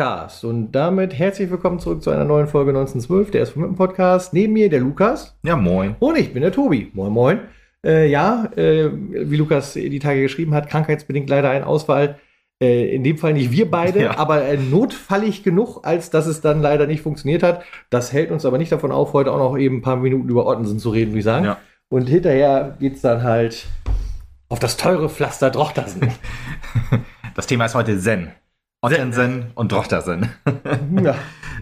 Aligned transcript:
Podcast. 0.00 0.46
Und 0.46 0.72
damit 0.72 1.12
herzlich 1.12 1.50
willkommen 1.50 1.78
zurück 1.78 2.02
zu 2.02 2.08
einer 2.08 2.24
neuen 2.24 2.46
Folge 2.46 2.70
1912, 2.70 3.32
der 3.32 3.42
ist 3.42 3.50
vom 3.50 3.76
Podcast. 3.76 4.32
Neben 4.32 4.54
mir 4.54 4.70
der 4.70 4.80
Lukas. 4.80 5.36
Ja, 5.42 5.56
moin. 5.56 5.94
Und 5.98 6.16
ich 6.16 6.32
bin 6.32 6.40
der 6.40 6.52
Tobi. 6.52 6.90
Moin, 6.94 7.12
moin. 7.12 7.40
Äh, 7.84 8.08
ja, 8.08 8.50
äh, 8.56 8.88
wie 8.90 9.36
Lukas 9.36 9.74
die 9.74 9.98
Tage 9.98 10.22
geschrieben 10.22 10.54
hat, 10.54 10.70
krankheitsbedingt 10.70 11.28
leider 11.28 11.50
ein 11.50 11.64
Ausfall. 11.64 12.18
Äh, 12.62 12.94
in 12.94 13.04
dem 13.04 13.18
Fall 13.18 13.34
nicht 13.34 13.50
wir 13.50 13.70
beide, 13.70 14.02
ja. 14.04 14.16
aber 14.16 14.42
äh, 14.42 14.56
notfallig 14.56 15.42
genug, 15.42 15.80
als 15.82 16.08
dass 16.08 16.26
es 16.26 16.40
dann 16.40 16.62
leider 16.62 16.86
nicht 16.86 17.02
funktioniert 17.02 17.42
hat. 17.42 17.62
Das 17.90 18.10
hält 18.10 18.30
uns 18.30 18.46
aber 18.46 18.56
nicht 18.56 18.72
davon 18.72 18.92
auf, 18.92 19.12
heute 19.12 19.30
auch 19.30 19.38
noch 19.38 19.58
eben 19.58 19.80
ein 19.80 19.82
paar 19.82 19.96
Minuten 19.96 20.30
über 20.30 20.46
Ottensen 20.46 20.78
zu 20.78 20.88
reden, 20.88 21.10
würde 21.10 21.18
ich 21.18 21.24
sagen. 21.26 21.44
Ja. 21.44 21.58
Und 21.90 22.08
hinterher 22.08 22.74
geht 22.80 22.94
es 22.94 23.02
dann 23.02 23.22
halt 23.22 23.66
auf 24.48 24.60
das 24.60 24.78
teure 24.78 25.10
Pflaster 25.10 25.50
Drochtersen. 25.50 26.08
Das 27.36 27.46
Thema 27.46 27.66
ist 27.66 27.76
heute 27.76 27.96
Zen. 27.96 28.32
Ottensen 28.82 29.50
und 29.54 29.72
Drochtersen. 29.72 30.30
ja. 31.02 31.14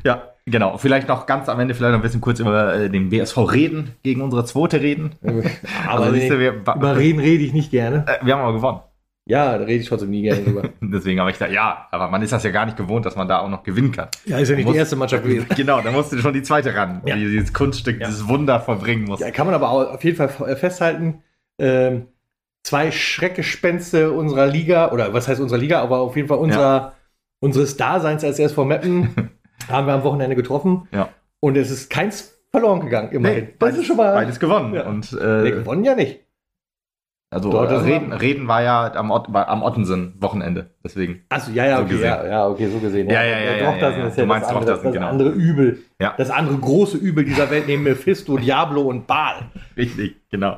ja, 0.05 0.23
genau. 0.47 0.79
Vielleicht 0.79 1.09
noch 1.09 1.27
ganz 1.27 1.49
am 1.49 1.59
Ende 1.59 1.75
vielleicht 1.75 1.93
noch 1.93 1.99
ein 1.99 2.03
bisschen 2.03 2.21
kurz 2.21 2.39
über 2.39 2.75
äh, 2.75 2.89
den 2.89 3.09
BSV 3.11 3.39
reden, 3.39 3.97
gegen 4.03 4.21
unsere 4.21 4.45
zweite 4.45 4.81
reden. 4.81 5.17
aber 5.89 6.05
also, 6.05 6.13
nee, 6.13 6.29
du, 6.29 6.39
wir, 6.39 6.53
über 6.53 6.97
reden 6.97 7.21
rede 7.21 7.43
ich 7.43 7.53
nicht 7.53 7.71
gerne. 7.71 8.05
Äh, 8.07 8.25
wir 8.25 8.35
haben 8.35 8.43
aber 8.43 8.55
gewonnen. 8.55 8.81
Ja, 9.27 9.59
da 9.59 9.65
rede 9.65 9.83
ich 9.83 9.89
trotzdem 9.89 10.11
nie 10.11 10.23
gerne 10.23 10.43
drüber. 10.43 10.71
Deswegen 10.81 11.21
habe 11.21 11.31
ich 11.31 11.39
gedacht, 11.39 11.53
ja, 11.53 11.89
aber 11.91 12.09
man 12.09 12.23
ist 12.23 12.33
das 12.33 12.45
ja 12.45 12.51
gar 12.51 12.65
nicht 12.65 12.79
gewohnt, 12.79 13.05
dass 13.05 13.15
man 13.15 13.29
da 13.29 13.41
auch 13.41 13.49
noch 13.51 13.63
gewinnen 13.63 13.93
kann. 13.93 14.09
Ja, 14.25 14.39
ist 14.39 14.49
ja 14.49 14.57
nicht 14.57 14.65
muss, 14.65 14.73
die 14.73 14.79
erste 14.79 14.97
Mannschaft 14.97 15.23
gewesen. 15.23 15.47
Genau, 15.55 15.83
da 15.83 15.91
musste 15.91 16.19
schon 16.19 16.33
die 16.33 16.43
zweite 16.43 16.75
ran, 16.75 17.03
ja. 17.05 17.15
die 17.15 17.27
dieses 17.29 17.53
Kunststück, 17.53 18.01
ja. 18.01 18.07
dieses 18.07 18.27
Wunder 18.27 18.59
vollbringen 18.61 19.05
muss. 19.05 19.21
Ja, 19.21 19.31
kann 19.31 19.47
man 19.47 19.55
aber 19.55 19.71
auf 19.93 20.03
jeden 20.03 20.17
Fall 20.17 20.57
festhalten, 20.57 21.23
ähm, 21.59 22.07
zwei 22.63 22.91
Schreckgespenste 22.91 24.13
unserer 24.13 24.47
Liga, 24.47 24.93
oder 24.93 25.13
was 25.13 25.29
heißt 25.29 25.43
unserer 25.43 25.59
Liga, 25.59 25.83
aber 25.83 25.99
auf 25.99 26.17
jeden 26.17 26.29
Fall 26.29 26.39
unserer. 26.39 26.95
Unseres 27.41 27.77
Daseins 27.77 28.25
als 28.25 28.39
SV 28.39 28.65
Meppen 28.65 29.31
haben 29.69 29.87
wir 29.87 29.95
am 29.95 30.05
Wochenende 30.05 30.37
getroffen. 30.37 30.89
Ja. 30.93 31.11
Und 31.41 31.57
es 31.57 31.71
ist 31.71 31.91
keins 31.91 32.39
verloren 32.51 32.81
gegangen, 32.81 33.13
immerhin. 33.13 33.45
Nee, 33.45 33.55
das 33.59 33.77
ist 33.77 33.87
schon 33.87 33.97
mal. 33.97 34.15
Beides 34.15 34.41
gewonnen. 34.41 34.75
Ja. 34.75 34.87
Und, 34.87 35.13
äh, 35.13 35.43
nee, 35.43 35.51
gewonnen 35.51 35.85
ja 35.85 35.95
nicht. 35.95 36.21
Also 37.31 37.51
Dort, 37.51 37.71
äh, 37.71 37.75
Reden, 37.75 38.13
Reden 38.15 38.49
war 38.49 38.63
ja 38.63 38.91
am, 38.95 39.11
Ot 39.11 39.29
am 39.35 39.63
Ottensen-Wochenende, 39.63 40.71
deswegen. 40.83 41.27
Achso, 41.29 41.51
ja, 41.51 41.67
ja, 41.67 41.77
so 41.77 41.83
okay, 41.83 42.01
ja, 42.01 42.27
ja, 42.27 42.49
okay, 42.49 42.69
so 42.69 42.79
gesehen. 42.79 43.11
Ja, 43.11 43.23
ja, 43.23 43.29
ja. 43.29 43.39
ja, 43.39 43.41
ja, 43.41 43.91
ja, 43.91 43.99
ja. 43.99 44.09
Du 44.09 44.25
meinst 44.25 44.49
das, 44.49 44.57
andere, 44.57 44.73
das, 44.73 44.83
das 44.83 44.93
genau. 44.95 45.09
andere 45.09 45.29
Übel. 45.33 45.79
Ja. 46.01 46.15
Das 46.17 46.31
andere 46.31 46.57
große 46.57 46.97
Übel 46.97 47.27
dieser 47.27 47.51
Welt 47.51 47.67
neben 47.67 47.83
Mephisto, 47.83 48.39
Diablo 48.39 48.81
und 48.81 49.07
Baal. 49.07 49.51
Richtig, 49.77 50.17
genau. 50.31 50.57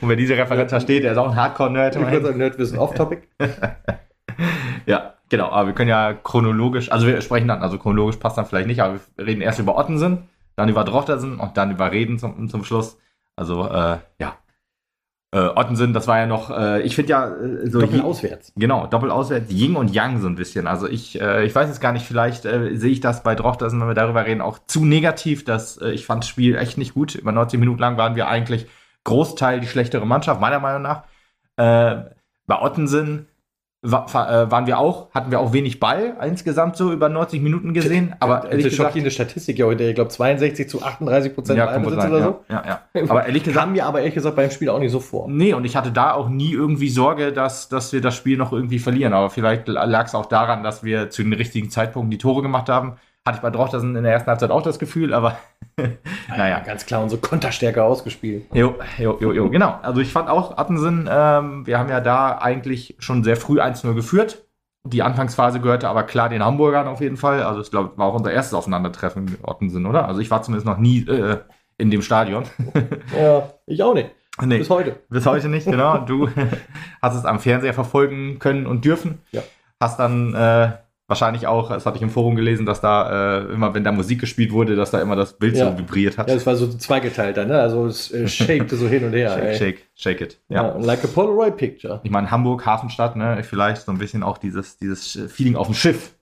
Und 0.00 0.08
wenn 0.08 0.18
dieser 0.18 0.36
Referent 0.36 0.72
da 0.72 0.80
steht, 0.80 1.04
der 1.04 1.12
ist 1.12 1.18
auch 1.18 1.30
ein 1.30 1.36
Hardcore-Nerd. 1.36 1.94
Ich 1.94 2.02
würde 2.02 2.26
sagen, 2.26 2.38
Nerdwissen 2.38 2.78
off-topic. 2.78 3.28
ja, 4.86 5.14
genau. 5.30 5.48
Aber 5.48 5.68
wir 5.68 5.74
können 5.74 5.88
ja 5.88 6.12
chronologisch, 6.12 6.92
also 6.92 7.06
wir 7.06 7.20
sprechen 7.22 7.48
dann, 7.48 7.62
also 7.62 7.78
chronologisch 7.78 8.16
passt 8.16 8.36
dann 8.36 8.44
vielleicht 8.44 8.66
nicht, 8.66 8.82
aber 8.82 9.00
wir 9.16 9.26
reden 9.26 9.40
erst 9.40 9.58
über 9.58 9.78
Ottensen, 9.78 10.28
dann 10.56 10.68
über 10.68 10.84
Drochtersen 10.84 11.40
und 11.40 11.56
dann 11.56 11.70
über 11.70 11.90
Reden 11.90 12.18
zum, 12.18 12.48
zum 12.50 12.64
Schluss. 12.64 12.98
Also, 13.36 13.66
äh, 13.66 13.98
ja, 14.18 14.36
äh, 15.32 15.38
Ottensen, 15.38 15.92
das 15.92 16.08
war 16.08 16.18
ja 16.18 16.26
noch, 16.26 16.50
äh, 16.50 16.82
ich 16.82 16.96
finde 16.96 17.10
ja 17.10 17.28
äh, 17.28 17.70
so. 17.70 17.80
Doppel 17.80 18.00
auswärts. 18.00 18.52
Genau, 18.56 18.88
doppel 18.88 19.12
auswärts, 19.12 19.52
Ying 19.52 19.76
und 19.76 19.94
Yang 19.94 20.20
so 20.20 20.26
ein 20.26 20.34
bisschen. 20.34 20.66
Also 20.66 20.88
ich, 20.88 21.20
äh, 21.20 21.44
ich 21.44 21.54
weiß 21.54 21.68
jetzt 21.68 21.80
gar 21.80 21.92
nicht, 21.92 22.04
vielleicht 22.04 22.46
äh, 22.46 22.74
sehe 22.76 22.90
ich 22.90 23.00
das 23.00 23.22
bei 23.22 23.36
Drochtersen, 23.36 23.80
wenn 23.80 23.86
wir 23.86 23.94
darüber 23.94 24.26
reden, 24.26 24.40
auch 24.40 24.58
zu 24.66 24.84
negativ, 24.84 25.44
dass 25.44 25.80
ich 25.80 26.04
fand 26.04 26.24
das 26.24 26.28
Spiel 26.28 26.56
echt 26.56 26.78
nicht 26.78 26.94
gut. 26.94 27.14
Über 27.14 27.30
90 27.30 27.60
Minuten 27.60 27.78
lang 27.78 27.96
waren 27.96 28.16
wir 28.16 28.26
eigentlich 28.26 28.66
Großteil 29.04 29.60
die 29.60 29.68
schlechtere 29.68 30.04
Mannschaft, 30.04 30.40
meiner 30.40 30.58
Meinung 30.58 30.82
nach. 30.82 31.04
Bei 31.56 32.60
Ottensen 32.60 33.28
waren 33.82 34.66
wir 34.66 34.78
auch, 34.78 35.10
hatten 35.14 35.30
wir 35.30 35.40
auch 35.40 35.54
wenig 35.54 35.80
Ball 35.80 36.14
insgesamt 36.22 36.76
so 36.76 36.92
über 36.92 37.08
90 37.08 37.40
Minuten 37.40 37.72
gesehen. 37.72 38.14
Aber 38.20 38.44
ehrlich 38.50 38.64
gesagt, 38.64 38.88
schockierende 38.88 39.10
Statistik 39.10 39.58
ja 39.58 39.64
heute, 39.64 39.84
ich 39.84 39.94
glaube 39.94 40.10
62 40.10 40.68
zu 40.68 40.82
38 40.82 41.34
Prozent 41.34 41.58
ja, 41.58 41.66
Ballbesitz 41.66 42.04
oder 42.04 42.22
so. 42.22 42.40
Ja, 42.50 42.62
ja, 42.66 42.80
ja. 42.94 43.10
Aber 43.10 43.24
ehrlich 43.24 43.42
gesagt, 43.42 43.64
kam 43.64 43.72
mir 43.72 43.86
aber 43.86 44.00
ehrlich 44.00 44.14
gesagt 44.14 44.36
beim 44.36 44.50
Spiel 44.50 44.68
auch 44.68 44.78
nicht 44.78 44.92
so 44.92 45.00
vor. 45.00 45.28
Nee, 45.30 45.54
und 45.54 45.64
ich 45.64 45.76
hatte 45.76 45.92
da 45.92 46.12
auch 46.12 46.28
nie 46.28 46.52
irgendwie 46.52 46.90
Sorge, 46.90 47.32
dass, 47.32 47.70
dass 47.70 47.92
wir 47.92 48.02
das 48.02 48.14
Spiel 48.14 48.36
noch 48.36 48.52
irgendwie 48.52 48.78
verlieren. 48.78 49.14
Aber 49.14 49.30
vielleicht 49.30 49.66
lag 49.66 50.06
es 50.06 50.14
auch 50.14 50.26
daran, 50.26 50.62
dass 50.62 50.84
wir 50.84 51.08
zu 51.08 51.22
den 51.22 51.32
richtigen 51.32 51.70
Zeitpunkten 51.70 52.10
die 52.10 52.18
Tore 52.18 52.42
gemacht 52.42 52.68
haben. 52.68 52.96
Hatte 53.26 53.36
ich 53.36 53.42
bei 53.42 53.50
Drochtersen 53.50 53.96
in 53.96 54.02
der 54.02 54.12
ersten 54.12 54.30
Halbzeit 54.30 54.50
auch 54.50 54.62
das 54.62 54.78
Gefühl, 54.78 55.12
aber 55.12 55.38
naja. 56.28 56.60
Ganz 56.60 56.86
klar 56.86 57.02
unsere 57.02 57.20
Konterstärke 57.20 57.82
ausgespielt. 57.82 58.46
Jo, 58.52 58.76
jo, 58.98 59.18
jo, 59.20 59.32
jo, 59.32 59.50
genau. 59.50 59.78
Also 59.82 60.00
ich 60.00 60.12
fand 60.12 60.28
auch 60.28 60.56
Attensen, 60.56 61.08
ähm, 61.10 61.66
wir 61.66 61.78
haben 61.78 61.90
ja 61.90 62.00
da 62.00 62.38
eigentlich 62.38 62.96
schon 62.98 63.22
sehr 63.22 63.36
früh 63.36 63.60
1-0 63.60 63.94
geführt. 63.94 64.46
Die 64.84 65.02
Anfangsphase 65.02 65.60
gehörte 65.60 65.88
aber 65.88 66.04
klar 66.04 66.30
den 66.30 66.42
Hamburgern 66.42 66.88
auf 66.88 67.02
jeden 67.02 67.18
Fall. 67.18 67.42
Also 67.42 67.60
ich 67.60 67.70
glaube, 67.70 67.98
war 67.98 68.06
auch 68.06 68.14
unser 68.14 68.32
erstes 68.32 68.54
Aufeinandertreffen 68.54 69.26
mit 69.26 69.44
Ottensen, 69.44 69.84
oder? 69.84 70.08
Also 70.08 70.20
ich 70.20 70.30
war 70.30 70.42
zumindest 70.42 70.66
noch 70.66 70.78
nie 70.78 71.06
äh, 71.06 71.38
in 71.76 71.90
dem 71.90 72.00
Stadion. 72.00 72.44
ja, 73.16 73.50
ich 73.66 73.82
auch 73.82 73.92
nicht. 73.92 74.10
Nee, 74.42 74.58
bis 74.58 74.70
heute. 74.70 74.96
Bis 75.10 75.26
heute 75.26 75.48
nicht, 75.50 75.66
genau. 75.66 75.98
Du 75.98 76.28
hast 77.02 77.14
es 77.14 77.26
am 77.26 77.40
Fernseher 77.40 77.74
verfolgen 77.74 78.38
können 78.38 78.66
und 78.66 78.86
dürfen. 78.86 79.20
Ja. 79.32 79.42
Hast 79.78 79.98
dann 79.98 80.34
äh, 80.34 80.72
wahrscheinlich 81.10 81.48
auch, 81.48 81.70
das 81.70 81.84
hatte 81.84 81.96
ich 81.96 82.02
im 82.02 82.08
Forum 82.08 82.36
gelesen, 82.36 82.64
dass 82.64 82.80
da 82.80 83.40
äh, 83.40 83.52
immer, 83.52 83.74
wenn 83.74 83.82
da 83.82 83.90
Musik 83.90 84.20
gespielt 84.20 84.52
wurde, 84.52 84.76
dass 84.76 84.92
da 84.92 85.02
immer 85.02 85.16
das 85.16 85.32
Bild 85.34 85.56
ja. 85.56 85.70
so 85.70 85.78
vibriert 85.78 86.16
hat. 86.16 86.28
Ja, 86.28 86.36
es 86.36 86.46
war 86.46 86.54
so 86.54 86.68
zweigeteilt 86.68 87.36
dann, 87.36 87.48
ne? 87.48 87.60
Also 87.60 87.86
es 87.86 88.12
äh, 88.12 88.28
shakte 88.28 88.76
so 88.76 88.88
hin 88.88 89.04
und 89.04 89.12
her. 89.12 89.32
shake, 89.32 89.42
ey. 89.42 89.56
shake, 89.56 89.88
shake 89.94 90.20
it. 90.20 90.38
Ja. 90.48 90.68
ja. 90.68 90.76
Like 90.78 91.04
a 91.04 91.08
Polaroid 91.08 91.56
Picture. 91.56 92.00
Ich 92.04 92.12
meine, 92.12 92.30
Hamburg, 92.30 92.64
Hafenstadt, 92.64 93.16
ne? 93.16 93.42
Vielleicht 93.42 93.82
so 93.82 93.92
ein 93.92 93.98
bisschen 93.98 94.22
auch 94.22 94.38
dieses, 94.38 94.78
dieses 94.78 95.20
Feeling 95.28 95.56
auf 95.56 95.66
dem 95.66 95.74
Schiff. 95.74 96.14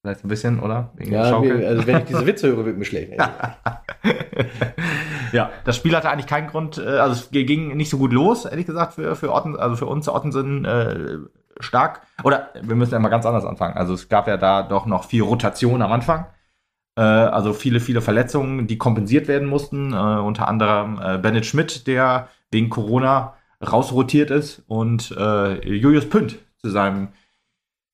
Vielleicht 0.00 0.24
ein 0.24 0.28
bisschen, 0.28 0.60
oder? 0.60 0.92
Wegen 0.96 1.12
ja, 1.12 1.22
also 1.22 1.86
wenn 1.86 1.98
ich 1.98 2.04
diese 2.04 2.26
Witze 2.26 2.48
höre, 2.48 2.64
wird 2.64 2.78
mir 2.78 2.84
schlecht. 2.84 3.12
ja, 5.32 5.50
das 5.64 5.76
Spiel 5.76 5.94
hatte 5.94 6.08
eigentlich 6.08 6.28
keinen 6.28 6.48
Grund, 6.48 6.78
äh, 6.78 6.86
also 6.86 7.20
es 7.20 7.30
ging 7.30 7.76
nicht 7.76 7.90
so 7.90 7.98
gut 7.98 8.12
los, 8.12 8.46
ehrlich 8.46 8.66
gesagt, 8.66 8.94
für, 8.94 9.16
für 9.16 9.32
Otten, 9.32 9.56
also 9.56 9.76
für 9.76 9.86
uns 9.86 10.08
Ottensen 10.08 10.64
äh, 10.64 11.18
stark. 11.60 12.02
Oder 12.24 12.50
wir 12.60 12.76
müssen 12.76 12.92
ja 12.92 12.98
mal 12.98 13.08
ganz 13.08 13.26
anders 13.26 13.44
anfangen. 13.44 13.76
Also 13.76 13.94
es 13.94 14.08
gab 14.08 14.28
ja 14.28 14.36
da 14.36 14.62
doch 14.62 14.86
noch 14.86 15.04
viel 15.04 15.22
Rotation 15.22 15.82
am 15.82 15.92
Anfang. 15.92 16.26
Äh, 16.96 17.02
also 17.02 17.52
viele, 17.52 17.80
viele 17.80 18.00
Verletzungen, 18.00 18.66
die 18.66 18.78
kompensiert 18.78 19.28
werden 19.28 19.48
mussten. 19.48 19.92
Äh, 19.92 19.96
unter 19.96 20.48
anderem 20.48 21.00
äh, 21.02 21.18
Bennett 21.18 21.46
Schmidt, 21.46 21.86
der 21.86 22.28
wegen 22.50 22.70
Corona 22.70 23.34
rausrotiert 23.66 24.30
ist 24.30 24.62
und 24.66 25.14
äh, 25.16 25.66
Julius 25.66 26.08
Pünd 26.08 26.38
zu 26.58 26.70
seinem 26.70 27.08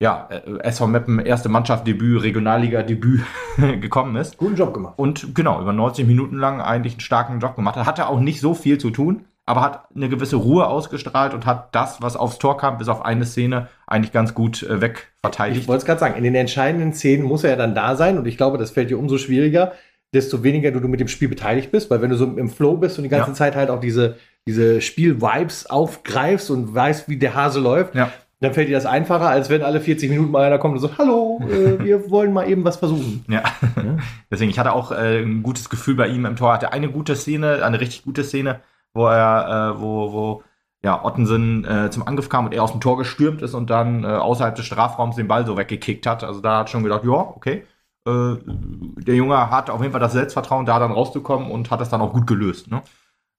ja, 0.01 0.29
äh, 0.31 0.59
SV 0.65 0.89
Meppen 0.89 1.21
erste 1.21 1.49
Mannschaftsdebüt, 1.49 2.23
Regionalliga-Debüt 2.23 3.23
gekommen 3.81 4.17
ist. 4.17 4.37
Guten 4.37 4.57
Job 4.57 4.75
gemacht. 4.75 4.95
Und 4.97 5.35
genau, 5.35 5.61
über 5.61 5.73
90 5.73 6.07
Minuten 6.07 6.37
lang 6.37 6.61
eigentlich 6.61 6.95
einen 6.95 7.01
starken 7.01 7.39
Job 7.39 7.55
gemacht. 7.55 7.77
Er 7.77 7.87
hatte 7.87 8.09
auch 8.09 8.19
nicht 8.19 8.41
so 8.41 8.55
viel 8.55 8.79
zu 8.79 8.91
tun 8.91 9.25
aber 9.45 9.61
hat 9.61 9.89
eine 9.95 10.09
gewisse 10.09 10.37
Ruhe 10.37 10.67
ausgestrahlt 10.67 11.35
und 11.35 11.47
hat 11.47 11.75
das, 11.75 12.01
was 12.01 12.17
aufs 12.17 12.39
Tor 12.39 12.57
kam, 12.57 12.79
bis 12.79 12.89
auf 12.89 13.05
eine 13.05 13.27
Szene, 13.27 13.69
eigentlich 13.87 14.13
ganz 14.13 14.35
gut 14.35 14.63
äh, 14.63 14.81
wegverteidigt. 14.81 15.63
Ich 15.63 15.69
wollte 15.69 15.81
es 15.81 15.87
gerade 15.87 16.01
sagen, 16.01 16.17
in 16.17 16.25
den 16.25 16.35
entscheidenden 16.35 16.93
Szenen 16.93 17.25
muss 17.25 17.45
er 17.45 17.51
ja 17.51 17.57
dann 17.57 17.75
da 17.75 17.97
sein 17.97 18.19
und 18.19 18.27
ich 18.27 18.37
glaube, 18.37 18.59
das 18.59 18.71
fällt 18.71 18.91
dir 18.91 18.99
umso 18.99 19.19
schwieriger, 19.19 19.73
desto 20.15 20.43
weniger 20.43 20.71
du, 20.71 20.81
du 20.81 20.89
mit 20.89 21.01
dem 21.01 21.09
Spiel 21.09 21.29
beteiligt 21.29 21.73
bist, 21.73 21.91
weil 21.91 22.03
wenn 22.03 22.11
du 22.11 22.17
so 22.17 22.25
im 22.25 22.51
Flow 22.51 22.77
bist 22.77 22.99
und 22.99 23.05
die 23.05 23.09
ganze 23.09 23.31
ja. 23.31 23.35
Zeit 23.35 23.57
halt 23.57 23.71
auch 23.71 23.81
diese, 23.81 24.17
diese 24.47 24.81
Spiel-Vibes 24.81 25.67
aufgreifst 25.67 26.51
und 26.51 26.75
weißt, 26.75 27.09
wie 27.09 27.17
der 27.17 27.35
Hase 27.35 27.61
läuft, 27.61 27.95
ja. 27.95 28.13
dann 28.41 28.53
fällt 28.53 28.69
dir 28.69 28.77
das 28.77 28.87
einfacher, 28.87 29.29
als 29.29 29.49
wenn 29.49 29.63
alle 29.63 29.81
40 29.81 30.11
Minuten 30.11 30.31
mal 30.31 30.45
einer 30.45 30.59
kommt 30.59 30.75
und 30.75 30.81
so, 30.81 30.99
hallo, 30.99 31.41
äh, 31.51 31.83
wir 31.83 32.11
wollen 32.11 32.33
mal 32.33 32.49
eben 32.49 32.63
was 32.65 32.77
versuchen. 32.77 33.25
Ja. 33.29 33.43
ja. 33.77 33.97
Deswegen, 34.31 34.51
ich 34.51 34.59
hatte 34.59 34.73
auch 34.73 34.93
äh, 34.93 35.23
ein 35.23 35.43
gutes 35.43 35.69
Gefühl 35.69 35.97
bei 35.97 36.09
ihm 36.09 36.27
im 36.27 36.37
Tor, 36.37 36.53
hatte 36.53 36.73
eine 36.73 36.91
gute 36.91 37.17
Szene, 37.17 37.65
eine 37.65 37.81
richtig 37.81 38.05
gute 38.05 38.23
Szene, 38.23 38.61
wo 38.95 39.07
er, 39.07 39.75
äh, 39.77 39.81
wo, 39.81 40.13
wo 40.13 40.43
ja, 40.83 41.05
Ottensen 41.05 41.65
äh, 41.65 41.91
zum 41.91 42.07
Angriff 42.07 42.29
kam 42.29 42.47
und 42.47 42.55
er 42.55 42.63
aus 42.63 42.73
dem 42.73 42.81
Tor 42.81 42.99
gestürmt 42.99 43.41
ist 43.43 43.55
und 43.55 43.71
dann 43.71 44.05
äh, 44.05 44.09
außerhalb 44.09 44.55
des 44.55 44.67
Strafraums 44.67 45.17
den 45.17 45.29
Ball 45.29 45.47
so 45.47 45.57
weggekickt 45.57 46.07
hat. 46.07 46.25
Also 46.25 46.41
da 46.41 46.59
hat 46.59 46.71
schon 46.71 46.83
gedacht, 46.83 47.05
ja, 47.05 47.13
okay. 47.13 47.65
Äh, 48.07 48.37
der 48.45 49.15
Junge 49.15 49.51
hat 49.51 49.71
auf 49.71 49.81
jeden 49.81 49.93
Fall 49.93 50.01
das 50.01 50.13
Selbstvertrauen, 50.13 50.67
da 50.67 50.79
dann 50.81 50.93
rauszukommen 50.93 51.51
und 51.51 51.71
hat 51.71 51.81
das 51.81 51.89
dann 51.89 52.01
auch 52.01 52.13
gut 52.13 52.27
gelöst. 52.27 52.69
Ne? 52.71 52.83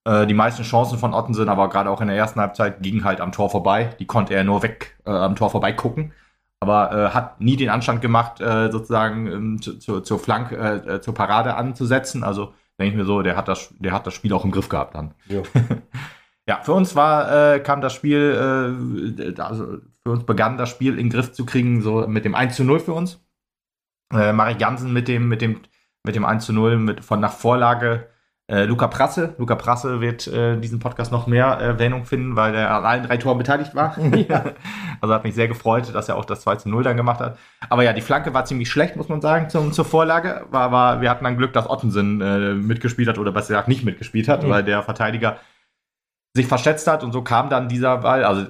Äh, 0.04 0.26
die 0.26 0.34
meisten 0.34 0.62
Chancen 0.62 0.98
von 0.98 1.12
Ottensen, 1.14 1.48
aber 1.48 1.68
gerade 1.68 1.90
auch 1.90 2.00
in 2.00 2.08
der 2.08 2.16
ersten 2.16 2.40
Halbzeit, 2.40 2.82
gingen 2.82 3.04
halt 3.04 3.20
am 3.20 3.32
Tor 3.32 3.50
vorbei. 3.50 3.94
Die 3.98 4.06
konnte 4.06 4.34
er 4.34 4.44
nur 4.44 4.62
weg 4.62 4.98
äh, 5.04 5.10
am 5.10 5.36
Tor 5.36 5.50
vorbei 5.50 5.72
gucken. 5.72 6.12
Aber 6.60 6.92
äh, 6.92 7.10
hat 7.10 7.40
nie 7.40 7.56
den 7.56 7.68
Anstand 7.68 8.00
gemacht, 8.00 8.40
äh, 8.40 8.70
sozusagen 8.70 9.26
ähm, 9.26 9.62
zu, 9.62 9.78
zu, 9.78 10.00
zur 10.00 10.18
Flank, 10.18 10.52
äh, 10.52 11.00
zur 11.02 11.14
Parade 11.14 11.56
anzusetzen. 11.56 12.24
Also 12.24 12.54
denke 12.78 12.92
ich 12.92 12.96
mir 12.96 13.04
so, 13.04 13.22
der 13.22 13.36
hat 13.36 13.48
das, 13.48 13.74
der 13.78 13.92
hat 13.92 14.06
das 14.06 14.14
Spiel 14.14 14.32
auch 14.32 14.44
im 14.44 14.50
Griff 14.50 14.68
gehabt 14.68 14.94
dann. 14.94 15.14
Ja, 15.26 15.42
ja 16.48 16.60
für 16.62 16.72
uns 16.72 16.94
war, 16.96 17.54
äh, 17.54 17.60
kam 17.60 17.80
das 17.80 17.92
Spiel, 17.92 19.16
äh, 19.18 19.40
also 19.40 19.78
für 20.02 20.10
uns 20.10 20.24
begann 20.24 20.58
das 20.58 20.70
Spiel 20.70 20.98
in 20.98 21.06
den 21.06 21.10
Griff 21.10 21.32
zu 21.32 21.46
kriegen, 21.46 21.82
so 21.82 22.06
mit 22.06 22.24
dem 22.24 22.34
1 22.34 22.56
zu 22.56 22.64
0 22.64 22.80
für 22.80 22.92
uns. 22.92 23.24
Äh, 24.12 24.32
Marek 24.32 24.60
Jansen 24.60 24.92
mit 24.92 25.08
dem, 25.08 25.28
mit 25.28 25.40
dem, 25.40 25.60
mit 26.04 26.14
dem 26.14 26.24
1 26.24 26.44
zu 26.44 26.52
0 26.52 26.76
mit, 26.76 27.04
von 27.04 27.20
nach 27.20 27.32
Vorlage 27.32 28.08
Äh, 28.46 28.64
Luca 28.64 28.88
Prasse. 28.88 29.34
Luca 29.38 29.54
Prasse 29.54 30.02
wird 30.02 30.26
äh, 30.26 30.58
diesen 30.58 30.78
Podcast 30.78 31.10
noch 31.10 31.26
mehr 31.26 31.46
Erwähnung 31.46 32.04
finden, 32.04 32.36
weil 32.36 32.54
er 32.54 32.72
an 32.72 32.84
allen 32.84 33.02
drei 33.04 33.16
Toren 33.16 33.38
beteiligt 33.38 33.74
war. 33.74 33.96
Ja. 34.28 34.44
also 35.00 35.14
hat 35.14 35.24
mich 35.24 35.34
sehr 35.34 35.48
gefreut, 35.48 35.94
dass 35.94 36.08
er 36.08 36.16
auch 36.16 36.24
das 36.24 36.42
2 36.42 36.56
zu 36.56 36.68
0 36.68 36.82
dann 36.82 36.96
gemacht 36.96 37.20
hat. 37.20 37.38
Aber 37.68 37.82
ja, 37.82 37.92
die 37.92 38.02
Flanke 38.02 38.34
war 38.34 38.44
ziemlich 38.44 38.70
schlecht, 38.70 38.96
muss 38.96 39.08
man 39.08 39.20
sagen, 39.20 39.48
zum, 39.48 39.72
zur 39.72 39.84
Vorlage. 39.84 40.46
War, 40.50 40.72
war, 40.72 41.00
wir 41.00 41.10
hatten 41.10 41.24
dann 41.24 41.36
Glück, 41.36 41.52
dass 41.52 41.68
Ottensen 41.68 42.20
äh, 42.20 42.54
mitgespielt 42.54 43.08
hat 43.08 43.18
oder 43.18 43.32
besser 43.32 43.48
gesagt 43.48 43.68
nicht 43.68 43.84
mitgespielt 43.84 44.28
hat, 44.28 44.42
mhm. 44.42 44.50
weil 44.50 44.64
der 44.64 44.82
Verteidiger 44.82 45.38
sich 46.34 46.46
verschätzt 46.46 46.86
hat 46.86 47.02
und 47.02 47.12
so 47.12 47.22
kam 47.22 47.48
dann 47.48 47.68
dieser 47.68 47.98
Ball. 47.98 48.24
Also 48.24 48.46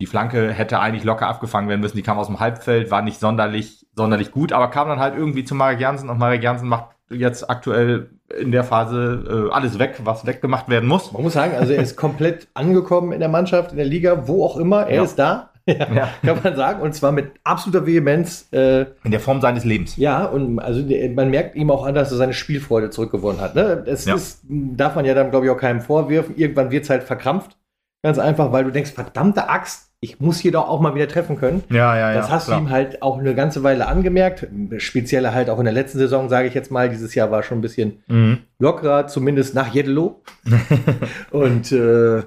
die 0.00 0.06
Flanke 0.06 0.52
hätte 0.52 0.80
eigentlich 0.80 1.04
locker 1.04 1.28
abgefangen 1.28 1.68
werden 1.68 1.80
müssen. 1.80 1.96
Die 1.96 2.02
kam 2.02 2.18
aus 2.18 2.28
dem 2.28 2.40
Halbfeld, 2.40 2.90
war 2.90 3.02
nicht 3.02 3.20
sonderlich, 3.20 3.86
sonderlich 3.94 4.30
gut, 4.30 4.52
aber 4.52 4.68
kam 4.68 4.88
dann 4.88 5.00
halt 5.00 5.16
irgendwie 5.16 5.44
zu 5.44 5.54
Marek 5.54 5.80
Jansen 5.80 6.10
und 6.10 6.18
Marek 6.18 6.42
Jansen 6.42 6.68
macht 6.68 6.93
jetzt 7.14 7.48
aktuell 7.48 8.10
in 8.38 8.52
der 8.52 8.64
Phase 8.64 9.48
äh, 9.48 9.52
alles 9.52 9.78
weg, 9.78 10.00
was 10.04 10.26
weggemacht 10.26 10.68
werden 10.68 10.88
muss. 10.88 11.12
Man 11.12 11.22
muss 11.22 11.34
sagen, 11.34 11.54
also 11.54 11.72
er 11.72 11.82
ist 11.82 11.96
komplett 11.96 12.48
angekommen 12.54 13.12
in 13.12 13.20
der 13.20 13.28
Mannschaft, 13.28 13.72
in 13.72 13.76
der 13.76 13.86
Liga, 13.86 14.26
wo 14.26 14.44
auch 14.44 14.56
immer. 14.56 14.86
Er 14.86 14.96
ja. 14.96 15.02
ist 15.04 15.18
da. 15.18 15.50
Ja, 15.66 15.88
ja. 15.94 16.08
Kann 16.22 16.40
man 16.44 16.56
sagen. 16.56 16.82
Und 16.82 16.94
zwar 16.94 17.10
mit 17.10 17.32
absoluter 17.42 17.86
Vehemenz. 17.86 18.48
Äh, 18.52 18.82
in 19.02 19.10
der 19.10 19.20
Form 19.20 19.40
seines 19.40 19.64
Lebens. 19.64 19.96
Ja, 19.96 20.26
und 20.26 20.58
also 20.58 20.82
man 21.14 21.30
merkt 21.30 21.56
ihm 21.56 21.70
auch 21.70 21.86
an, 21.86 21.94
dass 21.94 22.10
er 22.10 22.18
seine 22.18 22.34
Spielfreude 22.34 22.90
zurückgewonnen 22.90 23.40
hat. 23.40 23.54
Ne? 23.54 23.82
Es 23.86 24.04
ja. 24.04 24.14
ist, 24.14 24.42
darf 24.46 24.94
man 24.94 25.06
ja 25.06 25.14
dann, 25.14 25.30
glaube 25.30 25.46
ich, 25.46 25.50
auch 25.50 25.56
keinem 25.56 25.80
vorwürfen. 25.80 26.36
Irgendwann 26.36 26.70
wird 26.70 26.84
es 26.84 26.90
halt 26.90 27.02
verkrampft. 27.02 27.56
Ganz 28.02 28.18
einfach, 28.18 28.52
weil 28.52 28.64
du 28.64 28.72
denkst, 28.72 28.90
verdammte 28.92 29.48
Axt, 29.48 29.93
ich 30.04 30.20
muss 30.20 30.38
hier 30.38 30.52
doch 30.52 30.68
auch 30.68 30.80
mal 30.80 30.94
wieder 30.94 31.08
treffen 31.08 31.38
können. 31.38 31.64
Ja, 31.70 31.96
ja, 31.96 32.10
ja. 32.10 32.14
Das 32.14 32.30
hast 32.30 32.46
klar. 32.46 32.60
du 32.60 32.66
ihm 32.66 32.70
halt 32.70 33.00
auch 33.00 33.18
eine 33.18 33.34
ganze 33.34 33.62
Weile 33.62 33.88
angemerkt. 33.88 34.46
Speziell 34.76 35.26
halt 35.30 35.48
auch 35.48 35.58
in 35.58 35.64
der 35.64 35.72
letzten 35.72 35.98
Saison, 35.98 36.28
sage 36.28 36.46
ich 36.46 36.52
jetzt 36.52 36.70
mal. 36.70 36.90
Dieses 36.90 37.14
Jahr 37.14 37.30
war 37.30 37.42
schon 37.42 37.58
ein 37.58 37.62
bisschen 37.62 38.02
mhm. 38.06 38.38
lockerer, 38.58 39.06
zumindest 39.06 39.54
nach 39.54 39.72
Jeddelo. 39.74 40.22
und 41.30 41.72
äh, 41.72 42.22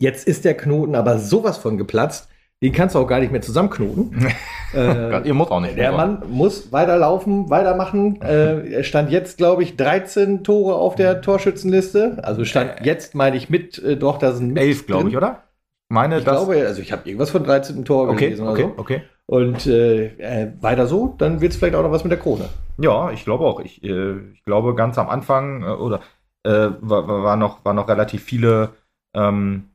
jetzt 0.00 0.26
ist 0.26 0.44
der 0.44 0.54
Knoten 0.54 0.96
aber 0.96 1.18
sowas 1.18 1.56
von 1.56 1.78
geplatzt. 1.78 2.28
Den 2.60 2.72
kannst 2.72 2.96
du 2.96 2.98
auch 2.98 3.06
gar 3.06 3.20
nicht 3.20 3.30
mehr 3.30 3.42
zusammenknoten. 3.42 4.32
äh, 4.74 5.24
Ihr 5.24 5.34
muss 5.34 5.52
auch 5.52 5.60
nicht. 5.60 5.78
Der 5.78 5.92
Mann 5.92 6.24
muss 6.28 6.72
weiterlaufen, 6.72 7.48
weitermachen. 7.48 8.20
äh, 8.22 8.72
er 8.72 8.82
stand 8.82 9.12
jetzt, 9.12 9.38
glaube 9.38 9.62
ich, 9.62 9.76
13 9.76 10.42
Tore 10.42 10.74
auf 10.74 10.96
der 10.96 11.20
Torschützenliste. 11.20 12.18
Also 12.22 12.44
stand 12.44 12.84
jetzt, 12.84 13.14
meine 13.14 13.36
ich, 13.36 13.48
mit, 13.48 13.78
äh, 13.78 13.96
doch, 13.96 14.18
da 14.18 14.32
sind 14.32 14.56
elf, 14.56 14.88
glaube 14.88 15.10
ich, 15.10 15.16
oder? 15.16 15.44
Meine, 15.90 16.18
ich 16.18 16.24
glaube, 16.24 16.66
also 16.66 16.82
ich 16.82 16.92
habe 16.92 17.08
irgendwas 17.08 17.30
von 17.30 17.44
13. 17.44 17.84
Tor 17.84 18.08
okay, 18.08 18.26
gelesen 18.26 18.46
okay, 18.46 18.62
so. 18.62 18.80
Okay. 18.80 19.02
Und 19.26 19.66
äh, 19.66 20.06
äh, 20.18 20.52
weiter 20.60 20.86
so, 20.86 21.14
dann 21.18 21.40
wird 21.40 21.52
es 21.52 21.58
vielleicht 21.58 21.74
auch 21.74 21.82
noch 21.82 21.90
was 21.90 22.04
mit 22.04 22.10
der 22.10 22.18
Krone. 22.18 22.48
Ja, 22.78 23.10
ich 23.10 23.24
glaube 23.24 23.44
auch. 23.44 23.60
Ich, 23.60 23.82
äh, 23.82 24.18
ich 24.32 24.44
glaube, 24.44 24.74
ganz 24.74 24.98
am 24.98 25.08
Anfang 25.08 25.62
äh, 25.62 25.66
oder 25.66 26.00
äh, 26.44 26.70
war, 26.80 27.08
war, 27.08 27.36
noch, 27.36 27.64
war 27.64 27.72
noch 27.72 27.88
relativ 27.88 28.22
viele 28.22 28.70
ähm, 29.14 29.70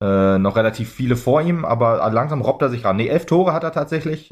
äh, 0.00 0.38
noch 0.38 0.56
relativ 0.56 0.92
viele 0.92 1.16
vor 1.16 1.42
ihm, 1.42 1.64
aber 1.64 2.08
langsam 2.10 2.40
robbt 2.40 2.62
er 2.62 2.68
sich 2.68 2.84
ran. 2.84 2.96
Ne, 2.96 3.08
elf 3.08 3.26
Tore 3.26 3.52
hat 3.52 3.64
er 3.64 3.72
tatsächlich. 3.72 4.30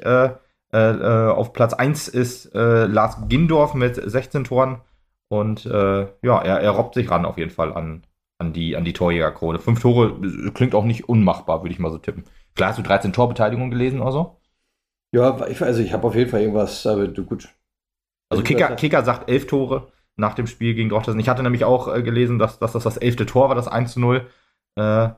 auf 0.73 1.53
Platz 1.53 1.75
1 1.75 2.07
ist 2.07 2.55
Lars 2.55 3.17
Gindorf 3.29 3.75
mit 3.75 3.97
16 3.97 4.45
Toren. 4.45 4.81
Und 5.29 5.65
ja, 5.65 6.09
er, 6.23 6.61
er 6.61 6.71
robbt 6.71 6.95
sich 6.95 7.11
ran 7.11 7.25
auf 7.25 7.39
jeden 7.39 7.51
Fall 7.51 7.73
an, 7.73 8.03
an 8.41 8.53
die, 8.53 8.77
an 8.77 8.85
die 8.85 8.93
Torjägerkrone. 8.93 9.59
Fünf 9.59 9.81
Tore 9.81 10.19
klingt 10.55 10.75
auch 10.75 10.85
nicht 10.85 11.09
unmachbar, 11.09 11.63
würde 11.63 11.73
ich 11.73 11.79
mal 11.79 11.91
so 11.91 11.99
tippen. 11.99 12.25
Klar, 12.55 12.71
hast 12.71 12.79
du 12.79 12.83
13 12.83 13.13
Torbeteiligungen 13.13 13.71
gelesen 13.71 14.01
oder 14.01 14.13
so? 14.13 14.41
Ja, 15.13 15.37
also 15.37 15.83
ich 15.83 15.93
habe 15.93 16.07
auf 16.07 16.15
jeden 16.15 16.31
Fall 16.31 16.41
irgendwas, 16.41 16.87
aber 16.87 17.09
du 17.09 17.25
gut. 17.25 17.49
Also 18.31 18.43
Kicker, 18.43 18.75
Kicker 18.77 19.03
sagt 19.03 19.29
elf 19.29 19.47
Tore 19.47 19.93
nach 20.17 20.35
dem 20.35 20.47
Spiel 20.47 20.75
gegen 20.75 20.89
Drochtersen. 20.89 21.21
Ich 21.21 21.29
hatte 21.29 21.43
nämlich 21.43 21.65
auch 21.65 21.95
äh, 21.95 22.03
gelesen, 22.03 22.39
dass, 22.39 22.59
dass 22.59 22.73
das 22.73 22.85
das 22.85 22.97
elfte 22.97 23.27
Tor 23.27 23.49
war, 23.49 23.57
das 23.57 23.69
1 23.69 23.93
zu 23.93 24.01
0 24.01 24.27
äh, 24.77 25.09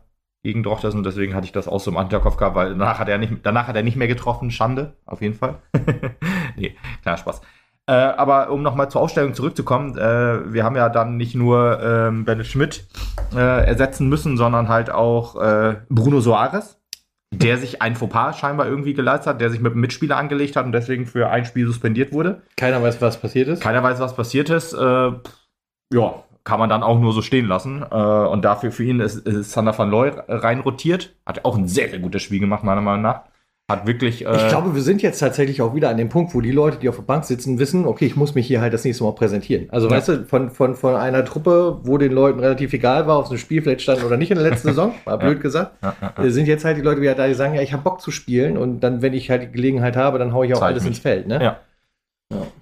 gegen 0.42 0.62
Drochtersen. 0.62 0.98
Und 0.98 1.04
deswegen 1.04 1.34
hatte 1.34 1.44
ich 1.44 1.52
das 1.52 1.68
auch 1.68 1.80
so 1.80 1.90
im 1.90 1.98
Hinterkopf 1.98 2.36
gehabt, 2.36 2.56
weil 2.56 2.70
danach 2.70 2.98
hat 2.98 3.08
er 3.08 3.18
nicht, 3.18 3.34
danach 3.42 3.68
hat 3.68 3.76
er 3.76 3.82
nicht 3.82 3.96
mehr 3.96 4.08
getroffen. 4.08 4.50
Schande, 4.50 4.96
auf 5.04 5.20
jeden 5.20 5.34
Fall. 5.34 5.60
nee, 6.56 6.76
kleiner 7.02 7.18
Spaß. 7.18 7.42
Äh, 7.86 7.92
aber 7.92 8.50
um 8.50 8.62
nochmal 8.62 8.90
zur 8.90 9.00
Aufstellung 9.00 9.34
zurückzukommen, 9.34 9.98
äh, 9.98 10.52
wir 10.52 10.62
haben 10.62 10.76
ja 10.76 10.88
dann 10.88 11.16
nicht 11.16 11.34
nur 11.34 11.80
ähm, 11.82 12.24
Bennett 12.24 12.46
Schmidt 12.46 12.86
äh, 13.34 13.66
ersetzen 13.66 14.08
müssen, 14.08 14.36
sondern 14.36 14.68
halt 14.68 14.90
auch 14.90 15.40
äh, 15.40 15.76
Bruno 15.88 16.20
Soares, 16.20 16.80
der 17.32 17.58
sich 17.58 17.82
ein 17.82 17.96
Fauxpas 17.96 18.38
scheinbar 18.38 18.66
irgendwie 18.66 18.94
geleistet 18.94 19.26
hat, 19.26 19.40
der 19.40 19.50
sich 19.50 19.60
mit 19.60 19.72
einem 19.72 19.80
Mitspieler 19.80 20.16
angelegt 20.16 20.54
hat 20.54 20.64
und 20.64 20.72
deswegen 20.72 21.06
für 21.06 21.30
ein 21.30 21.44
Spiel 21.44 21.66
suspendiert 21.66 22.12
wurde. 22.12 22.42
Keiner 22.56 22.80
weiß, 22.80 23.00
was 23.00 23.20
passiert 23.20 23.48
ist. 23.48 23.60
Keiner 23.60 23.82
weiß, 23.82 23.98
was 23.98 24.14
passiert 24.14 24.48
ist. 24.50 24.74
Äh, 24.74 25.12
ja, 25.92 26.14
kann 26.44 26.58
man 26.60 26.68
dann 26.68 26.84
auch 26.84 27.00
nur 27.00 27.12
so 27.12 27.20
stehen 27.22 27.46
lassen. 27.46 27.84
Äh, 27.90 27.94
und 27.94 28.44
dafür 28.44 28.70
für 28.70 28.84
ihn 28.84 29.00
ist, 29.00 29.26
ist 29.26 29.50
Sander 29.50 29.76
van 29.76 29.90
Looy 29.90 30.12
reinrotiert. 30.28 31.16
Hat 31.26 31.44
auch 31.44 31.56
ein 31.56 31.66
sehr, 31.66 31.88
sehr 31.90 31.98
gutes 31.98 32.22
Spiel 32.22 32.38
gemacht, 32.38 32.62
meiner 32.62 32.80
Meinung 32.80 33.02
nach. 33.02 33.22
Hat 33.70 33.86
wirklich. 33.86 34.26
Äh 34.26 34.36
ich 34.36 34.48
glaube, 34.48 34.74
wir 34.74 34.82
sind 34.82 35.02
jetzt 35.02 35.18
tatsächlich 35.18 35.62
auch 35.62 35.74
wieder 35.74 35.88
an 35.88 35.96
dem 35.96 36.08
Punkt, 36.08 36.34
wo 36.34 36.40
die 36.40 36.50
Leute, 36.50 36.78
die 36.78 36.88
auf 36.88 36.96
der 36.96 37.02
Bank 37.02 37.24
sitzen, 37.24 37.58
wissen, 37.58 37.86
okay, 37.86 38.06
ich 38.06 38.16
muss 38.16 38.34
mich 38.34 38.46
hier 38.46 38.60
halt 38.60 38.74
das 38.74 38.84
nächste 38.84 39.04
Mal 39.04 39.14
präsentieren. 39.14 39.68
Also, 39.70 39.88
ja. 39.88 39.96
weißt 39.96 40.08
du, 40.08 40.24
von, 40.24 40.50
von, 40.50 40.74
von 40.74 40.96
einer 40.96 41.24
Truppe, 41.24 41.80
wo 41.84 41.96
den 41.96 42.12
Leuten 42.12 42.40
relativ 42.40 42.72
egal 42.72 43.06
war, 43.06 43.18
ob 43.18 43.26
es 43.26 43.30
ein 43.30 43.38
Spiel 43.38 43.62
vielleicht 43.62 43.82
stand 43.82 44.04
oder 44.04 44.16
nicht 44.16 44.30
in 44.30 44.38
der 44.38 44.48
letzten 44.48 44.68
Saison, 44.70 44.94
war 45.04 45.18
blöd 45.18 45.36
ja. 45.36 45.42
gesagt, 45.42 45.72
ja, 45.82 46.22
äh, 46.22 46.30
sind 46.30 46.48
jetzt 46.48 46.64
halt 46.64 46.76
die 46.76 46.82
Leute 46.82 47.00
wieder 47.00 47.14
da, 47.14 47.26
die 47.28 47.34
sagen, 47.34 47.54
ja, 47.54 47.62
ich 47.62 47.72
habe 47.72 47.82
Bock 47.82 48.00
zu 48.00 48.10
spielen 48.10 48.58
und 48.58 48.80
dann, 48.80 49.00
wenn 49.00 49.14
ich 49.14 49.30
halt 49.30 49.42
die 49.42 49.52
Gelegenheit 49.52 49.96
habe, 49.96 50.18
dann 50.18 50.32
haue 50.32 50.46
ich 50.46 50.54
auch 50.54 50.58
Zeig 50.58 50.68
alles 50.68 50.82
mich. 50.82 50.90
ins 50.90 50.98
Feld. 50.98 51.26
Ne? 51.28 51.42
Ja. 51.42 51.60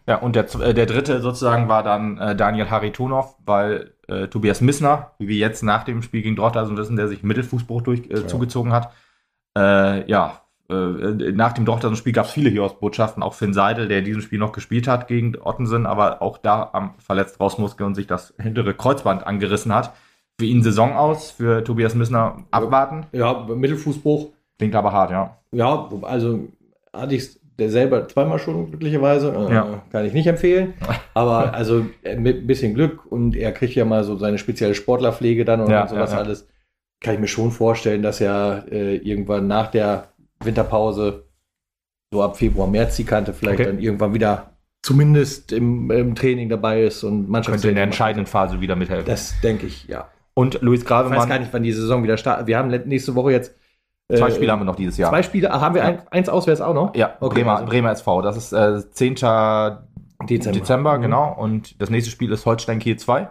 Ja, 0.06 0.17
und 0.17 0.35
der, 0.37 0.52
äh, 0.61 0.75
der 0.75 0.87
dritte 0.87 1.20
sozusagen 1.20 1.69
war 1.69 1.82
dann 1.82 2.19
äh, 2.19 2.35
Daniel 2.35 2.70
Haritonov, 2.70 3.37
weil 3.44 3.94
äh, 4.08 4.26
Tobias 4.26 4.61
Missner, 4.61 5.12
wie 5.19 5.29
wir 5.29 5.37
jetzt 5.37 5.62
nach 5.62 5.85
dem 5.85 6.02
Spiel 6.02 6.23
gegen 6.23 6.37
Dortmund 6.37 6.76
wissen, 6.76 6.97
der 6.97 7.08
sich 7.08 7.23
Mittelfußbruch 7.23 7.82
durch, 7.82 8.11
äh, 8.11 8.26
zugezogen 8.26 8.73
hat, 8.73 8.93
äh, 9.56 10.08
ja, 10.11 10.41
äh, 10.71 11.33
nach 11.33 11.53
dem 11.53 11.65
Dortmund-Spiel 11.65 12.13
gab 12.13 12.27
es 12.27 12.33
viele 12.33 12.51
Hiobsbotschaften, 12.51 13.23
auch 13.23 13.35
Finn 13.35 13.53
Seidel, 13.53 13.89
der 13.89 13.99
in 13.99 14.05
diesem 14.05 14.23
Spiel 14.23 14.39
noch 14.39 14.53
gespielt 14.53 14.89
hat 14.89 15.09
gegen 15.09 15.37
Ottensen, 15.41 15.87
aber 15.87 16.23
auch 16.23 16.39
da 16.39 16.71
am 16.73 16.95
verletzt 16.99 17.41
Rausmuskel 17.41 17.87
und 17.87 17.95
sich 17.95 18.07
das 18.07 18.35
hintere 18.41 18.75
Kreuzband 18.75 19.27
angerissen 19.27 19.75
hat. 19.75 19.93
Für 20.39 20.47
ihn 20.47 20.63
Saison 20.63 20.95
aus, 20.95 21.33
für 21.33 21.65
Tobias 21.65 21.95
Missner 21.95 22.45
abwarten. 22.51 23.07
Ja, 23.13 23.47
Mittelfußbruch. 23.47 24.31
Klingt 24.59 24.75
aber 24.75 24.93
hart, 24.93 25.11
ja. 25.11 25.37
Ja, 25.53 25.89
also 26.03 26.49
hatte 26.93 27.15
ich 27.15 27.41
der 27.61 27.71
selber 27.71 28.09
zweimal 28.09 28.39
schon 28.39 28.69
glücklicherweise. 28.69 29.33
Äh, 29.33 29.55
ja. 29.55 29.83
Kann 29.93 30.05
ich 30.07 30.15
nicht 30.15 30.27
empfehlen. 30.27 30.75
Aber 31.15 31.55
also 31.55 31.87
äh, 32.03 32.17
mit 32.17 32.39
ein 32.39 32.47
bisschen 32.47 32.75
Glück 32.75 33.07
und 33.11 33.37
er 33.37 33.53
kriegt 33.53 33.75
ja 33.75 33.85
mal 33.85 34.03
so 34.03 34.17
seine 34.17 34.39
spezielle 34.39 34.75
Sportlerpflege 34.75 35.45
dann 35.45 35.61
und, 35.61 35.71
ja, 35.71 35.87
sowas 35.87 36.12
ja, 36.12 36.19
alles. 36.19 36.49
Kann 37.00 37.15
ich 37.15 37.21
mir 37.21 37.29
schon 37.29 37.50
vorstellen, 37.50 38.03
dass 38.03 38.21
er 38.21 38.65
äh, 38.71 38.97
irgendwann 38.97 39.47
nach 39.47 39.71
der 39.71 40.09
Winterpause, 40.42 41.25
so 42.12 42.23
ab 42.23 42.37
Februar, 42.37 42.66
März 42.66 42.97
die 42.97 43.04
Kante 43.04 43.32
vielleicht 43.32 43.61
okay. 43.61 43.70
dann 43.70 43.78
irgendwann 43.78 44.14
wieder 44.14 44.54
zumindest 44.82 45.52
im, 45.52 45.90
im 45.90 46.14
Training 46.14 46.49
dabei 46.49 46.85
ist 46.85 47.04
und 47.04 47.28
manchmal 47.28 47.56
könnte 47.56 47.68
in 47.68 47.75
der 47.75 47.85
entscheidenden 47.85 48.26
Phase 48.26 48.61
wieder 48.61 48.76
mithelfen. 48.76 49.06
Das 49.06 49.35
denke 49.42 49.66
ich, 49.66 49.87
ja. 49.88 50.09
Und 50.35 50.62
Luis 50.62 50.85
Gravemann. 50.85 51.14
Ich 51.14 51.23
weiß 51.23 51.28
gar 51.28 51.38
nicht, 51.38 51.52
wann 51.52 51.62
die 51.62 51.73
Saison 51.73 52.02
wieder 52.02 52.16
startet. 52.16 52.47
Wir 52.47 52.56
haben 52.56 52.68
nächste 52.68 53.14
Woche 53.14 53.32
jetzt 53.32 53.54
Zwei 54.16 54.28
äh, 54.28 54.32
Spiele 54.32 54.52
haben 54.52 54.61
wir 54.61 54.64
noch 54.64 54.76
dieses 54.76 54.97
Jahr. 54.97 55.11
Zwei 55.11 55.23
Spiele, 55.23 55.52
ah, 55.52 55.61
haben 55.61 55.75
wir 55.75 55.82
ja. 55.82 55.88
ein, 55.88 56.02
eins 56.11 56.28
auswärts 56.28 56.61
auch 56.61 56.75
noch? 56.75 56.94
Ja, 56.94 57.16
okay, 57.20 57.40
Bremer, 57.40 57.56
also. 57.56 57.66
Bremer 57.66 57.92
SV. 57.92 58.23
Das 58.23 58.37
ist 58.37 58.52
äh, 58.52 58.90
10. 58.90 59.14
Dezember, 59.14 60.59
Dezember 60.59 60.99
mhm. 60.99 61.02
genau. 61.02 61.32
Und 61.38 61.80
das 61.80 61.90
nächste 61.90 62.11
Spiel 62.11 62.30
ist 62.32 62.44
Holstein 62.44 62.78
Kiel 62.78 62.97
2. 62.97 63.28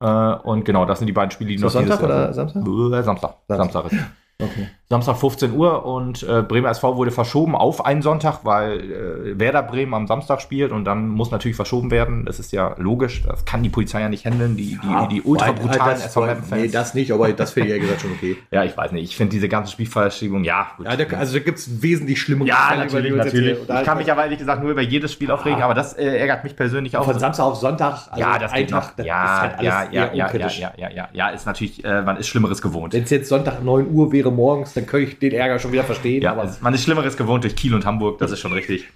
Äh, 0.00 0.06
und 0.06 0.64
genau, 0.64 0.84
das 0.84 0.98
sind 0.98 1.06
die 1.06 1.12
beiden 1.12 1.30
Spiele, 1.30 1.50
die 1.50 1.58
noch 1.58 1.70
Sonntag 1.70 2.02
oder 2.02 2.32
Samstag? 2.32 2.62
Samstag? 2.62 3.04
Samstag. 3.04 3.36
Samstag 3.48 3.92
ist. 3.92 3.98
Okay. 4.40 4.68
Samstag 4.92 5.18
15 5.18 5.52
Uhr 5.52 5.86
und 5.86 6.24
äh, 6.24 6.42
Bremer 6.42 6.70
SV 6.70 6.96
wurde 6.96 7.12
verschoben 7.12 7.54
auf 7.54 7.86
einen 7.86 8.02
Sonntag, 8.02 8.40
weil 8.42 8.80
äh, 8.80 9.38
Werder 9.38 9.62
Bremen 9.62 9.94
am 9.94 10.08
Samstag 10.08 10.40
spielt 10.40 10.72
und 10.72 10.84
dann 10.84 11.06
muss 11.06 11.30
natürlich 11.30 11.54
verschoben 11.54 11.92
werden. 11.92 12.24
Das 12.24 12.40
ist 12.40 12.50
ja 12.50 12.74
logisch. 12.76 13.22
Das 13.22 13.44
kann 13.44 13.62
die 13.62 13.68
Polizei 13.68 14.00
ja 14.00 14.08
nicht 14.08 14.26
handeln, 14.26 14.56
die, 14.56 14.80
die, 14.82 14.90
ja, 14.90 15.06
die 15.06 15.22
ultra 15.22 15.52
brutalen 15.52 15.96
SVM-Fans. 15.96 16.50
Nee, 16.50 16.68
das 16.70 16.94
nicht, 16.94 17.12
aber 17.12 17.32
das 17.32 17.52
finde 17.52 17.68
ich 17.68 17.76
ja 17.76 17.80
gesagt 17.80 18.00
schon 18.00 18.10
okay. 18.10 18.36
ja, 18.50 18.64
ich 18.64 18.76
weiß 18.76 18.90
nicht. 18.90 19.04
Ich 19.04 19.16
finde 19.16 19.30
diese 19.30 19.48
ganze 19.48 19.70
Spielverschiebung, 19.70 20.42
ja. 20.42 20.72
Gut. 20.76 20.86
ja 20.86 20.96
da, 20.96 21.16
also 21.18 21.34
da 21.34 21.44
gibt 21.44 21.58
es 21.58 21.80
wesentlich 21.80 22.20
schlimmere 22.20 22.48
Ja, 22.48 22.74
natürlich, 22.76 23.14
natürlich. 23.14 23.58
Ich 23.62 23.84
kann 23.84 23.96
mich 23.96 24.10
aber 24.10 24.24
ehrlich 24.24 24.40
gesagt 24.40 24.60
nur 24.60 24.72
über 24.72 24.82
jedes 24.82 25.12
Spiel 25.12 25.30
aufregen, 25.30 25.62
aber 25.62 25.74
das 25.74 25.92
äh, 25.92 26.16
ärgert 26.18 26.42
mich 26.42 26.56
persönlich 26.56 26.96
auch. 26.96 27.04
Von 27.04 27.16
Samstag 27.16 27.44
auf 27.44 27.54
Sonntag, 27.54 28.08
also 28.10 28.20
ja, 28.20 28.40
das 28.40 28.50
Tag, 28.50 28.96
das 28.96 29.06
ja, 29.06 29.40
halt 29.40 29.62
ja, 29.62 29.84
ja, 29.84 30.12
ja, 30.12 30.32
ja, 30.32 30.48
ja, 30.48 30.72
ja, 30.76 30.90
ja, 30.90 31.08
ja, 31.12 31.28
ist 31.28 31.46
natürlich, 31.46 31.84
äh, 31.84 32.02
man 32.02 32.16
ist 32.16 32.26
Schlimmeres 32.26 32.60
gewohnt. 32.60 32.92
Wenn 32.92 33.04
es 33.04 33.10
jetzt 33.10 33.28
Sonntag 33.28 33.62
9 33.62 33.88
Uhr 33.88 34.10
wäre 34.10 34.32
morgens, 34.32 34.79
dann 34.80 34.86
könnte 34.86 35.10
ich 35.10 35.18
den 35.18 35.32
Ärger 35.32 35.58
schon 35.58 35.72
wieder 35.72 35.84
verstehen. 35.84 36.22
Ja, 36.22 36.32
aber 36.32 36.50
man 36.60 36.74
ist 36.74 36.82
Schlimmeres 36.82 37.16
gewohnt 37.16 37.44
durch 37.44 37.54
Kiel 37.54 37.74
und 37.74 37.84
Hamburg, 37.84 38.18
das 38.18 38.32
ist 38.32 38.40
schon 38.40 38.52
richtig. 38.52 38.88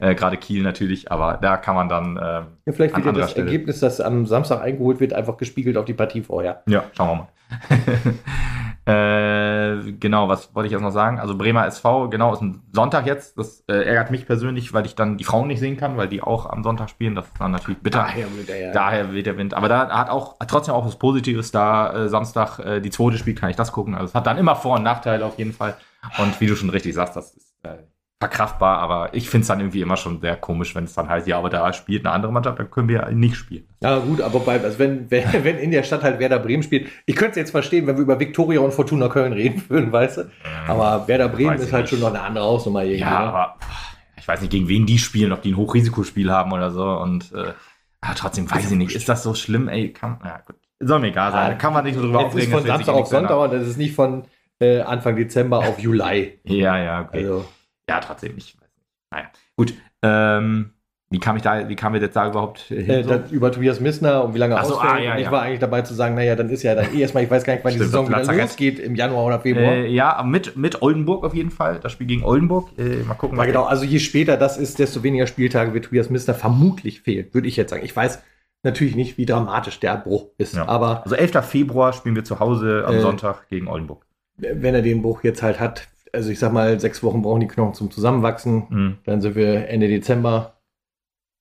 Äh, 0.00 0.14
Gerade 0.14 0.36
Kiel 0.36 0.62
natürlich, 0.62 1.10
aber 1.10 1.38
da 1.40 1.56
kann 1.56 1.74
man 1.74 1.88
dann. 1.88 2.16
Äh, 2.16 2.20
ja, 2.20 2.46
vielleicht 2.72 2.94
wird 2.96 3.06
ja 3.06 3.12
das 3.12 3.32
Stelle. 3.32 3.46
Ergebnis, 3.46 3.80
das 3.80 4.00
am 4.00 4.26
Samstag 4.26 4.62
eingeholt 4.62 5.00
wird, 5.00 5.12
einfach 5.12 5.36
gespiegelt 5.36 5.76
auf 5.76 5.84
die 5.84 5.94
Partie 5.94 6.22
vorher. 6.22 6.62
Ja, 6.66 6.84
schauen 6.96 7.08
wir 7.08 7.16
mal. 7.16 7.28
Äh, 8.84 9.92
genau, 9.92 10.28
was 10.28 10.54
wollte 10.54 10.66
ich 10.66 10.72
jetzt 10.72 10.80
noch 10.80 10.90
sagen? 10.90 11.20
Also 11.20 11.38
Bremer 11.38 11.66
SV, 11.66 12.08
genau, 12.08 12.32
ist 12.32 12.40
ein 12.40 12.62
Sonntag 12.72 13.06
jetzt. 13.06 13.38
Das 13.38 13.62
äh, 13.68 13.74
ärgert 13.74 14.10
mich 14.10 14.26
persönlich, 14.26 14.72
weil 14.72 14.86
ich 14.86 14.96
dann 14.96 15.18
die 15.18 15.24
Frauen 15.24 15.46
nicht 15.46 15.60
sehen 15.60 15.76
kann, 15.76 15.96
weil 15.96 16.08
die 16.08 16.20
auch 16.20 16.46
am 16.46 16.64
Sonntag 16.64 16.90
spielen. 16.90 17.14
Das 17.14 17.26
ist 17.26 17.34
dann 17.38 17.52
natürlich 17.52 17.80
bitter. 17.80 18.00
Daher 18.00 18.26
weht 18.36 18.48
der, 18.48 18.60
ja. 18.60 18.72
Daher 18.72 19.12
weht 19.12 19.26
der 19.26 19.38
Wind. 19.38 19.54
Aber 19.54 19.68
da 19.68 19.88
hat 19.88 20.10
auch 20.10 20.36
trotzdem 20.48 20.74
auch 20.74 20.84
was 20.84 20.96
Positives. 20.98 21.52
Da 21.52 21.92
äh, 21.92 22.08
Samstag 22.08 22.58
äh, 22.58 22.80
die 22.80 22.90
zweite 22.90 23.18
spielt, 23.18 23.38
kann 23.38 23.50
ich 23.50 23.56
das 23.56 23.70
gucken. 23.70 23.94
Also 23.94 24.06
es 24.06 24.14
hat 24.16 24.26
dann 24.26 24.36
immer 24.36 24.56
Vor- 24.56 24.76
und 24.76 24.82
Nachteile 24.82 25.24
auf 25.24 25.38
jeden 25.38 25.52
Fall. 25.52 25.76
Und 26.18 26.40
wie 26.40 26.48
du 26.48 26.56
schon 26.56 26.70
richtig 26.70 26.94
sagst, 26.94 27.14
das 27.14 27.34
ist 27.34 27.54
äh, 27.62 27.76
verkraftbar, 28.22 28.78
aber 28.78 29.14
ich 29.14 29.28
finde 29.28 29.42
es 29.42 29.48
dann 29.48 29.58
irgendwie 29.58 29.80
immer 29.80 29.96
schon 29.96 30.20
sehr 30.20 30.36
komisch, 30.36 30.76
wenn 30.76 30.84
es 30.84 30.94
dann 30.94 31.08
heißt, 31.08 31.26
ja, 31.26 31.38
aber 31.38 31.50
da 31.50 31.72
spielt 31.72 32.06
eine 32.06 32.14
andere 32.14 32.30
Mannschaft, 32.30 32.56
dann 32.56 32.70
können 32.70 32.88
wir 32.88 33.10
nicht 33.10 33.34
spielen. 33.34 33.64
Ja, 33.80 33.98
gut, 33.98 34.20
aber 34.20 34.38
bei, 34.38 34.60
also 34.60 34.78
wenn, 34.78 35.10
wenn, 35.10 35.24
wenn 35.44 35.58
in 35.58 35.72
der 35.72 35.82
Stadt 35.82 36.04
halt 36.04 36.20
Werder 36.20 36.38
Bremen 36.38 36.62
spielt, 36.62 36.88
ich 37.04 37.16
könnte 37.16 37.32
es 37.32 37.36
jetzt 37.38 37.50
verstehen, 37.50 37.88
wenn 37.88 37.96
wir 37.96 38.02
über 38.02 38.20
Viktoria 38.20 38.60
und 38.60 38.72
Fortuna 38.72 39.08
Köln 39.08 39.32
reden 39.32 39.64
würden, 39.68 39.90
weißt 39.90 40.18
du? 40.18 40.30
Aber 40.68 41.08
Werder 41.08 41.28
Bremen 41.28 41.58
ist 41.58 41.72
halt 41.72 41.82
nicht. 41.82 41.90
schon 41.90 41.98
noch 41.98 42.10
eine 42.14 42.20
andere 42.20 42.44
Hausnummer 42.44 42.84
irgendwie. 42.84 43.00
Ja, 43.00 43.10
ne? 43.10 43.26
aber 43.26 43.56
ich 44.16 44.28
weiß 44.28 44.40
nicht, 44.40 44.50
gegen 44.50 44.68
wen 44.68 44.86
die 44.86 44.98
spielen, 44.98 45.32
ob 45.32 45.42
die 45.42 45.50
ein 45.50 45.56
Hochrisikospiel 45.56 46.30
haben 46.30 46.52
oder 46.52 46.70
so 46.70 46.84
und 46.84 47.32
äh, 47.32 47.54
aber 48.00 48.14
trotzdem 48.14 48.48
weiß 48.48 48.70
ich 48.70 48.76
nicht, 48.76 48.94
ist 48.94 49.08
das 49.08 49.24
so 49.24 49.34
schlimm, 49.34 49.68
ey, 49.68 49.92
kann, 49.92 50.20
ja, 50.24 50.40
gut. 50.46 50.56
Soll 50.78 51.00
mir 51.00 51.08
egal 51.08 51.32
sein, 51.32 51.50
ja, 51.52 51.56
kann 51.56 51.72
man 51.72 51.84
nicht 51.84 51.96
so 51.96 52.02
drüber 52.02 52.26
aufregen. 52.26 52.52
Das 52.52 52.60
ist 52.60 52.66
von 52.66 52.76
Samstag 52.76 52.94
auf 52.94 53.06
Sonntag 53.08 53.36
und 53.36 53.52
das 53.52 53.66
ist 53.66 53.78
nicht 53.78 53.94
von 53.94 54.24
äh, 54.60 54.80
Anfang 54.80 55.16
Dezember 55.16 55.58
auf 55.58 55.80
Juli. 55.80 56.38
ja, 56.44 56.78
ja, 56.78 57.00
okay. 57.02 57.18
Also. 57.18 57.44
Ja, 57.88 58.00
trotzdem, 58.00 58.36
ich 58.36 58.56
naja, 59.10 59.26
gut. 59.56 59.74
Ähm, 60.02 60.72
wie 61.12 61.20
kam 61.20 61.36
ich 61.36 61.42
da, 61.42 61.68
wie 61.68 61.76
kam 61.76 61.92
wir 61.92 62.00
jetzt 62.00 62.16
da 62.16 62.26
überhaupt 62.26 62.60
hin? 62.60 62.88
Äh, 62.88 63.04
so? 63.04 63.20
über 63.30 63.52
Tobias 63.52 63.80
Missner 63.80 64.24
und 64.24 64.34
wie 64.34 64.38
lange 64.38 64.54
er 64.54 64.64
so, 64.64 64.74
ausfällt. 64.74 64.92
Ah, 64.94 64.98
ja, 64.98 65.18
ich 65.18 65.24
ja. 65.24 65.30
war 65.30 65.42
eigentlich 65.42 65.60
dabei 65.60 65.82
zu 65.82 65.92
sagen, 65.92 66.14
naja, 66.14 66.34
dann 66.36 66.48
ist 66.48 66.62
ja 66.62 66.74
dann 66.74 66.86
eh 66.94 67.00
erstmal, 67.00 67.22
ich 67.22 67.30
weiß 67.30 67.44
gar 67.44 67.52
nicht, 67.52 67.64
wann 67.64 67.72
Stimmt, 67.72 67.84
die 67.84 67.90
Saison 67.90 68.08
wieder 68.08 68.42
losgeht, 68.42 68.78
im 68.78 68.94
Januar 68.94 69.26
oder 69.26 69.40
Februar. 69.40 69.72
Äh, 69.72 69.88
ja, 69.88 70.22
mit, 70.26 70.56
mit 70.56 70.80
Oldenburg 70.80 71.22
auf 71.24 71.34
jeden 71.34 71.50
Fall. 71.50 71.80
Das 71.80 71.92
Spiel 71.92 72.06
gegen 72.06 72.24
Oldenburg. 72.24 72.70
Äh, 72.78 73.02
mal 73.02 73.14
gucken. 73.14 73.36
Ja, 73.36 73.44
genau, 73.44 73.64
also 73.64 73.84
je 73.84 73.98
später 73.98 74.38
das 74.38 74.56
ist, 74.56 74.78
desto 74.78 75.02
weniger 75.02 75.26
Spieltage 75.26 75.74
wird 75.74 75.84
Tobias 75.84 76.08
Missner 76.08 76.32
vermutlich 76.32 77.02
fehlen, 77.02 77.26
würde 77.32 77.46
ich 77.46 77.56
jetzt 77.56 77.70
sagen. 77.70 77.84
Ich 77.84 77.94
weiß 77.94 78.22
natürlich 78.62 78.96
nicht, 78.96 79.18
wie 79.18 79.26
dramatisch 79.26 79.80
der 79.80 79.98
Bruch 79.98 80.30
ist, 80.38 80.54
ja. 80.56 80.66
aber. 80.66 81.02
Also 81.04 81.14
11. 81.14 81.44
Februar 81.44 81.92
spielen 81.92 82.16
wir 82.16 82.24
zu 82.24 82.40
Hause 82.40 82.84
am 82.86 82.94
äh, 82.94 83.00
Sonntag 83.00 83.48
gegen 83.50 83.68
Oldenburg. 83.68 84.06
Wenn 84.38 84.74
er 84.74 84.82
den 84.82 85.02
Bruch 85.02 85.24
jetzt 85.24 85.42
halt 85.42 85.60
hat, 85.60 85.88
also 86.12 86.30
ich 86.30 86.38
sag 86.38 86.52
mal, 86.52 86.78
sechs 86.78 87.02
Wochen 87.02 87.22
brauchen 87.22 87.40
die 87.40 87.48
Knochen 87.48 87.74
zum 87.74 87.90
Zusammenwachsen. 87.90 88.66
Mhm. 88.68 88.98
Dann 89.04 89.20
sind 89.20 89.34
wir 89.34 89.68
Ende 89.68 89.88
Dezember. 89.88 90.58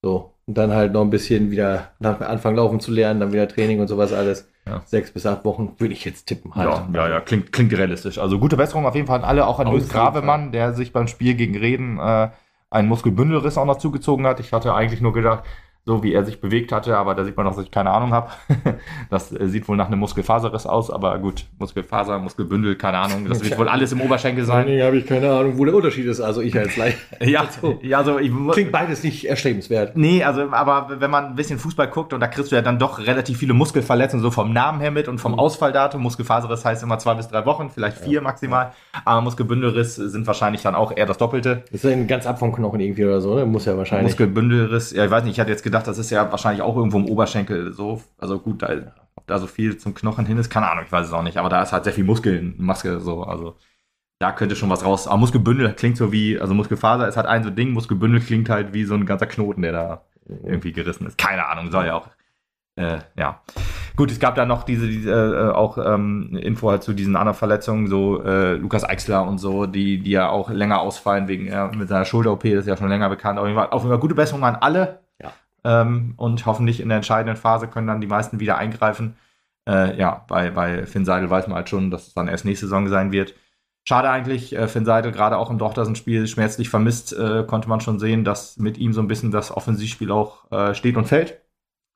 So. 0.03 0.33
Und 0.47 0.57
dann 0.57 0.71
halt 0.71 0.93
noch 0.93 1.01
ein 1.01 1.09
bisschen 1.09 1.51
wieder 1.51 1.91
nach 1.99 2.19
Anfang 2.21 2.55
laufen 2.55 2.79
zu 2.79 2.91
lernen, 2.91 3.19
dann 3.19 3.31
wieder 3.31 3.47
Training 3.47 3.79
und 3.79 3.87
sowas 3.87 4.11
alles. 4.11 4.49
Ja. 4.65 4.81
Sechs 4.85 5.11
bis 5.11 5.25
acht 5.25 5.43
Wochen 5.45 5.75
würde 5.77 5.93
ich 5.93 6.05
jetzt 6.05 6.25
tippen 6.25 6.55
halt. 6.55 6.69
Ja, 6.69 6.87
ja, 6.93 7.09
ja, 7.09 7.19
klingt, 7.19 7.51
klingt 7.51 7.73
realistisch. 7.73 8.17
Also 8.17 8.39
gute 8.39 8.57
Besserung 8.57 8.85
auf 8.85 8.95
jeden 8.95 9.07
Fall 9.07 9.19
an 9.19 9.25
alle, 9.25 9.47
auch 9.47 9.59
an 9.59 9.67
Luis 9.67 9.89
Gravemann, 9.89 10.51
der 10.51 10.73
sich 10.73 10.93
beim 10.93 11.07
Spiel 11.07 11.35
gegen 11.35 11.57
Reden 11.57 11.99
äh, 11.99 12.29
einen 12.69 12.87
Muskelbündelriss 12.87 13.57
auch 13.57 13.65
noch 13.65 13.77
zugezogen 13.77 14.25
hat. 14.25 14.39
Ich 14.39 14.53
hatte 14.53 14.73
eigentlich 14.73 15.01
nur 15.01 15.13
gedacht, 15.13 15.43
so 15.83 16.03
wie 16.03 16.13
er 16.13 16.23
sich 16.23 16.39
bewegt 16.39 16.71
hatte, 16.71 16.95
aber 16.95 17.15
da 17.15 17.23
sieht 17.25 17.35
man 17.35 17.45
noch, 17.45 17.55
dass 17.55 17.65
ich 17.65 17.71
keine 17.71 17.89
Ahnung 17.89 18.13
habe. 18.13 18.29
das 19.09 19.31
äh, 19.31 19.47
sieht 19.47 19.67
wohl 19.67 19.75
nach 19.77 19.87
einem 19.87 19.99
Muskelfaserriss 19.99 20.67
aus, 20.67 20.91
aber 20.91 21.17
gut, 21.17 21.45
Muskelfaser, 21.57 22.19
Muskelbündel, 22.19 22.75
keine 22.75 22.99
Ahnung. 22.99 23.27
Das 23.27 23.43
wird 23.43 23.57
wohl 23.57 23.67
alles 23.67 23.91
im 23.91 23.99
Oberschenkel 24.01 24.45
sein. 24.45 24.67
Nee, 24.67 24.83
habe 24.83 24.97
ich 24.97 25.07
keine 25.07 25.31
Ahnung, 25.31 25.57
wo 25.57 25.65
der 25.65 25.73
Unterschied 25.73 26.05
ist. 26.05 26.21
Also 26.21 26.41
ich 26.41 26.55
als 26.55 26.77
Leih. 26.77 26.95
ja, 27.19 27.47
ja, 27.81 27.97
also 27.97 28.19
ich 28.19 28.31
klingt 28.51 28.71
beides 28.71 29.03
nicht 29.03 29.25
erstrebenswert. 29.25 29.97
Nee, 29.97 30.23
also 30.23 30.51
aber 30.51 30.99
wenn 30.99 31.09
man 31.09 31.25
ein 31.25 31.35
bisschen 31.35 31.57
Fußball 31.57 31.87
guckt 31.87 32.13
und 32.13 32.19
da 32.19 32.27
kriegst 32.27 32.51
du 32.51 32.55
ja 32.55 32.61
dann 32.61 32.77
doch 32.77 32.99
relativ 32.99 33.39
viele 33.39 33.53
Muskelverletzungen 33.53 34.21
so 34.21 34.29
vom 34.29 34.53
Namen 34.53 34.81
her 34.81 34.91
mit 34.91 35.07
und 35.07 35.17
vom 35.17 35.31
mhm. 35.31 35.39
Ausfalldatum. 35.39 36.01
Muskelfaserriss 36.01 36.63
heißt 36.63 36.83
immer 36.83 36.99
zwei 36.99 37.15
bis 37.15 37.27
drei 37.27 37.45
Wochen, 37.47 37.71
vielleicht 37.71 37.97
vier 37.97 38.13
ja. 38.13 38.21
maximal. 38.21 38.73
Aber 39.03 39.21
Muskelbündelriss 39.21 39.95
sind 39.95 40.27
wahrscheinlich 40.27 40.61
dann 40.61 40.75
auch 40.75 40.95
eher 40.95 41.07
das 41.07 41.17
Doppelte. 41.17 41.63
Das 41.71 41.83
ist 41.83 41.89
ja 41.89 42.03
ganz 42.03 42.27
ab 42.27 42.37
vom 42.37 42.53
Knochen 42.53 42.79
irgendwie 42.79 43.05
oder 43.05 43.19
so, 43.19 43.33
ne? 43.33 43.47
Muss 43.47 43.65
ja 43.65 43.75
wahrscheinlich. 43.77 44.11
Muskelbündelriss, 44.11 44.91
ja, 44.91 45.05
ich 45.05 45.11
weiß 45.11 45.23
nicht, 45.23 45.33
ich 45.33 45.39
hatte 45.39 45.49
jetzt 45.49 45.63
gedacht, 45.71 45.87
das 45.87 45.97
ist 45.97 46.09
ja 46.09 46.29
wahrscheinlich 46.31 46.61
auch 46.61 46.75
irgendwo 46.75 46.97
im 46.97 47.05
Oberschenkel 47.05 47.73
so. 47.73 48.01
Also 48.17 48.39
gut, 48.39 48.61
da, 48.61 48.69
ob 49.15 49.27
da 49.27 49.39
so 49.39 49.47
viel 49.47 49.77
zum 49.77 49.93
Knochen 49.93 50.25
hin 50.25 50.37
ist, 50.37 50.49
keine 50.49 50.69
Ahnung, 50.69 50.83
ich 50.85 50.91
weiß 50.91 51.07
es 51.07 51.13
auch 51.13 51.23
nicht. 51.23 51.37
Aber 51.37 51.49
da 51.49 51.61
ist 51.61 51.71
halt 51.71 51.83
sehr 51.85 51.93
viel 51.93 52.03
Muskelmaske 52.03 52.99
so. 52.99 53.23
Also 53.23 53.55
da 54.19 54.31
könnte 54.31 54.55
schon 54.55 54.69
was 54.69 54.85
raus. 54.85 55.07
Aber 55.07 55.17
Muskelbündel 55.17 55.73
klingt 55.73 55.97
so 55.97 56.11
wie, 56.11 56.39
also 56.39 56.53
Muskelfaser 56.53 57.07
ist 57.07 57.17
halt 57.17 57.27
ein 57.27 57.43
so 57.43 57.49
Ding, 57.49 57.71
Muskelbündel 57.71 58.21
klingt 58.21 58.49
halt 58.49 58.73
wie 58.73 58.83
so 58.83 58.93
ein 58.93 59.05
ganzer 59.05 59.25
Knoten, 59.25 59.61
der 59.61 59.71
da 59.71 60.01
irgendwie 60.43 60.73
gerissen 60.73 61.07
ist. 61.07 61.17
Keine 61.17 61.47
Ahnung, 61.47 61.71
soll 61.71 61.87
ja 61.87 61.95
auch. 61.95 62.07
Äh, 62.75 62.99
ja. 63.17 63.41
Gut, 63.95 64.11
es 64.11 64.19
gab 64.19 64.35
da 64.35 64.45
noch 64.45 64.63
diese, 64.63 64.87
diese 64.87 65.11
äh, 65.11 65.51
auch 65.51 65.77
ähm, 65.77 66.37
Info 66.41 66.69
halt 66.69 66.83
zu 66.83 66.93
diesen 66.93 67.15
anderen 67.15 67.37
Verletzungen, 67.37 67.87
so 67.87 68.23
äh, 68.23 68.53
Lukas 68.53 68.87
Eichsler 68.87 69.27
und 69.27 69.39
so, 69.39 69.65
die, 69.65 69.99
die 69.99 70.11
ja 70.11 70.29
auch 70.29 70.49
länger 70.49 70.79
ausfallen 70.79 71.27
wegen 71.27 71.47
ja, 71.47 71.69
mit 71.75 71.89
seiner 71.89 72.05
Schulter-OP, 72.05 72.43
das 72.43 72.61
ist 72.61 72.67
ja 72.67 72.77
schon 72.77 72.89
länger 72.89 73.09
bekannt. 73.09 73.37
Auf 73.37 73.45
jeden 73.45 73.57
Fall, 73.57 73.69
auf 73.69 73.81
jeden 73.81 73.91
Fall 73.91 73.99
gute 73.99 74.15
Besserung 74.15 74.43
an 74.45 74.55
alle. 74.55 75.00
Ähm, 75.63 76.13
und 76.17 76.45
hoffentlich 76.45 76.79
in 76.79 76.89
der 76.89 76.97
entscheidenden 76.97 77.37
Phase 77.37 77.67
können 77.67 77.87
dann 77.87 78.01
die 78.01 78.07
meisten 78.07 78.39
wieder 78.39 78.57
eingreifen. 78.57 79.15
Äh, 79.67 79.97
ja, 79.97 80.25
bei, 80.27 80.51
bei 80.51 80.85
Finn 80.85 81.05
Seidel 81.05 81.29
weiß 81.29 81.47
man 81.47 81.55
halt 81.55 81.69
schon, 81.69 81.91
dass 81.91 82.07
es 82.07 82.13
dann 82.13 82.27
erst 82.27 82.45
nächste 82.45 82.65
Saison 82.65 82.87
sein 82.87 83.11
wird. 83.11 83.35
Schade 83.83 84.09
eigentlich, 84.09 84.55
äh, 84.55 84.67
Finn 84.67 84.85
Seidel 84.85 85.11
gerade 85.11 85.37
auch 85.37 85.49
im 85.49 85.57
Dochtersen-Spiel 85.57 86.27
schmerzlich 86.27 86.69
vermisst, 86.69 87.13
äh, 87.13 87.43
konnte 87.47 87.69
man 87.69 87.81
schon 87.81 87.99
sehen, 87.99 88.23
dass 88.23 88.57
mit 88.57 88.77
ihm 88.77 88.93
so 88.93 89.01
ein 89.01 89.07
bisschen 89.07 89.31
das 89.31 89.55
Offensivspiel 89.55 90.11
auch 90.11 90.51
äh, 90.51 90.75
steht 90.75 90.97
und 90.97 91.05
fällt. 91.05 91.41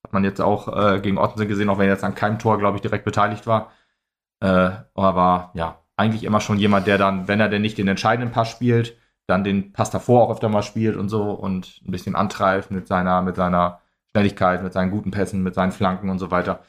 Hat 0.03 0.13
man 0.13 0.23
jetzt 0.23 0.41
auch 0.41 0.67
äh, 0.75 0.99
gegen 0.99 1.17
Ottensen 1.17 1.47
gesehen, 1.47 1.69
auch 1.69 1.77
wenn 1.79 1.87
er 1.87 1.93
jetzt 1.93 2.03
an 2.03 2.15
keinem 2.15 2.39
Tor, 2.39 2.57
glaube 2.59 2.77
ich, 2.77 2.81
direkt 2.81 3.05
beteiligt 3.05 3.47
war. 3.47 3.71
Äh, 4.41 4.71
aber 4.93 5.51
ja, 5.55 5.79
eigentlich 5.97 6.23
immer 6.23 6.41
schon 6.41 6.59
jemand, 6.59 6.87
der 6.87 6.97
dann, 6.97 7.27
wenn 7.27 7.39
er 7.39 7.49
denn 7.49 7.61
nicht 7.61 7.77
den 7.77 7.87
entscheidenden 7.87 8.31
Pass 8.31 8.49
spielt, 8.49 8.97
dann 9.27 9.43
den 9.43 9.73
Pass 9.73 9.89
davor 9.89 10.23
auch 10.23 10.31
öfter 10.31 10.49
mal 10.49 10.63
spielt 10.63 10.95
und 10.95 11.09
so 11.09 11.31
und 11.31 11.81
ein 11.87 11.91
bisschen 11.91 12.15
antreibt 12.15 12.71
mit 12.71 12.87
seiner, 12.87 13.21
mit 13.21 13.35
seiner 13.35 13.79
Schnelligkeit, 14.11 14.63
mit 14.63 14.73
seinen 14.73 14.91
guten 14.91 15.11
Pässen, 15.11 15.43
mit 15.43 15.55
seinen 15.55 15.71
Flanken 15.71 16.09
und 16.09 16.19
so 16.19 16.31
weiter. 16.31 16.59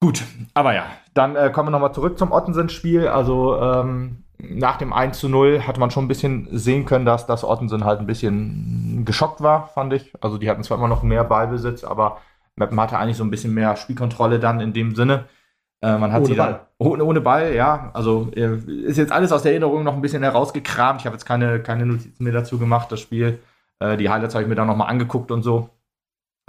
Gut, 0.00 0.24
aber 0.54 0.74
ja, 0.74 0.86
dann 1.14 1.36
äh, 1.36 1.50
kommen 1.50 1.68
wir 1.68 1.70
nochmal 1.70 1.94
zurück 1.94 2.18
zum 2.18 2.32
Ottensen-Spiel. 2.32 3.06
Also 3.06 3.60
ähm, 3.60 4.24
nach 4.38 4.76
dem 4.76 4.92
1 4.92 5.18
zu 5.18 5.28
0 5.28 5.62
hatte 5.66 5.78
man 5.78 5.92
schon 5.92 6.04
ein 6.04 6.08
bisschen 6.08 6.48
sehen 6.50 6.84
können, 6.84 7.04
dass 7.04 7.26
das 7.26 7.44
Ottensen 7.44 7.84
halt 7.84 8.00
ein 8.00 8.06
bisschen 8.06 9.04
geschockt 9.04 9.40
war, 9.40 9.68
fand 9.68 9.92
ich. 9.92 10.12
Also 10.20 10.38
die 10.38 10.50
hatten 10.50 10.64
zwar 10.64 10.78
immer 10.78 10.88
noch 10.88 11.04
mehr 11.04 11.22
Ballbesitz, 11.22 11.84
aber 11.84 12.18
Meppen 12.56 12.80
hatte 12.80 12.98
eigentlich 12.98 13.16
so 13.16 13.24
ein 13.24 13.30
bisschen 13.30 13.54
mehr 13.54 13.76
Spielkontrolle 13.76 14.40
dann 14.40 14.60
in 14.60 14.72
dem 14.72 14.96
Sinne. 14.96 15.26
Äh, 15.82 15.98
man 15.98 16.12
hat 16.12 16.20
ohne 16.20 16.26
sie 16.28 16.34
Ball. 16.34 16.66
Ohne, 16.78 17.04
ohne 17.04 17.20
Ball, 17.20 17.54
ja. 17.54 17.90
Also 17.92 18.30
äh, 18.34 18.56
ist 18.56 18.98
jetzt 18.98 19.12
alles 19.12 19.32
aus 19.32 19.42
der 19.42 19.52
Erinnerung 19.52 19.82
noch 19.82 19.94
ein 19.94 20.00
bisschen 20.00 20.22
herausgekramt. 20.22 21.00
Ich 21.00 21.06
habe 21.06 21.14
jetzt 21.14 21.26
keine, 21.26 21.60
keine 21.60 21.86
Notizen 21.86 22.24
mehr 22.24 22.32
dazu 22.32 22.58
gemacht, 22.58 22.90
das 22.92 23.00
Spiel. 23.00 23.40
Äh, 23.80 23.96
die 23.96 24.08
Highlights 24.08 24.34
habe 24.34 24.42
ich 24.42 24.48
mir 24.48 24.54
dann 24.54 24.68
nochmal 24.68 24.88
angeguckt 24.88 25.30
und 25.30 25.42
so. 25.42 25.70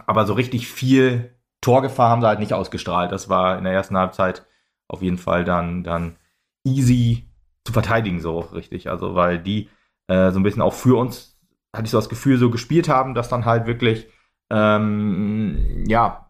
Aber 0.06 0.26
so 0.26 0.34
richtig 0.34 0.68
viel 0.68 1.32
Torgefahr 1.62 2.10
haben 2.10 2.22
sie 2.22 2.28
halt 2.28 2.40
nicht 2.40 2.54
ausgestrahlt. 2.54 3.12
Das 3.12 3.30
war 3.30 3.58
in 3.58 3.64
der 3.64 3.74
ersten 3.74 3.98
Halbzeit 3.98 4.46
auf 4.88 5.02
jeden 5.02 5.18
Fall 5.18 5.44
dann, 5.44 5.84
dann 5.84 6.18
easy 6.64 7.30
zu 7.66 7.74
verteidigen, 7.74 8.20
so 8.20 8.40
richtig. 8.40 8.90
Also, 8.90 9.16
weil 9.16 9.40
die 9.40 9.70
äh, 10.08 10.32
so 10.32 10.40
ein 10.40 10.44
bisschen 10.44 10.62
auch 10.62 10.74
für 10.74 10.98
uns, 10.98 11.40
hatte 11.76 11.86
ich 11.86 11.92
so 11.92 11.98
das 11.98 12.10
Gefühl, 12.10 12.38
so 12.38 12.52
gespielt 12.52 12.90
haben, 12.90 13.14
dass 13.14 13.30
dann 13.30 13.46
halt 13.46 13.66
wirklich, 13.66 14.08
ähm, 14.52 15.86
ja, 15.88 16.28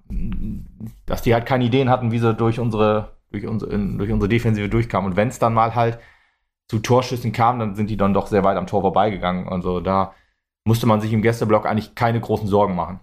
dass 1.05 1.21
die 1.21 1.33
halt 1.33 1.45
keine 1.45 1.65
Ideen 1.65 1.89
hatten, 1.89 2.11
wie 2.11 2.19
sie 2.19 2.33
durch 2.33 2.59
unsere, 2.59 3.17
durch 3.31 3.45
unsere, 3.45 3.77
durch 3.77 4.11
unsere 4.11 4.29
Defensive 4.29 4.69
durchkamen. 4.69 5.11
Und 5.11 5.17
wenn 5.17 5.27
es 5.27 5.39
dann 5.39 5.53
mal 5.53 5.75
halt 5.75 5.99
zu 6.67 6.79
Torschüssen 6.79 7.31
kam, 7.31 7.59
dann 7.59 7.75
sind 7.75 7.89
die 7.89 7.97
dann 7.97 8.13
doch 8.13 8.27
sehr 8.27 8.43
weit 8.43 8.57
am 8.57 8.67
Tor 8.67 8.81
vorbeigegangen. 8.81 9.47
Also 9.47 9.79
da 9.79 10.13
musste 10.65 10.87
man 10.87 11.01
sich 11.01 11.13
im 11.13 11.21
Gästeblock 11.21 11.65
eigentlich 11.65 11.95
keine 11.95 12.19
großen 12.19 12.47
Sorgen 12.47 12.75
machen. 12.75 12.99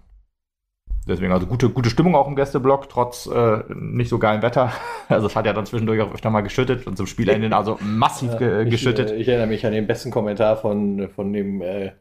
Deswegen 1.07 1.31
also 1.31 1.47
gute, 1.47 1.69
gute 1.69 1.89
Stimmung 1.89 2.15
auch 2.15 2.27
im 2.27 2.35
Gästeblock, 2.35 2.87
trotz 2.87 3.25
äh, 3.25 3.63
nicht 3.73 4.09
so 4.09 4.19
geilen 4.19 4.41
Wetter. 4.41 4.71
Also 5.09 5.27
es 5.27 5.35
hat 5.35 5.45
ja 5.45 5.51
dann 5.51 5.65
zwischendurch 5.65 5.99
auch 5.99 6.13
öfter 6.13 6.29
mal 6.29 6.39
geschüttet 6.39 6.87
und 6.87 6.95
zum 6.95 7.05
Spielende 7.05 7.53
also 7.53 7.77
massiv 7.81 8.37
ge 8.37 8.63
geschüttet. 8.63 9.09
Ich, 9.09 9.17
äh, 9.17 9.19
ich, 9.19 9.27
erinnere 9.27 9.47
mich 9.47 9.65
an 9.65 9.73
den 9.73 9.85
besten 9.85 10.09
Kommentar 10.09 10.55
von, 10.55 11.09
von 11.09 11.33
dem 11.33 11.61
äh, 11.61 11.91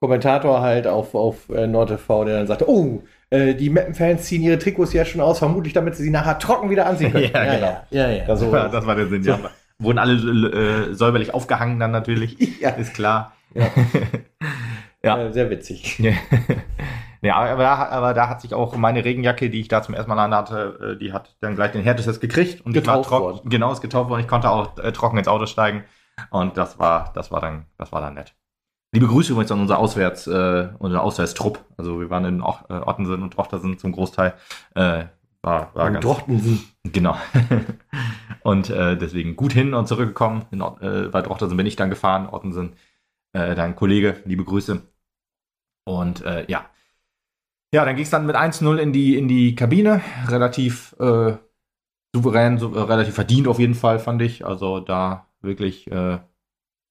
Kommentator 0.00 0.60
halt 0.60 0.88
auf, 0.88 1.14
auf 1.14 1.48
äh, 1.50 1.68
NordTV, 1.68 2.24
der 2.24 2.38
dann 2.38 2.48
sagte, 2.48 2.68
oh, 2.68 3.04
äh, 3.30 3.54
die 3.54 3.70
Mappen-Fans 3.70 4.24
ziehen 4.24 4.42
ihre 4.42 4.58
Trikots 4.58 4.92
ja 4.92 5.04
schon 5.04 5.20
aus, 5.20 5.38
vermutlich 5.38 5.72
damit 5.72 5.94
sie 5.94 6.02
sie 6.02 6.10
nachher 6.10 6.38
trocken 6.38 6.68
wieder 6.68 6.86
anziehen 6.86 7.12
können. 7.12 7.30
ja, 7.32 7.44
ja, 7.44 7.54
genau. 7.54 7.80
ja, 7.90 8.10
ja, 8.10 8.24
Das, 8.24 8.50
war, 8.50 8.68
das 8.68 8.86
war 8.86 8.96
der 8.96 9.06
Sinn, 9.06 9.22
so. 9.22 9.30
ja. 9.30 9.38
Wurden 9.78 9.98
alle 9.98 10.14
äh, 10.14 10.94
säuberlich 10.94 11.32
aufgehangen 11.32 11.78
dann 11.78 11.90
natürlich, 11.90 12.36
ja. 12.60 12.70
ist 12.70 12.92
klar. 12.92 13.32
Ja. 13.54 13.66
ja. 15.02 15.22
Äh, 15.26 15.32
sehr 15.32 15.48
witzig. 15.48 15.98
ja, 17.22 17.36
aber 17.36 17.62
da, 17.62 17.88
aber 17.88 18.14
da 18.14 18.28
hat 18.28 18.42
sich 18.42 18.52
auch 18.52 18.76
meine 18.76 19.04
Regenjacke, 19.04 19.48
die 19.48 19.60
ich 19.60 19.68
da 19.68 19.82
zum 19.82 19.94
ersten 19.94 20.10
Mal 20.10 20.18
an 20.18 20.34
hatte, 20.34 20.96
äh, 20.96 20.98
die 20.98 21.12
hat 21.12 21.36
dann 21.40 21.54
gleich 21.54 21.72
den 21.72 21.82
Härtestes 21.82 22.20
gekriegt 22.20 22.66
und 22.66 22.72
getauft 22.72 23.10
worden. 23.10 23.48
Genau, 23.48 23.72
ist 23.72 23.80
getauft 23.80 24.10
worden. 24.10 24.20
Ich 24.20 24.28
konnte 24.28 24.50
auch 24.50 24.76
äh, 24.78 24.92
trocken 24.92 25.16
ins 25.16 25.28
Auto 25.28 25.46
steigen 25.46 25.84
und 26.30 26.56
das 26.56 26.78
war, 26.78 27.12
das 27.14 27.30
war 27.30 27.40
dann, 27.40 27.66
das 27.78 27.92
war 27.92 28.00
dann 28.00 28.14
nett. 28.14 28.34
Liebe 28.92 29.06
Grüße 29.06 29.32
übrigens 29.32 29.52
an 29.52 29.60
unser 29.60 29.78
Auswärts, 29.78 30.26
äh, 30.26 30.68
unser 30.78 31.02
Auswärtstrupp. 31.02 31.64
Also 31.76 32.00
wir 32.00 32.10
waren 32.10 32.24
in 32.24 32.42
o 32.42 32.56
äh, 32.68 32.74
Ottensen 32.74 33.22
und 33.22 33.34
Tochtersen 33.34 33.78
zum 33.78 33.92
Großteil. 33.92 34.34
Äh, 34.74 35.04
war, 35.42 35.74
war 35.74 35.90
ganz. 35.90 36.04
Drochtensen. 36.04 36.60
Genau. 36.82 37.16
und 38.42 38.68
äh, 38.70 38.96
deswegen 38.96 39.36
gut 39.36 39.52
hin 39.52 39.74
und 39.74 39.86
zurückgekommen. 39.86 40.44
In, 40.50 40.60
äh, 40.60 41.08
bei 41.08 41.22
Drochtensen 41.22 41.56
bin 41.56 41.66
ich 41.66 41.76
dann 41.76 41.88
gefahren. 41.88 42.28
Ottensen, 42.28 42.72
äh, 43.32 43.54
dein 43.54 43.76
Kollege, 43.76 44.20
liebe 44.24 44.44
Grüße. 44.44 44.82
Und 45.84 46.22
äh, 46.24 46.44
ja. 46.48 46.66
Ja, 47.72 47.84
dann 47.84 47.94
ging 47.94 48.04
es 48.04 48.10
dann 48.10 48.26
mit 48.26 48.34
1-0 48.34 48.76
in 48.78 48.92
die, 48.92 49.16
in 49.16 49.28
die 49.28 49.54
Kabine. 49.54 50.02
Relativ 50.26 50.96
äh, 50.98 51.36
souverän, 52.12 52.58
so, 52.58 52.74
äh, 52.74 52.80
relativ 52.80 53.14
verdient 53.14 53.46
auf 53.46 53.60
jeden 53.60 53.74
Fall, 53.74 54.00
fand 54.00 54.20
ich. 54.20 54.44
Also 54.44 54.80
da 54.80 55.28
wirklich 55.42 55.88
äh, 55.90 56.18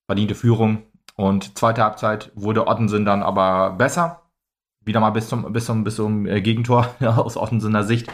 verdiente 0.07 0.35
Führung. 0.35 0.83
Und 1.19 1.57
zweite 1.57 1.83
Halbzeit 1.83 2.31
wurde 2.33 2.65
Ottensen 2.65 3.03
dann 3.03 3.23
aber 3.23 3.71
besser. 3.71 4.21
Wieder 4.79 5.01
mal 5.01 5.09
bis 5.09 5.27
zum, 5.27 5.51
bis 5.51 5.65
zum, 5.65 5.83
bis 5.83 5.97
zum 5.97 6.25
äh, 6.25 6.39
Gegentor 6.39 6.95
aus 7.01 7.35
Ottensener 7.35 7.83
Sicht. 7.83 8.09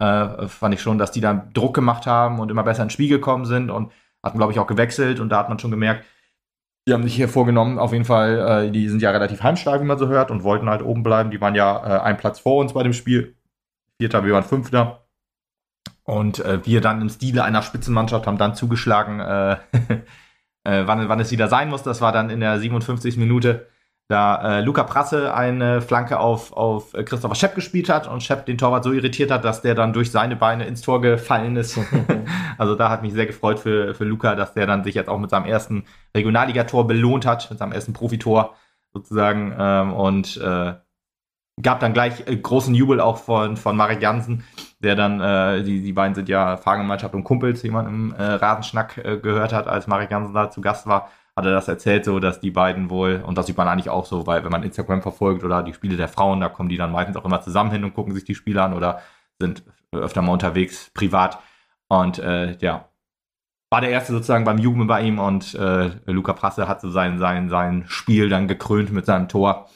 Äh, 0.00 0.48
fand 0.48 0.72
ich 0.72 0.80
schon, 0.80 0.96
dass 0.96 1.10
die 1.10 1.20
dann 1.20 1.52
Druck 1.52 1.74
gemacht 1.74 2.06
haben 2.06 2.38
und 2.40 2.50
immer 2.50 2.62
besser 2.62 2.84
ins 2.84 2.94
Spiel 2.94 3.10
gekommen 3.10 3.44
sind 3.44 3.68
und 3.70 3.92
hatten, 4.22 4.38
glaube 4.38 4.54
ich, 4.54 4.58
auch 4.58 4.66
gewechselt. 4.66 5.20
Und 5.20 5.28
da 5.28 5.40
hat 5.40 5.50
man 5.50 5.58
schon 5.58 5.70
gemerkt, 5.70 6.06
die 6.86 6.94
haben 6.94 7.02
sich 7.02 7.14
hier 7.14 7.28
vorgenommen, 7.28 7.78
auf 7.78 7.92
jeden 7.92 8.06
Fall, 8.06 8.38
äh, 8.38 8.70
die 8.70 8.88
sind 8.88 9.02
ja 9.02 9.10
relativ 9.10 9.42
heimstark, 9.42 9.82
wie 9.82 9.86
man 9.86 9.98
so 9.98 10.08
hört, 10.08 10.30
und 10.30 10.42
wollten 10.42 10.70
halt 10.70 10.80
oben 10.80 11.02
bleiben. 11.02 11.30
Die 11.30 11.42
waren 11.42 11.54
ja 11.54 11.98
äh, 11.98 12.00
ein 12.00 12.16
Platz 12.16 12.40
vor 12.40 12.62
uns 12.62 12.72
bei 12.72 12.82
dem 12.82 12.94
Spiel. 12.94 13.36
Vierter, 14.00 14.24
wir 14.24 14.32
waren 14.32 14.42
Fünfter. 14.42 15.06
Und 16.02 16.38
äh, 16.38 16.64
wir 16.64 16.80
dann 16.80 17.02
im 17.02 17.10
Stile 17.10 17.44
einer 17.44 17.60
Spitzenmannschaft 17.60 18.26
haben 18.26 18.38
dann 18.38 18.54
zugeschlagen, 18.54 19.20
äh, 20.68 20.86
wann, 20.86 21.08
wann 21.08 21.20
es 21.20 21.30
wieder 21.30 21.48
sein 21.48 21.68
muss. 21.68 21.82
Das 21.82 22.00
war 22.00 22.12
dann 22.12 22.30
in 22.30 22.40
der 22.40 22.58
57. 22.58 23.16
Minute, 23.16 23.66
da 24.08 24.58
äh, 24.58 24.60
Luca 24.60 24.84
Prasse 24.84 25.34
eine 25.34 25.80
Flanke 25.80 26.18
auf, 26.18 26.52
auf 26.52 26.92
Christopher 26.92 27.34
Schepp 27.34 27.54
gespielt 27.54 27.88
hat 27.88 28.06
und 28.06 28.22
Schepp 28.22 28.46
den 28.46 28.58
Torwart 28.58 28.84
so 28.84 28.92
irritiert 28.92 29.30
hat, 29.30 29.44
dass 29.44 29.62
der 29.62 29.74
dann 29.74 29.92
durch 29.92 30.10
seine 30.10 30.36
Beine 30.36 30.66
ins 30.66 30.80
Tor 30.82 31.00
gefallen 31.00 31.56
ist. 31.56 31.78
also 32.58 32.74
da 32.74 32.90
hat 32.90 33.02
mich 33.02 33.12
sehr 33.12 33.26
gefreut 33.26 33.58
für, 33.58 33.94
für 33.94 34.04
Luca, 34.04 34.34
dass 34.34 34.54
der 34.54 34.66
dann 34.66 34.84
sich 34.84 34.94
jetzt 34.94 35.08
auch 35.08 35.18
mit 35.18 35.30
seinem 35.30 35.46
ersten 35.46 35.84
Regionalligator 36.14 36.86
belohnt 36.86 37.26
hat, 37.26 37.50
mit 37.50 37.58
seinem 37.58 37.72
ersten 37.72 37.92
Profitor 37.92 38.54
sozusagen. 38.92 39.54
Ähm, 39.58 39.92
und 39.92 40.36
äh, 40.38 40.74
gab 41.60 41.80
dann 41.80 41.92
gleich 41.92 42.26
äh, 42.26 42.36
großen 42.36 42.74
Jubel 42.74 43.00
auch 43.00 43.18
von, 43.18 43.56
von 43.56 43.76
Marek 43.76 44.00
Jansen, 44.00 44.44
der 44.80 44.94
dann, 44.94 45.20
äh, 45.20 45.62
die, 45.62 45.82
die 45.82 45.92
beiden 45.92 46.14
sind 46.14 46.28
ja 46.28 46.56
Fahrgemeinschaft 46.56 47.14
und 47.14 47.24
Kumpels, 47.24 47.64
wie 47.64 47.70
man 47.70 47.86
im 47.86 48.14
äh, 48.14 48.22
Rasenschnack 48.22 48.98
äh, 48.98 49.18
gehört 49.18 49.52
hat, 49.52 49.66
als 49.66 49.86
Marek 49.86 50.10
Jansen 50.10 50.34
da 50.34 50.50
zu 50.50 50.60
Gast 50.60 50.86
war, 50.86 51.10
hat 51.36 51.44
er 51.44 51.52
das 51.52 51.68
erzählt, 51.68 52.04
so 52.04 52.18
dass 52.20 52.40
die 52.40 52.50
beiden 52.50 52.90
wohl, 52.90 53.22
und 53.24 53.38
das 53.38 53.46
sieht 53.46 53.56
man 53.56 53.68
eigentlich 53.68 53.90
auch 53.90 54.06
so, 54.06 54.26
weil 54.26 54.44
wenn 54.44 54.50
man 54.50 54.62
Instagram 54.62 55.02
verfolgt 55.02 55.44
oder 55.44 55.62
die 55.62 55.74
Spiele 55.74 55.96
der 55.96 56.08
Frauen, 56.08 56.40
da 56.40 56.48
kommen 56.48 56.68
die 56.68 56.76
dann 56.76 56.92
meistens 56.92 57.16
auch 57.16 57.24
immer 57.24 57.40
zusammen 57.40 57.70
hin 57.70 57.84
und 57.84 57.94
gucken 57.94 58.14
sich 58.14 58.24
die 58.24 58.34
Spiele 58.34 58.62
an 58.62 58.74
oder 58.74 59.00
sind 59.40 59.62
öfter 59.92 60.22
mal 60.22 60.32
unterwegs, 60.32 60.90
privat. 60.94 61.38
Und 61.88 62.18
äh, 62.18 62.56
ja, 62.58 62.88
war 63.70 63.80
der 63.80 63.90
erste 63.90 64.12
sozusagen 64.12 64.44
beim 64.44 64.58
Jubeln 64.58 64.86
bei 64.86 65.02
ihm 65.02 65.18
und 65.18 65.54
äh, 65.54 65.90
Luca 66.06 66.32
Prasse 66.32 66.68
hat 66.68 66.80
so 66.80 66.90
sein, 66.90 67.18
sein, 67.18 67.48
sein 67.48 67.84
Spiel 67.86 68.28
dann 68.28 68.48
gekrönt 68.48 68.92
mit 68.92 69.06
seinem 69.06 69.28
Tor. 69.28 69.68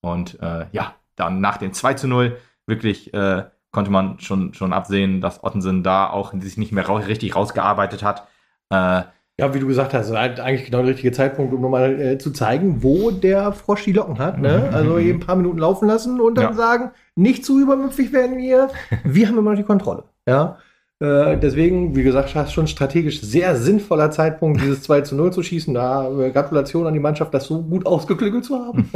Und 0.00 0.40
äh, 0.40 0.66
ja, 0.72 0.94
dann 1.16 1.40
nach 1.40 1.58
dem 1.58 1.72
2 1.72 1.94
zu 1.94 2.08
0 2.08 2.36
wirklich 2.66 3.14
äh, 3.14 3.44
konnte 3.74 3.90
man 3.90 4.18
schon, 4.20 4.54
schon 4.54 4.72
absehen, 4.72 5.20
dass 5.20 5.44
Ottensen 5.44 5.82
da 5.82 6.08
auch 6.08 6.32
sich 6.40 6.56
nicht 6.56 6.72
mehr 6.72 6.88
ra 6.88 6.96
richtig 6.96 7.36
rausgearbeitet 7.36 8.02
hat. 8.02 8.26
Äh, 8.70 9.02
ja, 9.36 9.52
wie 9.52 9.58
du 9.58 9.66
gesagt 9.66 9.92
hast, 9.92 10.12
eigentlich 10.12 10.66
genau 10.66 10.78
der 10.78 10.90
richtige 10.90 11.10
Zeitpunkt, 11.10 11.52
um 11.52 11.60
nochmal 11.60 12.00
äh, 12.00 12.18
zu 12.18 12.30
zeigen, 12.30 12.84
wo 12.84 13.10
der 13.10 13.52
Frosch 13.52 13.82
die 13.82 13.92
Locken 13.92 14.20
hat. 14.20 14.38
Ne? 14.38 14.68
Mhm. 14.68 14.74
Also 14.74 14.98
eben 14.98 15.18
ein 15.18 15.26
paar 15.26 15.34
Minuten 15.34 15.58
laufen 15.58 15.88
lassen 15.88 16.20
und 16.20 16.36
dann 16.36 16.44
ja. 16.44 16.52
sagen, 16.52 16.92
nicht 17.16 17.44
zu 17.44 17.60
übermüpfig 17.60 18.12
werden 18.12 18.38
wir, 18.38 18.70
wir 19.04 19.28
haben 19.28 19.36
immer 19.36 19.50
noch 19.50 19.58
die 19.58 19.64
Kontrolle. 19.64 20.04
Ja. 20.26 20.58
Äh, 21.04 21.38
deswegen, 21.38 21.94
wie 21.94 22.02
gesagt, 22.02 22.30
schon 22.50 22.66
strategisch 22.66 23.20
sehr 23.20 23.56
sinnvoller 23.56 24.10
Zeitpunkt, 24.10 24.62
dieses 24.62 24.82
2 24.84 25.02
zu 25.02 25.14
0 25.16 25.32
zu 25.34 25.42
schießen. 25.42 25.74
Da 25.74 26.08
äh, 26.08 26.30
Gratulation 26.30 26.86
an 26.86 26.94
die 26.94 27.00
Mannschaft, 27.00 27.34
das 27.34 27.44
so 27.44 27.62
gut 27.62 27.84
ausgeklügelt 27.84 28.44
zu 28.44 28.58
haben. 28.58 28.90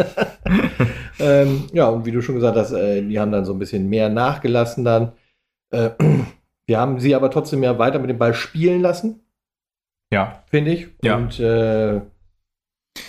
ähm, 1.21 1.65
ja, 1.73 1.89
und 1.89 2.07
wie 2.07 2.13
du 2.13 2.23
schon 2.23 2.37
gesagt 2.37 2.57
hast, 2.57 2.73
äh, 2.73 3.03
die 3.03 3.21
haben 3.21 3.33
dann 3.33 3.45
so 3.45 3.53
ein 3.53 3.59
bisschen 3.59 3.91
mehr 3.91 4.09
nachgelassen 4.09 4.85
dann. 4.85 5.13
Äh, 5.71 5.91
wir 6.67 6.79
haben 6.79 6.99
sie 6.99 7.15
aber 7.15 7.31
trotzdem 7.31 7.63
ja 7.63 7.79
weiter 7.79 7.99
mit 7.99 8.09
dem 8.09 8.19
Ball 8.19 8.33
spielen 8.33 8.81
lassen. 8.81 9.21
Ja. 10.11 10.43
Finde 10.47 10.71
ich. 10.73 10.89
Ja. 11.03 11.17
Und 11.17 11.39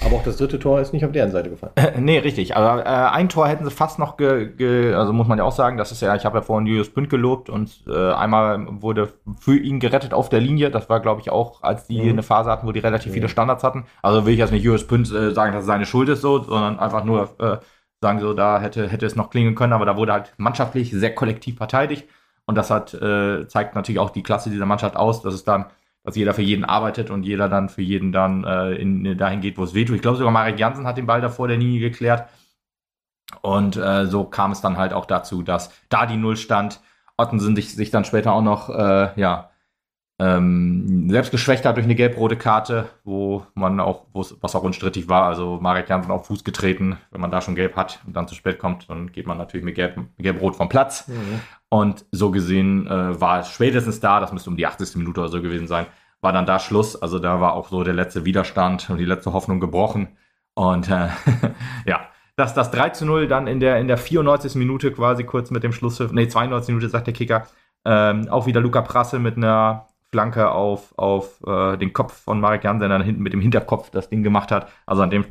aber 0.01 0.15
auch 0.17 0.23
das 0.23 0.37
dritte 0.37 0.59
Tor 0.59 0.79
ist 0.79 0.93
nicht 0.93 1.05
auf 1.05 1.11
deren 1.11 1.31
Seite 1.31 1.49
gefallen. 1.49 1.73
Äh, 1.75 1.99
nee, 1.99 2.19
richtig. 2.19 2.55
Aber 2.55 2.85
äh, 2.85 2.89
ein 2.89 3.29
Tor 3.29 3.47
hätten 3.47 3.65
sie 3.65 3.71
fast 3.71 3.99
noch, 3.99 4.17
ge, 4.17 4.47
ge, 4.47 4.93
also 4.93 5.13
muss 5.13 5.27
man 5.27 5.37
ja 5.37 5.43
auch 5.43 5.51
sagen, 5.51 5.77
das 5.77 5.91
ist 5.91 6.01
ja, 6.01 6.15
ich 6.15 6.25
habe 6.25 6.37
ja 6.37 6.41
vorhin 6.41 6.67
Julius 6.67 6.89
Pünd 6.89 7.09
gelobt 7.09 7.49
und 7.49 7.83
äh, 7.87 8.13
einmal 8.13 8.65
wurde 8.81 9.13
für 9.39 9.57
ihn 9.57 9.79
gerettet 9.79 10.13
auf 10.13 10.29
der 10.29 10.39
Linie. 10.39 10.71
Das 10.71 10.89
war, 10.89 10.99
glaube 10.99 11.21
ich, 11.21 11.29
auch, 11.29 11.63
als 11.63 11.87
die 11.87 12.01
mhm. 12.01 12.09
eine 12.09 12.23
Phase 12.23 12.49
hatten, 12.49 12.67
wo 12.67 12.71
die 12.71 12.79
relativ 12.79 13.11
mhm. 13.11 13.15
viele 13.15 13.29
Standards 13.29 13.63
hatten. 13.63 13.85
Also 14.01 14.25
will 14.25 14.33
ich 14.33 14.39
jetzt 14.39 14.51
nicht 14.51 14.63
Julius 14.63 14.87
Pünd 14.87 15.11
äh, 15.11 15.31
sagen, 15.31 15.53
dass 15.53 15.61
es 15.61 15.67
seine 15.67 15.85
Schuld 15.85 16.09
ist, 16.09 16.21
so, 16.21 16.41
sondern 16.41 16.79
einfach 16.79 17.03
nur 17.03 17.29
äh, 17.39 17.57
sagen, 18.01 18.19
so, 18.19 18.33
da 18.33 18.59
hätte, 18.59 18.87
hätte 18.87 19.05
es 19.05 19.15
noch 19.15 19.29
klingen 19.29 19.55
können, 19.55 19.73
aber 19.73 19.85
da 19.85 19.97
wurde 19.97 20.13
halt 20.13 20.33
mannschaftlich 20.37 20.91
sehr 20.91 21.13
kollektiv 21.13 21.57
verteidigt. 21.57 22.07
Und 22.45 22.55
das 22.55 22.71
hat, 22.71 22.93
äh, 22.95 23.47
zeigt 23.47 23.75
natürlich 23.75 23.99
auch 23.99 24.09
die 24.09 24.23
Klasse 24.23 24.49
dieser 24.49 24.65
Mannschaft 24.65 24.95
aus, 24.95 25.21
dass 25.21 25.33
es 25.33 25.43
dann 25.43 25.65
dass 26.09 26.15
jeder 26.15 26.33
für 26.33 26.41
jeden 26.41 26.65
arbeitet 26.65 27.11
und 27.11 27.23
jeder 27.23 27.49
dann 27.49 27.69
für 27.69 27.83
jeden 27.83 28.11
dann 28.11 28.43
äh, 28.43 28.71
in, 28.73 29.15
dahin 29.15 29.41
geht, 29.41 29.59
wo 29.59 29.63
es 29.63 29.75
wehtut. 29.75 29.95
Ich 29.95 30.01
glaube 30.01 30.17
sogar 30.17 30.33
Marek 30.33 30.59
Jansen 30.59 30.87
hat 30.87 30.97
den 30.97 31.05
Ball 31.05 31.21
davor 31.21 31.47
der 31.47 31.57
Linie 31.57 31.79
geklärt. 31.79 32.27
Und 33.41 33.77
äh, 33.77 34.07
so 34.07 34.23
kam 34.23 34.51
es 34.51 34.59
dann 34.59 34.77
halt 34.77 34.91
auch 34.91 35.05
dazu, 35.05 35.43
dass 35.43 35.71
da 35.87 36.07
die 36.07 36.17
Null 36.17 36.35
stand. 36.35 36.81
Ottensen 37.15 37.55
sich, 37.55 37.75
sich 37.75 37.91
dann 37.91 38.05
später 38.05 38.33
auch 38.33 38.41
noch 38.41 38.69
äh, 38.69 39.09
ja, 39.17 39.51
ähm, 40.17 41.09
selbst 41.09 41.31
geschwächt 41.31 41.63
hat 41.65 41.77
durch 41.77 41.85
eine 41.85 41.95
gelb-rote 41.95 42.35
Karte, 42.35 42.89
wo 43.03 43.45
man 43.53 43.79
auch, 43.79 44.05
was 44.13 44.55
auch 44.55 44.63
unstrittig 44.63 45.07
war, 45.07 45.23
also 45.23 45.59
Marek 45.61 45.89
Jansen 45.89 46.11
auf 46.11 46.27
Fuß 46.27 46.43
getreten, 46.43 46.97
wenn 47.11 47.21
man 47.21 47.31
da 47.31 47.39
schon 47.41 47.55
gelb 47.55 47.75
hat 47.75 47.99
und 48.05 48.15
dann 48.15 48.27
zu 48.27 48.35
spät 48.35 48.59
kommt, 48.59 48.89
dann 48.89 49.11
geht 49.11 49.27
man 49.27 49.37
natürlich 49.37 49.63
mit 49.63 49.75
gelb-rot 49.75 50.07
gelb 50.17 50.55
vom 50.55 50.69
Platz. 50.69 51.07
Mhm. 51.07 51.39
Und 51.69 52.05
so 52.11 52.31
gesehen 52.31 52.87
äh, 52.87 53.21
war 53.21 53.39
es 53.39 53.49
spätestens 53.49 53.99
da, 53.99 54.19
das 54.19 54.33
müsste 54.33 54.49
um 54.49 54.57
die 54.57 54.65
80. 54.65 54.95
Minute 54.95 55.21
oder 55.21 55.29
so 55.29 55.41
gewesen 55.41 55.67
sein, 55.67 55.85
war 56.21 56.33
dann 56.33 56.45
da 56.45 56.59
Schluss. 56.59 56.95
Also 57.01 57.19
da 57.19 57.39
war 57.41 57.53
auch 57.53 57.69
so 57.69 57.83
der 57.83 57.93
letzte 57.93 58.25
Widerstand 58.25 58.89
und 58.89 58.97
die 58.97 59.05
letzte 59.05 59.33
Hoffnung 59.33 59.59
gebrochen. 59.59 60.17
Und 60.53 60.89
äh, 60.89 61.09
ja, 61.85 62.01
dass 62.35 62.53
das 62.53 62.71
3 62.71 62.89
zu 62.89 63.05
0 63.05 63.27
dann 63.27 63.47
in 63.47 63.59
der, 63.59 63.77
in 63.79 63.87
der 63.87 63.97
94. 63.97 64.55
Minute 64.55 64.91
quasi 64.91 65.23
kurz 65.23 65.51
mit 65.51 65.63
dem 65.63 65.73
Schlusspfiff, 65.73 66.11
nee, 66.11 66.27
92. 66.27 66.69
Minute 66.73 66.89
sagt 66.89 67.07
der 67.07 67.13
Kicker, 67.13 67.47
ähm, 67.85 68.27
auch 68.29 68.45
wieder 68.45 68.61
Luca 68.61 68.81
Prasse 68.81 69.19
mit 69.19 69.37
einer 69.37 69.87
Flanke 70.11 70.49
auf, 70.51 70.97
auf 70.97 71.41
äh, 71.45 71.77
den 71.77 71.93
Kopf 71.93 72.13
von 72.23 72.39
Marek 72.39 72.63
Jansen, 72.63 72.89
dann 72.89 73.03
hinten 73.03 73.21
mit 73.21 73.33
dem 73.33 73.41
Hinterkopf 73.41 73.91
das 73.91 74.09
Ding 74.09 74.23
gemacht 74.23 74.51
hat. 74.51 74.69
Also 74.85 75.03
an 75.03 75.11
dem 75.11 75.25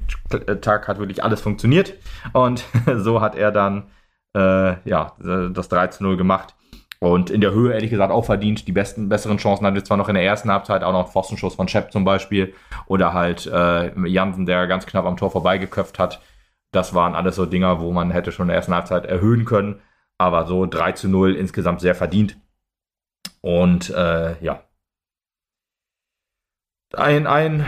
Tag 0.60 0.86
hat 0.86 0.98
wirklich 0.98 1.24
alles 1.24 1.40
funktioniert. 1.40 1.94
Und 2.32 2.64
so 2.96 3.20
hat 3.20 3.34
er 3.34 3.50
dann 3.50 3.88
äh, 4.36 4.76
ja, 4.88 5.12
das 5.18 5.68
3 5.68 5.88
zu 5.88 6.04
0 6.04 6.16
gemacht. 6.16 6.54
Und 7.00 7.30
in 7.30 7.40
der 7.40 7.52
Höhe, 7.52 7.72
ehrlich 7.72 7.90
gesagt, 7.90 8.12
auch 8.12 8.24
verdient. 8.24 8.66
Die 8.66 8.72
besten, 8.72 9.08
besseren 9.08 9.38
Chancen 9.38 9.64
hatte 9.64 9.84
zwar 9.84 9.96
noch 9.96 10.08
in 10.08 10.14
der 10.14 10.24
ersten 10.24 10.50
Halbzeit, 10.50 10.82
auch 10.82 10.92
noch 10.92 11.06
ein 11.06 11.12
Pfostenschuss 11.12 11.54
von 11.54 11.68
Shep 11.68 11.92
zum 11.92 12.04
Beispiel. 12.04 12.54
Oder 12.86 13.12
halt 13.12 13.46
äh, 13.46 13.96
Jansen, 14.08 14.46
der 14.46 14.66
ganz 14.66 14.86
knapp 14.86 15.04
am 15.04 15.16
Tor 15.16 15.30
vorbeigeköpft 15.30 15.98
hat. 15.98 16.20
Das 16.72 16.94
waren 16.94 17.14
alles 17.14 17.36
so 17.36 17.46
Dinger, 17.46 17.80
wo 17.80 17.92
man 17.92 18.10
hätte 18.10 18.32
schon 18.32 18.44
in 18.44 18.48
der 18.48 18.56
ersten 18.56 18.74
Halbzeit 18.74 19.06
erhöhen 19.06 19.44
können. 19.44 19.80
Aber 20.18 20.46
so 20.46 20.66
3 20.66 20.92
zu 20.92 21.08
0 21.08 21.36
insgesamt 21.36 21.80
sehr 21.80 21.94
verdient. 21.94 22.36
Und 23.40 23.90
äh, 23.90 24.34
ja, 24.42 24.62
ein, 26.94 27.26
ein 27.26 27.66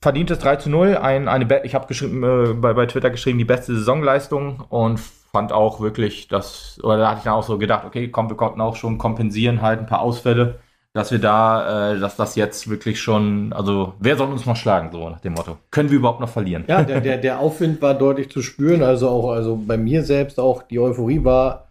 verdientes 0.00 0.38
3 0.38 0.56
zu 0.56 0.70
0. 0.70 0.96
Ein, 0.96 1.28
eine 1.28 1.64
ich 1.64 1.74
habe 1.74 1.92
äh, 1.92 2.54
bei, 2.54 2.72
bei 2.72 2.86
Twitter 2.86 3.10
geschrieben, 3.10 3.38
die 3.38 3.44
beste 3.44 3.74
Saisonleistung 3.74 4.60
und 4.68 5.00
fand 5.32 5.52
auch 5.52 5.80
wirklich, 5.80 6.28
dass, 6.28 6.78
oder 6.82 6.98
da 6.98 7.08
hatte 7.08 7.18
ich 7.18 7.24
dann 7.24 7.34
auch 7.34 7.42
so 7.42 7.58
gedacht, 7.58 7.84
okay, 7.84 8.08
komm, 8.08 8.28
wir 8.28 8.36
konnten 8.36 8.60
auch 8.60 8.76
schon 8.76 8.98
kompensieren, 8.98 9.62
halt 9.62 9.80
ein 9.80 9.86
paar 9.86 10.00
Ausfälle, 10.00 10.60
dass 10.92 11.12
wir 11.12 11.20
da, 11.20 11.92
äh, 11.92 12.00
dass 12.00 12.16
das 12.16 12.34
jetzt 12.34 12.68
wirklich 12.68 13.00
schon, 13.00 13.52
also 13.52 13.94
wer 14.00 14.16
soll 14.16 14.28
uns 14.28 14.46
noch 14.46 14.56
schlagen, 14.56 14.90
so 14.92 15.08
nach 15.08 15.20
dem 15.20 15.34
Motto. 15.34 15.56
Können 15.70 15.90
wir 15.90 15.98
überhaupt 15.98 16.20
noch 16.20 16.28
verlieren? 16.28 16.64
Ja, 16.66 16.82
der, 16.82 17.00
der, 17.00 17.18
der 17.18 17.38
Aufwind 17.38 17.80
war 17.80 17.94
deutlich 17.94 18.30
zu 18.30 18.42
spüren, 18.42 18.82
also 18.82 19.08
auch, 19.08 19.30
also 19.30 19.56
bei 19.56 19.76
mir 19.76 20.02
selbst 20.02 20.40
auch, 20.40 20.62
die 20.64 20.80
Euphorie 20.80 21.24
war 21.24 21.68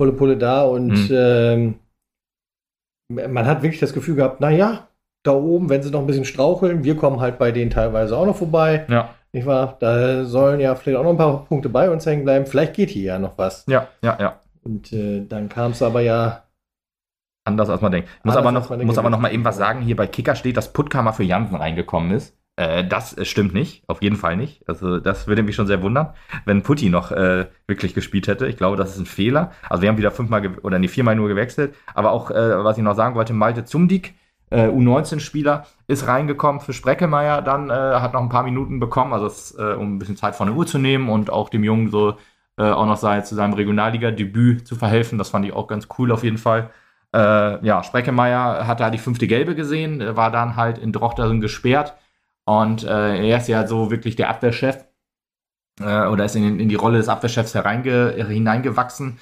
volle 0.00 0.12
Pulle 0.12 0.36
da 0.36 0.64
und 0.64 1.08
mhm. 1.08 1.08
ähm, 1.10 1.74
man 3.08 3.46
hat 3.46 3.62
wirklich 3.62 3.80
das 3.80 3.92
Gefühl 3.92 4.16
gehabt, 4.16 4.40
naja, 4.40 4.88
da 5.24 5.32
oben, 5.32 5.68
wenn 5.68 5.82
sie 5.82 5.90
noch 5.90 6.00
ein 6.00 6.06
bisschen 6.06 6.24
straucheln, 6.24 6.84
wir 6.84 6.96
kommen 6.96 7.20
halt 7.20 7.38
bei 7.38 7.52
denen 7.52 7.70
teilweise 7.70 8.16
auch 8.16 8.26
noch 8.26 8.36
vorbei. 8.36 8.86
Ja. 8.88 9.10
Nicht 9.32 9.46
wahr? 9.46 9.76
Da 9.80 10.24
sollen 10.24 10.60
ja 10.60 10.74
vielleicht 10.74 10.98
auch 10.98 11.04
noch 11.04 11.10
ein 11.10 11.16
paar 11.16 11.44
Punkte 11.44 11.68
bei 11.68 11.90
uns 11.90 12.06
hängen 12.06 12.24
bleiben. 12.24 12.46
Vielleicht 12.46 12.74
geht 12.74 12.90
hier 12.90 13.04
ja 13.04 13.18
noch 13.18 13.36
was. 13.38 13.64
Ja, 13.68 13.88
ja, 14.02 14.16
ja. 14.18 14.40
Und 14.62 14.92
äh, 14.92 15.24
dann 15.26 15.48
kam 15.48 15.72
es 15.72 15.82
aber 15.82 16.00
ja. 16.00 16.44
Anders 17.44 17.68
als 17.68 17.80
man 17.80 17.92
denkt. 17.92 18.08
Muss 18.24 18.36
aber 18.36 18.50
noch, 18.50 18.70
muss 18.76 18.98
aber 18.98 19.10
noch 19.10 19.20
mal 19.20 19.32
eben 19.32 19.44
was 19.44 19.56
sagen. 19.56 19.80
Hier 19.80 19.94
bei 19.94 20.06
Kicker 20.06 20.34
steht, 20.34 20.56
dass 20.56 20.72
Puttkammer 20.72 21.12
für 21.12 21.22
Jansen 21.22 21.54
reingekommen 21.54 22.10
ist. 22.10 22.36
Äh, 22.56 22.84
das 22.84 23.14
stimmt 23.28 23.54
nicht, 23.54 23.84
auf 23.86 24.02
jeden 24.02 24.16
Fall 24.16 24.36
nicht. 24.36 24.66
Also 24.66 24.98
das 24.98 25.26
würde 25.26 25.42
mich 25.42 25.54
schon 25.54 25.66
sehr 25.66 25.82
wundern, 25.82 26.14
wenn 26.46 26.62
Putti 26.62 26.88
noch 26.88 27.12
äh, 27.12 27.46
wirklich 27.66 27.94
gespielt 27.94 28.26
hätte. 28.26 28.46
Ich 28.46 28.56
glaube, 28.56 28.76
das 28.76 28.92
ist 28.92 28.98
ein 28.98 29.06
Fehler. 29.06 29.52
Also 29.68 29.82
wir 29.82 29.90
haben 29.90 29.98
wieder 29.98 30.10
fünfmal 30.10 30.56
oder 30.62 30.78
nee, 30.78 30.88
viermal 30.88 31.14
nur 31.14 31.28
gewechselt. 31.28 31.74
Aber 31.94 32.12
auch, 32.12 32.30
äh, 32.30 32.64
was 32.64 32.78
ich 32.78 32.82
noch 32.82 32.96
sagen 32.96 33.14
wollte, 33.14 33.34
Malte 33.34 33.64
Zumdik, 33.64 34.14
äh, 34.50 34.68
U19-Spieler, 34.68 35.66
ist 35.86 36.06
reingekommen 36.06 36.60
für 36.60 36.72
Spreckelmeier, 36.72 37.42
dann 37.42 37.70
äh, 37.70 37.72
hat 37.72 38.12
noch 38.12 38.20
ein 38.20 38.28
paar 38.28 38.42
Minuten 38.42 38.80
bekommen, 38.80 39.12
also 39.12 39.26
das, 39.26 39.56
äh, 39.58 39.74
um 39.74 39.96
ein 39.96 39.98
bisschen 39.98 40.16
Zeit 40.16 40.36
von 40.36 40.48
der 40.48 40.56
Uhr 40.56 40.66
zu 40.66 40.78
nehmen 40.78 41.08
und 41.08 41.30
auch 41.30 41.48
dem 41.48 41.64
Jungen 41.64 41.90
so 41.90 42.16
äh, 42.58 42.64
auch 42.64 42.86
noch 42.86 42.96
sei, 42.96 43.20
zu 43.20 43.34
seinem 43.34 43.54
Regionalliga-Debüt 43.54 44.66
zu 44.66 44.76
verhelfen. 44.76 45.18
Das 45.18 45.30
fand 45.30 45.44
ich 45.44 45.52
auch 45.52 45.66
ganz 45.66 45.88
cool 45.98 46.12
auf 46.12 46.24
jeden 46.24 46.38
Fall. 46.38 46.70
Äh, 47.14 47.64
ja, 47.64 47.82
Spreckelmeier 47.82 48.66
hat 48.66 48.80
da 48.80 48.90
die 48.90 48.98
fünfte 48.98 49.26
Gelbe 49.26 49.54
gesehen, 49.54 50.16
war 50.16 50.30
dann 50.30 50.56
halt 50.56 50.78
in 50.78 50.92
Drochteren 50.92 51.40
gesperrt 51.40 51.94
und 52.44 52.84
äh, 52.84 53.28
er 53.28 53.38
ist 53.38 53.48
ja 53.48 53.66
so 53.66 53.90
wirklich 53.90 54.16
der 54.16 54.30
Abwehrchef 54.30 54.84
äh, 55.80 56.06
oder 56.06 56.24
ist 56.24 56.36
in, 56.36 56.60
in, 56.60 56.68
die 56.68 56.74
Rolle 56.74 56.98
des 56.98 57.08
Abwehrchefs 57.08 57.52
hineingewachsen. 57.52 59.18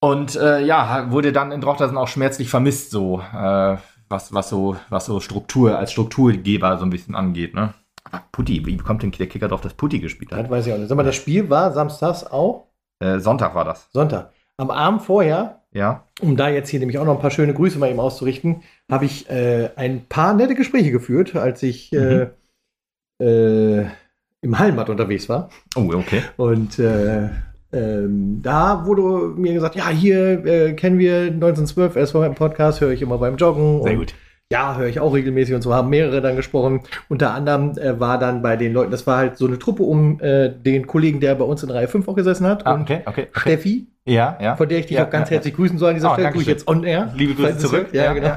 Und 0.00 0.36
äh, 0.36 0.60
ja, 0.64 1.10
wurde 1.10 1.32
dann 1.32 1.52
in 1.52 1.60
Drochtersen 1.60 1.98
auch 1.98 2.08
schmerzlich 2.08 2.48
vermisst, 2.48 2.90
so 2.90 3.20
äh, 3.20 3.76
was, 4.10 4.34
was 4.34 4.50
so, 4.50 4.76
was 4.90 5.06
so 5.06 5.20
Struktur 5.20 5.78
als 5.78 5.92
Strukturgeber 5.92 6.76
so 6.78 6.84
ein 6.84 6.90
bisschen 6.90 7.14
angeht, 7.14 7.54
ne? 7.54 7.74
Putti, 8.32 8.66
wie 8.66 8.76
kommt 8.76 9.02
denn 9.02 9.12
der 9.12 9.28
Kicker 9.28 9.48
drauf, 9.48 9.60
dass 9.60 9.74
Putti 9.74 10.00
gespielt 10.00 10.32
hat? 10.32 10.44
Das 10.44 10.50
weiß 10.50 10.66
ich 10.66 10.72
auch 10.72 10.78
nicht. 10.78 10.88
Sag 10.88 10.96
mal, 10.96 11.04
das 11.04 11.14
Spiel 11.14 11.48
war 11.48 11.72
samstags 11.72 12.24
auch? 12.24 12.66
Äh, 12.98 13.20
Sonntag 13.20 13.54
war 13.54 13.64
das. 13.64 13.88
Sonntag. 13.92 14.32
Am 14.56 14.70
Abend 14.70 15.02
vorher, 15.02 15.62
ja. 15.72 16.04
um 16.20 16.36
da 16.36 16.48
jetzt 16.48 16.68
hier 16.68 16.80
nämlich 16.80 16.98
auch 16.98 17.04
noch 17.04 17.14
ein 17.14 17.20
paar 17.20 17.30
schöne 17.30 17.54
Grüße 17.54 17.78
mal 17.78 17.88
eben 17.88 18.00
auszurichten, 18.00 18.62
habe 18.90 19.04
ich 19.04 19.30
äh, 19.30 19.70
ein 19.76 20.06
paar 20.06 20.34
nette 20.34 20.54
Gespräche 20.54 20.90
geführt, 20.90 21.36
als 21.36 21.62
ich 21.62 21.92
äh, 21.92 22.30
mhm. 23.20 23.26
äh, 23.26 23.86
im 24.42 24.58
Hallenbad 24.58 24.90
unterwegs 24.90 25.28
war. 25.28 25.50
Oh, 25.76 25.88
okay. 25.94 26.22
Und 26.36 26.78
äh, 26.78 27.30
ähm, 27.72 28.40
da 28.42 28.84
wurde 28.86 29.34
mir 29.40 29.54
gesagt, 29.54 29.76
ja, 29.76 29.88
hier 29.88 30.44
äh, 30.44 30.72
kennen 30.72 30.98
wir 30.98 31.22
1912 31.22 31.96
erst 31.96 32.12
vor 32.12 32.22
meinem 32.22 32.34
Podcast, 32.34 32.80
höre 32.80 32.90
ich 32.90 33.02
immer 33.02 33.18
beim 33.18 33.36
Joggen. 33.36 33.82
Sehr 33.82 33.96
gut 33.96 34.14
ja, 34.52 34.76
höre 34.76 34.88
ich 34.88 34.98
auch 34.98 35.14
regelmäßig 35.14 35.54
und 35.54 35.62
so 35.62 35.72
haben 35.72 35.90
mehrere 35.90 36.20
dann 36.20 36.34
gesprochen. 36.34 36.80
Unter 37.08 37.32
anderem 37.32 37.78
äh, 37.78 38.00
war 38.00 38.18
dann 38.18 38.42
bei 38.42 38.56
den 38.56 38.72
Leuten, 38.72 38.90
das 38.90 39.06
war 39.06 39.18
halt 39.18 39.36
so 39.36 39.46
eine 39.46 39.60
Truppe 39.60 39.84
um 39.84 40.20
äh, 40.20 40.50
den 40.50 40.88
Kollegen, 40.88 41.20
der 41.20 41.36
bei 41.36 41.44
uns 41.44 41.62
in 41.62 41.70
Reihe 41.70 41.86
5 41.86 42.08
auch 42.08 42.16
gesessen 42.16 42.46
hat. 42.46 42.66
Ah, 42.66 42.80
okay, 42.80 43.02
okay. 43.06 43.28
Steffi. 43.32 43.86
Ja, 44.06 44.36
ja. 44.40 44.56
Von 44.56 44.68
der 44.68 44.78
ich 44.80 44.86
dich 44.86 44.96
ja, 44.96 45.06
auch 45.06 45.10
ganz 45.10 45.30
ja, 45.30 45.34
herzlich 45.34 45.54
grüßen 45.54 45.78
soll 45.78 45.90
an 45.90 45.94
dieser 45.94 46.10
oh, 46.10 46.14
Stelle. 46.14 46.32
Grüße 46.32 46.50
jetzt 46.50 46.66
on 46.66 46.82
air. 46.82 47.12
Liebe 47.14 47.34
Grüße 47.34 47.58
zurück. 47.58 47.88
Ja, 47.92 48.12
genau. 48.12 48.34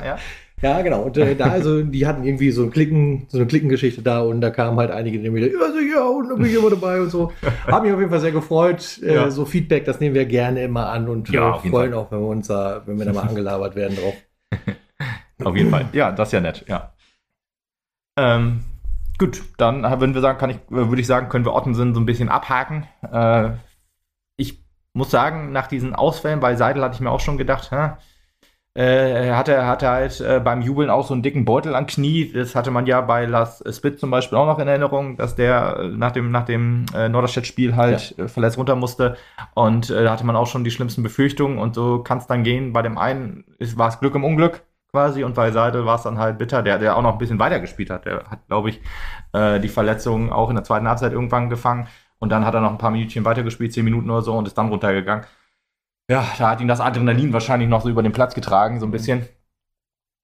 Ja, 0.63 0.77
ja. 0.77 0.81
genau. 0.81 1.01
Und 1.03 1.17
äh, 1.17 1.35
da 1.35 1.45
also, 1.51 1.81
die 1.81 2.07
hatten 2.07 2.23
irgendwie 2.23 2.51
so, 2.51 2.63
ein 2.63 2.71
Klicken, 2.71 3.25
so 3.27 3.37
eine 3.37 3.47
Klickengeschichte 3.47 4.01
da 4.01 4.21
und 4.21 4.41
da 4.41 4.49
kamen 4.49 4.77
halt 4.77 4.91
einige, 4.91 5.19
die 5.19 5.33
wieder, 5.33 5.47
ja, 5.47 5.71
sicher, 5.71 6.09
und 6.09 6.29
da 6.29 6.35
bin 6.35 6.45
ich 6.45 6.55
immer 6.55 6.69
dabei 6.69 7.01
und 7.01 7.09
so. 7.09 7.31
Haben 7.67 7.83
mich 7.83 7.93
auf 7.93 7.99
jeden 7.99 8.11
Fall 8.11 8.21
sehr 8.21 8.31
gefreut. 8.31 9.01
Äh, 9.03 9.29
so 9.29 9.45
Feedback, 9.45 9.85
das 9.85 9.99
nehmen 9.99 10.15
wir 10.15 10.25
gerne 10.25 10.63
immer 10.63 10.89
an 10.89 11.09
und 11.09 11.29
ja, 11.29 11.57
äh, 11.57 11.69
freuen 11.69 11.93
auch, 11.93 12.11
wenn 12.11 12.19
wir 12.19 12.27
uns 12.27 12.47
da, 12.47 12.81
wenn 12.85 12.97
wir 12.97 13.05
da 13.05 13.13
mal 13.13 13.27
angelabert 13.27 13.75
werden 13.75 13.97
drauf. 13.97 14.15
Auf 15.43 15.55
jeden 15.55 15.71
Fall. 15.71 15.87
Ja, 15.93 16.11
das 16.11 16.29
ist 16.29 16.33
ja 16.33 16.39
nett, 16.39 16.63
ja. 16.67 16.93
Ähm, 18.17 18.63
gut, 19.17 19.41
dann 19.57 19.83
würden 19.83 20.13
wir 20.13 20.21
sagen, 20.21 20.37
kann 20.37 20.51
ich, 20.51 20.57
würde 20.69 21.01
ich 21.01 21.07
sagen, 21.07 21.29
können 21.29 21.45
wir 21.45 21.53
Ottensen 21.53 21.93
so 21.93 21.99
ein 21.99 22.05
bisschen 22.05 22.29
abhaken. 22.29 22.87
Äh, 23.11 23.51
ich 24.37 24.63
muss 24.93 25.11
sagen, 25.11 25.51
nach 25.51 25.67
diesen 25.67 25.95
Ausfällen 25.95 26.39
bei 26.39 26.55
Seidel 26.55 26.83
hatte 26.83 26.95
ich 26.95 27.01
mir 27.01 27.09
auch 27.11 27.19
schon 27.19 27.37
gedacht, 27.37 27.71
hä, 27.71 27.93
äh, 28.75 29.27
er 29.27 29.37
hatte, 29.37 29.67
hatte 29.67 29.87
halt 29.87 30.19
äh, 30.19 30.39
beim 30.39 30.61
Jubeln 30.63 30.89
auch 30.89 31.05
so 31.05 31.13
einen 31.13 31.21
dicken 31.21 31.45
Beutel 31.45 31.75
am 31.75 31.85
Knie. 31.85 32.31
Das 32.31 32.55
hatte 32.55 32.71
man 32.71 32.87
ja 32.87 33.01
bei 33.01 33.25
Las 33.25 33.63
Spit 33.69 33.99
zum 33.99 34.09
Beispiel 34.09 34.37
auch 34.37 34.47
noch 34.47 34.57
in 34.57 34.67
Erinnerung, 34.67 35.15
dass 35.15 35.35
der 35.35 35.77
äh, 35.77 35.87
nach 35.89 36.11
dem, 36.11 36.31
nach 36.31 36.45
dem 36.45 36.85
äh, 36.95 37.07
Norderstedt-Spiel 37.07 37.75
halt 37.75 38.15
ja. 38.17 38.25
Äh, 38.25 38.27
verletzt 38.27 38.57
runter 38.57 38.75
musste. 38.75 39.15
Und 39.53 39.91
äh, 39.91 40.03
da 40.03 40.11
hatte 40.11 40.25
man 40.25 40.35
auch 40.35 40.47
schon 40.47 40.63
die 40.63 40.71
schlimmsten 40.71 41.03
Befürchtungen. 41.03 41.59
Und 41.59 41.75
so 41.75 41.99
kann 41.99 42.17
es 42.17 42.25
dann 42.25 42.43
gehen. 42.43 42.73
Bei 42.73 42.81
dem 42.81 42.97
einen 42.97 43.43
war 43.75 43.89
es 43.89 43.99
Glück 43.99 44.15
im 44.15 44.23
Unglück 44.23 44.63
quasi 44.91 45.23
und 45.23 45.33
bei 45.33 45.51
Seidel 45.51 45.85
war 45.85 45.95
es 45.95 46.03
dann 46.03 46.19
halt 46.19 46.37
bitter, 46.37 46.61
der, 46.61 46.77
der 46.77 46.95
auch 46.95 47.01
noch 47.01 47.13
ein 47.13 47.17
bisschen 47.17 47.39
weiter 47.39 47.59
gespielt 47.59 47.89
hat. 47.89 48.05
Der 48.05 48.25
hat, 48.29 48.47
glaube 48.47 48.69
ich, 48.69 48.81
äh, 49.33 49.59
die 49.59 49.67
Verletzung 49.67 50.31
auch 50.31 50.49
in 50.49 50.55
der 50.55 50.63
zweiten 50.63 50.87
Halbzeit 50.87 51.13
irgendwann 51.13 51.49
gefangen 51.49 51.87
und 52.19 52.29
dann 52.29 52.45
hat 52.45 52.53
er 52.53 52.61
noch 52.61 52.69
ein 52.71 52.77
paar 52.77 52.91
Minütchen 52.91 53.25
weitergespielt, 53.25 53.73
zehn 53.73 53.85
Minuten 53.85 54.09
oder 54.09 54.21
so 54.21 54.33
und 54.33 54.47
ist 54.47 54.57
dann 54.57 54.69
runtergegangen. 54.69 55.25
Ja, 56.09 56.27
da 56.37 56.49
hat 56.49 56.61
ihn 56.61 56.67
das 56.67 56.81
Adrenalin 56.81 57.33
wahrscheinlich 57.33 57.69
noch 57.69 57.81
so 57.81 57.89
über 57.89 58.03
den 58.03 58.11
Platz 58.11 58.35
getragen, 58.35 58.79
so 58.79 58.85
ein 58.85 58.91
bisschen. 58.91 59.27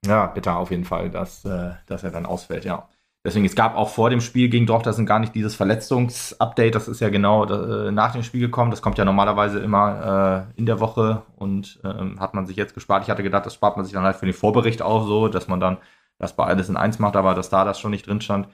Ja, 0.05 0.27
bitter 0.27 0.57
auf 0.57 0.71
jeden 0.71 0.85
Fall, 0.85 1.09
dass, 1.09 1.45
äh, 1.45 1.71
dass 1.87 2.03
er 2.03 2.11
dann 2.11 2.25
ausfällt, 2.25 2.65
ja. 2.65 2.87
Deswegen, 3.25 3.45
es 3.45 3.55
gab 3.55 3.75
auch 3.75 3.89
vor 3.89 4.09
dem 4.09 4.21
Spiel 4.21 4.47
gegen 4.47 4.65
Dortmund 4.65 5.05
gar 5.05 5.19
nicht 5.19 5.35
dieses 5.35 5.53
Verletzungsupdate. 5.53 6.73
Das 6.73 6.87
ist 6.87 7.01
ja 7.01 7.09
genau 7.09 7.45
äh, 7.45 7.91
nach 7.91 8.13
dem 8.13 8.23
Spiel 8.23 8.39
gekommen. 8.39 8.71
Das 8.71 8.81
kommt 8.81 8.97
ja 8.97 9.03
normalerweise 9.03 9.59
immer 9.59 10.47
äh, 10.55 10.57
in 10.57 10.65
der 10.65 10.79
Woche 10.79 11.23
und 11.35 11.81
äh, 11.83 12.17
hat 12.17 12.33
man 12.33 12.45
sich 12.47 12.55
jetzt 12.55 12.73
gespart. 12.73 13.03
Ich 13.03 13.09
hatte 13.09 13.23
gedacht, 13.23 13.45
das 13.45 13.53
spart 13.53 13.75
man 13.75 13.85
sich 13.85 13.93
dann 13.93 14.03
halt 14.03 14.15
für 14.15 14.25
den 14.25 14.33
Vorbericht 14.33 14.81
auch 14.81 15.05
so, 15.05 15.27
dass 15.27 15.49
man 15.49 15.59
dann 15.59 15.77
das 16.17 16.33
bei 16.33 16.45
alles 16.45 16.69
in 16.69 16.77
eins 16.77 16.99
macht, 16.99 17.17
aber 17.17 17.35
dass 17.35 17.49
da 17.49 17.65
das 17.65 17.77
schon 17.79 17.91
nicht 17.91 18.07
drin 18.07 18.21
stand. 18.21 18.47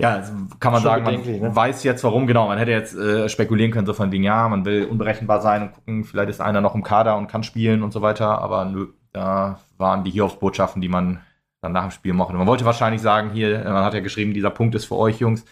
Ja, 0.00 0.14
also 0.14 0.32
kann 0.58 0.72
man 0.72 0.82
schon 0.82 0.90
sagen, 0.90 1.04
man 1.04 1.22
ne? 1.22 1.54
weiß 1.54 1.84
jetzt 1.84 2.02
warum, 2.02 2.26
genau. 2.26 2.48
Man 2.48 2.58
hätte 2.58 2.72
jetzt 2.72 2.96
äh, 2.96 3.28
spekulieren 3.28 3.70
können, 3.70 3.86
so 3.86 3.94
von 3.94 4.10
Ding, 4.10 4.24
ja, 4.24 4.48
man 4.48 4.64
will 4.64 4.86
unberechenbar 4.86 5.40
sein 5.40 5.62
und 5.62 5.72
gucken, 5.72 6.04
vielleicht 6.04 6.30
ist 6.30 6.40
einer 6.40 6.60
noch 6.60 6.74
im 6.74 6.82
Kader 6.82 7.16
und 7.16 7.28
kann 7.28 7.44
spielen 7.44 7.82
und 7.82 7.92
so 7.92 8.02
weiter, 8.02 8.40
aber 8.40 8.64
nö, 8.64 8.88
da 9.12 9.60
waren 9.78 10.02
die 10.02 10.10
Hiobsbotschaften, 10.10 10.82
die 10.82 10.88
man 10.88 11.20
dann 11.62 11.72
nach 11.72 11.82
dem 11.82 11.90
Spiel 11.92 12.12
machen. 12.12 12.36
Man 12.36 12.46
wollte 12.46 12.64
wahrscheinlich 12.64 13.02
sagen, 13.02 13.30
hier, 13.30 13.62
man 13.64 13.84
hat 13.84 13.94
ja 13.94 14.00
geschrieben, 14.00 14.34
dieser 14.34 14.50
Punkt 14.50 14.74
ist 14.74 14.84
für 14.84 14.96
euch, 14.96 15.20
Jungs. 15.20 15.44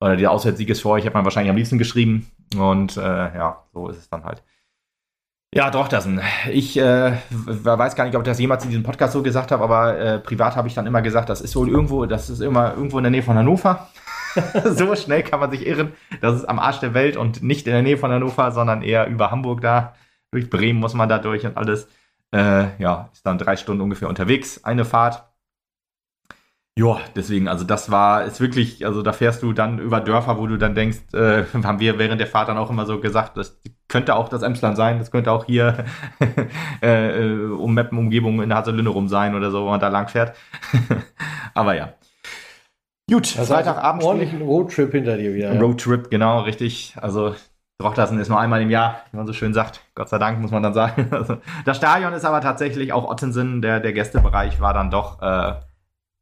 Oder 0.00 0.16
der 0.16 0.30
Auswärtssieg 0.30 0.68
ist 0.68 0.82
für 0.82 0.90
euch, 0.90 1.06
hat 1.06 1.14
man 1.14 1.24
wahrscheinlich 1.24 1.50
am 1.50 1.56
liebsten 1.56 1.78
geschrieben. 1.78 2.30
Und 2.56 2.96
äh, 2.98 3.00
ja, 3.00 3.64
so 3.72 3.88
ist 3.88 3.96
es 3.96 4.10
dann 4.10 4.24
halt. 4.24 4.42
Ja, 5.54 5.70
doch, 5.70 5.88
das. 5.88 6.08
Ich 6.50 6.76
äh, 6.76 7.12
weiß 7.30 7.94
gar 7.94 8.04
nicht, 8.04 8.14
ob 8.14 8.22
ich 8.22 8.28
das 8.28 8.38
jemals 8.38 8.64
in 8.64 8.70
diesem 8.70 8.82
Podcast 8.82 9.12
so 9.12 9.22
gesagt 9.22 9.52
habe, 9.52 9.64
aber 9.64 9.98
äh, 9.98 10.18
privat 10.18 10.56
habe 10.56 10.68
ich 10.68 10.74
dann 10.74 10.86
immer 10.86 11.02
gesagt, 11.02 11.28
das 11.28 11.40
ist 11.40 11.56
wohl 11.56 11.68
irgendwo, 11.68 12.04
das 12.04 12.28
ist 12.28 12.40
immer 12.40 12.74
irgendwo 12.74 12.98
in 12.98 13.04
der 13.04 13.10
Nähe 13.10 13.22
von 13.22 13.36
Hannover. 13.36 13.88
so 14.64 14.94
schnell 14.96 15.22
kann 15.22 15.40
man 15.40 15.50
sich 15.50 15.66
irren. 15.66 15.92
Das 16.20 16.34
ist 16.34 16.44
am 16.44 16.58
Arsch 16.58 16.80
der 16.80 16.94
Welt 16.94 17.16
und 17.16 17.42
nicht 17.42 17.66
in 17.66 17.72
der 17.72 17.82
Nähe 17.82 17.96
von 17.96 18.10
Hannover, 18.10 18.52
sondern 18.52 18.82
eher 18.82 19.06
über 19.06 19.30
Hamburg 19.30 19.60
da. 19.62 19.94
Durch 20.30 20.50
Bremen 20.50 20.78
muss 20.80 20.94
man 20.94 21.08
da 21.08 21.18
durch 21.18 21.46
und 21.46 21.56
alles. 21.56 21.88
Äh, 22.32 22.80
ja, 22.82 23.08
ist 23.12 23.24
dann 23.24 23.38
drei 23.38 23.56
Stunden 23.56 23.80
ungefähr 23.80 24.08
unterwegs, 24.08 24.62
eine 24.64 24.84
Fahrt. 24.84 25.24
Ja, 26.78 26.98
deswegen, 27.14 27.48
also 27.48 27.64
das 27.64 27.90
war, 27.90 28.24
ist 28.24 28.38
wirklich, 28.38 28.84
also 28.84 29.00
da 29.00 29.14
fährst 29.14 29.42
du 29.42 29.54
dann 29.54 29.78
über 29.78 30.00
Dörfer, 30.00 30.36
wo 30.36 30.46
du 30.46 30.58
dann 30.58 30.74
denkst, 30.74 30.98
äh, 31.14 31.44
haben 31.64 31.80
wir 31.80 31.98
während 31.98 32.20
der 32.20 32.26
Fahrt 32.26 32.50
dann 32.50 32.58
auch 32.58 32.68
immer 32.68 32.84
so 32.84 33.00
gesagt, 33.00 33.38
das 33.38 33.58
könnte 33.88 34.14
auch 34.14 34.28
das 34.28 34.42
Emsland 34.42 34.76
sein, 34.76 34.98
das 34.98 35.10
könnte 35.10 35.32
auch 35.32 35.46
hier 35.46 35.86
äh, 36.82 37.22
äh, 37.22 37.46
um 37.50 37.72
Meppen-Umgebung 37.72 38.42
in 38.42 38.54
Haselünne 38.54 38.90
rum 38.90 39.08
sein 39.08 39.34
oder 39.34 39.50
so, 39.50 39.64
wo 39.64 39.70
man 39.70 39.80
da 39.80 39.88
lang 39.88 40.08
fährt. 40.08 40.36
Aber 41.54 41.74
ja. 41.74 41.94
Gut, 43.10 43.38
also 43.38 43.54
Freitagabend. 43.54 44.02
Ordentlichen 44.02 44.42
Roadtrip 44.42 44.92
hinter 44.92 45.16
dir 45.16 45.32
wieder. 45.32 45.54
Ja. 45.54 45.60
Roadtrip, 45.60 46.10
genau, 46.10 46.40
richtig. 46.40 46.94
Also 47.00 47.34
Drochtersen 47.78 48.18
ist 48.18 48.28
nur 48.28 48.40
einmal 48.40 48.60
im 48.60 48.70
Jahr, 48.70 49.02
wie 49.10 49.16
man 49.16 49.26
so 49.26 49.32
schön 49.32 49.54
sagt. 49.54 49.80
Gott 49.94 50.10
sei 50.10 50.18
Dank, 50.18 50.40
muss 50.40 50.50
man 50.50 50.62
dann 50.62 50.74
sagen. 50.74 51.08
Also, 51.10 51.38
das 51.64 51.76
Stadion 51.78 52.12
ist 52.12 52.24
aber 52.24 52.40
tatsächlich 52.40 52.92
auch 52.92 53.08
Ottensen, 53.08 53.62
der, 53.62 53.80
der 53.80 53.92
Gästebereich 53.92 54.60
war 54.60 54.74
dann 54.74 54.90
doch 54.90 55.22
äh, 55.22 55.54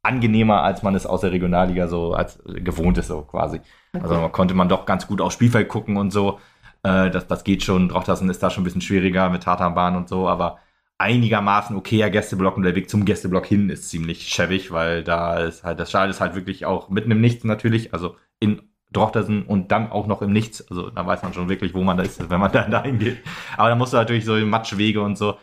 angenehmer, 0.04 0.62
als 0.62 0.82
man 0.82 0.94
es 0.94 1.06
aus 1.06 1.22
der 1.22 1.32
Regionalliga 1.32 1.88
so 1.88 2.12
als 2.12 2.42
gewohnt 2.44 2.98
ist, 2.98 3.08
so 3.08 3.22
quasi. 3.22 3.60
Okay. 3.92 4.02
Also 4.02 4.28
konnte 4.28 4.54
man 4.54 4.68
doch 4.68 4.86
ganz 4.86 5.06
gut 5.06 5.20
aufs 5.20 5.34
Spielfeld 5.34 5.68
gucken 5.68 5.96
und 5.96 6.10
so. 6.12 6.38
Äh, 6.82 7.10
das, 7.10 7.26
das 7.26 7.44
geht 7.44 7.62
schon. 7.62 7.88
Drochtersen 7.88 8.28
ist 8.30 8.42
da 8.42 8.50
schon 8.50 8.62
ein 8.62 8.64
bisschen 8.64 8.80
schwieriger 8.80 9.30
mit 9.30 9.42
Tatanbahn 9.42 9.96
und 9.96 10.08
so, 10.08 10.28
aber 10.28 10.58
einigermaßen 10.98 11.76
okayer 11.76 12.10
Gästeblock 12.10 12.56
und 12.56 12.62
der 12.62 12.74
Weg 12.74 12.88
zum 12.88 13.04
Gästeblock 13.04 13.46
hin 13.46 13.68
ist 13.70 13.90
ziemlich 13.90 14.28
schäbig, 14.28 14.70
weil 14.70 15.02
da 15.02 15.38
ist 15.40 15.64
halt, 15.64 15.80
das 15.80 15.90
Stadion 15.90 16.10
ist 16.10 16.20
halt 16.20 16.34
wirklich 16.34 16.66
auch 16.66 16.88
mitten 16.88 17.10
im 17.10 17.20
Nichts 17.20 17.44
natürlich, 17.44 17.92
also 17.92 18.16
in 18.40 18.62
Drochtersen 18.92 19.44
und 19.44 19.72
dann 19.72 19.90
auch 19.90 20.06
noch 20.06 20.22
im 20.22 20.32
Nichts. 20.32 20.68
Also 20.70 20.90
da 20.90 21.04
weiß 21.04 21.22
man 21.22 21.34
schon 21.34 21.48
wirklich, 21.48 21.74
wo 21.74 21.82
man 21.82 21.96
da 21.96 22.04
ist, 22.04 22.30
wenn 22.30 22.40
man 22.40 22.52
da 22.52 22.68
dahin 22.68 22.98
geht. 22.98 23.18
Aber 23.56 23.68
da 23.70 23.74
musst 23.74 23.92
du 23.92 23.96
natürlich 23.96 24.24
so 24.24 24.34
Matschwege 24.36 25.02
und 25.02 25.16
so 25.16 25.36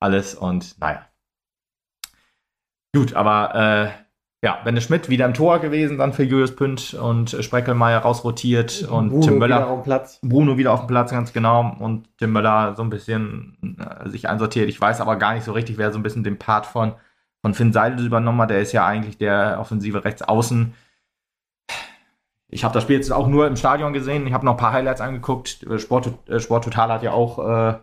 alles 0.00 0.34
und 0.34 0.78
naja. 0.78 1.06
Gut, 2.94 3.14
aber 3.14 3.54
äh, 3.54 4.07
ja, 4.42 4.60
Benne 4.62 4.80
Schmidt 4.80 5.08
wieder 5.08 5.26
im 5.26 5.34
Tor 5.34 5.58
gewesen, 5.58 5.98
dann 5.98 6.12
für 6.12 6.22
Julius 6.22 6.54
Pünd 6.54 6.94
und 6.94 7.30
Spreckelmeier 7.40 7.98
rausrotiert 7.98 8.82
und 8.82 9.08
Bruno 9.08 9.24
Tim 9.24 9.38
Möller. 9.38 9.56
Wieder 9.56 9.68
auf 9.68 9.80
dem 9.80 9.84
Platz. 9.84 10.20
Bruno 10.22 10.56
wieder 10.56 10.72
auf 10.72 10.80
dem 10.80 10.86
Platz, 10.86 11.10
ganz 11.10 11.32
genau. 11.32 11.74
Und 11.80 12.08
Tim 12.18 12.32
Möller 12.32 12.74
so 12.76 12.82
ein 12.82 12.90
bisschen 12.90 13.76
äh, 13.78 14.08
sich 14.08 14.28
einsortiert. 14.28 14.68
Ich 14.68 14.80
weiß 14.80 15.00
aber 15.00 15.16
gar 15.16 15.34
nicht 15.34 15.42
so 15.42 15.52
richtig, 15.52 15.76
wer 15.76 15.90
so 15.90 15.98
ein 15.98 16.04
bisschen 16.04 16.22
den 16.22 16.38
Part 16.38 16.66
von, 16.66 16.94
von 17.40 17.52
Finn 17.52 17.72
Seidel 17.72 18.06
übernommen 18.06 18.40
hat. 18.40 18.50
Der 18.50 18.60
ist 18.60 18.72
ja 18.72 18.86
eigentlich 18.86 19.18
der 19.18 19.58
offensive 19.60 20.04
Rechtsaußen. 20.04 20.72
Ich 22.50 22.62
habe 22.62 22.72
das 22.72 22.84
Spiel 22.84 22.96
jetzt 22.96 23.12
auch 23.12 23.26
nur 23.26 23.46
im 23.48 23.56
Stadion 23.56 23.92
gesehen. 23.92 24.26
Ich 24.26 24.32
habe 24.32 24.46
noch 24.46 24.52
ein 24.52 24.58
paar 24.58 24.72
Highlights 24.72 25.00
angeguckt. 25.00 25.66
Sport, 25.78 26.12
äh, 26.28 26.38
Sport 26.38 26.62
Total 26.62 26.92
hat 26.92 27.02
ja 27.02 27.10
auch 27.10 27.40
äh, 27.40 27.78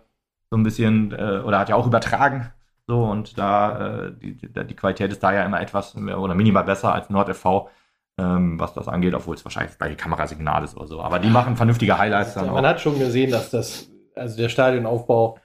so 0.50 0.56
ein 0.56 0.64
bisschen 0.64 1.12
äh, 1.12 1.42
oder 1.46 1.60
hat 1.60 1.68
ja 1.68 1.76
auch 1.76 1.86
übertragen 1.86 2.50
so, 2.88 3.04
und 3.04 3.38
da, 3.38 4.06
äh, 4.08 4.12
die, 4.14 4.36
die 4.36 4.76
Qualität 4.76 5.12
ist 5.12 5.24
da 5.24 5.34
ja 5.34 5.44
immer 5.44 5.62
etwas 5.62 5.96
mehr 5.96 6.20
oder 6.20 6.36
minimal 6.36 6.64
besser 6.64 6.94
als 6.94 7.10
NordFV. 7.10 7.70
ähm, 8.18 8.60
was 8.60 8.74
das 8.74 8.88
angeht, 8.88 9.14
obwohl 9.14 9.36
es 9.36 9.44
wahrscheinlich 9.44 9.78
bei 9.78 9.94
Kamerasignal 9.94 10.64
ist 10.64 10.78
oder 10.78 10.88
so. 10.88 11.02
Aber 11.02 11.20
die 11.20 11.30
machen 11.30 11.58
vernünftige 11.58 11.98
Highlights 11.98 12.34
dann. 12.36 12.46
Ja, 12.46 12.52
man 12.54 12.64
auch. 12.64 12.70
hat 12.70 12.80
schon 12.80 12.98
gesehen, 12.98 13.30
dass 13.32 13.50
das, 13.50 13.90
also 14.16 14.38
der 14.38 14.48
Stadionaufbau 14.50 15.38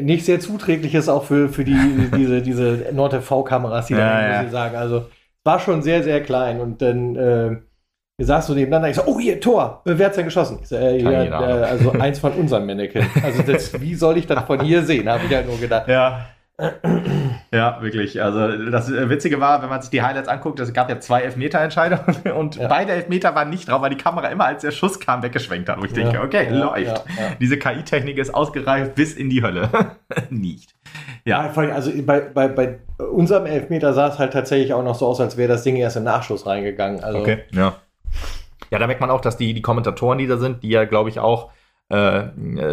nicht 0.00 0.24
sehr 0.24 0.40
zuträglich 0.40 0.94
ist, 0.94 1.08
auch 1.08 1.24
für, 1.24 1.48
für 1.48 1.64
die, 1.64 2.10
diese, 2.16 2.42
diese 2.42 2.92
NordTV-Kameras, 2.92 3.86
die 3.86 3.94
ja, 3.94 3.98
da 3.98 4.42
ja. 4.42 4.48
sagen. 4.48 4.76
Also 4.76 5.06
war 5.44 5.60
schon 5.60 5.82
sehr, 5.82 6.02
sehr 6.02 6.22
klein. 6.22 6.60
Und 6.60 6.82
dann 6.82 7.16
äh, 7.16 7.56
saß 8.24 8.46
so 8.46 8.54
nebeneinander, 8.54 8.88
ich 8.88 8.96
so, 8.96 9.02
oh 9.06 9.20
hier, 9.20 9.38
Tor, 9.40 9.82
wer 9.84 10.06
hat's 10.06 10.16
denn 10.16 10.24
geschossen? 10.24 10.58
Ich 10.62 10.68
so, 10.68 10.76
äh, 10.76 11.02
ja, 11.02 11.24
äh, 11.24 11.64
also 11.64 11.92
eins 11.92 12.18
von 12.18 12.32
unseren 12.32 12.64
Mannequin. 12.64 13.04
Also 13.22 13.42
das, 13.42 13.78
wie 13.80 13.94
soll 13.94 14.16
ich 14.16 14.26
das 14.26 14.44
von 14.44 14.60
hier 14.60 14.82
sehen, 14.84 15.08
habe 15.08 15.24
ich 15.28 15.34
halt 15.34 15.46
nur 15.46 15.58
gedacht. 15.58 15.88
Ja. 15.88 16.26
Ja, 17.52 17.82
wirklich. 17.82 18.22
Also 18.22 18.70
das 18.70 18.90
Witzige 18.90 19.38
war, 19.40 19.60
wenn 19.60 19.68
man 19.68 19.82
sich 19.82 19.90
die 19.90 20.00
Highlights 20.00 20.28
anguckt, 20.28 20.58
es 20.60 20.72
gab 20.72 20.88
ja 20.88 20.98
zwei 21.00 21.20
Elfmeter-Entscheidungen 21.20 22.32
und 22.34 22.56
ja. 22.56 22.68
beide 22.68 22.92
Elfmeter 22.92 23.34
waren 23.34 23.50
nicht 23.50 23.68
drauf, 23.68 23.82
weil 23.82 23.90
die 23.90 23.98
Kamera 23.98 24.28
immer, 24.28 24.46
als 24.46 24.62
der 24.62 24.70
Schuss 24.70 24.98
kam, 24.98 25.22
weggeschwenkt 25.22 25.68
hat. 25.68 25.78
Wo 25.78 25.84
ich 25.84 25.94
ja. 25.94 26.04
denke, 26.04 26.22
okay, 26.22 26.46
ja, 26.50 26.56
läuft. 26.56 27.04
Diese 27.40 27.58
KI-Technik 27.58 28.16
ist 28.16 28.34
ausgereift 28.34 28.94
bis 28.94 29.12
in 29.12 29.28
die 29.28 29.42
Hölle. 29.42 29.68
nicht. 30.30 30.74
Ja, 31.26 31.50
also 31.50 31.90
bei, 32.02 32.20
bei, 32.20 32.48
bei 32.48 32.78
unserem 32.98 33.44
Elfmeter 33.44 33.92
sah 33.92 34.08
es 34.08 34.18
halt 34.18 34.32
tatsächlich 34.32 34.72
auch 34.72 34.82
noch 34.82 34.94
so 34.94 35.06
aus, 35.06 35.20
als 35.20 35.36
wäre 35.36 35.48
das 35.48 35.62
Ding 35.62 35.76
erst 35.76 35.98
im 35.98 36.04
Nachschuss 36.04 36.46
reingegangen. 36.46 37.04
Also, 37.04 37.18
okay, 37.18 37.40
ja. 37.52 37.74
Ja, 38.70 38.78
da 38.78 38.86
merkt 38.86 39.00
man 39.00 39.10
auch, 39.10 39.20
dass 39.20 39.36
die, 39.36 39.54
die 39.54 39.62
Kommentatoren, 39.62 40.18
die 40.18 40.26
da 40.26 40.38
sind, 40.38 40.62
die 40.62 40.70
ja, 40.70 40.84
glaube 40.84 41.08
ich, 41.08 41.20
auch 41.20 41.50
äh, 41.88 42.24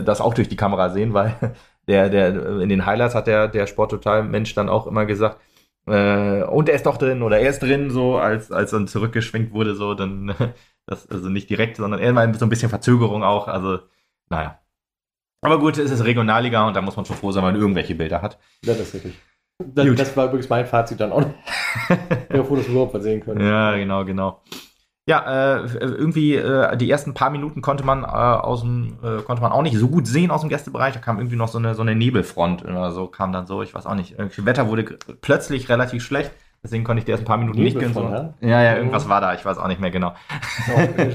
das 0.04 0.22
auch 0.22 0.34
durch 0.34 0.50
die 0.50 0.56
Kamera 0.56 0.89
sehen, 0.89 1.13
weil 1.13 1.36
der, 1.88 2.10
der, 2.10 2.60
in 2.60 2.69
den 2.69 2.86
Highlights 2.86 3.15
hat 3.15 3.28
der, 3.28 3.48
der 3.48 3.67
Sporttotal-Mensch 3.67 4.54
dann 4.56 4.69
auch 4.69 4.88
immer 4.88 5.06
gesagt, 5.06 5.39
äh, 5.86 6.43
und 6.43 6.69
er 6.69 6.76
ist 6.76 6.86
doch 6.86 6.98
drin 6.98 7.22
oder 7.22 7.39
er 7.39 7.50
ist 7.50 7.62
drin, 7.62 7.89
so 7.89 8.17
als, 8.17 8.52
als 8.52 8.72
dann 8.72 8.88
zurückgeschwenkt 8.88 9.54
wurde, 9.54 9.76
so, 9.76 9.93
dann, 9.93 10.34
das, 10.88 11.10
also 11.10 11.30
nicht 11.30 11.50
direkt, 11.50 11.78
sondern 11.78 12.00
eher 12.00 12.13
so 12.36 12.46
ein 12.46 12.50
bisschen 12.50 12.69
Verzögerung 12.69 13.24
auch, 13.24 13.48
also, 13.48 13.80
naja. 14.30 14.60
Aber 15.41 15.60
gut, 15.60 15.78
es 15.78 15.91
ist 15.91 16.06
Regionalliga 16.06 16.65
und 16.65 16.74
da 16.74 16.82
muss 16.82 16.96
man 16.96 17.06
schon 17.06 17.17
froh 17.17 17.32
sein, 17.32 17.43
wenn 17.43 17.54
man 17.54 17.62
irgendwelche 17.62 17.96
Bilder 17.96 18.22
hat. 18.22 18.39
Ja, 18.63 18.74
das 18.74 18.88
ist 18.88 18.93
richtig. 18.96 19.13
Das, 19.60 19.96
das 19.96 20.17
war 20.17 20.28
übrigens 20.28 20.50
mein 20.50 20.65
Fazit 20.65 21.00
dann 21.00 21.12
auch. 21.12 21.22
ja, 22.34 22.43
froh, 22.43 22.56
dass 22.56 22.65
wir 22.65 22.72
überhaupt 22.72 22.93
was 22.93 23.04
sehen 23.04 23.19
können. 23.19 23.46
Ja, 23.46 23.76
genau, 23.76 24.06
genau. 24.06 24.41
Ja, 25.05 25.57
äh, 25.57 25.67
irgendwie 25.81 26.35
äh, 26.35 26.77
die 26.77 26.89
ersten 26.89 27.13
paar 27.13 27.29
Minuten 27.29 27.61
konnte 27.61 27.83
man 27.83 28.03
äh, 28.03 28.07
aus 28.07 28.61
dem, 28.61 28.97
äh, 29.03 29.21
konnte 29.21 29.41
man 29.41 29.51
auch 29.51 29.61
nicht 29.61 29.77
so 29.77 29.89
gut 29.89 30.07
sehen 30.07 30.31
aus 30.31 30.41
dem 30.41 30.49
Gästebereich. 30.49 30.93
Da 30.93 31.01
kam 31.01 31.17
irgendwie 31.17 31.35
noch 31.35 31.49
so 31.49 31.57
eine, 31.57 31.75
so 31.75 31.81
eine 31.81 31.93
Nebelfront 31.93 32.63
oder 32.63 32.91
so, 32.91 33.07
kam 33.07 33.33
dann 33.33 33.45
so, 33.45 33.61
ich 33.61 33.73
weiß 33.73 33.85
auch 33.85 33.95
nicht. 33.95 34.17
Das 34.17 34.45
Wetter 34.45 34.69
wurde 34.69 34.83
plötzlich 35.19 35.67
relativ 35.67 36.03
schlecht. 36.03 36.31
Deswegen 36.63 36.85
konnte 36.85 36.99
ich 36.99 37.05
die 37.05 37.11
ersten 37.11 37.25
paar 37.25 37.35
Minuten 37.35 37.61
nicht 37.61 37.77
gehen. 37.77 37.93
Ja? 37.93 38.33
ja, 38.39 38.63
ja, 38.63 38.77
irgendwas 38.77 39.09
war 39.09 39.19
da, 39.19 39.33
ich 39.33 39.43
weiß 39.43 39.57
auch 39.57 39.67
nicht 39.67 39.81
mehr 39.81 39.91
genau. 39.91 40.13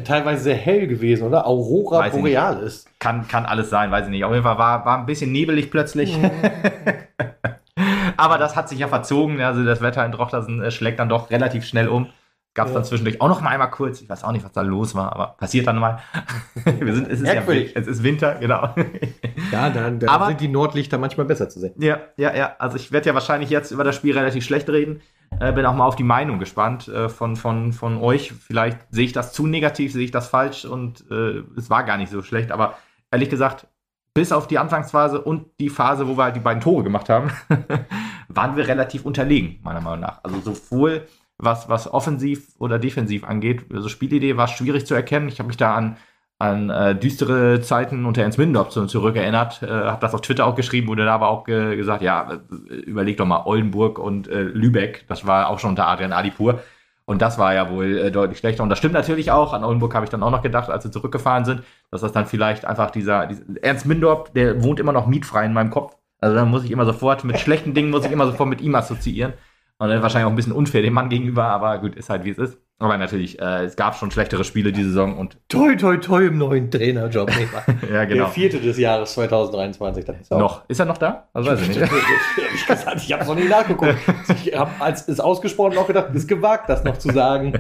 teilweise 0.05 0.43
sehr 0.43 0.57
hell 0.57 0.87
gewesen, 0.87 1.27
oder? 1.27 1.47
Aurora 1.47 2.01
weiß 2.01 2.13
Borealis. 2.13 2.85
Kann, 2.99 3.27
kann 3.27 3.47
alles 3.47 3.71
sein, 3.71 3.91
weiß 3.91 4.05
ich 4.05 4.11
nicht. 4.11 4.25
Auf 4.25 4.33
jeden 4.33 4.45
Fall 4.45 4.59
war, 4.59 4.85
war 4.85 4.99
ein 4.99 5.07
bisschen 5.07 5.33
nebelig 5.33 5.71
plötzlich. 5.71 6.19
Mhm. 6.19 6.31
Aber 8.19 8.37
das 8.37 8.57
hat 8.57 8.69
sich 8.69 8.81
ja 8.81 8.89
verzogen. 8.89 9.41
Also 9.41 9.65
das 9.65 9.81
Wetter 9.81 10.05
in 10.05 10.13
Drochtersen 10.13 10.63
äh, 10.63 10.71
schlägt 10.71 10.99
dann 10.99 11.09
doch 11.09 11.31
relativ 11.31 11.65
schnell 11.65 11.89
um. 11.89 12.09
Gab 12.55 12.67
es 12.67 12.73
ja. 12.73 12.79
dann 12.79 12.85
zwischendurch 12.85 13.21
auch 13.21 13.29
noch 13.29 13.41
mal 13.41 13.51
einmal 13.51 13.71
kurz. 13.71 14.01
Ich 14.01 14.09
weiß 14.09 14.25
auch 14.25 14.33
nicht, 14.33 14.45
was 14.45 14.53
da 14.53 14.63
los 14.63 14.95
war, 14.95 15.13
aber 15.13 15.37
passiert 15.39 15.67
dann 15.67 15.79
mal. 15.79 16.01
Wir 16.65 16.95
sind, 16.95 17.09
es 17.09 17.21
ist 17.21 17.33
ja, 17.33 17.43
es 17.43 17.87
ist 17.87 18.03
Winter, 18.03 18.35
genau. 18.37 18.75
Ja, 19.53 19.71
dann, 19.71 19.99
dann 19.99 20.11
aber, 20.11 20.27
sind 20.27 20.41
die 20.41 20.49
Nordlichter 20.49 20.99
manchmal 20.99 21.27
besser 21.27 21.49
zu 21.49 21.61
sehen. 21.61 21.73
Ja, 21.79 22.01
ja, 22.17 22.35
ja. 22.35 22.57
Also 22.59 22.77
ich 22.77 22.93
werde 22.93 23.09
ja 23.09 23.15
wahrscheinlich 23.15 23.49
jetzt 23.51 23.71
über 23.71 23.85
das 23.85 23.95
Spiel 23.97 24.17
relativ 24.17 24.45
schlecht 24.45 24.69
reden. 24.69 25.01
Äh, 25.41 25.53
bin 25.53 25.65
auch 25.65 25.75
mal 25.75 25.87
auf 25.87 25.97
die 25.97 26.03
Meinung 26.03 26.39
gespannt 26.39 26.89
äh, 26.89 27.09
von, 27.09 27.37
von, 27.37 27.73
von 27.73 27.99
euch. 27.99 28.33
Vielleicht 28.33 28.81
sehe 28.91 29.05
ich 29.05 29.13
das 29.13 29.33
zu 29.33 29.47
negativ, 29.47 29.93
sehe 29.93 30.05
ich 30.05 30.11
das 30.11 30.29
falsch 30.29 30.65
und 30.65 31.05
äh, 31.11 31.43
es 31.57 31.71
war 31.71 31.85
gar 31.85 31.97
nicht 31.97 32.11
so 32.11 32.23
schlecht. 32.23 32.51
Aber 32.51 32.75
ehrlich 33.11 33.31
gesagt, 33.31 33.67
bis 34.15 34.33
auf 34.33 34.49
die 34.49 34.59
Anfangsphase 34.59 35.21
und 35.21 35.47
die 35.61 35.69
Phase, 35.69 36.09
wo 36.09 36.17
wir 36.17 36.25
halt 36.25 36.37
die 36.37 36.41
beiden 36.41 36.61
Tore 36.61 36.83
gemacht 36.83 37.09
haben, 37.09 37.31
waren 38.29 38.57
wir 38.57 38.67
relativ 38.67 39.05
unterlegen, 39.05 39.61
meiner 39.63 39.81
Meinung 39.81 40.01
nach. 40.01 40.25
Also 40.25 40.41
sowohl 40.41 41.07
was, 41.39 41.69
was 41.69 41.93
offensiv 41.93 42.49
oder 42.59 42.79
defensiv 42.79 43.25
angeht. 43.25 43.67
Also 43.73 43.89
Spielidee 43.89 44.37
war 44.37 44.49
schwierig 44.49 44.87
zu 44.87 44.95
erkennen. 44.95 45.29
Ich 45.29 45.39
habe 45.39 45.47
mich 45.47 45.57
da 45.57 45.75
an, 45.75 45.97
an 46.39 46.71
äh, 46.71 46.95
düstere 46.95 47.61
Zeiten 47.61 48.05
unter 48.05 48.23
Ernst 48.23 48.39
Mindorf 48.39 48.71
zu, 48.71 48.87
zurückerinnert. 48.87 49.63
Äh, 49.63 49.69
habe 49.69 50.01
das 50.01 50.15
auf 50.15 50.21
Twitter 50.21 50.47
auch 50.47 50.57
geschrieben, 50.57 50.89
wurde 50.89 51.05
da 51.05 51.15
aber 51.15 51.29
auch 51.29 51.45
ge 51.45 51.77
gesagt, 51.77 52.03
ja, 52.03 52.41
äh, 52.71 52.75
überleg 52.75 53.17
doch 53.17 53.27
mal 53.27 53.45
Oldenburg 53.47 53.99
und 53.99 54.29
äh, 54.29 54.43
Lübeck. 54.43 55.05
Das 55.09 55.27
war 55.27 55.49
auch 55.49 55.59
schon 55.61 55.71
unter 55.71 55.87
Adrian 55.87 56.13
Adipur. 56.13 56.61
Und 57.05 57.23
das 57.23 57.39
war 57.39 57.55
ja 57.55 57.71
wohl 57.71 57.97
äh, 57.99 58.11
deutlich 58.11 58.39
schlechter. 58.39 58.63
Und 58.63 58.69
das 58.69 58.79
stimmt 58.79 58.95
natürlich 58.95 59.31
auch. 59.31 59.55
An 59.55 59.65
Oldenburg 59.65 59.95
habe 59.95 60.05
ich 60.05 60.11
dann 60.11 60.23
auch 60.23 60.31
noch 60.31 60.43
gedacht, 60.43 60.69
als 60.69 60.83
sie 60.83 60.91
zurückgefahren 60.91 61.45
sind, 61.45 61.63
dass 61.91 62.03
das 62.03 62.13
dann 62.13 62.27
vielleicht 62.27 62.65
einfach 62.65 62.91
dieser, 62.91 63.27
dieser 63.27 63.45
Ernst 63.63 63.87
Mindorf, 63.87 64.31
der 64.33 64.63
wohnt 64.63 64.79
immer 64.79 64.93
noch 64.93 65.07
mietfrei 65.07 65.47
in 65.47 65.55
meinem 65.55 65.71
Kopf. 65.71 65.97
Also 66.21 66.35
da 66.35 66.45
muss 66.45 66.65
ich 66.65 66.71
immer 66.71 66.85
sofort 66.85 67.25
mit 67.25 67.39
schlechten 67.39 67.75
Dingen 67.75 67.91
muss 67.91 68.05
ich 68.05 68.11
immer 68.11 68.27
sofort 68.27 68.49
mit 68.49 68.61
ihm 68.61 68.75
assoziieren. 68.75 69.35
Und 69.81 69.89
dann 69.89 70.03
wahrscheinlich 70.03 70.27
auch 70.27 70.31
ein 70.31 70.37
bisschen 70.37 70.53
unfair 70.53 70.83
dem 70.83 70.95
Mann 70.95 71.09
gegenüber, 71.09 71.45
aber 71.45 71.79
gut, 71.79 71.95
ist 71.95 72.11
halt 72.11 72.25
wie 72.25 72.31
es 72.31 72.39
ist. 72.39 72.59
Aber 72.81 72.97
natürlich, 72.97 73.41
äh, 73.41 73.65
es 73.65 73.75
gab 73.75 73.97
schon 73.97 74.13
schlechtere 74.13 74.45
Spiele 74.45 74.71
diese 74.71 74.91
Saison 74.91 75.19
und. 75.19 75.37
Toi, 75.49 75.75
toi, 75.75 75.97
toi 75.97 76.27
im 76.27 76.39
neuen 76.39 76.71
Trainerjob. 76.71 77.29
ja, 77.93 78.05
genau. 78.05 78.25
Der 78.25 78.29
vierte 78.29 78.61
des 78.61 78.79
Jahres 78.79 79.15
2023. 79.15 80.09
Ist 80.09 80.31
noch. 80.31 80.69
Ist 80.69 80.79
er 80.79 80.87
noch 80.87 80.99
da? 80.99 81.27
Also 81.33 81.51
weiß 81.51 81.63
ich 81.63 81.69
nicht. 81.69 81.81
ich 82.55 82.67
gesagt, 82.67 82.97
ich 82.97 83.13
habe 83.13 83.25
noch 83.25 83.35
nie 83.35 83.49
nachgeguckt. 83.49 83.97
Ich 84.45 84.57
habe, 84.57 84.71
als 84.79 85.09
es 85.09 85.19
ausgesprochen, 85.19 85.77
auch 85.77 85.89
gedacht, 85.89 86.15
ist 86.15 86.29
gewagt, 86.29 86.69
das 86.69 86.85
noch 86.85 86.97
zu 86.99 87.13
sagen. 87.13 87.53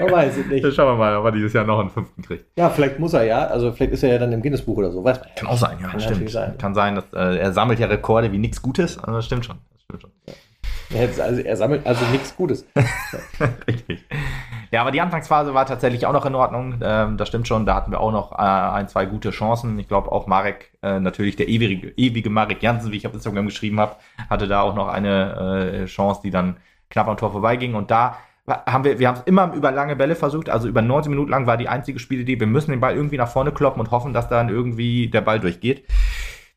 Man 0.00 0.10
weiß 0.10 0.38
es 0.38 0.46
nicht. 0.46 0.74
schauen 0.74 0.94
wir 0.94 0.96
mal, 0.96 1.16
ob 1.16 1.26
er 1.26 1.32
dieses 1.32 1.52
Jahr 1.52 1.64
noch 1.64 1.78
einen 1.78 1.90
fünften 1.90 2.22
kriegt. 2.22 2.46
Ja, 2.56 2.70
vielleicht 2.70 2.98
muss 2.98 3.12
er 3.12 3.24
ja. 3.24 3.46
Also 3.46 3.72
vielleicht 3.72 3.92
ist 3.92 4.02
er 4.02 4.12
ja 4.12 4.18
dann 4.18 4.32
im 4.32 4.40
Guinness-Buch 4.40 4.78
oder 4.78 4.90
so. 4.90 5.04
Weiß 5.04 5.20
man. 5.20 5.28
Kann 5.36 5.48
auch 5.48 5.58
sein, 5.58 5.76
ja. 5.82 5.88
Kann 5.88 6.00
stimmt. 6.00 6.30
Sein. 6.30 6.56
Kann 6.56 6.74
sein, 6.74 6.94
dass 6.94 7.12
äh, 7.12 7.38
er 7.38 7.52
sammelt 7.52 7.78
ja 7.78 7.88
Rekorde 7.88 8.32
wie 8.32 8.38
nichts 8.38 8.62
Gutes. 8.62 8.98
Also 8.98 9.12
das 9.12 9.26
stimmt 9.26 9.44
schon. 9.44 9.58
Das 9.70 9.82
stimmt 9.82 10.00
schon. 10.00 10.10
Ja. 10.26 10.34
Also 10.94 11.40
er 11.40 11.56
sammelt 11.56 11.86
also 11.86 12.04
nichts 12.06 12.36
Gutes. 12.36 12.66
Richtig. 13.66 14.04
Ja, 14.70 14.80
aber 14.80 14.90
die 14.90 15.00
Anfangsphase 15.00 15.52
war 15.54 15.66
tatsächlich 15.66 16.06
auch 16.06 16.12
noch 16.12 16.24
in 16.24 16.34
Ordnung. 16.34 16.76
Ähm, 16.82 17.16
das 17.16 17.28
stimmt 17.28 17.46
schon. 17.46 17.66
Da 17.66 17.74
hatten 17.74 17.90
wir 17.90 18.00
auch 18.00 18.12
noch 18.12 18.32
äh, 18.32 18.36
ein, 18.36 18.88
zwei 18.88 19.06
gute 19.06 19.30
Chancen. 19.30 19.78
Ich 19.78 19.88
glaube 19.88 20.10
auch 20.10 20.26
Marek, 20.26 20.72
äh, 20.82 20.98
natürlich 20.98 21.36
der 21.36 21.48
ewige, 21.48 21.92
ewige 21.96 22.30
Marek 22.30 22.62
Jansen, 22.62 22.92
wie 22.92 22.96
ich 22.96 23.06
auf 23.06 23.14
Instagram 23.14 23.46
geschrieben 23.46 23.78
habe, 23.80 23.96
hatte 24.30 24.48
da 24.48 24.62
auch 24.62 24.74
noch 24.74 24.88
eine 24.88 25.82
äh, 25.82 25.84
Chance, 25.86 26.20
die 26.24 26.30
dann 26.30 26.56
knapp 26.88 27.08
am 27.08 27.16
Tor 27.16 27.32
vorbeiging. 27.32 27.74
Und 27.74 27.90
da 27.90 28.16
haben 28.46 28.84
wir, 28.84 28.98
wir 28.98 29.08
haben 29.08 29.18
es 29.18 29.22
immer 29.24 29.52
über 29.54 29.70
lange 29.70 29.94
Bälle 29.94 30.16
versucht. 30.16 30.48
Also 30.48 30.68
über 30.68 30.82
90 30.82 31.10
Minuten 31.10 31.30
lang 31.30 31.46
war 31.46 31.56
die 31.56 31.68
einzige 31.68 31.98
Spielidee, 31.98 32.40
wir 32.40 32.46
müssen 32.46 32.70
den 32.70 32.80
Ball 32.80 32.94
irgendwie 32.94 33.16
nach 33.16 33.28
vorne 33.28 33.52
kloppen 33.52 33.80
und 33.80 33.90
hoffen, 33.90 34.12
dass 34.12 34.28
dann 34.28 34.48
irgendwie 34.48 35.08
der 35.08 35.20
Ball 35.20 35.38
durchgeht. 35.38 35.84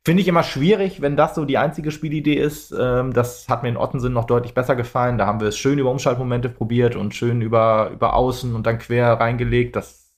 Finde 0.06 0.22
ich 0.22 0.28
immer 0.28 0.44
schwierig, 0.44 1.02
wenn 1.02 1.18
das 1.18 1.34
so 1.34 1.46
die 1.46 1.58
einzige 1.58 1.90
Spielidee 1.90 2.36
ist. 2.36 2.72
Ähm, 2.72 3.12
das 3.12 3.50
hat 3.50 3.64
mir 3.64 3.70
in 3.70 3.78
Ottensen 3.78 4.14
noch 4.14 4.26
deutlich 4.26 4.54
besser 4.54 4.76
gefallen. 4.76 5.18
Da 5.18 5.26
haben 5.26 5.40
wir 5.40 5.48
es 5.48 5.58
schön 5.58 5.80
über 5.80 5.90
Umschaltmomente 5.90 6.48
probiert 6.48 6.96
und 6.96 7.16
schön 7.16 7.42
über, 7.42 7.90
über 7.92 8.14
Außen 8.14 8.54
und 8.54 8.68
dann 8.68 8.78
quer 8.78 9.14
reingelegt. 9.14 9.76
Das 9.76 10.16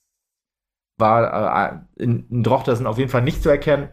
war 0.97 1.71
äh, 1.71 2.04
in, 2.04 2.28
in 2.30 2.43
Drochtersen 2.43 2.86
auf 2.86 2.97
jeden 2.97 3.10
Fall 3.10 3.21
nicht 3.21 3.41
zu 3.41 3.50
erkennen. 3.50 3.88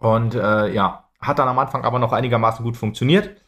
Und 0.00 0.34
äh, 0.34 0.72
ja, 0.72 1.10
hat 1.20 1.38
dann 1.38 1.48
am 1.48 1.58
Anfang 1.58 1.84
aber 1.84 1.98
noch 1.98 2.14
einigermaßen 2.14 2.64
gut 2.64 2.78
funktioniert. 2.78 3.42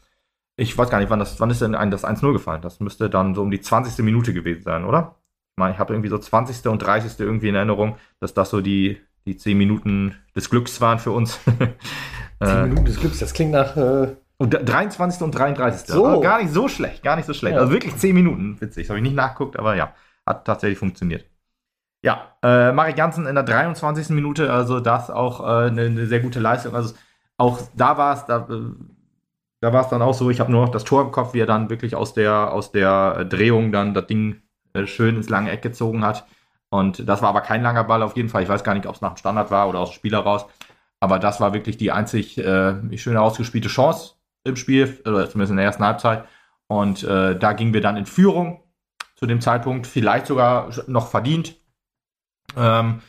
Ich 0.57 0.77
weiß 0.77 0.91
gar 0.91 0.99
nicht, 0.99 1.09
wann, 1.09 1.21
das, 1.21 1.41
wann 1.41 1.49
ist 1.49 1.63
denn 1.63 1.73
das 1.73 2.05
1-0 2.05 2.33
gefallen? 2.35 2.61
Das 2.61 2.81
müsste 2.81 3.09
dann 3.09 3.35
so 3.35 3.41
um 3.41 3.51
die 3.51 3.63
20. 3.63 4.05
Minute 4.05 4.35
gewesen 4.35 4.63
sein, 4.63 4.85
oder? 4.85 5.17
Ich 5.53 5.59
meine, 5.59 5.73
ich 5.73 5.79
habe 5.79 5.95
irgendwie 5.95 6.11
so 6.11 6.19
20. 6.19 6.67
und 6.67 6.81
30. 6.81 7.19
irgendwie 7.21 7.49
in 7.49 7.55
Erinnerung, 7.55 7.97
dass 8.19 8.35
das 8.35 8.51
so 8.51 8.61
die, 8.61 9.01
die 9.27 9.37
zehn 9.37 9.59
Minuten 9.59 10.17
des 10.35 10.51
Glücks 10.51 10.81
waren 10.81 10.99
für 10.99 11.13
uns. 11.13 11.39
zehn 12.43 12.63
Minuten 12.63 12.85
des 12.85 13.01
Glücks, 13.01 13.19
das 13.19 13.35
klingt 13.35 13.53
nach. 13.53 13.77
Äh 13.77 14.17
und 14.41 14.53
23. 14.53 15.21
und 15.21 15.33
33. 15.33 15.87
So. 15.87 16.07
Also 16.07 16.21
gar 16.23 16.41
nicht 16.41 16.51
so 16.51 16.67
schlecht, 16.67 17.03
gar 17.03 17.17
nicht 17.17 17.27
so 17.27 17.35
schlecht. 17.35 17.57
Ja. 17.57 17.61
Also 17.61 17.73
wirklich 17.73 17.95
zehn 17.97 18.15
Minuten, 18.15 18.59
witzig. 18.59 18.85
Das 18.85 18.89
habe 18.89 18.99
ich 18.99 19.03
nicht 19.03 19.15
nachgeguckt, 19.15 19.59
aber 19.59 19.77
ja, 19.77 19.93
hat 20.25 20.47
tatsächlich 20.47 20.79
funktioniert. 20.79 21.27
Ja, 22.03 22.35
äh, 22.43 22.73
Marek 22.73 22.97
Janssen 22.97 23.27
in 23.27 23.35
der 23.35 23.45
23. 23.45 24.09
Minute, 24.09 24.51
also 24.51 24.81
das 24.81 25.11
auch 25.11 25.41
äh, 25.41 25.69
eine, 25.69 25.83
eine, 25.83 26.07
sehr 26.07 26.21
gute 26.21 26.41
Leistung. 26.41 26.75
Also 26.75 26.95
auch 27.37 27.61
da 27.75 27.99
war 27.99 28.15
es, 28.17 28.25
da, 28.25 28.49
äh, 28.49 28.71
da 29.61 29.75
war 29.75 29.83
es 29.83 29.89
dann 29.89 30.01
auch 30.01 30.15
so, 30.15 30.31
ich 30.31 30.41
habe 30.41 30.51
nur 30.51 30.65
noch 30.65 30.73
das 30.73 30.85
Tor 30.85 31.03
im 31.03 31.13
Kopf, 31.13 31.35
wie 31.35 31.41
er 31.41 31.47
dann 31.47 31.69
wirklich 31.69 31.95
aus 31.95 32.15
der, 32.15 32.51
aus 32.55 32.73
der 32.73 33.27
Drehung 33.27 33.73
dann 33.73 33.93
das 33.93 34.07
Ding 34.07 34.41
äh, 34.73 34.87
schön 34.87 35.17
ins 35.17 35.29
lange 35.29 35.51
Eck 35.51 35.61
gezogen 35.61 36.03
hat. 36.03 36.27
Und 36.71 37.09
das 37.09 37.21
war 37.21 37.29
aber 37.29 37.41
kein 37.41 37.63
langer 37.63 37.85
Ball 37.85 38.03
auf 38.03 38.17
jeden 38.17 38.29
Fall. 38.29 38.43
Ich 38.43 38.49
weiß 38.49 38.65
gar 38.65 38.75
nicht, 38.75 38.87
ob 38.87 38.95
es 38.95 39.01
nach 39.01 39.15
dem 39.15 39.17
Standard 39.19 39.51
war 39.51 39.69
oder 39.69 39.81
aus 39.81 39.91
dem 39.91 39.95
Spiel 39.95 40.13
heraus. 40.13 40.47
Aber 41.01 41.19
das 41.19 41.41
war 41.41 41.53
wirklich 41.53 41.77
die 41.77 41.93
einzig 41.93 42.39
äh, 42.39 42.97
schöne 42.97 43.21
ausgespielte 43.21 43.69
Chance 43.69 44.15
im 44.45 44.57
Spiel, 44.57 45.01
oder 45.05 45.29
zumindest 45.29 45.51
in 45.51 45.57
der 45.57 45.67
ersten 45.67 45.85
Halbzeit. 45.85 46.25
Und 46.69 47.03
äh, 47.03 47.37
da 47.39 47.53
gingen 47.53 47.75
wir 47.75 47.81
dann 47.81 47.97
in 47.97 48.07
Führung 48.07 48.63
zu 49.17 49.27
dem 49.27 49.41
Zeitpunkt, 49.41 49.87
vielleicht 49.87 50.27
sogar 50.27 50.71
noch 50.87 51.09
verdient. 51.09 51.57
Ähm, 52.57 53.03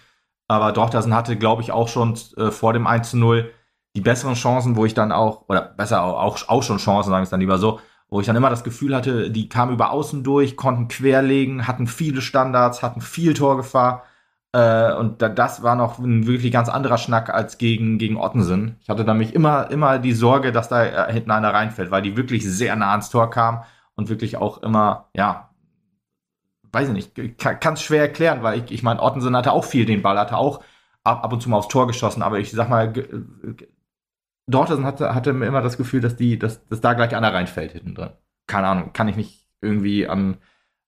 aber 0.48 0.72
Dortasen 0.72 1.16
hatte, 1.16 1.38
glaube 1.38 1.62
ich, 1.62 1.72
auch 1.72 1.88
schon 1.88 2.18
äh, 2.38 2.52
vor 2.52 2.74
dem 2.74 2.88
1 2.88 3.14
0 3.14 3.52
die 3.96 4.02
besseren 4.02 4.36
Chancen, 4.36 4.76
wo 4.76 4.86
ich 4.86 4.94
dann 4.94 5.12
auch, 5.12 5.48
oder 5.48 5.62
besser 5.62 6.02
auch, 6.04 6.22
auch, 6.22 6.50
auch 6.50 6.64
schon 6.64 6.78
Chancen, 6.78 7.10
sagen 7.10 7.22
wir 7.22 7.26
es 7.26 7.30
dann 7.30 7.40
lieber 7.40 7.58
so, 7.58 7.80
wo 8.12 8.20
ich 8.20 8.28
dann 8.28 8.36
immer 8.36 8.50
das 8.50 8.66
Gefühl 8.66 8.94
hatte, 8.94 9.32
die 9.32 9.48
kamen 9.50 9.74
über 9.74 9.92
außen 9.92 10.24
durch, 10.24 10.58
konnten 10.58 10.90
querlegen, 10.90 11.66
hatten 11.66 11.88
viele 11.88 12.22
Standards, 12.22 12.84
hatten 12.84 13.00
viel 13.02 13.34
Torgefahr. 13.34 14.04
Äh, 14.52 14.94
und 14.94 15.22
da, 15.22 15.30
das 15.30 15.64
war 15.64 15.76
noch 15.76 15.98
ein 15.98 16.28
wirklich 16.28 16.52
ganz 16.52 16.68
anderer 16.68 16.98
Schnack 16.98 17.30
als 17.34 17.58
gegen, 17.58 17.98
gegen 17.98 18.18
Ottensen. 18.18 18.76
Ich 18.82 18.90
hatte 18.90 19.06
nämlich 19.06 19.34
immer, 19.34 19.72
immer 19.72 19.98
die 19.98 20.12
Sorge, 20.12 20.52
dass 20.52 20.68
da 20.68 20.84
äh, 21.08 21.14
hinten 21.14 21.32
einer 21.32 21.54
reinfällt, 21.54 21.90
weil 21.90 22.02
die 22.02 22.18
wirklich 22.18 22.44
sehr 22.46 22.76
nah 22.76 22.92
ans 22.92 23.10
Tor 23.10 23.30
kam 23.30 23.64
und 23.96 24.10
wirklich 24.10 24.36
auch 24.36 24.62
immer, 24.62 25.10
ja, 25.16 25.50
weiß 26.74 26.90
ich 26.90 26.94
nicht, 26.94 27.38
kann 27.38 27.74
es 27.76 27.82
schwer 27.82 28.02
erklären, 28.02 28.44
weil 28.44 28.60
ich, 28.60 28.72
ich 28.72 28.84
meine, 28.84 29.02
Ottensen 29.02 29.38
hatte 29.38 29.54
auch 29.54 29.66
viel 29.66 29.86
den 29.86 30.02
Ball, 30.02 30.20
hatte 30.20 30.36
auch 30.38 30.62
ab, 31.06 31.24
ab 31.24 31.32
und 31.32 31.42
zu 31.42 31.50
mal 31.50 31.58
aufs 31.58 31.70
Tor 31.70 31.88
geschossen, 31.88 32.24
aber 32.24 32.40
ich 32.40 32.52
sag 32.52 32.70
mal, 32.70 32.94
Dortmund 34.48 34.86
hatte, 34.86 35.14
hatte 35.16 35.30
immer 35.32 35.62
das 35.62 35.78
Gefühl, 35.78 36.02
dass 36.02 36.16
die, 36.16 36.38
dass, 36.38 36.66
dass 36.68 36.82
da 36.82 36.94
gleich 36.94 37.16
einer 37.16 37.34
reinfällt 37.34 37.72
hinten 37.74 37.96
drin. 37.96 38.12
Keine 38.48 38.68
Ahnung, 38.68 38.94
kann 38.94 39.08
ich 39.08 39.16
nicht 39.16 39.46
irgendwie 39.62 40.08
an, 40.08 40.38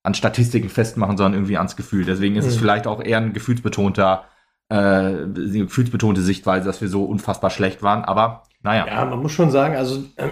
an 0.03 0.13
Statistiken 0.13 0.69
festmachen, 0.69 1.17
sondern 1.17 1.33
irgendwie 1.33 1.57
ans 1.57 1.75
Gefühl. 1.75 2.05
Deswegen 2.05 2.35
ist 2.35 2.45
mhm. 2.45 2.51
es 2.51 2.57
vielleicht 2.57 2.87
auch 2.87 3.01
eher 3.01 3.19
ein 3.19 3.33
gefühlsbetonter, 3.33 4.25
äh, 4.69 5.27
gefühlsbetonte 5.33 6.21
Sichtweise, 6.21 6.65
dass 6.65 6.81
wir 6.81 6.89
so 6.89 7.05
unfassbar 7.05 7.49
schlecht 7.49 7.83
waren. 7.83 8.03
Aber 8.03 8.43
naja. 8.61 8.87
Ja, 8.87 9.05
man 9.05 9.21
muss 9.21 9.33
schon 9.33 9.51
sagen, 9.51 9.75
also 9.75 10.03
äh, 10.15 10.29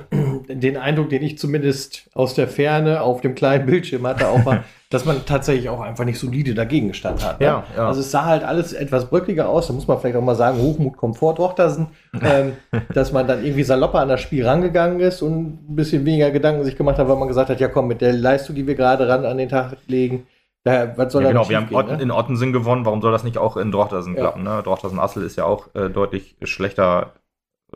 den 0.59 0.77
Eindruck, 0.77 1.09
den 1.09 1.21
ich 1.23 1.37
zumindest 1.37 2.09
aus 2.13 2.33
der 2.33 2.47
Ferne 2.47 3.01
auf 3.01 3.21
dem 3.21 3.35
kleinen 3.35 3.65
Bildschirm 3.65 4.05
hatte, 4.07 4.27
auch 4.27 4.45
war, 4.45 4.63
dass 4.89 5.05
man 5.05 5.25
tatsächlich 5.25 5.69
auch 5.69 5.79
einfach 5.79 6.05
nicht 6.05 6.19
solide 6.19 6.53
dagegen 6.53 6.89
gestanden 6.89 7.25
hat. 7.25 7.39
Ne? 7.39 7.45
Ja, 7.45 7.63
ja, 7.75 7.87
Also 7.87 8.01
es 8.01 8.11
sah 8.11 8.25
halt 8.25 8.43
alles 8.43 8.73
etwas 8.73 9.09
bröckliger 9.09 9.47
aus. 9.47 9.67
Da 9.67 9.73
muss 9.73 9.87
man 9.87 9.99
vielleicht 9.99 10.17
auch 10.17 10.23
mal 10.23 10.35
sagen, 10.35 10.59
Hochmut, 10.59 10.97
Komfort, 10.97 11.35
Rochtersen, 11.39 11.87
ähm, 12.21 12.53
dass 12.93 13.11
man 13.11 13.27
dann 13.27 13.43
irgendwie 13.43 13.63
salopper 13.63 13.99
an 13.99 14.09
das 14.09 14.21
Spiel 14.21 14.45
rangegangen 14.45 14.99
ist 14.99 15.21
und 15.21 15.69
ein 15.69 15.75
bisschen 15.75 16.05
weniger 16.05 16.31
Gedanken 16.31 16.63
sich 16.63 16.75
gemacht 16.75 16.97
hat, 16.97 17.07
weil 17.07 17.17
man 17.17 17.27
gesagt 17.27 17.49
hat, 17.49 17.59
ja 17.59 17.67
komm, 17.67 17.87
mit 17.87 18.01
der 18.01 18.13
Leistung, 18.13 18.55
die 18.55 18.67
wir 18.67 18.75
gerade 18.75 19.07
ran 19.07 19.25
an 19.25 19.37
den 19.37 19.49
Tag 19.49 19.77
legen, 19.87 20.27
da, 20.63 20.95
was 20.95 21.11
soll 21.11 21.23
ja, 21.23 21.29
genau, 21.29 21.49
wir 21.49 21.57
haben 21.57 21.67
gehen, 21.67 21.97
ne? 21.97 22.03
in 22.03 22.11
Ottensen 22.11 22.53
gewonnen, 22.53 22.85
warum 22.85 23.01
soll 23.01 23.11
das 23.11 23.23
nicht 23.23 23.37
auch 23.37 23.57
in 23.57 23.71
Drochtersen 23.71 24.13
ja. 24.13 24.21
klappen? 24.21 24.43
Ne? 24.43 24.61
Drochtersen-Assel 24.63 25.23
ist 25.23 25.35
ja 25.35 25.45
auch 25.45 25.73
äh, 25.73 25.89
deutlich 25.89 26.35
schlechter, 26.43 27.13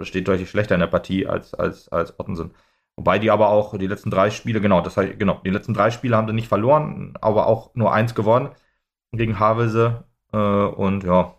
steht 0.01 0.27
deutlich 0.27 0.49
schlechter 0.49 0.75
in 0.75 0.81
der 0.81 0.87
Partie 0.87 1.25
als, 1.25 1.55
als, 1.55 1.89
als 1.89 2.19
Ottensen. 2.19 2.51
Wobei 2.97 3.19
die 3.19 3.31
aber 3.31 3.49
auch 3.49 3.77
die 3.77 3.87
letzten 3.87 4.09
drei 4.09 4.29
Spiele, 4.29 4.61
genau, 4.61 4.81
das 4.81 4.95
heißt, 4.95 5.19
genau, 5.19 5.41
die 5.45 5.49
letzten 5.49 5.73
drei 5.73 5.91
Spiele 5.91 6.15
haben 6.15 6.27
sie 6.27 6.33
nicht 6.33 6.47
verloren, 6.47 7.13
aber 7.19 7.47
auch 7.47 7.75
nur 7.75 7.93
eins 7.93 8.15
gewonnen 8.15 8.49
gegen 9.11 9.39
Havelse. 9.39 10.05
Äh, 10.31 10.37
und 10.37 11.03
ja, 11.03 11.35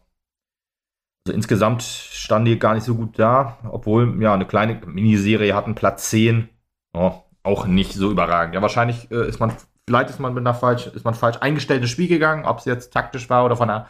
also 1.26 1.34
insgesamt 1.34 1.82
standen 1.82 2.46
die 2.46 2.58
gar 2.58 2.74
nicht 2.74 2.84
so 2.84 2.94
gut 2.94 3.18
da, 3.18 3.58
obwohl, 3.70 4.22
ja, 4.22 4.34
eine 4.34 4.46
kleine 4.46 4.80
Miniserie 4.86 5.54
hatten, 5.54 5.74
Platz 5.74 6.10
10. 6.10 6.48
Oh, 6.92 7.12
auch 7.42 7.66
nicht 7.66 7.94
so 7.94 8.10
überragend. 8.10 8.54
Ja, 8.54 8.62
wahrscheinlich 8.62 9.10
äh, 9.10 9.28
ist 9.28 9.40
man, 9.40 9.52
vielleicht 9.88 10.10
ist 10.10 10.20
man 10.20 10.34
mit 10.34 10.42
einer 10.42 10.54
falsch, 10.54 10.86
ist 10.86 11.04
man 11.04 11.14
falsch 11.14 11.38
eingestellt 11.40 11.80
ins 11.80 11.90
Spiel 11.90 12.08
gegangen, 12.08 12.44
ob 12.44 12.58
es 12.58 12.64
jetzt 12.66 12.92
taktisch 12.92 13.28
war 13.30 13.44
oder 13.44 13.56
von 13.56 13.68
der 13.68 13.88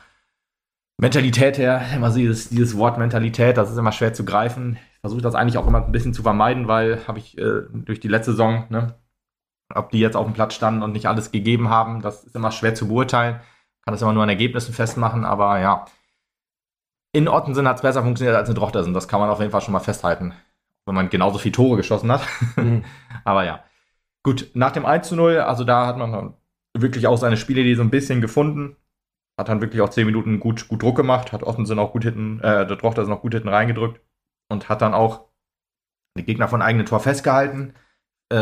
Mentalität 0.99 1.59
her, 1.59 1.83
immer 1.95 2.11
dieses, 2.11 2.49
dieses 2.49 2.77
Wort 2.79 2.97
Mentalität, 2.97 3.59
das 3.59 3.71
ist 3.71 3.77
immer 3.77 3.93
schwer 3.93 4.15
zu 4.15 4.25
greifen 4.25 4.79
versuche 5.07 5.23
das 5.23 5.37
eigentlich 5.37 5.57
auch 5.57 5.69
immer 5.69 5.85
ein 5.85 5.93
bisschen 5.93 6.15
zu 6.15 6.25
vermeiden, 6.25 6.67
weil 6.67 7.07
habe 7.07 7.21
ich 7.21 7.39
äh, 7.39 7.63
durch 7.73 8.01
die 8.01 8.09
letzte 8.09 8.33
Saison, 8.33 8.65
ne, 8.71 8.95
ob 9.73 9.91
die 9.91 10.01
jetzt 10.01 10.17
auf 10.17 10.27
dem 10.27 10.35
Platz 10.35 10.55
standen 10.55 10.83
und 10.83 10.93
nicht 10.93 11.07
alles 11.07 11.31
gegeben 11.31 11.71
haben, 11.71 12.03
das 12.03 12.25
ist 12.25 12.35
immer 12.35 12.51
schwer 12.51 12.75
zu 12.75 12.89
beurteilen. 12.89 13.41
Kann 13.85 13.93
das 13.93 14.03
immer 14.03 14.13
nur 14.13 14.25
an 14.25 14.29
Ergebnissen 14.29 14.75
festmachen, 14.75 15.25
aber 15.25 15.61
ja. 15.61 15.85
In 17.13 17.29
Ottensen 17.29 17.69
hat 17.69 17.77
es 17.77 17.83
besser 17.83 18.03
funktioniert 18.03 18.37
als 18.37 18.49
in 18.49 18.57
Drochtersen. 18.57 18.95
Das 18.95 19.07
kann 19.07 19.21
man 19.21 19.31
auf 19.31 19.39
jeden 19.39 19.53
Fall 19.53 19.61
schon 19.61 19.73
mal 19.73 19.81
festhalten. 19.81 20.35
Wenn 20.87 20.97
man 20.97 21.09
genauso 21.09 21.39
viele 21.39 21.53
Tore 21.53 21.77
geschossen 21.77 22.11
hat. 22.11 22.23
Mhm. 22.57 22.85
aber 23.25 23.45
ja. 23.45 23.63
Gut, 24.25 24.51
nach 24.55 24.73
dem 24.73 24.85
1 24.85 25.09
zu 25.09 25.15
0, 25.15 25.39
also 25.39 25.63
da 25.63 25.87
hat 25.87 25.99
man 25.99 26.35
wirklich 26.77 27.07
auch 27.07 27.17
seine 27.17 27.37
Spiele, 27.37 27.63
die 27.63 27.77
so 27.77 27.83
ein 27.83 27.91
bisschen 27.91 28.21
gefunden. 28.21 28.75
Hat 29.39 29.49
dann 29.49 29.61
wirklich 29.61 29.83
auch 29.83 29.89
10 29.89 30.05
Minuten 30.05 30.41
gut, 30.41 30.67
gut 30.67 30.83
Druck 30.83 30.97
gemacht, 30.97 31.33
hat 31.33 31.45
Ottensen 31.45 31.79
auch 31.79 31.93
gut 31.93 32.03
hinten, 32.03 32.41
äh, 32.41 32.67
der 32.67 32.77
Drochtersen 32.77 33.13
auch 33.13 33.21
gut 33.21 33.35
hinten 33.35 33.49
reingedrückt 33.49 34.01
und 34.49 34.69
hat 34.69 34.83
dann 34.83 34.95
auch 34.95 35.27
die 36.17 36.25
Gegner 36.25 36.49
von 36.49 36.63
eigenen 36.63 36.87
Tor 36.87 37.01
festgehalten, 37.01 37.75
äh, 38.31 38.37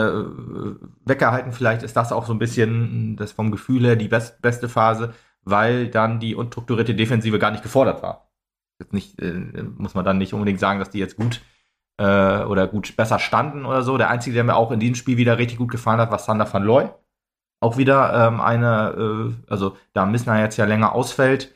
weggehalten. 1.05 1.53
Vielleicht 1.53 1.83
ist 1.83 1.97
das 1.97 2.13
auch 2.13 2.27
so 2.27 2.33
ein 2.33 2.39
bisschen 2.39 3.17
das 3.17 3.33
vom 3.33 3.51
Gefühl 3.51 3.85
her 3.85 3.97
die 3.97 4.09
best, 4.09 4.41
beste 4.43 4.69
Phase, 4.69 5.15
weil 5.43 5.89
dann 5.89 6.21
die 6.21 6.35
unstrukturierte 6.35 6.95
Defensive 6.95 7.39
gar 7.39 7.51
nicht 7.51 7.63
gefordert 7.63 8.03
war. 8.03 8.31
Jetzt 8.81 8.93
nicht, 8.93 9.21
äh, 9.21 9.63
muss 9.77 9.95
man 9.95 10.05
dann 10.05 10.19
nicht 10.19 10.35
unbedingt 10.35 10.61
sagen, 10.61 10.79
dass 10.79 10.91
die 10.91 10.99
jetzt 10.99 11.17
gut 11.17 11.43
äh, 11.99 12.45
oder 12.45 12.67
gut 12.67 12.97
besser 12.97 13.19
standen 13.19 13.67
oder 13.67 13.83
so. 13.83 13.99
Der 13.99 14.11
einzige, 14.11 14.35
der 14.35 14.45
mir 14.45 14.57
auch 14.57 14.73
in 14.73 14.81
diesem 14.81 14.95
Spiel 14.95 15.17
wieder 15.17 15.39
richtig 15.39 15.59
gut 15.59 15.71
gefallen 15.71 16.01
hat, 16.01 16.11
war 16.11 16.19
Sander 16.19 16.53
van 16.53 16.65
Looy. 16.65 16.89
Auch 17.61 17.77
wieder 17.77 18.29
ähm, 18.29 18.41
eine, 18.41 18.95
äh, 18.99 19.51
also 19.51 19.77
da 19.93 20.07
Missner 20.07 20.41
jetzt 20.41 20.57
ja 20.57 20.65
länger 20.65 20.93
ausfällt, 20.93 21.55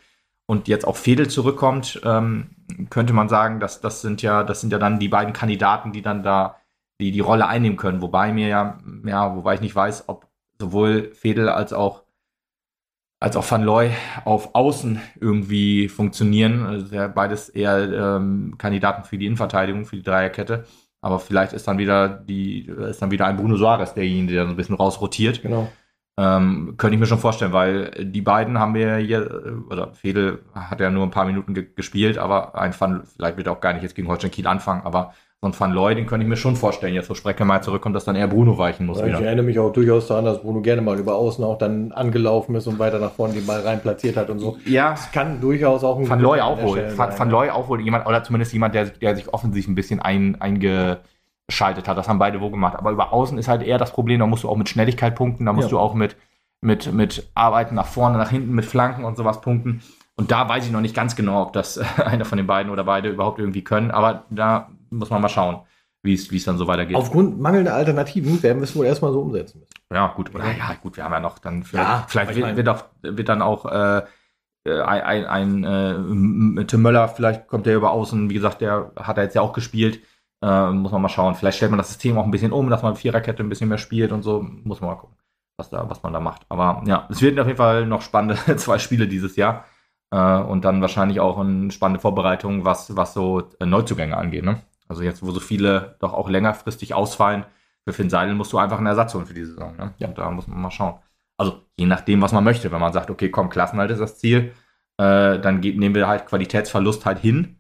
und 0.49 0.67
jetzt 0.67 0.87
auch 0.87 0.97
Fedel 0.97 1.29
zurückkommt, 1.29 2.01
ähm, 2.05 2.51
könnte 2.89 3.13
man 3.13 3.29
sagen, 3.29 3.61
dass 3.61 3.83
das 3.83 4.01
sind 4.01 4.23
ja, 4.23 4.43
das 4.43 4.63
sind 4.63 4.73
ja 4.73 4.79
dann 4.79 4.99
die 4.99 5.09
beiden 5.09 5.35
Kandidaten, 5.35 5.93
die 5.93 6.01
dann 6.01 6.23
da 6.23 6.57
die, 7.01 7.13
die 7.13 7.21
Rolle 7.21 7.47
einnehmen 7.47 7.77
können. 7.77 8.01
Wobei 8.01 8.33
mir 8.33 8.49
ja, 8.49 8.79
ja, 9.05 9.37
wobei 9.37 9.55
ich 9.55 9.61
nicht 9.61 9.77
weiß, 9.77 10.09
ob 10.09 10.27
sowohl 10.59 11.13
Fedel 11.13 11.51
als 11.51 11.73
auch 11.73 12.03
als 13.21 13.37
auch 13.37 13.51
Van 13.51 13.65
Looy 13.65 13.91
auf 14.25 14.55
Außen 14.55 15.01
irgendwie 15.21 15.89
funktionieren. 15.89 16.65
Also 16.65 16.97
beides 17.15 17.49
eher 17.49 18.17
ähm, 18.17 18.55
Kandidaten 18.59 19.05
für 19.05 19.19
die 19.19 19.27
Innenverteidigung, 19.27 19.85
für 19.85 19.97
die 19.97 20.03
Dreierkette. 20.03 20.65
Aber 21.01 21.19
vielleicht 21.19 21.53
ist 21.53 21.67
dann 21.69 21.79
wieder 21.79 22.09
die, 22.09 22.67
ist 22.67 23.03
dann 23.03 23.11
wieder 23.11 23.27
ein 23.27 23.37
Bruno 23.37 23.57
Soares 23.57 23.95
derjenige, 23.95 24.35
der 24.35 24.45
so 24.45 24.51
ein 24.51 24.57
bisschen 24.57 24.77
rausrotiert. 24.77 25.43
Genau. 25.43 25.69
Ähm, 26.21 26.75
könnte 26.79 26.95
ich 26.95 27.01
mir 27.01 27.07
schon 27.07 27.21
vorstellen, 27.21 27.53
weil 27.53 27.93
die 28.01 28.23
beiden 28.23 28.59
haben 28.59 28.75
wir 28.75 28.97
hier, 28.97 29.63
oder 29.71 29.93
Fedel 29.95 30.41
hat 30.53 30.81
ja 30.81 30.91
nur 30.91 31.05
ein 31.05 31.13
paar 31.13 31.25
Minuten 31.25 31.55
ge 31.55 31.67
gespielt, 31.77 32.19
aber 32.19 32.59
ein 32.59 32.75
Van, 32.77 33.05
vielleicht 33.05 33.37
wird 33.37 33.47
er 33.47 33.53
auch 33.53 33.61
gar 33.61 33.73
nicht 33.73 33.85
jetzt 33.85 33.95
gegen 33.95 34.09
Holstein 34.09 34.33
Kiel 34.33 34.49
anfangen, 34.49 34.83
aber 34.85 35.13
so 35.41 35.47
ein 35.47 35.55
Van 35.57 35.71
Looy, 35.71 35.95
den 35.95 36.07
könnte 36.07 36.25
ich 36.25 36.29
mir 36.29 36.37
schon 36.37 36.57
vorstellen, 36.57 36.93
jetzt 36.95 37.09
wo 37.09 37.15
Sprecke 37.15 37.45
mal 37.45 37.63
zurückkommt, 37.63 37.95
dass 37.95 38.05
dann 38.05 38.17
eher 38.17 38.27
Bruno 38.27 38.59
weichen 38.59 38.87
muss. 38.87 38.99
Ja, 38.99 39.07
ich 39.07 39.13
erinnere 39.15 39.47
mich 39.47 39.61
auch 39.61 39.73
durchaus 39.73 40.09
daran, 40.09 40.25
dass 40.25 40.43
Bruno 40.43 40.61
gerne 40.61 40.83
mal 40.83 40.99
über 40.99 41.15
Außen 41.15 41.45
auch 41.45 41.57
dann 41.57 41.93
angelaufen 41.93 42.57
ist 42.57 42.67
und 42.67 42.81
weiter 42.81 42.99
nach 42.99 43.13
vorne 43.13 43.35
den 43.35 43.47
Ball 43.47 43.61
rein 43.61 43.81
platziert 43.81 44.17
hat 44.17 44.29
und 44.31 44.41
so. 44.41 44.59
Ja. 44.65 44.91
Das 44.91 45.13
kann 45.13 45.41
durchaus 45.41 45.85
auch 45.85 46.01
ein 46.01 46.11
Van 46.11 46.19
Looy 46.19 46.41
auch 46.41 46.61
wohl. 46.61 46.93
Van, 46.97 47.17
Van 47.17 47.31
Looy 47.31 47.51
auch 47.51 47.69
wohl 47.69 47.81
jemand, 47.81 48.07
oder 48.07 48.25
zumindest 48.25 48.53
jemand, 48.53 48.75
der, 48.75 48.87
der 48.87 49.15
sich 49.15 49.33
offensichtlich 49.33 49.71
ein 49.71 49.77
bisschen 49.77 50.01
ein, 50.01 50.41
einge 50.41 50.99
schaltet 51.49 51.89
hat. 51.89 51.97
Das 51.97 52.09
haben 52.09 52.19
beide 52.19 52.41
wohl 52.41 52.51
gemacht. 52.51 52.77
Aber 52.77 52.91
über 52.91 53.13
Außen 53.13 53.39
ist 53.39 53.49
halt 53.49 53.63
eher 53.63 53.79
das 53.79 53.93
Problem, 53.93 54.21
da 54.21 54.27
musst 54.27 54.45
du 54.45 54.49
auch 54.49 54.57
mit 54.57 54.69
Schnelligkeit 54.69 55.15
punkten, 55.15 55.47
da 55.47 55.53
musst 55.53 55.69
ja. 55.69 55.71
du 55.71 55.79
auch 55.79 55.95
mit, 55.95 56.17
mit, 56.61 56.93
mit 56.93 57.31
Arbeiten 57.35 57.75
nach 57.75 57.87
vorne, 57.87 58.19
nach 58.19 58.31
hinten, 58.31 58.55
mit 58.55 58.65
Flanken 58.65 59.05
und 59.05 59.17
sowas 59.17 59.41
punkten. 59.41 59.83
Und 60.17 60.31
da 60.31 60.49
weiß 60.49 60.67
ich 60.67 60.73
noch 60.73 60.81
nicht 60.81 60.97
ganz 60.97 61.17
genau, 61.17 61.43
ob 61.43 61.53
das 61.53 61.79
einer 61.99 62.25
von 62.25 62.39
den 62.39 62.47
beiden 62.47 62.71
oder 62.71 62.85
beide 62.85 63.09
überhaupt 63.09 63.39
irgendwie 63.39 63.65
können. 63.65 63.91
Aber 63.91 64.25
da 64.31 64.69
muss 64.91 65.11
man 65.11 65.23
mal 65.23 65.29
schauen, 65.29 65.61
wie 66.03 66.15
es 66.15 66.45
dann 66.45 66.59
so 66.59 66.67
weitergeht. 66.67 66.97
Aufgrund 66.97 67.41
mangelnder 67.41 67.75
Alternativen 67.75 68.43
werden 68.43 68.59
wir 68.59 68.65
es 68.65 68.77
wohl 68.77 68.87
erstmal 68.87 69.13
so 69.13 69.21
umsetzen 69.21 69.61
müssen. 69.61 69.73
Ja, 69.93 70.09
gut. 70.09 70.35
Oder, 70.35 70.45
ja, 70.53 70.75
gut, 70.83 70.97
wir 70.97 71.05
haben 71.05 71.13
ja 71.13 71.21
noch 71.21 71.39
dann 71.39 71.63
vielleicht, 71.63 71.89
ja, 71.89 72.05
vielleicht 72.09 72.35
wird, 72.35 72.57
wird, 72.57 72.69
auch, 72.69 72.85
wird, 73.03 73.29
dann 73.29 73.43
auch 73.43 73.65
äh, 73.67 74.03
ein, 74.67 75.27
ein, 75.27 75.65
ein 75.65 76.59
äh, 76.59 76.65
Tim 76.67 76.83
Möller, 76.83 77.09
vielleicht 77.09 77.49
kommt 77.49 77.67
der 77.67 77.77
über 77.77 77.91
außen, 77.91 78.29
wie 78.29 78.35
gesagt, 78.35 78.61
der 78.61 78.93
hat 78.97 79.17
er 79.17 79.25
jetzt 79.25 79.35
ja 79.35 79.43
auch 79.43 79.53
gespielt. 79.53 80.01
Äh, 80.43 80.71
muss 80.71 80.93
man 80.93 81.03
mal 81.03 81.09
schauen. 81.09 81.35
Vielleicht 81.35 81.57
stellt 81.57 81.71
man 81.71 81.79
das 81.79 81.89
System 81.89 82.19
auch 82.19 82.25
ein 82.25 82.31
bisschen 82.31 82.53
um, 82.53 82.71
dass 82.71 82.83
man 82.83 82.97
Viererkette 82.97 83.43
ein 83.43 83.49
bisschen 83.49 83.69
mehr 83.69 83.79
spielt 83.79 84.13
und 84.13 84.23
so. 84.23 84.43
Muss 84.43 84.81
man 84.81 84.91
mal 84.91 84.97
gucken 84.97 85.19
was, 85.59 85.71
da, 85.71 85.91
was 85.91 86.03
man 86.03 86.13
da 86.13 86.21
macht. 86.21 86.43
Aber 86.49 86.83
ja, 86.87 87.07
es 87.11 87.21
werden 87.21 87.39
auf 87.39 87.47
jeden 87.47 87.59
Fall 87.59 87.87
noch 87.87 88.03
spannende 88.03 88.37
zwei 88.57 88.79
Spiele 88.79 89.09
dieses 89.09 89.37
Jahr. 89.37 89.65
Äh, 90.11 90.39
und 90.39 90.65
dann 90.65 90.81
wahrscheinlich 90.81 91.21
auch 91.21 91.39
eine 91.39 91.71
spannende 91.71 92.01
Vorbereitung, 92.01 92.65
was, 92.65 92.97
was 92.97 93.13
so 93.13 93.51
äh, 93.61 93.67
Neuzugänge 93.67 94.17
angeht. 94.17 94.45
Ne? 94.45 94.63
Also 94.87 95.03
jetzt, 95.03 95.23
wo 95.23 95.31
so 95.33 95.41
viele 95.41 95.97
doch 96.01 96.15
auch 96.15 96.29
längerfristig 96.31 96.95
ausfallen, 96.95 97.45
für 97.85 97.93
Finn 97.93 98.11
Seidel 98.11 98.35
musst 98.35 98.53
du 98.53 98.59
einfach 98.59 98.79
einen 98.79 98.87
Ersatz 98.87 99.15
holen 99.15 99.27
für 99.27 99.35
die 99.35 99.45
Saison. 99.45 99.77
Ne? 99.77 99.95
Ja. 99.99 100.09
Und 100.09 100.19
da 100.19 100.31
muss 100.31 100.47
man 100.47 100.61
mal 100.61 100.71
schauen. 100.71 100.99
Also 101.37 101.63
je 101.77 101.87
nachdem, 101.87 102.23
was 102.23 102.33
man 102.33 102.45
möchte. 102.45 102.71
Wenn 102.73 102.81
man 102.81 102.93
sagt, 102.93 103.11
okay, 103.11 103.31
komm, 103.31 103.51
Klassenhalt 103.51 103.91
ist 103.91 104.01
das 104.01 104.19
Ziel, 104.19 104.53
äh, 104.99 105.39
dann 105.39 105.61
geht, 105.61 105.79
nehmen 105.79 105.95
wir 105.95 106.09
halt 106.09 106.27
Qualitätsverlust 106.27 107.07
halt 107.07 107.19
hin. 107.19 107.58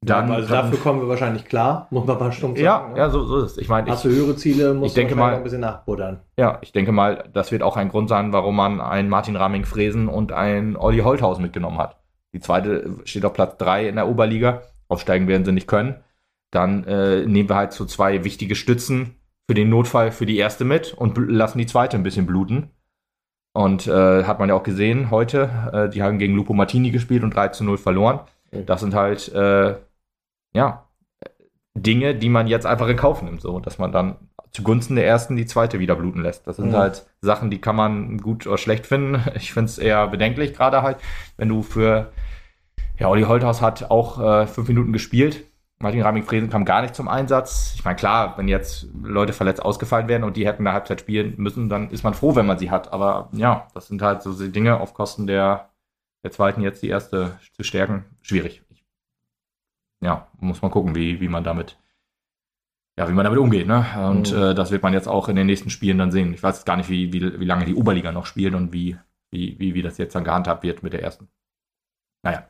Dann, 0.00 0.28
ja, 0.28 0.34
also 0.34 0.48
dann, 0.48 0.66
dafür 0.66 0.78
kommen 0.78 1.00
wir 1.00 1.08
wahrscheinlich 1.08 1.44
klar, 1.44 1.88
muss 1.90 2.06
man 2.06 2.18
mal 2.18 2.32
stumm 2.32 2.52
sagen. 2.52 2.64
Ja, 2.64 2.88
ne? 2.88 2.98
ja 2.98 3.10
so, 3.10 3.24
so 3.24 3.38
ist 3.38 3.52
es. 3.52 3.58
Ich 3.58 3.68
meine, 3.68 3.90
hast 3.90 4.04
du 4.04 4.08
höhere 4.08 4.36
Ziele, 4.36 4.74
musst 4.74 4.90
ich 4.90 4.94
denke 4.94 5.16
mal, 5.16 5.34
ein 5.34 5.42
bisschen 5.42 5.60
nachbuddern. 5.60 6.20
Ja, 6.36 6.58
ich 6.60 6.72
denke 6.72 6.92
mal, 6.92 7.28
das 7.32 7.50
wird 7.50 7.62
auch 7.62 7.76
ein 7.76 7.88
Grund 7.88 8.08
sein, 8.08 8.32
warum 8.32 8.56
man 8.56 8.80
einen 8.80 9.08
Martin 9.08 9.36
Raming-Fresen 9.36 10.08
und 10.08 10.32
einen 10.32 10.76
Olli 10.76 10.98
Holthausen 10.98 11.42
mitgenommen 11.42 11.78
hat. 11.78 11.96
Die 12.32 12.40
zweite 12.40 12.94
steht 13.04 13.24
auf 13.24 13.32
Platz 13.32 13.56
3 13.58 13.88
in 13.88 13.96
der 13.96 14.08
Oberliga. 14.08 14.62
Aufsteigen 14.88 15.26
werden 15.26 15.44
sie 15.44 15.52
nicht 15.52 15.66
können. 15.66 15.96
Dann 16.50 16.84
äh, 16.84 17.26
nehmen 17.26 17.48
wir 17.48 17.56
halt 17.56 17.72
so 17.72 17.84
zwei 17.84 18.24
wichtige 18.24 18.54
Stützen 18.54 19.16
für 19.48 19.54
den 19.54 19.68
Notfall 19.68 20.12
für 20.12 20.26
die 20.26 20.36
erste 20.36 20.64
mit 20.64 20.94
und 20.94 21.18
lassen 21.18 21.58
die 21.58 21.66
zweite 21.66 21.96
ein 21.96 22.02
bisschen 22.02 22.26
bluten. 22.26 22.70
Und 23.52 23.86
äh, 23.86 24.24
hat 24.24 24.38
man 24.38 24.48
ja 24.48 24.54
auch 24.54 24.62
gesehen 24.62 25.10
heute, 25.10 25.50
äh, 25.72 25.88
die 25.88 26.02
haben 26.02 26.18
gegen 26.18 26.36
Lupo 26.36 26.52
Martini 26.52 26.90
gespielt 26.90 27.24
und 27.24 27.34
3 27.34 27.48
zu 27.48 27.64
0 27.64 27.78
verloren. 27.78 28.20
Das 28.50 28.80
sind 28.80 28.94
halt 28.94 29.32
äh, 29.34 29.74
ja, 30.58 30.88
Dinge, 31.74 32.16
die 32.16 32.28
man 32.28 32.48
jetzt 32.48 32.66
einfach 32.66 32.88
in 32.88 32.96
Kauf 32.96 33.22
nimmt, 33.22 33.40
so 33.40 33.60
dass 33.60 33.78
man 33.78 33.92
dann 33.92 34.16
zugunsten 34.50 34.96
der 34.96 35.06
ersten 35.06 35.36
die 35.36 35.46
zweite 35.46 35.78
wieder 35.78 35.94
bluten 35.94 36.20
lässt. 36.20 36.48
Das 36.48 36.56
sind 36.56 36.70
mhm. 36.70 36.76
halt 36.76 37.06
Sachen, 37.20 37.48
die 37.48 37.60
kann 37.60 37.76
man 37.76 38.18
gut 38.18 38.44
oder 38.46 38.58
schlecht 38.58 38.86
finden. 38.86 39.22
Ich 39.36 39.52
finde 39.52 39.70
es 39.70 39.78
eher 39.78 40.08
bedenklich, 40.08 40.54
gerade 40.54 40.82
halt, 40.82 40.98
wenn 41.36 41.48
du 41.48 41.62
für, 41.62 42.12
ja, 42.98 43.08
Olli 43.08 43.22
Holthaus 43.22 43.62
hat 43.62 43.88
auch 43.88 44.20
äh, 44.20 44.46
fünf 44.48 44.66
Minuten 44.66 44.92
gespielt. 44.92 45.44
Martin 45.80 46.02
Ramig-Fresen 46.02 46.50
kam 46.50 46.64
gar 46.64 46.82
nicht 46.82 46.96
zum 46.96 47.06
Einsatz. 47.06 47.74
Ich 47.76 47.84
meine, 47.84 47.94
klar, 47.94 48.36
wenn 48.36 48.48
jetzt 48.48 48.88
Leute 49.00 49.32
verletzt 49.32 49.62
ausgefallen 49.62 50.08
wären 50.08 50.24
und 50.24 50.36
die 50.36 50.44
hätten 50.44 50.66
eine 50.66 50.74
Halbzeit 50.74 50.98
spielen 51.00 51.34
müssen, 51.36 51.68
dann 51.68 51.90
ist 51.90 52.02
man 52.02 52.14
froh, 52.14 52.34
wenn 52.34 52.46
man 52.46 52.58
sie 52.58 52.72
hat. 52.72 52.92
Aber 52.92 53.28
ja, 53.30 53.68
das 53.74 53.86
sind 53.86 54.02
halt 54.02 54.22
so 54.22 54.32
Dinge 54.48 54.80
auf 54.80 54.92
Kosten 54.92 55.28
der, 55.28 55.68
der 56.24 56.32
zweiten 56.32 56.62
jetzt 56.62 56.82
die 56.82 56.88
erste 56.88 57.38
zu 57.52 57.62
stärken. 57.62 58.04
Schwierig. 58.22 58.64
Ja, 60.00 60.28
muss 60.38 60.62
man 60.62 60.70
gucken, 60.70 60.94
wie, 60.94 61.20
wie 61.20 61.28
man 61.28 61.44
damit 61.44 61.78
ja, 62.98 63.08
wie 63.08 63.12
man 63.12 63.24
damit 63.24 63.38
umgeht. 63.38 63.68
Ne? 63.68 63.86
Und 63.96 64.32
mhm. 64.32 64.42
äh, 64.42 64.54
das 64.54 64.72
wird 64.72 64.82
man 64.82 64.92
jetzt 64.92 65.06
auch 65.06 65.28
in 65.28 65.36
den 65.36 65.46
nächsten 65.46 65.70
Spielen 65.70 65.98
dann 65.98 66.10
sehen. 66.10 66.34
Ich 66.34 66.42
weiß 66.42 66.64
gar 66.64 66.76
nicht, 66.76 66.90
wie, 66.90 67.12
wie, 67.12 67.38
wie 67.38 67.44
lange 67.44 67.64
die 67.64 67.76
Oberliga 67.76 68.10
noch 68.10 68.26
spielt 68.26 68.56
und 68.56 68.72
wie, 68.72 68.98
wie, 69.30 69.56
wie, 69.60 69.74
wie 69.74 69.82
das 69.82 69.98
jetzt 69.98 70.16
dann 70.16 70.24
gehandhabt 70.24 70.64
wird 70.64 70.82
mit 70.82 70.92
der 70.92 71.02
ersten. 71.04 71.28
Naja. 72.24 72.48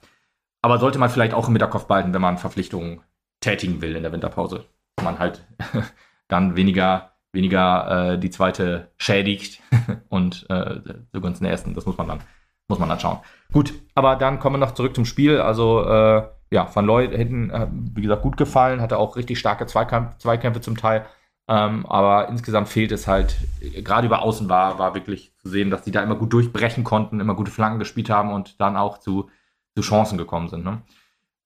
Aber 0.62 0.78
sollte 0.78 0.98
man 0.98 1.10
vielleicht 1.10 1.34
auch 1.34 1.48
im 1.48 1.54
Hinterkopf 1.54 1.86
behalten, 1.86 2.14
wenn 2.14 2.22
man 2.22 2.38
Verpflichtungen 2.38 3.02
tätigen 3.40 3.82
will 3.82 3.94
in 3.94 4.02
der 4.02 4.10
Winterpause. 4.10 4.64
Dass 4.96 5.04
man 5.04 5.18
halt 5.18 5.46
dann 6.28 6.56
weniger, 6.56 7.12
weniger 7.32 8.12
äh, 8.14 8.18
die 8.18 8.30
zweite 8.30 8.90
schädigt 8.96 9.62
und 10.08 10.46
äh, 10.48 10.80
zugunsten 11.12 11.44
der 11.44 11.52
ersten. 11.52 11.74
Das 11.74 11.84
muss 11.84 11.98
man 11.98 12.08
dann, 12.08 12.20
muss 12.68 12.78
man 12.78 12.88
dann 12.88 13.00
schauen. 13.00 13.18
Gut, 13.52 13.74
aber 13.94 14.16
dann 14.16 14.38
kommen 14.38 14.56
wir 14.56 14.66
noch 14.66 14.74
zurück 14.74 14.94
zum 14.94 15.04
Spiel. 15.04 15.40
Also 15.40 15.84
äh, 15.84 16.22
ja, 16.50 16.74
Van 16.74 16.86
Looy 16.86 17.08
hinten, 17.08 17.50
äh, 17.50 17.66
wie 17.70 18.02
gesagt, 18.02 18.22
gut 18.22 18.36
gefallen, 18.36 18.80
hatte 18.80 18.98
auch 18.98 19.16
richtig 19.16 19.38
starke 19.38 19.66
Zweikampf, 19.66 20.18
Zweikämpfe 20.18 20.60
zum 20.60 20.76
Teil. 20.76 21.06
Ähm, 21.48 21.86
aber 21.86 22.28
insgesamt 22.28 22.68
fehlt 22.68 22.92
es 22.92 23.06
halt, 23.06 23.36
gerade 23.82 24.06
über 24.06 24.20
Außen 24.20 24.48
war, 24.50 24.78
war 24.78 24.94
wirklich 24.94 25.32
zu 25.38 25.48
sehen, 25.48 25.70
dass 25.70 25.82
die 25.82 25.90
da 25.90 26.02
immer 26.02 26.16
gut 26.16 26.32
durchbrechen 26.32 26.84
konnten, 26.84 27.20
immer 27.20 27.34
gute 27.34 27.50
Flanken 27.50 27.78
gespielt 27.78 28.10
haben 28.10 28.32
und 28.32 28.60
dann 28.60 28.76
auch 28.76 28.98
zu, 28.98 29.30
zu 29.74 29.82
Chancen 29.82 30.18
gekommen 30.18 30.48
sind. 30.48 30.64
Ne? 30.64 30.82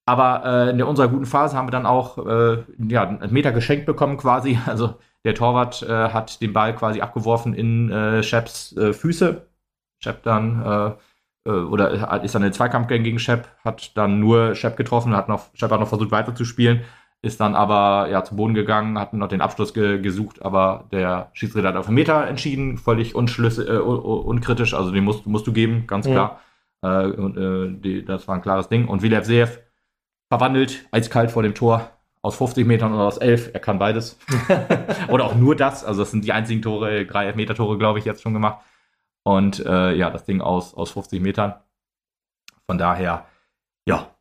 Aber 0.04 0.44
äh, 0.44 0.70
in 0.70 0.82
unserer 0.82 1.06
guten 1.06 1.26
Phase 1.26 1.56
haben 1.56 1.68
wir 1.68 1.72
dann 1.72 1.86
auch 1.86 2.18
äh, 2.18 2.64
ja, 2.88 3.06
einen 3.06 3.32
Meter 3.32 3.52
geschenkt 3.52 3.86
bekommen 3.86 4.16
quasi. 4.16 4.58
Also 4.66 4.96
der 5.24 5.36
Torwart 5.36 5.82
äh, 5.84 6.08
hat 6.08 6.40
den 6.40 6.52
Ball 6.52 6.74
quasi 6.74 7.00
abgeworfen 7.00 7.54
in 7.54 7.90
äh, 7.90 8.24
Sheps 8.24 8.76
äh, 8.76 8.92
Füße. 8.92 9.46
Shep 10.00 10.24
dann 10.24 10.62
äh, 10.64 10.92
oder 11.44 12.22
ist 12.22 12.34
dann 12.34 12.42
in 12.42 12.48
den 12.48 12.52
Zweikampf 12.52 12.88
gegen 12.88 13.18
Shep, 13.18 13.48
hat 13.64 13.96
dann 13.96 14.20
nur 14.20 14.54
Shep 14.54 14.76
getroffen, 14.76 15.16
hat 15.16 15.28
noch, 15.28 15.46
Shep 15.54 15.70
hat 15.70 15.80
noch 15.80 15.88
versucht 15.88 16.12
weiterzuspielen, 16.12 16.82
ist 17.22 17.40
dann 17.40 17.54
aber 17.54 18.08
ja 18.10 18.24
zu 18.24 18.36
Boden 18.36 18.54
gegangen, 18.54 18.98
hat 18.98 19.12
noch 19.14 19.28
den 19.28 19.40
Abschluss 19.40 19.74
ge 19.74 20.00
gesucht, 20.00 20.42
aber 20.42 20.88
der 20.92 21.30
Schiedsrichter 21.32 21.68
hat 21.68 21.76
auf 21.76 21.86
einen 21.86 21.94
Meter 21.94 22.26
entschieden, 22.26 22.78
völlig 22.78 23.14
unschlüssig, 23.14 23.68
äh, 23.68 23.78
unkritisch, 23.78 24.74
also 24.74 24.90
den 24.90 25.04
musst, 25.04 25.26
musst 25.26 25.46
du 25.46 25.52
geben, 25.52 25.86
ganz 25.86 26.06
klar. 26.06 26.40
Ja. 26.82 27.02
Äh, 27.02 27.06
und, 27.12 27.36
äh, 27.36 27.80
die, 27.80 28.04
das 28.04 28.26
war 28.26 28.34
ein 28.34 28.42
klares 28.42 28.68
Ding. 28.68 28.88
Und 28.88 29.02
Vilep 29.02 29.24
Seev 29.24 29.60
verwandelt, 30.28 30.86
eiskalt 30.90 31.30
vor 31.30 31.44
dem 31.44 31.54
Tor, 31.54 31.90
aus 32.22 32.36
50 32.36 32.66
Metern 32.66 32.92
oder 32.92 33.04
aus 33.04 33.18
11, 33.18 33.50
er 33.52 33.60
kann 33.60 33.78
beides. 33.78 34.18
oder 35.08 35.24
auch 35.24 35.34
nur 35.36 35.54
das, 35.54 35.84
also 35.84 36.02
das 36.02 36.10
sind 36.10 36.24
die 36.24 36.32
einzigen 36.32 36.62
Tore, 36.62 37.04
drei 37.04 37.26
Elfmeter-Tore, 37.26 37.78
glaube 37.78 37.98
ich, 37.98 38.04
jetzt 38.04 38.22
schon 38.22 38.32
gemacht. 38.32 38.64
Und 39.24 39.64
äh, 39.64 39.94
ja, 39.94 40.10
das 40.10 40.24
Ding 40.24 40.40
aus, 40.40 40.74
aus 40.74 40.90
50 40.90 41.20
Metern. 41.20 41.54
Von 42.66 42.78
daher, 42.78 43.26
ja, 43.86 44.12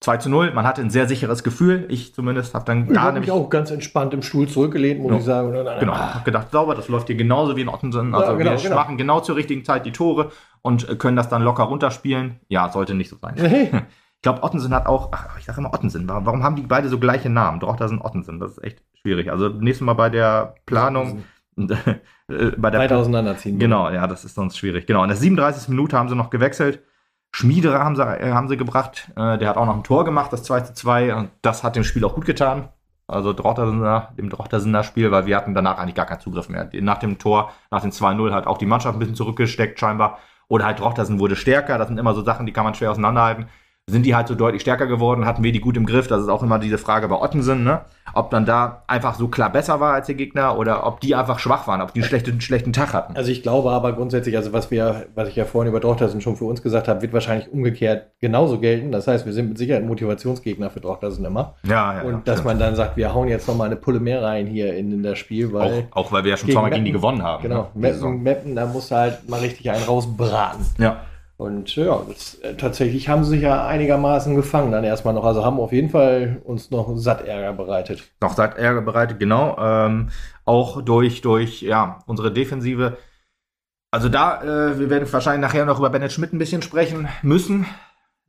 2 0.00 0.18
zu 0.18 0.28
0. 0.28 0.52
Man 0.52 0.66
hatte 0.66 0.82
ein 0.82 0.90
sehr 0.90 1.08
sicheres 1.08 1.42
Gefühl. 1.42 1.86
Ich 1.88 2.14
zumindest 2.14 2.54
habe 2.54 2.64
dann 2.64 2.86
gar 2.88 3.12
nicht. 3.12 3.24
Ich 3.24 3.30
auch 3.30 3.48
ganz 3.48 3.70
entspannt 3.70 4.12
im 4.12 4.22
Stuhl 4.22 4.46
zurückgelehnt, 4.46 5.00
muss 5.00 5.10
no. 5.10 5.18
ich 5.18 5.24
sagen. 5.24 5.52
genau, 5.52 5.92
ich 5.92 5.98
habe 5.98 6.24
gedacht, 6.24 6.50
sauber, 6.50 6.74
das 6.74 6.88
läuft 6.88 7.06
hier 7.06 7.16
genauso 7.16 7.56
wie 7.56 7.62
in 7.62 7.68
Ottensen. 7.68 8.14
Also 8.14 8.32
ja, 8.32 8.38
genau, 8.38 8.50
wir 8.52 8.58
genau. 8.58 8.74
machen 8.76 8.98
genau 8.98 9.20
zur 9.20 9.36
richtigen 9.36 9.64
Zeit 9.64 9.86
die 9.86 9.92
Tore 9.92 10.30
und 10.62 10.88
äh, 10.88 10.96
können 10.96 11.16
das 11.16 11.28
dann 11.28 11.42
locker 11.42 11.64
runterspielen. 11.64 12.40
Ja, 12.48 12.70
sollte 12.70 12.94
nicht 12.94 13.08
so 13.08 13.16
sein. 13.16 13.34
Hey. 13.36 13.70
Ich 14.16 14.22
glaube, 14.22 14.42
Ottensen 14.42 14.74
hat 14.74 14.86
auch, 14.86 15.10
ach, 15.12 15.38
ich 15.38 15.44
sage 15.44 15.60
immer 15.60 15.72
Ottensen. 15.72 16.08
Warum 16.08 16.42
haben 16.42 16.56
die 16.56 16.62
beide 16.62 16.88
so 16.88 16.98
gleiche 16.98 17.30
Namen? 17.30 17.60
Doch, 17.60 17.76
da 17.76 17.86
sind 17.86 18.00
Ottensen. 18.00 18.40
Das 18.40 18.52
ist 18.52 18.64
echt 18.64 18.82
schwierig. 19.00 19.30
Also 19.30 19.48
nächstes 19.48 19.84
Mal 19.84 19.92
bei 19.92 20.10
der 20.10 20.54
Planung. 20.66 21.18
Äh, 21.18 21.22
bei 21.56 22.70
der 22.70 22.80
Weiter 22.80 22.98
auseinanderziehen. 22.98 23.58
Genau, 23.58 23.90
ja, 23.90 24.06
das 24.06 24.24
ist 24.24 24.34
sonst 24.34 24.58
schwierig. 24.58 24.86
Genau, 24.86 25.02
in 25.02 25.08
der 25.08 25.16
37. 25.16 25.68
Minute 25.68 25.96
haben 25.96 26.08
sie 26.08 26.14
noch 26.14 26.30
gewechselt. 26.30 26.82
Schmiederer 27.32 27.80
haben 27.80 27.96
sie, 27.96 28.02
äh, 28.02 28.32
haben 28.32 28.48
sie 28.48 28.56
gebracht. 28.56 29.10
Äh, 29.16 29.38
der 29.38 29.48
hat 29.48 29.56
auch 29.56 29.66
noch 29.66 29.76
ein 29.76 29.84
Tor 29.84 30.04
gemacht, 30.04 30.32
das 30.32 30.42
2 30.42 30.60
zu 30.60 30.74
2. 30.74 31.14
Und 31.14 31.30
das 31.42 31.64
hat 31.64 31.76
dem 31.76 31.84
Spiel 31.84 32.04
auch 32.04 32.14
gut 32.14 32.26
getan. 32.26 32.68
Also 33.08 33.32
Drochtersener, 33.32 34.12
dem 34.18 34.30
Drochtersener 34.30 34.82
Spiel, 34.82 35.10
weil 35.12 35.26
wir 35.26 35.36
hatten 35.36 35.54
danach 35.54 35.78
eigentlich 35.78 35.94
gar 35.94 36.06
keinen 36.06 36.20
Zugriff 36.20 36.48
mehr. 36.48 36.68
Nach 36.80 36.98
dem 36.98 37.18
Tor, 37.18 37.52
nach 37.70 37.82
dem 37.82 37.90
2-0 37.90 38.32
hat 38.32 38.46
auch 38.46 38.58
die 38.58 38.66
Mannschaft 38.66 38.96
ein 38.96 38.98
bisschen 38.98 39.14
zurückgesteckt 39.14 39.78
scheinbar. 39.78 40.18
Oder 40.48 40.66
halt 40.66 40.80
Drochtersen 40.80 41.18
wurde 41.18 41.36
stärker. 41.36 41.78
Das 41.78 41.88
sind 41.88 41.98
immer 41.98 42.14
so 42.14 42.22
Sachen, 42.22 42.46
die 42.46 42.52
kann 42.52 42.64
man 42.64 42.74
schwer 42.74 42.90
auseinanderhalten 42.90 43.46
sind 43.88 44.04
die 44.04 44.16
halt 44.16 44.26
so 44.26 44.34
deutlich 44.34 44.62
stärker 44.62 44.88
geworden, 44.88 45.26
hatten 45.26 45.44
wir 45.44 45.52
die 45.52 45.60
gut 45.60 45.76
im 45.76 45.86
Griff. 45.86 46.08
Das 46.08 46.20
ist 46.20 46.28
auch 46.28 46.42
immer 46.42 46.58
diese 46.58 46.76
Frage 46.76 47.06
bei 47.06 47.14
Ottensen, 47.14 47.62
ne? 47.62 47.82
Ob 48.14 48.30
dann 48.30 48.44
da 48.44 48.82
einfach 48.88 49.14
so 49.14 49.28
klar 49.28 49.50
besser 49.50 49.78
war 49.78 49.94
als 49.94 50.06
der 50.06 50.16
Gegner 50.16 50.58
oder 50.58 50.84
ob 50.84 50.98
die 51.00 51.14
einfach 51.14 51.38
schwach 51.38 51.68
waren, 51.68 51.80
ob 51.80 51.94
die 51.94 52.00
einen 52.00 52.08
schlechten, 52.08 52.40
schlechten 52.40 52.72
Tag 52.72 52.92
hatten. 52.92 53.16
Also 53.16 53.30
ich 53.30 53.44
glaube 53.44 53.70
aber 53.70 53.92
grundsätzlich, 53.92 54.36
also 54.36 54.52
was 54.52 54.72
wir, 54.72 55.06
was 55.14 55.28
ich 55.28 55.36
ja 55.36 55.44
vorhin 55.44 55.70
über 55.70 55.78
Drochtersen 55.78 56.20
schon 56.20 56.34
für 56.34 56.46
uns 56.46 56.62
gesagt 56.62 56.88
habe, 56.88 57.00
wird 57.00 57.12
wahrscheinlich 57.12 57.52
umgekehrt 57.52 58.08
genauso 58.20 58.58
gelten. 58.58 58.90
Das 58.90 59.06
heißt, 59.06 59.24
wir 59.24 59.32
sind 59.32 59.50
mit 59.50 59.58
Sicherheit 59.58 59.84
Motivationsgegner 59.84 60.68
für 60.70 60.80
Drochtersen 60.80 61.24
immer. 61.24 61.54
Ja, 61.62 61.94
ja. 61.94 62.02
Und 62.02 62.12
ja, 62.12 62.20
dass 62.24 62.38
stimmt. 62.40 62.46
man 62.46 62.58
dann 62.58 62.74
sagt, 62.74 62.96
wir 62.96 63.14
hauen 63.14 63.28
jetzt 63.28 63.46
nochmal 63.46 63.66
eine 63.66 63.76
Pulle 63.76 64.00
mehr 64.00 64.20
rein 64.20 64.48
hier 64.48 64.74
in, 64.74 64.90
in 64.90 65.04
das 65.04 65.16
Spiel, 65.16 65.52
weil. 65.52 65.86
Auch, 65.92 66.06
auch 66.06 66.12
weil 66.12 66.24
wir 66.24 66.32
ja 66.32 66.36
schon 66.36 66.50
zweimal 66.50 66.70
gegen 66.70 66.86
die 66.86 66.92
gewonnen 66.92 67.22
haben. 67.22 67.44
Genau. 67.44 67.70
Ne? 67.74 67.92
Meppen, 67.92 68.22
Meppen, 68.24 68.56
da 68.56 68.66
musst 68.66 68.90
du 68.90 68.96
halt 68.96 69.28
mal 69.28 69.38
richtig 69.38 69.70
einen 69.70 69.84
rausbraten. 69.84 70.66
Ja. 70.78 71.02
Und 71.38 71.76
ja, 71.76 72.02
das, 72.08 72.36
äh, 72.36 72.54
tatsächlich 72.54 73.08
haben 73.08 73.22
sie 73.22 73.30
sich 73.30 73.42
ja 73.42 73.66
einigermaßen 73.66 74.34
gefangen 74.34 74.72
dann 74.72 74.84
erstmal 74.84 75.12
noch. 75.12 75.24
Also 75.24 75.44
haben 75.44 75.60
auf 75.60 75.72
jeden 75.72 75.90
Fall 75.90 76.40
uns 76.44 76.70
noch 76.70 76.96
satt 76.96 77.26
Ärger 77.26 77.52
bereitet. 77.52 78.04
Noch 78.22 78.34
satt 78.34 78.56
Ärger 78.56 78.80
bereitet, 78.80 79.18
genau. 79.18 79.56
Ähm, 79.58 80.08
auch 80.46 80.80
durch, 80.80 81.20
durch 81.20 81.60
ja, 81.60 81.98
unsere 82.06 82.32
Defensive. 82.32 82.96
Also 83.90 84.08
da, 84.08 84.42
äh, 84.42 84.78
wir 84.78 84.88
werden 84.88 85.12
wahrscheinlich 85.12 85.42
nachher 85.42 85.66
noch 85.66 85.78
über 85.78 85.90
Bennett 85.90 86.12
Schmidt 86.12 86.32
ein 86.32 86.38
bisschen 86.38 86.62
sprechen 86.62 87.08
müssen. 87.22 87.66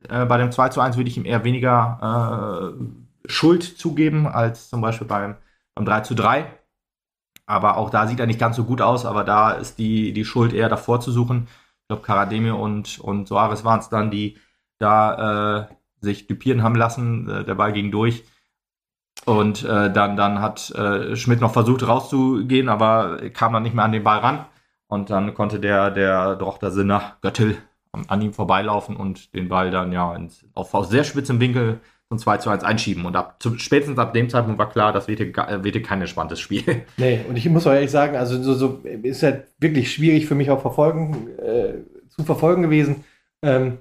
Äh, 0.08 0.26
bei 0.26 0.36
dem 0.36 0.52
2 0.52 0.68
zu 0.68 0.80
1 0.82 0.98
würde 0.98 1.08
ich 1.08 1.16
ihm 1.16 1.24
eher 1.24 1.44
weniger 1.44 2.74
äh, 2.76 3.30
Schuld 3.30 3.62
zugeben 3.62 4.26
als 4.26 4.68
zum 4.68 4.82
Beispiel 4.82 5.06
beim, 5.06 5.36
beim 5.74 5.86
3 5.86 6.00
zu 6.02 6.14
3. 6.14 6.44
Aber 7.46 7.78
auch 7.78 7.88
da 7.88 8.06
sieht 8.06 8.20
er 8.20 8.26
nicht 8.26 8.38
ganz 8.38 8.56
so 8.56 8.64
gut 8.64 8.82
aus, 8.82 9.06
aber 9.06 9.24
da 9.24 9.52
ist 9.52 9.78
die, 9.78 10.12
die 10.12 10.26
Schuld 10.26 10.52
eher 10.52 10.68
davor 10.68 11.00
zu 11.00 11.10
suchen 11.10 11.48
ich 11.88 11.90
glaube, 11.90 12.02
Karademir 12.02 12.54
und, 12.58 12.98
und 12.98 13.28
Soares 13.28 13.64
waren 13.64 13.80
es 13.80 13.88
dann, 13.88 14.10
die 14.10 14.36
da 14.78 15.62
äh, 15.70 15.74
sich 16.02 16.26
dupieren 16.26 16.62
haben 16.62 16.74
lassen. 16.74 17.26
Äh, 17.30 17.44
der 17.46 17.54
Ball 17.54 17.72
ging 17.72 17.90
durch. 17.90 18.24
Und 19.24 19.64
äh, 19.64 19.90
dann, 19.90 20.14
dann 20.14 20.42
hat 20.42 20.70
äh, 20.72 21.16
Schmidt 21.16 21.40
noch 21.40 21.54
versucht 21.54 21.88
rauszugehen, 21.88 22.68
aber 22.68 23.30
kam 23.30 23.54
dann 23.54 23.62
nicht 23.62 23.74
mehr 23.74 23.86
an 23.86 23.92
den 23.92 24.04
Ball 24.04 24.18
ran. 24.18 24.44
Und 24.86 25.08
dann 25.08 25.32
konnte 25.32 25.60
der, 25.60 25.90
der 25.90 26.36
Drochter 26.36 26.72
Sinner 26.72 27.16
Göttel 27.22 27.56
an 27.92 28.20
ihm 28.20 28.34
vorbeilaufen 28.34 28.94
und 28.94 29.32
den 29.32 29.48
Ball 29.48 29.70
dann 29.70 29.90
ja 29.90 30.14
ins, 30.14 30.44
auf, 30.52 30.74
auf 30.74 30.88
sehr 30.88 31.04
spitzem 31.04 31.40
Winkel 31.40 31.80
zum 32.08 32.18
2 32.18 32.38
zu 32.38 32.50
1 32.50 32.64
einschieben. 32.64 33.04
Und 33.04 33.16
ab, 33.16 33.36
zu, 33.40 33.58
spätestens 33.58 33.98
ab 33.98 34.14
dem 34.14 34.30
Zeitpunkt 34.30 34.58
war 34.58 34.70
klar, 34.70 34.92
das 34.92 35.08
wird, 35.08 35.20
äh, 35.20 35.64
wird 35.64 35.84
kein 35.84 36.00
entspanntes 36.00 36.40
Spiel. 36.40 36.62
Nee, 36.96 37.20
und 37.28 37.36
ich 37.36 37.48
muss 37.48 37.66
auch 37.66 37.72
ehrlich 37.72 37.90
sagen, 37.90 38.16
also 38.16 38.42
so, 38.42 38.54
so 38.54 38.80
ist 39.02 39.22
ja 39.22 39.34
wirklich 39.58 39.92
schwierig 39.92 40.26
für 40.26 40.34
mich 40.34 40.50
auch 40.50 40.60
verfolgen, 40.60 41.28
äh, 41.38 41.74
zu 42.08 42.24
verfolgen 42.24 42.62
gewesen. 42.62 43.04
Ähm, 43.42 43.78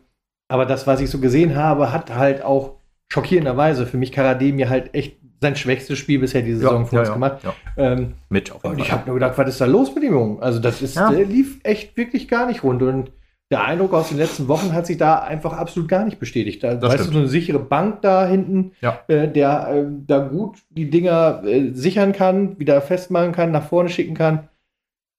aber 0.50 0.66
das, 0.66 0.88
was 0.88 1.02
ich 1.02 1.10
so 1.10 1.20
gesehen 1.20 1.56
habe, 1.56 1.92
hat 1.92 2.14
halt 2.14 2.44
auch 2.44 2.76
schockierenderweise 3.10 3.86
für 3.86 3.98
mich 3.98 4.12
Karademir 4.12 4.70
halt 4.70 4.94
echt 4.94 5.18
sein 5.42 5.56
schwächstes 5.56 5.98
Spiel 5.98 6.20
bisher 6.20 6.42
diese 6.42 6.60
Saison 6.60 6.84
ja, 6.84 6.88
für 6.88 7.00
uns 7.00 7.08
ja, 7.08 7.14
gemacht. 7.14 7.44
Ja. 7.44 7.54
Ähm, 7.78 8.14
mit 8.30 8.52
auf 8.52 8.64
Und 8.64 8.80
ich 8.80 8.92
habe 8.92 9.06
nur 9.06 9.16
gedacht, 9.16 9.38
was 9.38 9.50
ist 9.50 9.62
da 9.62 9.66
los 9.66 9.94
mit 9.94 10.04
dem 10.04 10.14
Jungen? 10.14 10.42
Also 10.42 10.60
das 10.60 10.82
ist, 10.82 10.98
der 10.98 11.26
lief 11.26 11.60
echt 11.64 11.96
wirklich 11.96 12.28
gar 12.28 12.48
nicht 12.48 12.64
rund. 12.64 12.82
Und 12.82 13.12
der 13.50 13.64
Eindruck 13.64 13.94
aus 13.94 14.10
den 14.10 14.18
letzten 14.18 14.48
Wochen 14.48 14.74
hat 14.74 14.86
sich 14.86 14.98
da 14.98 15.20
einfach 15.20 15.54
absolut 15.54 15.88
gar 15.88 16.04
nicht 16.04 16.20
bestätigt. 16.20 16.64
Da 16.64 16.76
das 16.76 16.92
weißt 16.92 17.04
stimmt. 17.04 17.08
du, 17.08 17.14
so 17.14 17.20
eine 17.20 17.28
sichere 17.30 17.60
Bank 17.60 18.02
da 18.02 18.28
hinten, 18.28 18.74
ja. 18.82 19.00
äh, 19.08 19.28
der 19.28 19.70
äh, 19.70 19.86
da 20.06 20.20
gut 20.20 20.58
die 20.70 20.90
Dinger 20.90 21.44
äh, 21.46 21.72
sichern 21.72 22.12
kann, 22.12 22.60
wieder 22.60 22.82
festmachen 22.82 23.32
kann, 23.32 23.52
nach 23.52 23.64
vorne 23.64 23.90
schicken 23.90 24.16
kann. 24.16 24.50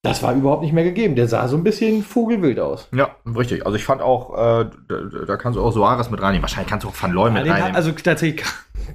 Das 0.02 0.22
war 0.22 0.32
überhaupt 0.32 0.62
nicht 0.62 0.72
mehr 0.72 0.84
gegeben. 0.84 1.16
Der 1.16 1.26
sah 1.26 1.48
so 1.48 1.56
ein 1.56 1.64
bisschen 1.64 2.04
vogelwild 2.04 2.60
aus. 2.60 2.88
Ja, 2.94 3.16
richtig. 3.36 3.66
Also 3.66 3.76
ich 3.76 3.84
fand 3.84 4.00
auch, 4.00 4.32
äh, 4.34 4.70
da, 4.88 5.24
da, 5.26 5.36
kannst 5.36 5.58
du 5.58 5.62
auch 5.62 5.72
Soares 5.72 6.08
mit 6.08 6.22
reinnehmen. 6.22 6.42
Wahrscheinlich 6.42 6.70
kannst 6.70 6.84
du 6.84 6.88
auch 6.88 7.02
Van 7.02 7.10
Looy 7.10 7.30
mit 7.30 7.48
reinnehmen. 7.48 7.74
Also 7.74 7.90
tatsächlich, 7.90 8.44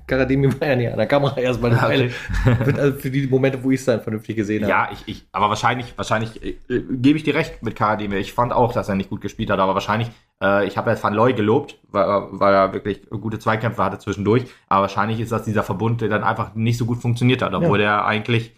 Karademi 0.08 0.60
war 0.60 0.68
ja 0.68 0.76
nicht 0.76 0.92
an 0.92 0.98
der 0.98 1.08
Kamera 1.08 1.38
erstmal 1.38 1.72
eine 1.72 1.82
Weile. 1.82 2.12
Okay. 2.46 2.80
also 2.80 2.98
für 2.98 3.10
die 3.10 3.28
Momente, 3.28 3.64
wo 3.64 3.72
ich 3.72 3.80
es 3.80 3.86
dann 3.86 4.02
vernünftig 4.02 4.36
gesehen 4.36 4.64
habe. 4.64 4.72
Ja, 4.72 4.90
ich, 4.92 5.04
ich, 5.08 5.28
aber 5.32 5.50
wahrscheinlich, 5.50 5.98
wahrscheinlich 5.98 6.44
äh, 6.44 6.56
gebe 6.70 7.18
ich 7.18 7.24
dir 7.24 7.36
recht 7.36 7.64
mit 7.64 7.76
Karademi. 7.76 8.16
Ich 8.16 8.34
fand 8.34 8.54
auch, 8.54 8.74
dass 8.74 8.90
er 8.90 8.96
nicht 8.96 9.10
gut 9.10 9.22
gespielt 9.22 9.50
hat, 9.50 9.60
aber 9.60 9.74
wahrscheinlich, 9.74 10.10
äh, 10.42 10.66
ich 10.68 10.78
habe 10.78 10.92
ja 10.92 11.02
Van 11.02 11.14
Looy 11.14 11.34
gelobt, 11.34 11.80
weil, 11.92 12.06
weil 12.32 12.54
er 12.54 12.74
wirklich 12.74 13.10
gute 13.10 13.40
Zweikämpfe 13.40 13.84
hatte 13.84 14.00
zwischendurch. 14.00 14.46
Aber 14.68 14.82
wahrscheinlich 14.82 15.20
ist 15.20 15.32
das 15.32 15.44
dieser 15.44 15.64
Verbund, 15.64 16.02
der 16.02 16.10
dann 16.10 16.24
einfach 16.24 16.56
nicht 16.56 16.78
so 16.78 16.86
gut 16.86 17.00
funktioniert 17.00 17.42
hat, 17.42 17.54
obwohl 17.54 17.80
ja. 17.80 17.98
der 17.98 18.06
eigentlich 18.06 18.54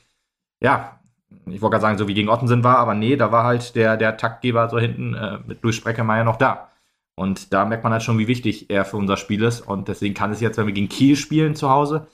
ja, 0.61 0.99
ich 1.47 1.61
wollte 1.61 1.73
gerade 1.73 1.81
sagen, 1.81 1.97
so 1.97 2.07
wie 2.07 2.13
gegen 2.13 2.29
Ottensen 2.29 2.63
war, 2.63 2.77
aber 2.77 2.93
nee, 2.93 3.15
da 3.15 3.31
war 3.31 3.43
halt 3.43 3.75
der, 3.75 3.97
der 3.97 4.17
Taktgeber 4.17 4.69
so 4.69 4.79
hinten 4.79 5.13
äh, 5.13 5.39
mit 5.45 5.61
Luis 5.61 5.75
Spreckermeier 5.75 6.23
noch 6.23 6.37
da. 6.37 6.69
Und 7.15 7.53
da 7.53 7.65
merkt 7.65 7.83
man 7.83 7.93
halt 7.93 8.03
schon, 8.03 8.17
wie 8.17 8.27
wichtig 8.27 8.69
er 8.69 8.85
für 8.85 8.97
unser 8.97 9.17
Spiel 9.17 9.43
ist. 9.43 9.61
Und 9.61 9.87
deswegen 9.87 10.13
kann 10.13 10.31
es 10.31 10.41
jetzt, 10.41 10.57
wenn 10.57 10.67
wir 10.67 10.73
gegen 10.73 10.89
Kiel 10.89 11.15
spielen 11.15 11.55
zu 11.55 11.69
Hause, 11.69 12.07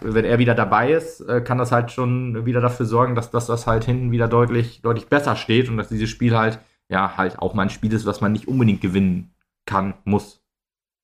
wenn 0.00 0.24
er 0.24 0.38
wieder 0.38 0.54
dabei 0.54 0.92
ist, 0.92 1.20
äh, 1.20 1.40
kann 1.40 1.58
das 1.58 1.72
halt 1.72 1.90
schon 1.90 2.46
wieder 2.46 2.60
dafür 2.60 2.86
sorgen, 2.86 3.14
dass, 3.14 3.30
dass 3.30 3.46
das 3.46 3.66
halt 3.66 3.84
hinten 3.84 4.12
wieder 4.12 4.28
deutlich, 4.28 4.82
deutlich 4.82 5.08
besser 5.08 5.36
steht 5.36 5.68
und 5.68 5.78
dass 5.78 5.88
dieses 5.88 6.10
Spiel 6.10 6.36
halt, 6.36 6.60
ja, 6.88 7.16
halt 7.16 7.38
auch 7.38 7.54
mal 7.54 7.62
ein 7.62 7.70
Spiel 7.70 7.92
ist, 7.92 8.06
was 8.06 8.20
man 8.20 8.32
nicht 8.32 8.46
unbedingt 8.46 8.80
gewinnen 8.80 9.34
kann, 9.64 9.94
muss. 10.04 10.42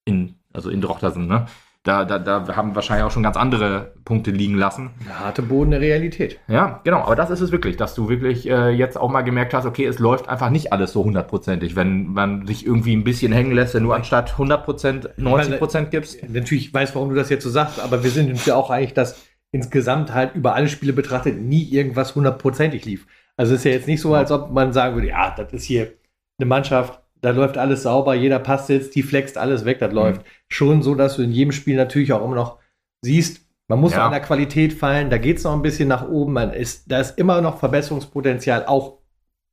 In, 0.04 0.36
also 0.52 0.68
in 0.68 0.80
Drochtersen, 0.80 1.26
ne? 1.26 1.46
Da, 1.84 2.04
da, 2.04 2.18
da 2.20 2.54
haben 2.54 2.76
wahrscheinlich 2.76 3.04
auch 3.04 3.10
schon 3.10 3.24
ganz 3.24 3.36
andere 3.36 3.94
Punkte 4.04 4.30
liegen 4.30 4.54
lassen. 4.54 4.90
Der 5.04 5.18
harte 5.18 5.42
Boden 5.42 5.72
der 5.72 5.80
Realität. 5.80 6.38
Ja, 6.46 6.80
genau. 6.84 6.98
Aber 6.98 7.16
das 7.16 7.30
ist 7.30 7.40
es 7.40 7.50
wirklich, 7.50 7.76
dass 7.76 7.96
du 7.96 8.08
wirklich 8.08 8.48
äh, 8.48 8.70
jetzt 8.70 8.96
auch 8.96 9.10
mal 9.10 9.22
gemerkt 9.22 9.52
hast, 9.52 9.66
okay, 9.66 9.86
es 9.86 9.98
läuft 9.98 10.28
einfach 10.28 10.50
nicht 10.50 10.72
alles 10.72 10.92
so 10.92 11.02
hundertprozentig, 11.02 11.74
wenn 11.74 12.12
man 12.12 12.46
sich 12.46 12.64
irgendwie 12.64 12.94
ein 12.94 13.02
bisschen 13.02 13.32
hängen 13.32 13.50
lässt, 13.50 13.74
wenn 13.74 13.82
du 13.82 13.92
anstatt 13.92 14.32
100 14.32 14.64
Prozent 14.64 15.10
90 15.16 15.58
Prozent 15.58 15.90
gibst. 15.90 16.22
Natürlich 16.28 16.72
weiß, 16.72 16.94
warum 16.94 17.08
du 17.08 17.16
das 17.16 17.30
jetzt 17.30 17.42
so 17.42 17.50
sagst, 17.50 17.80
aber 17.80 18.04
wir 18.04 18.10
sind 18.10 18.30
uns 18.30 18.46
ja 18.46 18.54
auch 18.54 18.70
eigentlich, 18.70 18.94
dass 18.94 19.20
insgesamt 19.50 20.14
halt 20.14 20.36
über 20.36 20.54
alle 20.54 20.68
Spiele 20.68 20.92
betrachtet 20.92 21.40
nie 21.40 21.64
irgendwas 21.64 22.14
hundertprozentig 22.14 22.84
lief. 22.84 23.08
Also 23.36 23.54
es 23.54 23.60
ist 23.60 23.64
ja 23.64 23.72
jetzt 23.72 23.88
nicht 23.88 24.00
so, 24.00 24.14
als 24.14 24.30
ob 24.30 24.52
man 24.52 24.72
sagen 24.72 24.94
würde, 24.94 25.08
ja, 25.08 25.34
das 25.36 25.52
ist 25.52 25.64
hier 25.64 25.92
eine 26.38 26.46
Mannschaft, 26.46 27.01
da 27.22 27.30
läuft 27.30 27.56
alles 27.56 27.84
sauber, 27.84 28.14
jeder 28.14 28.38
passt 28.40 28.68
jetzt, 28.68 28.94
die 28.94 29.02
flext 29.02 29.38
alles 29.38 29.64
weg, 29.64 29.78
das 29.78 29.92
läuft. 29.92 30.22
Mhm. 30.22 30.26
Schon 30.48 30.82
so, 30.82 30.94
dass 30.94 31.16
du 31.16 31.22
in 31.22 31.32
jedem 31.32 31.52
Spiel 31.52 31.76
natürlich 31.76 32.12
auch 32.12 32.24
immer 32.24 32.34
noch 32.34 32.58
siehst, 33.00 33.46
man 33.68 33.80
muss 33.80 33.92
ja. 33.92 34.04
an 34.04 34.10
der 34.10 34.20
Qualität 34.20 34.72
fallen, 34.72 35.08
da 35.08 35.18
geht 35.18 35.38
es 35.38 35.44
noch 35.44 35.52
ein 35.52 35.62
bisschen 35.62 35.88
nach 35.88 36.06
oben, 36.06 36.34
man 36.34 36.52
ist, 36.52 36.90
da 36.90 37.00
ist 37.00 37.18
immer 37.18 37.40
noch 37.40 37.58
Verbesserungspotenzial, 37.58 38.66
auch 38.66 38.98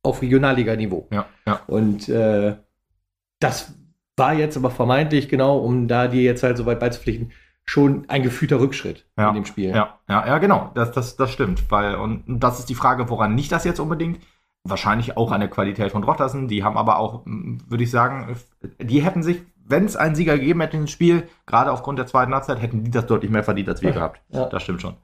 auf 0.02 0.20
Regionalliga-Niveau. 0.20 1.08
Ja, 1.10 1.26
ja. 1.46 1.60
Und 1.68 2.08
äh, 2.08 2.56
das 3.38 3.74
war 4.16 4.34
jetzt 4.34 4.56
aber 4.56 4.70
vermeintlich 4.70 5.28
genau, 5.28 5.58
um 5.58 5.88
da 5.88 6.08
dir 6.08 6.22
jetzt 6.22 6.42
halt 6.42 6.56
so 6.56 6.66
weit 6.66 6.80
beizupflichten, 6.80 7.32
schon 7.64 8.04
ein 8.08 8.22
gefühlter 8.22 8.58
Rückschritt 8.58 9.06
ja, 9.16 9.28
in 9.28 9.36
dem 9.36 9.44
Spiel. 9.46 9.70
Ja, 9.70 10.00
ja, 10.08 10.26
ja, 10.26 10.38
genau. 10.38 10.72
Das, 10.74 10.90
das, 10.90 11.16
das 11.16 11.30
stimmt. 11.30 11.70
Weil, 11.70 11.94
und 11.94 12.24
das 12.26 12.58
ist 12.58 12.68
die 12.68 12.74
Frage, 12.74 13.08
woran 13.08 13.36
nicht 13.36 13.52
das 13.52 13.64
jetzt 13.64 13.78
unbedingt 13.78 14.20
wahrscheinlich 14.64 15.16
auch 15.16 15.32
an 15.32 15.40
der 15.40 15.50
Qualität 15.50 15.92
von 15.92 16.04
Rottassen. 16.04 16.48
Die 16.48 16.64
haben 16.64 16.76
aber 16.76 16.98
auch, 16.98 17.22
würde 17.24 17.84
ich 17.84 17.90
sagen, 17.90 18.36
die 18.80 19.00
hätten 19.00 19.22
sich, 19.22 19.42
wenn 19.64 19.84
es 19.84 19.96
einen 19.96 20.14
Sieger 20.14 20.38
gegeben 20.38 20.60
hätte 20.60 20.76
ins 20.76 20.90
Spiel, 20.90 21.28
gerade 21.46 21.72
aufgrund 21.72 21.98
der 21.98 22.06
zweiten 22.06 22.34
Halbzeit, 22.34 22.60
hätten 22.60 22.84
die 22.84 22.90
das 22.90 23.06
deutlich 23.06 23.30
mehr 23.30 23.44
verdient 23.44 23.68
als 23.68 23.82
wir 23.82 23.90
ja, 23.90 23.94
gehabt. 23.94 24.20
Ja. 24.28 24.46
Das 24.46 24.62
stimmt 24.62 24.82
schon. 24.82 24.96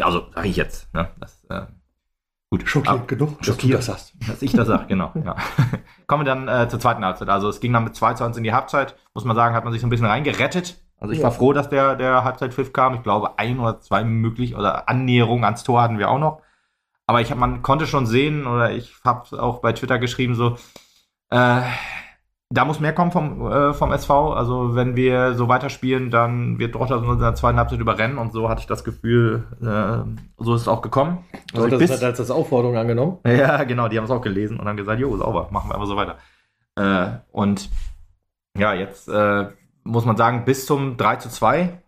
Also 0.00 0.26
sage 0.34 0.48
ich 0.48 0.56
jetzt. 0.56 0.92
Ne? 0.94 1.08
Das, 1.18 1.44
äh, 1.48 1.62
gut. 2.50 2.68
Schockiert 2.68 3.08
genug, 3.08 3.40
dass 3.42 3.56
du 3.56 3.68
das 3.68 3.88
hast. 3.88 4.14
Dass 4.28 4.42
ich 4.42 4.52
das 4.52 4.68
sage, 4.68 4.86
genau. 4.86 5.12
ja. 5.24 5.36
Kommen 6.06 6.24
wir 6.24 6.34
dann 6.34 6.48
äh, 6.48 6.68
zur 6.68 6.78
zweiten 6.78 7.04
Halbzeit. 7.04 7.28
Also 7.28 7.48
es 7.48 7.60
ging 7.60 7.72
dann 7.72 7.84
mit 7.84 7.96
2 7.96 8.14
zu 8.14 8.24
1 8.24 8.36
in 8.36 8.44
die 8.44 8.52
Halbzeit. 8.52 8.96
Muss 9.14 9.24
man 9.24 9.34
sagen, 9.34 9.54
hat 9.54 9.64
man 9.64 9.72
sich 9.72 9.80
so 9.80 9.86
ein 9.86 9.90
bisschen 9.90 10.06
reingerettet. 10.06 10.80
Also 10.98 11.12
ich 11.12 11.18
ja. 11.18 11.24
war 11.24 11.32
froh, 11.32 11.52
dass 11.52 11.68
der, 11.68 11.96
der 11.96 12.22
Halbzeitpfiff 12.22 12.72
kam. 12.72 12.94
Ich 12.94 13.02
glaube, 13.02 13.38
ein 13.38 13.58
oder 13.58 13.80
zwei 13.80 14.04
möglich 14.04 14.54
oder 14.54 14.88
Annäherungen 14.88 15.44
ans 15.44 15.64
Tor 15.64 15.82
hatten 15.82 15.98
wir 15.98 16.10
auch 16.10 16.20
noch. 16.20 16.41
Aber 17.12 17.20
ich 17.20 17.30
hab, 17.30 17.36
man 17.36 17.60
konnte 17.60 17.86
schon 17.86 18.06
sehen, 18.06 18.46
oder 18.46 18.70
ich 18.72 18.94
habe 19.04 19.38
auch 19.38 19.58
bei 19.60 19.74
Twitter 19.74 19.98
geschrieben, 19.98 20.34
so, 20.34 20.56
äh, 21.28 21.60
da 22.48 22.64
muss 22.64 22.80
mehr 22.80 22.94
kommen 22.94 23.12
vom, 23.12 23.52
äh, 23.52 23.74
vom 23.74 23.92
SV. 23.92 24.32
Also 24.32 24.74
wenn 24.74 24.96
wir 24.96 25.34
so 25.34 25.46
weiterspielen, 25.46 26.10
dann 26.10 26.58
wird 26.58 26.74
Dortmund 26.74 27.04
in 27.04 27.18
der 27.18 27.34
zweiten 27.34 27.58
Halbzeit 27.58 27.80
überrennen 27.80 28.16
und 28.16 28.32
so 28.32 28.48
hatte 28.48 28.62
ich 28.62 28.66
das 28.66 28.82
Gefühl, 28.82 29.44
äh, 29.60 30.42
so 30.42 30.54
ist 30.54 30.62
es 30.62 30.68
auch 30.68 30.80
gekommen. 30.80 31.18
Also 31.52 31.68
das 31.68 31.80
bis, 31.80 31.90
hat 31.90 32.02
als 32.02 32.16
das 32.16 32.30
Aufforderung 32.30 32.78
angenommen. 32.78 33.18
Ja, 33.26 33.62
genau, 33.64 33.88
die 33.88 33.98
haben 33.98 34.06
es 34.06 34.10
auch 34.10 34.22
gelesen 34.22 34.58
und 34.58 34.66
haben 34.66 34.78
gesagt, 34.78 34.98
jo, 34.98 35.14
sauber, 35.18 35.48
machen 35.50 35.68
wir 35.68 35.74
einfach 35.74 35.88
so 35.88 35.96
weiter. 35.96 36.16
Äh, 36.76 37.18
und 37.30 37.68
ja, 38.56 38.72
jetzt 38.72 39.06
äh, 39.10 39.48
muss 39.84 40.06
man 40.06 40.16
sagen, 40.16 40.46
bis 40.46 40.64
zum 40.64 40.96
3 40.96 41.16
zu 41.16 41.28
2 41.28 41.78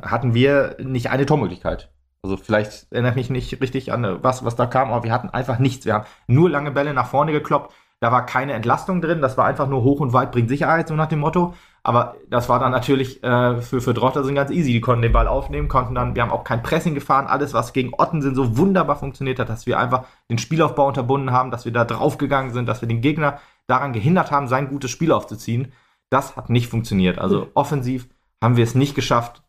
hatten 0.00 0.34
wir 0.34 0.76
nicht 0.80 1.10
eine 1.10 1.26
Tormöglichkeit. 1.26 1.90
Also 2.22 2.36
vielleicht 2.36 2.90
erinnere 2.90 3.12
ich 3.12 3.16
mich 3.16 3.30
nicht 3.30 3.60
richtig 3.60 3.92
an 3.92 4.22
was, 4.22 4.44
was 4.44 4.56
da 4.56 4.66
kam, 4.66 4.90
aber 4.90 5.04
wir 5.04 5.12
hatten 5.12 5.30
einfach 5.30 5.58
nichts. 5.58 5.86
Wir 5.86 5.94
haben 5.94 6.06
nur 6.26 6.50
lange 6.50 6.72
Bälle 6.72 6.92
nach 6.94 7.08
vorne 7.08 7.32
gekloppt. 7.32 7.72
Da 8.00 8.12
war 8.12 8.26
keine 8.26 8.52
Entlastung 8.52 9.00
drin. 9.00 9.20
Das 9.20 9.36
war 9.36 9.46
einfach 9.46 9.68
nur 9.68 9.82
hoch 9.82 10.00
und 10.00 10.12
weit 10.12 10.30
bringt 10.32 10.48
Sicherheit, 10.48 10.88
so 10.88 10.94
nach 10.94 11.06
dem 11.06 11.20
Motto. 11.20 11.54
Aber 11.82 12.16
das 12.28 12.48
war 12.48 12.60
dann 12.60 12.70
natürlich 12.70 13.22
äh, 13.24 13.60
für, 13.60 13.80
für 13.80 13.94
Drottersen 13.94 14.34
ganz 14.34 14.50
easy. 14.50 14.72
Die 14.72 14.80
konnten 14.80 15.02
den 15.02 15.12
Ball 15.12 15.26
aufnehmen, 15.26 15.68
konnten 15.68 15.94
dann, 15.94 16.14
wir 16.14 16.22
haben 16.22 16.30
auch 16.30 16.44
kein 16.44 16.62
Pressing 16.62 16.94
gefahren. 16.94 17.26
Alles, 17.26 17.54
was 17.54 17.72
gegen 17.72 17.92
Ottensen 17.96 18.34
so 18.34 18.56
wunderbar 18.56 18.96
funktioniert 18.96 19.38
hat, 19.38 19.48
dass 19.48 19.66
wir 19.66 19.78
einfach 19.78 20.04
den 20.30 20.38
Spielaufbau 20.38 20.86
unterbunden 20.86 21.32
haben, 21.32 21.50
dass 21.50 21.64
wir 21.64 21.72
da 21.72 21.84
draufgegangen 21.84 22.52
sind, 22.52 22.66
dass 22.66 22.82
wir 22.82 22.88
den 22.88 23.00
Gegner 23.00 23.40
daran 23.66 23.92
gehindert 23.92 24.30
haben, 24.30 24.48
sein 24.48 24.68
gutes 24.68 24.90
Spiel 24.90 25.12
aufzuziehen. 25.12 25.72
Das 26.10 26.36
hat 26.36 26.50
nicht 26.50 26.68
funktioniert. 26.68 27.18
Also 27.18 27.48
offensiv 27.54 28.08
haben 28.42 28.56
wir 28.56 28.64
es 28.64 28.74
nicht 28.74 28.94
geschafft, 28.94 29.42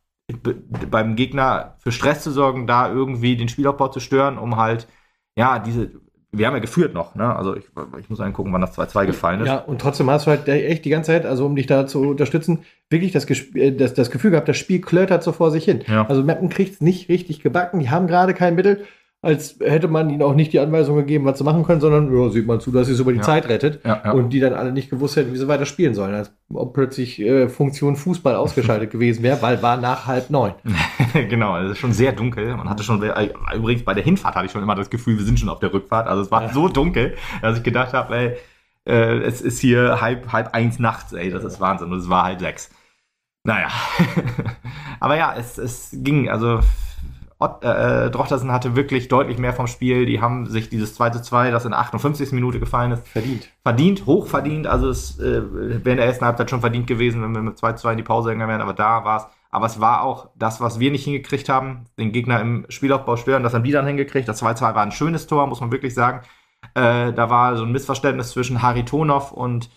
beim 0.89 1.15
Gegner 1.15 1.75
für 1.79 1.91
Stress 1.91 2.21
zu 2.21 2.31
sorgen, 2.31 2.67
da 2.67 2.91
irgendwie 2.91 3.35
den 3.35 3.49
Spielaufbau 3.49 3.87
zu 3.87 3.99
stören, 3.99 4.37
um 4.37 4.57
halt, 4.57 4.87
ja, 5.35 5.59
diese, 5.59 5.91
wir 6.31 6.45
haben 6.45 6.53
ja 6.53 6.59
geführt 6.59 6.93
noch, 6.93 7.15
ne? 7.15 7.35
Also 7.35 7.55
ich, 7.55 7.65
ich 7.99 8.09
muss 8.09 8.19
angucken, 8.19 8.53
wann 8.53 8.61
das 8.61 8.77
2-2 8.77 9.07
gefallen 9.07 9.41
ist. 9.41 9.47
Ja, 9.47 9.57
und 9.57 9.81
trotzdem 9.81 10.09
hast 10.09 10.27
du 10.27 10.31
halt 10.31 10.47
echt 10.47 10.85
die 10.85 10.89
ganze 10.89 11.11
Zeit, 11.11 11.25
also 11.25 11.45
um 11.45 11.55
dich 11.55 11.65
da 11.65 11.87
zu 11.87 12.01
unterstützen, 12.01 12.59
wirklich 12.89 13.11
das, 13.11 13.25
äh, 13.55 13.71
das, 13.71 13.93
das 13.95 14.11
Gefühl 14.11 14.31
gehabt, 14.31 14.47
das 14.47 14.57
Spiel 14.57 14.81
klötert 14.81 15.23
so 15.23 15.31
vor 15.31 15.49
sich 15.51 15.65
hin. 15.65 15.83
Ja. 15.87 16.07
Also 16.07 16.23
Mappen 16.23 16.49
kriegt 16.49 16.73
es 16.73 16.81
nicht 16.81 17.09
richtig 17.09 17.41
gebacken, 17.41 17.79
die 17.79 17.89
haben 17.89 18.07
gerade 18.07 18.33
kein 18.33 18.55
Mittel 18.55 18.85
als 19.21 19.57
hätte 19.59 19.89
man 19.89 20.09
ihnen 20.09 20.21
auch 20.21 20.33
nicht 20.33 20.53
die 20.53 20.59
Anweisung 20.59 20.95
gegeben, 20.95 21.25
was 21.25 21.37
sie 21.37 21.43
machen 21.43 21.63
können, 21.63 21.81
sondern 21.81 22.15
ja, 22.15 22.29
sieht 22.29 22.47
man 22.47 22.61
zu, 22.61 22.71
dass 22.71 22.87
sie 22.87 22.93
es 22.93 23.01
über 23.01 23.11
die 23.11 23.17
ja. 23.17 23.23
Zeit 23.23 23.49
rettet 23.49 23.81
ja, 23.83 24.01
ja. 24.05 24.11
und 24.13 24.29
die 24.29 24.39
dann 24.39 24.53
alle 24.53 24.71
nicht 24.71 24.89
gewusst 24.89 25.17
hätten, 25.17 25.33
wie 25.33 25.37
sie 25.37 25.47
weiter 25.49 25.65
spielen 25.65 25.93
sollen. 25.93 26.15
Als 26.15 26.31
ob 26.53 26.73
plötzlich 26.73 27.19
äh, 27.19 27.49
Funktion 27.49 27.97
Fußball 27.97 28.35
ausgeschaltet 28.35 28.91
gewesen 28.91 29.21
wäre, 29.21 29.41
weil 29.41 29.61
war 29.61 29.75
nach 29.75 30.07
halb 30.07 30.29
neun. 30.29 30.53
genau, 31.13 31.57
es 31.57 31.71
ist 31.71 31.79
schon 31.79 31.91
sehr 31.91 32.13
dunkel. 32.13 32.55
Man 32.55 32.69
hatte 32.69 32.83
schon, 32.83 33.03
äh, 33.03 33.29
übrigens 33.55 33.83
bei 33.83 33.93
der 33.93 34.05
Hinfahrt 34.05 34.35
hatte 34.35 34.45
ich 34.45 34.53
schon 34.53 34.63
immer 34.63 34.75
das 34.75 34.89
Gefühl, 34.89 35.17
wir 35.17 35.25
sind 35.25 35.37
schon 35.37 35.49
auf 35.49 35.59
der 35.59 35.73
Rückfahrt. 35.73 36.07
Also 36.07 36.21
es 36.21 36.31
war 36.31 36.53
so 36.53 36.69
dunkel, 36.69 37.15
dass 37.41 37.57
ich 37.57 37.63
gedacht 37.63 37.91
habe, 37.91 38.15
ey, 38.15 38.37
äh, 38.85 39.17
es 39.17 39.41
ist 39.41 39.59
hier 39.59 39.99
halb, 39.99 40.31
halb 40.31 40.53
eins 40.53 40.79
nachts, 40.79 41.11
ey, 41.11 41.29
das 41.29 41.43
ist 41.43 41.59
Wahnsinn. 41.59 41.91
Und 41.91 41.99
es 41.99 42.09
war 42.09 42.23
halb 42.23 42.39
sechs. 42.39 42.69
Naja. 43.43 43.67
Aber 45.01 45.17
ja, 45.17 45.35
es, 45.35 45.57
es 45.57 45.89
ging, 45.91 46.29
also 46.29 46.61
Ott, 47.41 47.63
äh, 47.63 48.07
äh, 48.07 48.11
Drochtersen 48.11 48.51
hatte 48.51 48.75
wirklich 48.75 49.07
deutlich 49.07 49.37
mehr 49.37 49.53
vom 49.53 49.67
Spiel. 49.67 50.05
Die 50.05 50.19
haben 50.19 50.45
sich 50.45 50.69
dieses 50.69 50.93
2 50.95 51.11
zu 51.11 51.21
2, 51.21 51.51
das 51.51 51.63
in 51.63 51.71
der 51.71 51.79
58. 51.79 52.33
Minute 52.33 52.59
gefallen 52.59 52.91
ist, 52.91 53.07
verdient. 53.07 53.47
Verdient, 53.63 54.05
hoch 54.05 54.27
verdient. 54.27 54.67
Also 54.67 54.89
es 54.89 55.19
äh, 55.19 55.41
wäre 55.41 55.91
in 55.91 55.97
der 55.97 56.05
ersten 56.05 56.25
Halbzeit 56.25 56.49
schon 56.49 56.59
verdient 56.59 56.85
gewesen, 56.85 57.21
wenn 57.21 57.31
wir 57.33 57.41
mit 57.41 57.57
2 57.57 57.73
zu 57.73 57.83
2 57.83 57.91
in 57.91 57.97
die 57.97 58.03
Pause 58.03 58.31
gegangen 58.31 58.49
wären. 58.49 58.61
Aber 58.61 58.73
da 58.73 59.05
war 59.05 59.17
es. 59.17 59.27
Aber 59.51 59.65
es 59.65 59.79
war 59.79 60.03
auch 60.03 60.29
das, 60.35 60.61
was 60.61 60.79
wir 60.79 60.91
nicht 60.91 61.05
hingekriegt 61.05 61.49
haben, 61.49 61.85
den 61.97 62.11
Gegner 62.11 62.39
im 62.39 62.65
Spielaufbau 62.69 63.15
stören. 63.15 63.41
Das 63.41 63.55
haben 63.55 63.63
die 63.63 63.71
dann 63.71 63.87
hingekriegt. 63.87 64.27
Das 64.27 64.37
2 64.37 64.53
zu 64.55 64.65
2 64.65 64.75
war 64.75 64.83
ein 64.83 64.91
schönes 64.91 65.25
Tor, 65.25 65.47
muss 65.47 65.61
man 65.61 65.71
wirklich 65.71 65.93
sagen. 65.93 66.21
Äh, 66.75 67.13
da 67.13 67.29
war 67.29 67.55
so 67.55 67.63
ein 67.63 67.71
Missverständnis 67.71 68.31
zwischen 68.31 68.61
Haritonov 68.61 69.31
und 69.31 69.69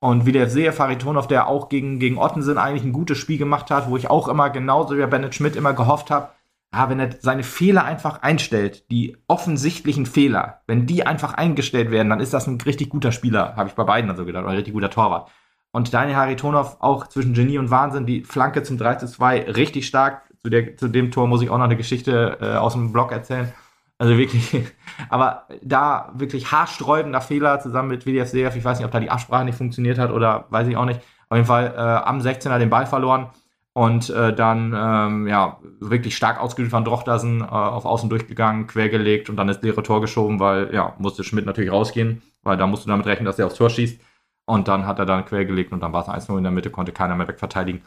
und 0.00 0.26
wie 0.26 0.32
der 0.32 0.50
Seher 0.50 0.78
Haritonov, 0.78 1.28
der 1.28 1.48
auch 1.48 1.70
gegen, 1.70 1.98
gegen 1.98 2.18
Ottensen 2.18 2.58
eigentlich 2.58 2.84
ein 2.84 2.92
gutes 2.92 3.16
Spiel 3.16 3.38
gemacht 3.38 3.70
hat, 3.70 3.88
wo 3.88 3.96
ich 3.96 4.10
auch 4.10 4.28
immer 4.28 4.50
genauso 4.50 4.98
wie 4.98 5.06
Bennett 5.06 5.34
Schmidt 5.34 5.56
immer 5.56 5.72
gehofft 5.72 6.10
habe, 6.10 6.28
ja, 6.74 6.90
wenn 6.90 6.98
er 6.98 7.10
seine 7.20 7.44
Fehler 7.44 7.84
einfach 7.84 8.22
einstellt, 8.22 8.90
die 8.90 9.16
offensichtlichen 9.28 10.06
Fehler, 10.06 10.62
wenn 10.66 10.86
die 10.86 11.06
einfach 11.06 11.34
eingestellt 11.34 11.90
werden, 11.92 12.10
dann 12.10 12.20
ist 12.20 12.34
das 12.34 12.48
ein 12.48 12.60
richtig 12.60 12.90
guter 12.90 13.12
Spieler, 13.12 13.54
habe 13.56 13.68
ich 13.68 13.74
bei 13.74 13.84
beiden 13.84 14.10
also 14.10 14.24
gedacht, 14.24 14.42
oder 14.42 14.52
ein 14.52 14.56
richtig 14.56 14.74
guter 14.74 14.90
Torwart. 14.90 15.30
Und 15.70 15.94
Daniel 15.94 16.16
Haritonov 16.16 16.78
auch 16.80 17.06
zwischen 17.06 17.32
Genie 17.34 17.58
und 17.58 17.70
Wahnsinn, 17.70 18.06
die 18.06 18.24
Flanke 18.24 18.62
zum 18.64 18.76
3 18.78 18.96
zu 18.96 19.06
2 19.06 19.52
richtig 19.52 19.86
stark. 19.86 20.22
Zu, 20.42 20.50
der, 20.50 20.76
zu 20.76 20.88
dem 20.88 21.10
Tor 21.10 21.26
muss 21.26 21.42
ich 21.42 21.50
auch 21.50 21.58
noch 21.58 21.64
eine 21.64 21.76
Geschichte 21.76 22.38
äh, 22.40 22.56
aus 22.56 22.74
dem 22.74 22.92
Blog 22.92 23.12
erzählen. 23.12 23.52
Also 23.98 24.18
wirklich, 24.18 24.56
aber 25.08 25.46
da 25.62 26.12
wirklich 26.14 26.50
haarsträubender 26.50 27.20
Fehler 27.20 27.60
zusammen 27.60 27.88
mit 27.88 28.04
WDF 28.04 28.28
Seef. 28.28 28.56
Ich 28.56 28.64
weiß 28.64 28.78
nicht, 28.78 28.86
ob 28.86 28.92
da 28.92 29.00
die 29.00 29.10
Absprache 29.10 29.44
nicht 29.44 29.56
funktioniert 29.56 29.98
hat 29.98 30.10
oder 30.10 30.46
weiß 30.50 30.68
ich 30.68 30.76
auch 30.76 30.84
nicht. 30.84 31.00
Auf 31.28 31.36
jeden 31.36 31.46
Fall 31.46 31.72
äh, 31.76 31.80
am 31.80 32.20
16er 32.20 32.58
den 32.58 32.70
Ball 32.70 32.86
verloren 32.86 33.30
und 33.74 34.08
äh, 34.08 34.32
dann 34.32 34.72
ähm, 34.76 35.26
ja 35.26 35.58
wirklich 35.80 36.16
stark 36.16 36.40
ausgeübt 36.40 36.70
von 36.70 36.84
Drochtersen 36.84 37.40
äh, 37.40 37.44
auf 37.44 37.84
Außen 37.84 38.08
durchgegangen, 38.08 38.68
quergelegt 38.68 39.28
und 39.28 39.36
dann 39.36 39.48
ins 39.48 39.60
leere 39.62 39.82
Tor 39.82 40.00
geschoben, 40.00 40.40
weil 40.40 40.72
ja 40.72 40.94
musste 40.98 41.24
Schmidt 41.24 41.44
natürlich 41.44 41.72
rausgehen, 41.72 42.22
weil 42.42 42.56
da 42.56 42.66
musst 42.66 42.84
du 42.84 42.88
damit 42.88 43.06
rechnen, 43.06 43.26
dass 43.26 43.38
er 43.38 43.46
aufs 43.46 43.56
Tor 43.56 43.70
schießt. 43.70 44.00
Und 44.46 44.68
dann 44.68 44.86
hat 44.86 44.98
er 44.98 45.06
dann 45.06 45.24
quergelegt 45.24 45.72
und 45.72 45.80
dann 45.80 45.92
war 45.92 46.02
es 46.02 46.28
1-0 46.28 46.36
in 46.36 46.44
der 46.44 46.52
Mitte, 46.52 46.70
konnte 46.70 46.92
keiner 46.92 47.16
mehr 47.16 47.26
wegverteidigen. 47.26 47.82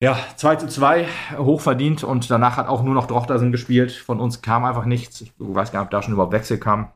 Ja, 0.00 0.18
2 0.36 0.56
zu 0.56 0.68
2, 0.68 1.06
hochverdient 1.38 2.02
und 2.02 2.30
danach 2.30 2.56
hat 2.56 2.68
auch 2.68 2.82
nur 2.82 2.94
noch 2.94 3.06
Drochtersen 3.06 3.52
gespielt. 3.52 3.92
Von 3.92 4.20
uns 4.20 4.42
kam 4.42 4.64
einfach 4.64 4.86
nichts. 4.86 5.20
Ich 5.20 5.32
weiß 5.38 5.72
gar 5.72 5.80
nicht, 5.80 5.86
ob 5.86 5.90
da 5.90 6.02
schon 6.02 6.14
überhaupt 6.14 6.32
Wechsel 6.32 6.58
kam. 6.58 6.92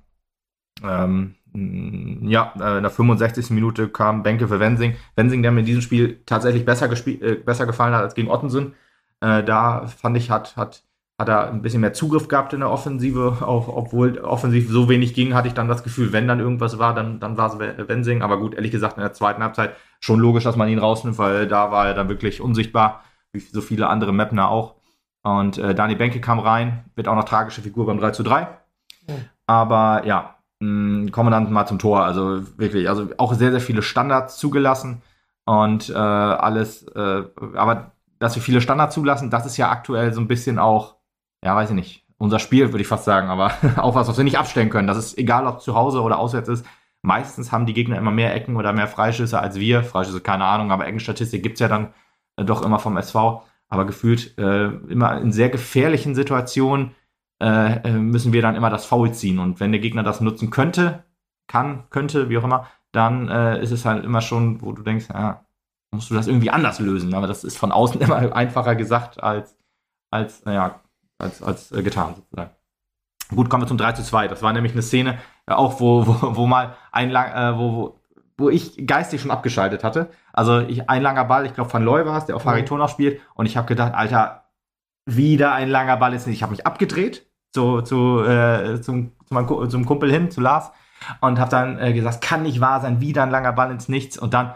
Ähm, 0.82 1.36
ja, 1.52 2.52
äh, 2.60 2.76
in 2.76 2.82
der 2.82 2.90
65. 2.90 3.50
Minute 3.50 3.88
kam 3.88 4.22
Benke 4.22 4.48
für 4.48 4.60
Wensing. 4.60 4.96
Wensing, 5.16 5.42
der 5.42 5.52
mir 5.52 5.60
in 5.60 5.66
diesem 5.66 5.82
Spiel 5.82 6.20
tatsächlich 6.26 6.64
besser, 6.64 6.90
äh, 7.06 7.34
besser 7.34 7.66
gefallen 7.66 7.94
hat 7.94 8.02
als 8.02 8.14
gegen 8.14 8.30
Ottensen. 8.30 8.74
Äh, 9.20 9.42
da 9.42 9.86
fand 9.86 10.16
ich, 10.16 10.30
hat, 10.30 10.56
hat, 10.56 10.84
hat 11.18 11.28
er 11.28 11.48
ein 11.48 11.62
bisschen 11.62 11.80
mehr 11.80 11.92
Zugriff 11.92 12.28
gehabt 12.28 12.52
in 12.52 12.60
der 12.60 12.70
Offensive, 12.70 13.38
auch, 13.40 13.68
obwohl 13.68 14.18
offensiv 14.18 14.70
so 14.70 14.88
wenig 14.88 15.14
ging, 15.14 15.34
hatte 15.34 15.48
ich 15.48 15.54
dann 15.54 15.68
das 15.68 15.82
Gefühl, 15.82 16.12
wenn 16.12 16.28
dann 16.28 16.40
irgendwas 16.40 16.78
war, 16.78 16.94
dann, 16.94 17.20
dann 17.20 17.36
war 17.36 17.52
es 17.52 17.58
Wensing. 17.58 18.22
Aber 18.22 18.38
gut, 18.38 18.54
ehrlich 18.54 18.70
gesagt, 18.70 18.96
in 18.96 19.02
der 19.02 19.12
zweiten 19.12 19.42
Halbzeit 19.42 19.74
schon 19.98 20.20
logisch, 20.20 20.44
dass 20.44 20.56
man 20.56 20.68
ihn 20.68 20.78
rausnimmt, 20.78 21.18
weil 21.18 21.48
da 21.48 21.70
war 21.70 21.88
er 21.88 21.94
dann 21.94 22.08
wirklich 22.08 22.40
unsichtbar, 22.40 23.04
wie 23.32 23.40
so 23.40 23.60
viele 23.60 23.88
andere 23.88 24.12
Mapner 24.12 24.48
auch. 24.48 24.76
Und 25.22 25.58
äh, 25.58 25.74
Dani 25.74 25.96
Benke 25.96 26.20
kam 26.20 26.38
rein, 26.38 26.84
wird 26.94 27.08
auch 27.08 27.16
noch 27.16 27.24
tragische 27.24 27.60
Figur 27.60 27.86
beim 27.86 27.98
3 27.98 28.12
zu 28.12 28.22
3. 28.22 28.48
Ja. 29.06 29.14
Aber 29.46 30.06
ja, 30.06 30.36
mm, 30.60 31.08
dann 31.12 31.52
mal 31.52 31.66
zum 31.66 31.78
Tor. 31.78 32.04
Also 32.04 32.42
wirklich, 32.58 32.88
also 32.88 33.08
auch 33.18 33.34
sehr, 33.34 33.50
sehr 33.50 33.60
viele 33.60 33.82
Standards 33.82 34.38
zugelassen 34.38 35.02
und 35.44 35.90
äh, 35.90 35.94
alles, 35.94 36.86
äh, 36.88 37.24
aber 37.54 37.92
dass 38.18 38.34
wir 38.36 38.42
viele 38.42 38.60
Standards 38.60 38.94
zulassen, 38.94 39.30
das 39.30 39.46
ist 39.46 39.56
ja 39.56 39.70
aktuell 39.70 40.12
so 40.12 40.20
ein 40.20 40.28
bisschen 40.28 40.58
auch 40.58 41.00
ja, 41.42 41.56
weiß 41.56 41.70
ich 41.70 41.76
nicht, 41.76 42.04
unser 42.18 42.38
Spiel, 42.38 42.72
würde 42.72 42.82
ich 42.82 42.88
fast 42.88 43.04
sagen, 43.04 43.28
aber 43.28 43.52
auch 43.76 43.94
was, 43.94 44.08
was 44.08 44.16
wir 44.16 44.24
nicht 44.24 44.38
abstellen 44.38 44.70
können. 44.70 44.88
Das 44.88 44.98
ist 44.98 45.18
egal, 45.18 45.46
ob 45.46 45.60
zu 45.60 45.74
Hause 45.74 46.02
oder 46.02 46.18
auswärts 46.18 46.48
ist. 46.48 46.66
Meistens 47.02 47.50
haben 47.50 47.64
die 47.64 47.72
Gegner 47.72 47.96
immer 47.96 48.10
mehr 48.10 48.34
Ecken 48.34 48.56
oder 48.56 48.72
mehr 48.72 48.86
Freischüsse 48.86 49.40
als 49.40 49.58
wir. 49.58 49.82
Freischüsse, 49.82 50.20
keine 50.20 50.44
Ahnung, 50.44 50.70
aber 50.70 50.86
Eckenstatistik 50.86 51.42
gibt 51.42 51.54
es 51.54 51.60
ja 51.60 51.68
dann 51.68 51.94
äh, 52.36 52.44
doch 52.44 52.62
immer 52.62 52.78
vom 52.78 52.96
SV. 52.96 53.42
Aber 53.68 53.86
gefühlt 53.86 54.36
äh, 54.36 54.66
immer 54.66 55.18
in 55.20 55.32
sehr 55.32 55.48
gefährlichen 55.48 56.14
Situationen 56.14 56.90
äh, 57.40 57.88
äh, 57.88 57.92
müssen 57.92 58.32
wir 58.32 58.42
dann 58.42 58.54
immer 58.54 58.70
das 58.70 58.84
Foul 58.84 59.12
ziehen. 59.12 59.38
Und 59.38 59.60
wenn 59.60 59.72
der 59.72 59.80
Gegner 59.80 60.02
das 60.02 60.20
nutzen 60.20 60.50
könnte, 60.50 61.04
kann, 61.46 61.84
könnte, 61.90 62.28
wie 62.28 62.38
auch 62.38 62.44
immer, 62.44 62.68
dann 62.92 63.28
äh, 63.28 63.62
ist 63.62 63.70
es 63.70 63.84
halt 63.84 64.04
immer 64.04 64.20
schon, 64.20 64.60
wo 64.62 64.72
du 64.72 64.82
denkst, 64.82 65.06
ja, 65.12 65.44
musst 65.90 66.10
du 66.10 66.14
das 66.14 66.26
irgendwie 66.26 66.50
anders 66.50 66.80
lösen. 66.80 67.14
Aber 67.14 67.26
das 67.26 67.44
ist 67.44 67.58
von 67.58 67.72
außen 67.72 68.00
immer 68.00 68.34
einfacher 68.34 68.76
gesagt 68.76 69.22
als, 69.22 69.56
als 70.10 70.44
naja, 70.44 70.80
als, 71.18 71.42
als 71.42 71.72
äh, 71.72 71.82
getan 71.82 72.14
sozusagen. 72.16 72.50
Gut, 73.34 73.48
kommen 73.48 73.62
wir 73.62 73.68
zum 73.68 73.78
3 73.78 73.92
zu 73.92 74.02
2. 74.02 74.28
Das 74.28 74.42
war 74.42 74.52
nämlich 74.52 74.72
eine 74.72 74.82
Szene, 74.82 75.18
äh, 75.46 75.52
auch 75.52 75.80
wo, 75.80 76.06
wo, 76.06 76.36
wo 76.36 76.46
mal 76.46 76.76
ein 76.92 77.10
lang, 77.10 77.32
äh, 77.32 77.58
wo, 77.58 77.72
wo, 77.72 78.00
wo 78.36 78.50
ich 78.50 78.86
geistig 78.86 79.22
schon 79.22 79.30
abgeschaltet 79.30 79.82
hatte. 79.82 80.10
Also 80.32 80.60
ich, 80.60 80.90
ein 80.90 81.02
langer 81.02 81.24
Ball, 81.24 81.46
ich 81.46 81.54
glaube 81.54 81.70
von 81.70 81.84
Loy 81.84 82.04
war 82.04 82.18
es, 82.18 82.26
der 82.26 82.36
auf 82.36 82.44
Hariton 82.44 82.80
mhm. 82.80 82.88
spielt. 82.88 83.20
Und 83.34 83.46
ich 83.46 83.56
habe 83.56 83.66
gedacht, 83.66 83.94
Alter, 83.94 84.44
wieder 85.06 85.52
ein 85.54 85.70
langer 85.70 85.96
Ball 85.96 86.12
ist 86.12 86.26
nicht. 86.26 86.36
Ich 86.36 86.42
habe 86.42 86.50
mich 86.50 86.66
abgedreht 86.66 87.29
zu, 87.52 87.82
zu, 87.82 88.22
äh, 88.24 88.80
zum, 88.80 89.12
zu 89.26 89.34
meinem, 89.34 89.70
zum 89.70 89.86
Kumpel 89.86 90.10
hin, 90.10 90.30
zu 90.30 90.40
Lars. 90.40 90.70
Und 91.20 91.38
habe 91.38 91.50
dann 91.50 91.78
äh, 91.78 91.92
gesagt, 91.92 92.20
kann 92.20 92.42
nicht 92.42 92.60
wahr 92.60 92.80
sein, 92.80 93.00
wieder 93.00 93.22
ein 93.22 93.30
langer 93.30 93.52
Ball 93.52 93.70
ins 93.70 93.88
Nichts. 93.88 94.18
Und 94.18 94.34
dann 94.34 94.54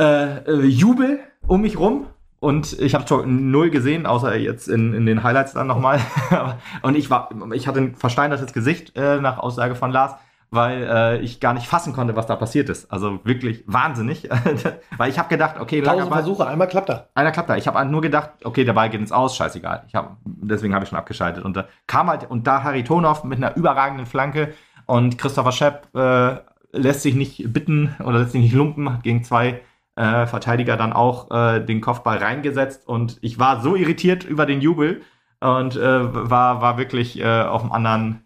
äh, 0.00 0.38
äh 0.38 0.64
Jubel 0.64 1.20
um 1.46 1.62
mich 1.62 1.78
rum 1.78 2.06
und 2.42 2.80
ich 2.80 2.96
habe 2.96 3.06
schon 3.06 3.52
null 3.52 3.70
gesehen, 3.70 4.04
außer 4.04 4.34
jetzt 4.34 4.66
in, 4.66 4.94
in 4.94 5.06
den 5.06 5.22
Highlights 5.22 5.52
dann 5.52 5.68
nochmal. 5.68 6.00
und 6.82 6.96
ich 6.96 7.08
war, 7.08 7.30
ich 7.52 7.68
hatte 7.68 7.80
ein 7.80 7.94
versteinertes 7.94 8.52
Gesicht 8.52 8.96
äh, 8.96 9.20
nach 9.20 9.38
Aussage 9.38 9.76
von 9.76 9.92
Lars, 9.92 10.16
weil 10.52 10.82
äh, 10.82 11.18
ich 11.20 11.40
gar 11.40 11.54
nicht 11.54 11.66
fassen 11.66 11.94
konnte, 11.94 12.14
was 12.14 12.26
da 12.26 12.36
passiert 12.36 12.68
ist. 12.68 12.92
Also 12.92 13.20
wirklich 13.24 13.64
wahnsinnig. 13.66 14.28
weil 14.98 15.10
ich 15.10 15.18
habe 15.18 15.28
gedacht, 15.28 15.58
okay, 15.58 15.80
Tausend 15.80 16.10
Ball, 16.10 16.18
Versuche, 16.18 16.46
einmal 16.46 16.68
klappt 16.68 16.90
er. 16.90 17.08
Einer 17.14 17.32
klappt 17.32 17.48
er. 17.48 17.56
Ich 17.56 17.66
habe 17.66 17.84
nur 17.86 18.02
gedacht, 18.02 18.30
okay, 18.44 18.64
der 18.64 18.74
Ball 18.74 18.90
geht 18.90 19.00
ins 19.00 19.12
Aus, 19.12 19.34
scheißegal. 19.34 19.84
Ich 19.88 19.94
hab, 19.94 20.18
deswegen 20.24 20.74
habe 20.74 20.84
ich 20.84 20.90
schon 20.90 20.98
abgeschaltet. 20.98 21.44
Und 21.44 21.56
da 21.56 21.66
kam 21.86 22.08
halt, 22.08 22.30
und 22.30 22.46
da 22.46 22.62
Harry 22.62 22.84
Tonov 22.84 23.24
mit 23.24 23.38
einer 23.38 23.56
überragenden 23.56 24.04
Flanke 24.06 24.52
und 24.84 25.16
Christopher 25.16 25.52
Schepp 25.52 25.88
äh, 25.94 26.36
lässt 26.72 27.02
sich 27.02 27.14
nicht 27.14 27.52
bitten 27.52 27.96
oder 28.04 28.18
lässt 28.18 28.32
sich 28.32 28.42
nicht 28.42 28.54
lumpen 28.54 28.98
gegen 29.02 29.24
zwei 29.24 29.62
äh, 29.96 30.26
Verteidiger 30.26 30.76
dann 30.76 30.92
auch 30.92 31.30
äh, 31.30 31.60
den 31.60 31.80
Kopfball 31.80 32.18
reingesetzt 32.18 32.86
und 32.86 33.18
ich 33.20 33.38
war 33.38 33.60
so 33.60 33.76
irritiert 33.76 34.24
über 34.24 34.46
den 34.46 34.60
Jubel 34.60 35.02
und 35.40 35.76
äh, 35.76 36.30
war, 36.30 36.60
war 36.60 36.78
wirklich 36.78 37.20
äh, 37.20 37.42
auf 37.42 37.62
einem 37.62 37.72
anderen 37.72 38.24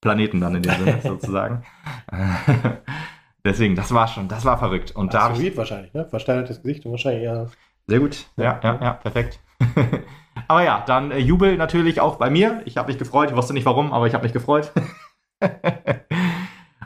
Planeten 0.00 0.40
dann 0.40 0.54
in 0.56 0.62
dem 0.62 0.74
Sinne 0.74 1.00
sozusagen. 1.02 1.64
Deswegen, 3.44 3.76
das 3.76 3.92
war 3.92 4.08
schon, 4.08 4.28
das 4.28 4.44
war 4.44 4.58
verrückt. 4.58 4.94
Und 4.94 5.14
da 5.14 5.32
ich, 5.32 5.56
wahrscheinlich, 5.56 5.94
ne? 5.94 6.06
Versteinertes 6.08 6.62
Gesicht 6.62 6.84
und 6.84 6.92
wahrscheinlich 6.92 7.24
ja. 7.24 7.46
Sehr 7.86 8.00
gut, 8.00 8.26
ja, 8.36 8.60
ja, 8.62 8.78
ja, 8.82 8.92
perfekt. 8.92 9.40
aber 10.48 10.62
ja, 10.62 10.84
dann 10.86 11.10
äh, 11.10 11.18
Jubel 11.18 11.56
natürlich 11.56 12.00
auch 12.00 12.16
bei 12.16 12.28
mir. 12.28 12.62
Ich 12.66 12.76
habe 12.76 12.88
mich 12.88 12.98
gefreut, 12.98 13.30
ich 13.30 13.36
wusste 13.36 13.54
nicht 13.54 13.64
warum, 13.64 13.92
aber 13.92 14.06
ich 14.06 14.14
habe 14.14 14.24
mich 14.24 14.32
gefreut. 14.32 14.72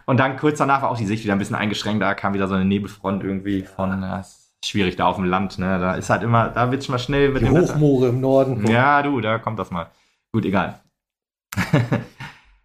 Und 0.07 0.21
dann 0.21 0.37
kurz 0.37 0.59
danach 0.59 0.83
war 0.83 0.91
auch 0.91 0.99
die 0.99 1.07
Sicht 1.07 1.25
wieder 1.25 1.33
ein 1.33 1.39
bisschen 1.39 1.57
eingeschränkt. 1.57 2.03
Da 2.03 2.15
kam 2.15 2.35
wieder 2.35 2.47
so 2.47 2.55
eine 2.55 2.65
Nebelfront 2.65 3.25
irgendwie 3.25 3.63
von. 3.63 4.03
Ja, 4.03 4.23
schwierig 4.65 4.97
da 4.97 5.07
auf 5.07 5.17
dem 5.17 5.25
Land. 5.25 5.59
Ne? 5.59 5.79
Da 5.79 5.95
ist 5.95 6.11
halt 6.11 6.23
immer, 6.23 6.49
da 6.49 6.71
wird 6.71 6.83
es 6.83 6.89
mal 6.89 6.99
schnell 6.99 7.31
mit 7.31 7.43
die 7.43 7.47
dem 7.47 7.57
Hochmoore 7.57 8.03
Wetter. 8.03 8.13
im 8.15 8.21
Norden. 8.21 8.67
Ja, 8.67 9.03
du, 9.03 9.21
da 9.21 9.39
kommt 9.39 9.59
das 9.59 9.71
mal. 9.71 9.91
Gut, 10.33 10.45
egal. 10.45 10.81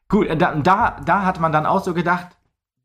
Gut, 0.10 0.28
da, 0.38 0.56
da, 0.56 0.98
da 1.06 1.26
hat 1.26 1.40
man 1.40 1.52
dann 1.52 1.66
auch 1.66 1.84
so 1.84 1.94
gedacht, 1.94 2.38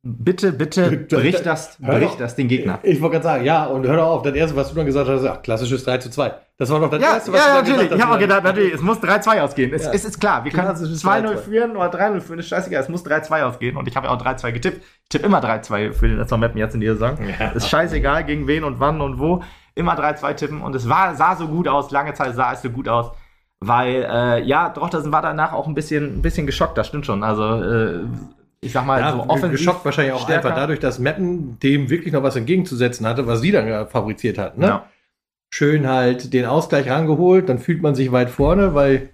Bitte, 0.05 0.53
bitte, 0.53 0.91
brich 1.09 1.43
das, 1.43 1.79
brich 1.79 2.16
das 2.18 2.35
den 2.35 2.49
Gegner. 2.49 2.81
Ich 2.83 3.01
wollte 3.01 3.20
gerade 3.20 3.25
sagen, 3.25 3.45
ja, 3.45 3.66
und 3.66 3.87
hör 3.87 3.97
doch 3.97 4.07
auf, 4.07 4.23
das 4.23 4.35
erste, 4.35 4.57
was 4.57 4.70
du 4.70 4.75
dann 4.75 4.87
gesagt 4.87 5.09
hast, 5.09 5.25
ach, 5.25 5.43
klassisches 5.43 5.85
3 5.85 5.99
zu 5.99 6.11
2. 6.11 6.35
Das 6.59 6.70
war 6.70 6.81
doch 6.81 6.91
das 6.91 7.01
ja, 7.01 7.14
erste, 7.14 7.33
was 7.33 7.39
ja, 7.39 7.47
du 7.47 7.53
dann 7.53 7.57
natürlich. 7.62 7.77
gesagt 7.77 7.93
hast. 7.93 7.99
Ich 7.99 8.05
habe 8.05 8.14
auch 8.14 8.18
gedacht, 8.18 8.43
natürlich, 8.43 8.75
es 8.75 8.81
muss 8.81 8.99
3-2 8.99 9.41
ausgehen. 9.43 9.73
Es, 9.73 9.85
ja. 9.85 9.93
es, 9.93 10.05
ist 10.05 10.18
klar, 10.18 10.45
wir 10.45 10.51
können 10.51 10.68
2-0 10.68 11.37
führen 11.37 11.77
oder 11.77 11.87
3-0 11.87 12.20
führen, 12.20 12.41
ist 12.41 12.49
scheißegal, 12.49 12.83
es 12.83 12.89
muss 12.89 13.07
3-2 13.07 13.43
ausgehen. 13.45 13.77
Und 13.77 13.87
ich 13.87 13.95
habe 13.95 14.09
ja 14.09 14.12
auch 14.12 14.20
3-2 14.20 14.51
getippt. 14.51 14.83
Ich 15.05 15.09
tippe 15.09 15.27
immer 15.27 15.39
3-2 15.39 15.93
für 15.93 16.09
den 16.09 16.18
SV 16.18 16.37
Mappen 16.37 16.59
jetzt 16.59 16.75
in 16.75 16.81
dieser 16.81 16.95
Saison. 16.95 17.18
Ja. 17.39 17.51
Ist 17.51 17.68
scheißegal, 17.68 18.25
gegen 18.25 18.49
wen 18.49 18.64
und 18.64 18.81
wann 18.81 19.01
und 19.01 19.20
wo. 19.20 19.45
Immer 19.77 19.97
3-2 19.97 20.35
tippen. 20.35 20.62
Und 20.62 20.75
es 20.75 20.89
war, 20.89 21.14
sah 21.14 21.37
so 21.37 21.47
gut 21.47 21.68
aus, 21.68 21.93
lange 21.93 22.12
Zeit 22.14 22.35
sah 22.35 22.53
es 22.53 22.62
so 22.62 22.70
gut 22.70 22.89
aus. 22.89 23.12
Weil, 23.65 24.07
äh, 24.11 24.43
ja, 24.43 24.71
Drochtersen 24.71 25.13
war 25.13 25.23
danach 25.23 25.53
auch 25.53 25.69
ein 25.69 25.75
bisschen, 25.75 26.19
ein 26.19 26.23
bisschen 26.23 26.47
geschockt, 26.47 26.77
das 26.77 26.89
stimmt 26.89 27.07
schon. 27.07 27.23
Also, 27.23 27.63
äh, 27.63 28.01
ich 28.61 28.73
sag 28.73 28.87
mal, 28.87 29.01
ja, 29.01 29.13
so 29.13 29.21
offensiv. 29.29 29.53
Geschockt 29.53 29.85
wahrscheinlich 29.85 30.15
auch 30.15 30.25
stärker. 30.25 30.49
einfach 30.49 30.61
dadurch, 30.61 30.81
dass 30.81 30.99
Meppen 30.99 31.59
dem 31.61 31.91
wirklich 31.91 32.13
noch 32.13 32.23
was 32.23 32.37
entgegenzusetzen 32.37 33.07
hatte, 33.07 33.27
was 33.27 33.41
sie 33.41 33.53
dann 33.53 33.89
fabriziert 33.89 34.39
hat. 34.39 34.59
Ne? 34.59 34.67
Ja. 34.67 34.89
Schön 35.55 35.89
halt 35.89 36.33
den 36.33 36.45
Ausgleich 36.45 36.89
rangeholt, 36.89 37.49
dann 37.49 37.59
fühlt 37.59 37.83
man 37.83 37.95
sich 37.95 38.11
weit 38.11 38.31
vorne, 38.31 38.75
weil 38.75 39.11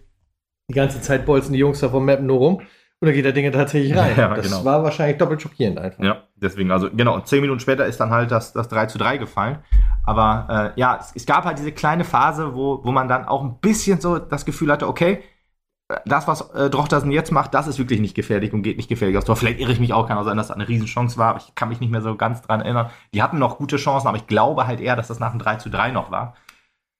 die 0.70 0.74
ganze 0.74 1.00
Zeit 1.00 1.26
bolzen 1.26 1.52
die 1.52 1.58
Jungs 1.58 1.80
da 1.80 1.88
vom 1.88 2.04
Meppen 2.04 2.26
nur 2.26 2.38
rum. 2.38 2.60
Dann 3.00 3.12
geht 3.12 3.24
der 3.24 3.32
Ding 3.32 3.50
tatsächlich 3.52 3.96
rein. 3.96 4.14
Ja, 4.16 4.34
das 4.34 4.46
genau. 4.46 4.64
war 4.64 4.82
wahrscheinlich 4.82 5.18
doppelt 5.18 5.40
schockierend 5.40 5.78
einfach. 5.78 6.02
Ja, 6.02 6.24
deswegen, 6.34 6.70
also 6.72 6.90
genau, 6.90 7.20
zehn 7.20 7.40
Minuten 7.40 7.60
später 7.60 7.86
ist 7.86 8.00
dann 8.00 8.10
halt 8.10 8.30
das, 8.32 8.52
das 8.52 8.68
3 8.68 8.86
zu 8.86 8.98
3 8.98 9.18
gefallen. 9.18 9.58
Aber 10.04 10.74
äh, 10.76 10.80
ja, 10.80 10.98
es, 11.00 11.12
es, 11.14 11.24
gab 11.24 11.44
halt 11.44 11.58
diese 11.58 11.70
kleine 11.70 12.02
Phase, 12.02 12.56
wo, 12.56 12.84
wo 12.84 12.90
man 12.90 13.06
dann 13.06 13.24
auch 13.26 13.42
ein 13.44 13.58
bisschen 13.60 14.00
so 14.00 14.18
das 14.18 14.44
Gefühl 14.44 14.72
hatte, 14.72 14.88
okay, 14.88 15.22
das, 16.04 16.28
was 16.28 16.50
äh, 16.50 16.68
Drochtersen 16.68 17.10
jetzt 17.10 17.30
macht, 17.30 17.54
das 17.54 17.66
ist 17.66 17.78
wirklich 17.78 18.00
nicht 18.00 18.14
gefährlich 18.14 18.52
und 18.52 18.62
geht 18.62 18.76
nicht 18.76 18.88
gefährlich 18.88 19.16
aus 19.16 19.24
Tor. 19.24 19.36
Vielleicht 19.36 19.60
irre 19.60 19.72
ich 19.72 19.80
mich 19.80 19.92
auch, 19.92 20.06
kann 20.06 20.18
auch 20.18 20.24
sein, 20.24 20.36
dass 20.36 20.48
das 20.48 20.56
eine 20.56 20.68
Riesenchance 20.68 21.16
war, 21.16 21.30
aber 21.30 21.38
ich 21.38 21.54
kann 21.54 21.68
mich 21.68 21.80
nicht 21.80 21.90
mehr 21.90 22.02
so 22.02 22.14
ganz 22.16 22.42
dran 22.42 22.60
erinnern. 22.60 22.90
Die 23.14 23.22
hatten 23.22 23.38
noch 23.38 23.58
gute 23.58 23.76
Chancen, 23.76 24.08
aber 24.08 24.18
ich 24.18 24.26
glaube 24.26 24.66
halt 24.66 24.80
eher, 24.80 24.96
dass 24.96 25.08
das 25.08 25.18
nach 25.18 25.30
dem 25.30 25.38
3 25.38 25.56
zu 25.56 25.70
3 25.70 25.92
noch 25.92 26.10
war. 26.10 26.34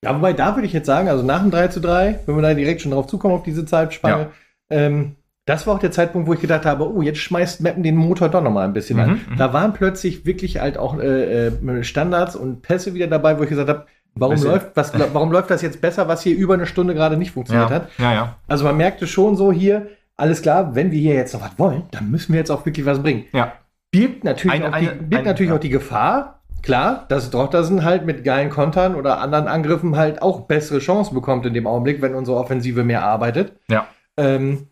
Ja, 0.03 0.15
wobei 0.15 0.33
da 0.33 0.55
würde 0.55 0.65
ich 0.65 0.73
jetzt 0.73 0.87
sagen, 0.87 1.09
also 1.09 1.23
nach 1.23 1.41
dem 1.41 1.51
3 1.51 1.67
zu 1.67 1.81
3, 1.81 2.21
wenn 2.25 2.35
wir 2.35 2.41
da 2.41 2.53
direkt 2.53 2.81
schon 2.81 2.91
drauf 2.91 3.07
zukommen, 3.07 3.35
auf 3.35 3.43
diese 3.43 3.65
Zeitspanne, 3.65 4.31
ja. 4.71 4.77
ähm, 4.77 5.17
das 5.49 5.65
war 5.65 5.73
auch 5.73 5.79
der 5.79 5.91
Zeitpunkt, 5.91 6.27
wo 6.27 6.33
ich 6.33 6.41
gedacht 6.41 6.65
habe, 6.67 6.87
oh, 6.93 7.01
jetzt 7.01 7.17
schmeißt 7.17 7.61
Mappen 7.61 7.81
den 7.81 7.95
Motor 7.95 8.29
doch 8.29 8.43
noch 8.43 8.51
mal 8.51 8.65
ein 8.65 8.73
bisschen 8.73 8.97
mhm, 8.97 9.03
an. 9.03 9.09
Mhm. 9.31 9.37
Da 9.37 9.51
waren 9.51 9.73
plötzlich 9.73 10.23
wirklich 10.25 10.59
halt 10.59 10.77
auch 10.77 10.99
äh, 10.99 11.47
äh, 11.47 11.83
Standards 11.83 12.35
und 12.35 12.61
Pässe 12.61 12.93
wieder 12.93 13.07
dabei, 13.07 13.39
wo 13.39 13.43
ich 13.43 13.49
gesagt 13.49 13.69
habe, 13.69 13.85
Warum 14.15 14.41
läuft, 14.41 14.71
was, 14.75 14.91
warum 15.13 15.31
läuft 15.31 15.49
das 15.49 15.61
jetzt 15.61 15.81
besser, 15.81 16.07
was 16.07 16.23
hier 16.23 16.35
über 16.35 16.55
eine 16.55 16.65
Stunde 16.65 16.93
gerade 16.93 17.15
nicht 17.15 17.31
funktioniert 17.31 17.69
ja, 17.69 17.75
hat? 17.75 17.89
Ja, 17.99 18.13
ja. 18.13 18.35
Also 18.47 18.65
man 18.65 18.75
merkte 18.75 19.07
schon 19.07 19.35
so 19.35 19.51
hier, 19.51 19.87
alles 20.17 20.41
klar, 20.41 20.75
wenn 20.75 20.91
wir 20.91 20.99
hier 20.99 21.13
jetzt 21.13 21.33
noch 21.33 21.41
was 21.41 21.57
wollen, 21.57 21.83
dann 21.91 22.11
müssen 22.11 22.33
wir 22.33 22.39
jetzt 22.39 22.49
auch 22.51 22.65
wirklich 22.65 22.85
was 22.85 23.01
bringen. 23.01 23.25
Ja. 23.31 23.53
Birgt 23.91 24.23
natürlich, 24.23 24.63
eine, 24.63 24.75
auch, 24.75 24.79
die, 24.79 24.87
birgt 24.87 25.13
eine, 25.13 25.23
natürlich 25.23 25.51
ja. 25.51 25.55
auch 25.55 25.61
die 25.61 25.69
Gefahr, 25.69 26.41
klar, 26.63 27.05
dass 27.07 27.29
Drochtersen 27.29 27.85
halt 27.85 28.05
mit 28.05 28.23
geilen 28.23 28.49
Kontern 28.49 28.95
oder 28.95 29.21
anderen 29.21 29.47
Angriffen 29.47 29.95
halt 29.95 30.21
auch 30.21 30.41
bessere 30.41 30.79
Chancen 30.79 31.13
bekommt 31.13 31.45
in 31.45 31.53
dem 31.53 31.67
Augenblick, 31.67 32.01
wenn 32.01 32.15
unsere 32.15 32.37
Offensive 32.37 32.83
mehr 32.83 33.03
arbeitet. 33.03 33.53
Ja. 33.69 33.87
Ähm, 34.17 34.67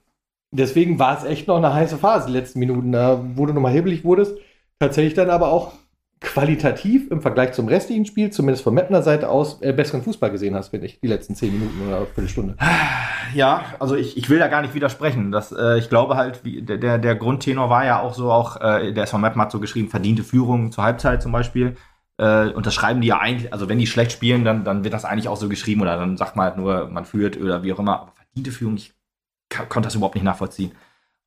deswegen 0.52 1.00
war 1.00 1.18
es 1.18 1.24
echt 1.24 1.48
noch 1.48 1.58
eine 1.58 1.74
heiße 1.74 1.98
Phase, 1.98 2.28
die 2.28 2.34
letzten 2.34 2.60
Minuten, 2.60 2.92
da, 2.92 3.24
wo 3.36 3.46
du 3.46 3.54
nochmal 3.54 3.74
hebelig 3.74 4.04
wurdest. 4.04 4.38
Tatsächlich 4.80 5.14
dann 5.14 5.30
aber 5.30 5.52
auch 5.52 5.74
qualitativ 6.20 7.12
im 7.12 7.22
Vergleich 7.22 7.54
zum 7.54 7.68
restlichen 7.68 8.06
Spiel, 8.06 8.32
zumindest 8.32 8.64
von 8.64 8.74
Mettner 8.74 9.04
Seite 9.04 9.30
aus, 9.30 9.62
äh, 9.62 9.72
besseren 9.72 10.02
Fußball 10.02 10.32
gesehen 10.32 10.56
hast, 10.56 10.70
finde 10.70 10.88
ich, 10.88 11.00
die 11.00 11.08
letzten 11.08 11.36
zehn 11.36 11.54
Minuten 11.54 11.88
oder 11.88 12.06
Viertelstunde. 12.06 12.56
Ja, 13.36 13.66
also 13.80 13.96
ich, 13.96 14.16
ich 14.16 14.30
will 14.30 14.40
da 14.40 14.48
gar 14.48 14.62
nicht 14.62 14.74
widersprechen. 14.74 15.34
Das, 15.34 15.52
äh, 15.52 15.78
ich 15.78 15.90
glaube 15.90 16.16
halt, 16.16 16.46
wie, 16.46 16.62
der, 16.62 16.98
der 16.98 17.16
Grundtenor 17.16 17.70
war 17.70 17.86
ja 17.86 18.00
auch 18.02 18.14
so, 18.14 18.32
auch 18.32 18.62
äh, 18.62 18.94
der 18.94 19.04
SV 19.04 19.18
Meppen 19.18 19.42
hat 19.42 19.52
so 19.52 19.60
geschrieben, 19.60 19.90
verdiente 19.90 20.24
Führung 20.24 20.72
zur 20.72 20.86
Halbzeit 20.86 21.22
zum 21.22 21.34
Beispiel. 21.34 21.76
Äh, 22.18 22.52
und 22.52 22.66
das 22.66 22.74
schreiben 22.74 23.02
die 23.02 23.08
ja 23.08 23.20
eigentlich, 23.20 23.52
also 23.52 23.68
wenn 23.68 23.80
die 23.80 23.86
schlecht 23.86 24.14
spielen, 24.14 24.46
dann, 24.46 24.64
dann 24.64 24.86
wird 24.86 24.94
das 24.94 25.04
eigentlich 25.04 25.28
auch 25.28 25.36
so 25.36 25.50
geschrieben 25.50 25.82
oder 25.82 25.98
dann 25.98 26.16
sagt 26.16 26.38
man 26.38 26.46
halt 26.46 26.58
nur, 26.58 26.88
man 26.88 27.04
führt 27.04 27.38
oder 27.38 27.64
wie 27.64 27.74
auch 27.74 27.80
immer. 27.80 28.02
Aber 28.02 28.14
verdiente 28.16 28.52
Führung, 28.52 28.76
ich 28.76 28.97
konnte 29.66 29.88
das 29.88 29.96
überhaupt 29.96 30.16
nicht 30.16 30.24
nachvollziehen. 30.24 30.72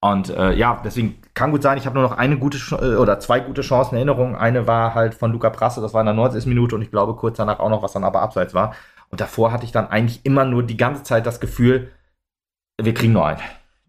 Und 0.02 0.30
äh, 0.30 0.54
ja, 0.54 0.80
deswegen 0.82 1.20
kann 1.34 1.50
gut 1.50 1.62
sein, 1.62 1.76
ich 1.76 1.84
habe 1.84 1.98
nur 1.98 2.08
noch 2.08 2.16
eine 2.16 2.38
gute 2.38 2.58
äh, 2.76 2.96
oder 2.96 3.20
zwei 3.20 3.40
gute 3.40 3.60
Chancen 3.60 3.94
in 3.94 3.98
Erinnerung. 3.98 4.34
Eine 4.34 4.66
war 4.66 4.94
halt 4.94 5.14
von 5.14 5.30
Luca 5.30 5.50
Prasse, 5.50 5.82
das 5.82 5.92
war 5.92 6.00
in 6.00 6.06
der 6.06 6.14
90. 6.14 6.46
Minute 6.46 6.74
und 6.74 6.82
ich 6.82 6.90
glaube 6.90 7.14
kurz 7.16 7.36
danach 7.36 7.60
auch 7.60 7.68
noch, 7.68 7.82
was 7.82 7.92
dann 7.92 8.04
aber 8.04 8.22
abseits 8.22 8.54
war. 8.54 8.74
Und 9.10 9.20
davor 9.20 9.52
hatte 9.52 9.64
ich 9.64 9.72
dann 9.72 9.88
eigentlich 9.88 10.24
immer 10.24 10.44
nur 10.44 10.62
die 10.62 10.76
ganze 10.76 11.02
Zeit 11.02 11.26
das 11.26 11.40
Gefühl, 11.40 11.90
wir 12.80 12.94
kriegen 12.94 13.12
nur 13.12 13.26
einen. 13.26 13.40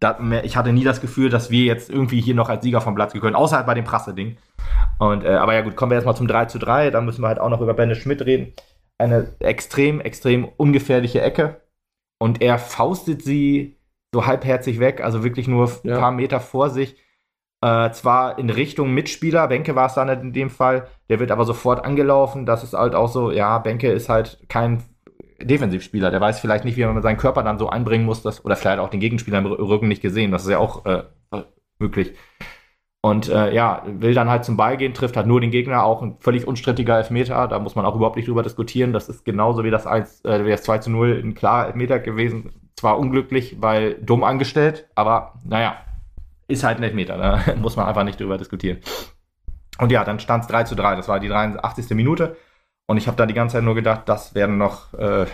Da, 0.01 0.19
ich 0.43 0.57
hatte 0.57 0.73
nie 0.73 0.83
das 0.83 0.99
Gefühl, 0.99 1.29
dass 1.29 1.51
wir 1.51 1.63
jetzt 1.63 1.89
irgendwie 1.89 2.19
hier 2.21 2.33
noch 2.33 2.49
als 2.49 2.63
Sieger 2.63 2.81
vom 2.81 2.95
Platz 2.95 3.13
gehören, 3.13 3.35
außer 3.35 3.55
halt 3.55 3.67
bei 3.67 3.75
dem 3.75 3.85
Prasse-Ding. 3.85 4.37
Und, 4.97 5.23
äh, 5.23 5.35
aber 5.35 5.53
ja 5.53 5.61
gut, 5.61 5.75
kommen 5.75 5.91
wir 5.91 5.95
erstmal 5.95 6.15
zum 6.15 6.27
3 6.27 6.45
zu 6.45 6.57
3. 6.57 6.89
Da 6.89 7.01
müssen 7.01 7.21
wir 7.21 7.27
halt 7.27 7.39
auch 7.39 7.49
noch 7.49 7.61
über 7.61 7.75
Benne 7.75 7.95
Schmidt 7.95 8.25
reden. 8.25 8.53
Eine 8.97 9.33
extrem, 9.39 10.01
extrem 10.01 10.45
ungefährliche 10.57 11.21
Ecke. 11.21 11.61
Und 12.19 12.41
er 12.41 12.57
faustet 12.57 13.21
sie 13.23 13.77
so 14.13 14.25
halbherzig 14.25 14.79
weg, 14.79 15.01
also 15.01 15.23
wirklich 15.23 15.47
nur 15.47 15.67
ein 15.67 15.89
ja. 15.89 15.99
paar 15.99 16.11
Meter 16.11 16.39
vor 16.39 16.69
sich. 16.69 16.97
Äh, 17.63 17.91
zwar 17.91 18.39
in 18.39 18.49
Richtung 18.49 18.93
Mitspieler, 18.93 19.47
Benke 19.47 19.75
war 19.75 19.85
es 19.85 19.93
dann 19.93 20.09
in 20.09 20.33
dem 20.33 20.49
Fall, 20.49 20.87
der 21.09 21.19
wird 21.19 21.31
aber 21.31 21.45
sofort 21.45 21.85
angelaufen. 21.85 22.45
Das 22.45 22.63
ist 22.63 22.73
halt 22.73 22.95
auch 22.95 23.07
so, 23.07 23.31
ja, 23.31 23.59
Benke 23.59 23.91
ist 23.91 24.09
halt 24.09 24.39
kein 24.49 24.83
Defensivspieler. 25.39 26.11
Der 26.11 26.21
weiß 26.21 26.39
vielleicht 26.39 26.65
nicht, 26.65 26.77
wie 26.77 26.85
man 26.85 27.01
seinen 27.01 27.17
Körper 27.17 27.43
dann 27.43 27.59
so 27.59 27.69
einbringen 27.69 28.05
muss, 28.05 28.23
dass, 28.23 28.43
oder 28.43 28.55
vielleicht 28.55 28.79
auch 28.79 28.89
den 28.89 28.99
Gegenspieler 28.99 29.37
im 29.37 29.45
Rücken 29.45 29.87
nicht 29.87 30.01
gesehen. 30.01 30.31
Das 30.31 30.43
ist 30.43 30.49
ja 30.49 30.57
auch 30.57 30.85
äh, 30.85 31.03
möglich. 31.79 32.13
Und 33.03 33.29
äh, 33.29 33.51
ja, 33.51 33.81
will 33.85 34.13
dann 34.13 34.29
halt 34.29 34.45
zum 34.45 34.57
Ball 34.57 34.77
gehen, 34.77 34.93
trifft 34.93 35.17
halt 35.17 35.25
nur 35.25 35.41
den 35.41 35.49
Gegner, 35.49 35.83
auch 35.83 36.03
ein 36.03 36.17
völlig 36.19 36.47
unstrittiger 36.47 36.97
Elfmeter. 36.97 37.47
Da 37.47 37.57
muss 37.57 37.75
man 37.75 37.83
auch 37.85 37.95
überhaupt 37.95 38.15
nicht 38.15 38.27
drüber 38.27 38.43
diskutieren. 38.43 38.93
Das 38.93 39.09
ist 39.09 39.25
genauso 39.25 39.63
wie 39.63 39.71
das, 39.71 39.87
1, 39.87 40.23
äh, 40.23 40.45
wie 40.45 40.51
das 40.51 40.61
2 40.63 40.77
zu 40.79 40.91
0 40.91 41.19
ein 41.23 41.33
klarer 41.33 41.67
Elfmeter 41.67 41.97
gewesen. 41.97 42.51
Zwar 42.75 42.99
unglücklich, 42.99 43.57
weil 43.59 43.95
dumm 43.95 44.23
angestellt, 44.23 44.87
aber 44.93 45.33
naja, 45.43 45.77
ist 46.47 46.63
halt 46.63 46.77
ein 46.77 46.83
Elfmeter. 46.83 47.17
Da 47.17 47.55
muss 47.59 47.75
man 47.75 47.87
einfach 47.87 48.03
nicht 48.03 48.19
drüber 48.19 48.37
diskutieren. 48.37 48.77
Und 49.79 49.91
ja, 49.91 50.03
dann 50.03 50.19
stand 50.19 50.43
es 50.43 50.47
3 50.49 50.65
zu 50.65 50.75
3. 50.75 50.95
Das 50.95 51.07
war 51.07 51.19
die 51.19 51.27
83. 51.27 51.89
Minute. 51.95 52.37
Und 52.85 52.97
ich 52.97 53.07
habe 53.07 53.17
da 53.17 53.25
die 53.25 53.33
ganze 53.33 53.53
Zeit 53.53 53.63
nur 53.63 53.73
gedacht, 53.73 54.01
das 54.05 54.35
werden 54.35 54.59
noch 54.59 54.93
äh, 54.93 55.25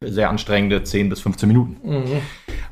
sehr 0.00 0.28
anstrengende 0.28 0.82
10 0.82 1.08
bis 1.08 1.20
15 1.20 1.48
Minuten. 1.48 1.76
Mhm. 1.82 2.22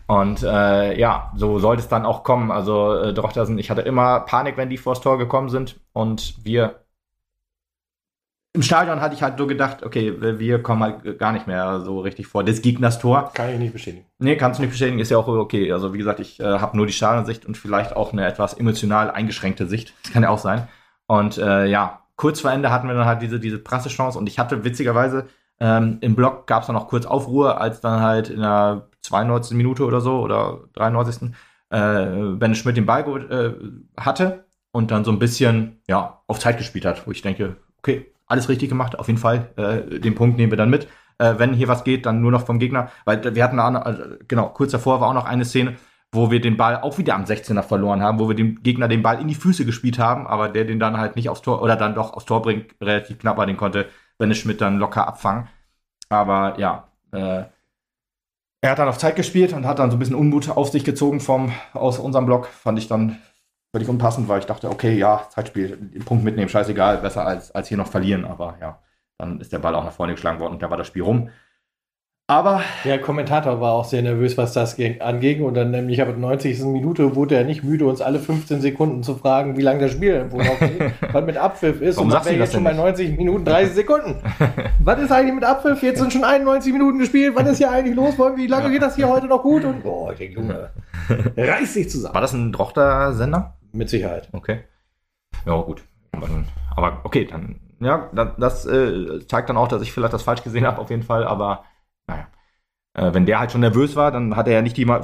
Und 0.07 0.43
äh, 0.43 0.99
ja, 0.99 1.33
so 1.37 1.59
sollte 1.59 1.83
es 1.83 1.89
dann 1.89 2.05
auch 2.05 2.23
kommen. 2.23 2.51
Also 2.51 2.95
äh, 2.95 3.15
Drochtersen, 3.15 3.59
ich 3.59 3.71
hatte 3.71 3.81
immer 3.81 4.21
Panik, 4.21 4.57
wenn 4.57 4.69
die 4.69 4.77
vors 4.77 5.01
Tor 5.01 5.19
gekommen 5.19 5.49
sind. 5.49 5.81
Und 5.93 6.35
wir 6.45 6.85
im 8.53 8.63
Stadion 8.63 9.01
hatte 9.01 9.17
ich 9.17 9.23
halt 9.23 9.37
so 9.37 9.49
gedacht, 9.49 9.83
okay, 9.83 10.15
wir 10.39 10.63
kommen 10.63 10.83
halt 10.83 11.19
gar 11.19 11.33
nicht 11.33 11.49
mehr 11.49 11.81
so 11.81 12.01
richtig 12.01 12.29
vor 12.29 12.45
des 12.45 12.63
Gegners 12.63 13.01
Tor. 13.01 13.33
Kann 13.35 13.51
ich 13.51 13.59
nicht 13.59 13.73
bestätigen. 13.73 14.07
Nee, 14.19 14.37
kannst 14.37 14.59
du 14.59 14.63
nicht 14.63 14.71
bestätigen, 14.71 15.01
ist 15.01 15.11
ja 15.11 15.19
auch 15.19 15.27
okay. 15.27 15.73
Also 15.73 15.93
wie 15.93 15.99
gesagt, 15.99 16.21
ich 16.21 16.39
äh, 16.39 16.45
habe 16.45 16.77
nur 16.77 16.87
die 16.87 16.93
Stadionsicht 16.93 17.47
und 17.47 17.57
vielleicht 17.57 17.97
auch 17.97 18.13
eine 18.13 18.25
etwas 18.25 18.55
emotional 18.55 19.11
eingeschränkte 19.11 19.67
Sicht. 19.67 19.93
Das 20.05 20.13
kann 20.13 20.23
ja 20.23 20.29
auch 20.29 20.39
sein. 20.39 20.69
Und 21.09 21.37
äh, 21.39 21.67
ja, 21.67 22.03
kurz 22.15 22.41
vor 22.41 22.53
Ende 22.53 22.71
hatten 22.71 22.87
wir 22.87 22.95
dann 22.95 23.07
halt 23.07 23.23
diese, 23.23 23.41
diese 23.41 23.59
Pressechance 23.59 24.17
und 24.17 24.29
ich 24.29 24.39
hatte 24.39 24.63
witzigerweise 24.63 25.27
ähm, 25.61 25.99
im 26.01 26.15
Block 26.15 26.47
gab 26.47 26.63
es 26.63 26.67
dann 26.67 26.77
noch 26.77 26.89
kurz 26.89 27.07
Aufruhr, 27.07 27.61
als 27.61 27.81
dann 27.81 28.01
halt 28.01 28.29
in 28.31 28.41
der 28.41 28.89
92. 29.03 29.57
Minute 29.57 29.85
oder 29.85 30.01
so 30.01 30.21
oder 30.21 30.61
93. 30.75 31.31
Äh, 31.71 32.35
Ben 32.37 32.55
Schmidt 32.55 32.77
den 32.77 32.87
Ball 32.87 33.03
äh, 33.31 34.01
hatte 34.01 34.47
und 34.73 34.91
dann 34.91 35.05
so 35.05 35.13
ein 35.13 35.19
bisschen 35.19 35.81
ja 35.89 36.21
auf 36.27 36.39
Zeit 36.39 36.59
gespielt 36.59 36.85
hat, 36.85 37.07
wo 37.07 37.11
ich 37.13 37.23
denke, 37.23 37.57
okay, 37.79 38.13
alles 38.27 38.49
richtig 38.49 38.69
gemacht, 38.69 38.99
auf 38.99 39.07
jeden 39.07 39.21
Fall, 39.21 39.51
äh, 39.57 40.01
den 40.01 40.15
Punkt 40.15 40.37
nehmen 40.37 40.53
wir 40.53 40.57
dann 40.57 40.71
mit. 40.71 40.89
Äh, 41.19 41.35
wenn 41.39 41.55
hier 41.55 41.69
was 41.69 41.85
geht, 41.85 42.07
dann 42.07 42.21
nur 42.21 42.33
noch 42.33 42.47
vom 42.47 42.59
Gegner, 42.59 42.91
weil 43.05 43.35
wir 43.35 43.45
hatten, 43.45 43.59
äh, 43.59 44.19
genau, 44.27 44.49
kurz 44.49 44.73
davor 44.73 45.01
war 45.01 45.09
auch 45.09 45.15
noch 45.15 45.27
eine 45.27 45.45
Szene, 45.45 45.77
wo 46.11 46.31
wir 46.31 46.41
den 46.41 46.57
Ball 46.57 46.81
auch 46.81 46.99
wieder 46.99 47.15
am 47.15 47.25
16er 47.25 47.63
verloren 47.63 48.03
haben, 48.03 48.19
wo 48.19 48.29
wir 48.29 48.37
dem 48.37 48.63
Gegner 48.63 48.89
den 48.89 49.03
Ball 49.03 49.21
in 49.21 49.29
die 49.29 49.35
Füße 49.35 49.65
gespielt 49.65 49.99
haben, 49.99 50.27
aber 50.27 50.49
der 50.49 50.65
den 50.65 50.81
dann 50.81 50.97
halt 50.97 51.17
nicht 51.17 51.29
aufs 51.29 51.43
Tor 51.43 51.63
oder 51.63 51.77
dann 51.77 51.95
doch 51.95 52.15
aufs 52.15 52.25
Tor 52.25 52.43
bringt, 52.43 52.75
relativ 52.81 53.19
knapp 53.19 53.37
war, 53.37 53.47
den 53.47 53.57
konnte 53.57 53.87
Schmidt 54.35 54.61
dann 54.61 54.79
locker 54.79 55.07
abfangen. 55.07 55.49
Aber 56.09 56.59
ja, 56.59 56.89
äh, 57.13 57.45
er 58.61 58.71
hat 58.71 58.79
dann 58.79 58.89
auf 58.89 58.99
Zeit 58.99 59.17
gespielt 59.17 59.53
und 59.53 59.67
hat 59.67 59.79
dann 59.79 59.91
so 59.91 59.97
ein 59.97 59.99
bisschen 59.99 60.15
Unmut 60.15 60.49
auf 60.49 60.71
sich 60.71 60.85
gezogen 60.85 61.21
vom, 61.21 61.53
aus 61.73 61.99
unserem 61.99 62.27
Block. 62.27 62.47
Fand 62.47 62.79
ich 62.79 62.89
dann 62.89 63.21
völlig 63.73 63.89
unpassend, 63.89 64.29
weil 64.29 64.39
ich 64.39 64.47
dachte, 64.47 64.71
okay, 64.71 64.97
ja, 64.97 65.27
Zeitspiel, 65.31 65.77
den 65.77 66.05
Punkt 66.05 66.25
mitnehmen, 66.25 66.49
scheißegal, 66.49 66.99
besser 66.99 67.27
als, 67.27 67.51
als 67.51 67.69
hier 67.69 67.77
noch 67.77 67.89
verlieren. 67.89 68.25
Aber 68.25 68.57
ja, 68.61 68.79
dann 69.19 69.41
ist 69.41 69.53
der 69.53 69.59
Ball 69.59 69.75
auch 69.75 69.85
nach 69.85 69.93
vorne 69.93 70.15
geschlagen 70.15 70.41
worden 70.41 70.55
und 70.55 70.63
da 70.63 70.71
war 70.71 70.77
das 70.77 70.87
Spiel 70.87 71.03
rum. 71.03 71.31
Aber. 72.27 72.63
Der 72.85 72.99
Kommentator 73.03 73.61
war 73.61 73.73
auch 73.73 73.85
sehr 73.85 74.01
nervös, 74.01 74.39
was 74.39 74.55
das 74.55 74.79
anging. 74.79 75.43
Und 75.43 75.55
dann 75.55 75.71
nämlich 75.71 76.01
ab 76.01 76.09
der 76.09 76.17
90. 76.17 76.59
Minute 76.61 77.15
wurde 77.15 77.35
er 77.35 77.45
nicht 77.45 77.63
müde, 77.63 77.87
uns 77.87 78.01
alle 78.01 78.19
15 78.19 78.63
Sekunden 78.63 79.03
zu 79.03 79.17
fragen, 79.17 79.59
wie 79.59 79.61
lange 79.61 79.81
das 79.81 79.93
Spiel 79.93 80.33
wohl 80.33 80.43
noch 80.43 80.59
geht. 80.59 80.93
was 81.13 81.25
mit 81.27 81.37
Abpfiff 81.37 81.83
ist. 81.83 81.99
Warum 81.99 82.11
und 82.11 82.25
wäre 82.25 82.37
jetzt 82.37 82.55
schon 82.55 82.65
bei 82.65 82.73
90 82.73 83.19
Minuten 83.19 83.45
30 83.45 83.75
Sekunden. 83.75 84.17
was 84.79 85.01
ist 85.01 85.13
eigentlich 85.13 85.35
mit 85.35 85.45
Abpfiff? 85.45 85.83
Jetzt 85.83 85.99
sind 85.99 86.15
schon 86.15 86.25
91 86.25 86.73
Minuten 86.73 86.99
gespielt. 86.99 87.37
Was 87.37 87.47
ist 87.47 87.59
hier 87.59 87.71
eigentlich 87.71 87.95
los? 87.95 88.15
Wie 88.19 88.47
lange 88.47 88.65
ja. 88.65 88.71
geht 88.71 88.83
das 88.83 88.97
hier 88.97 89.09
heute 89.09 89.27
noch 89.27 89.43
gut? 89.43 89.65
Und 89.65 89.83
boah, 89.83 90.15
denke, 90.15 90.41
Junge, 90.41 90.71
reiß 91.37 91.75
dich 91.75 91.91
zusammen. 91.91 92.15
War 92.15 92.23
das 92.23 92.33
ein 92.33 92.53
Drochter-Sender? 92.53 93.59
Mit 93.73 93.91
Sicherheit. 93.91 94.31
Okay. 94.33 94.61
Ja, 95.45 95.61
gut. 95.61 95.83
Aber 96.75 97.01
okay, 97.05 97.27
dann, 97.31 97.61
ja, 97.81 98.09
das, 98.15 98.29
das 98.39 98.67
äh, 98.67 99.27
zeigt 99.27 99.51
dann 99.51 99.59
auch, 99.59 99.69
dass 99.69 99.83
ich 99.83 99.93
vielleicht 99.93 100.15
das 100.15 100.23
falsch 100.23 100.43
gesehen 100.43 100.67
habe, 100.67 100.81
auf 100.81 100.89
jeden 100.89 101.03
Fall. 101.03 101.25
Aber 101.25 101.65
naja. 102.07 102.29
Äh, 102.95 103.13
wenn 103.15 103.27
der 103.27 103.41
halt 103.41 103.53
schon 103.53 103.61
nervös 103.61 103.97
war, 103.97 104.13
dann 104.13 104.37
hat 104.37 104.47
er 104.47 104.55
ja 104.55 104.63
nicht 104.63 104.77
die, 104.77 104.85
äh, 104.85 105.03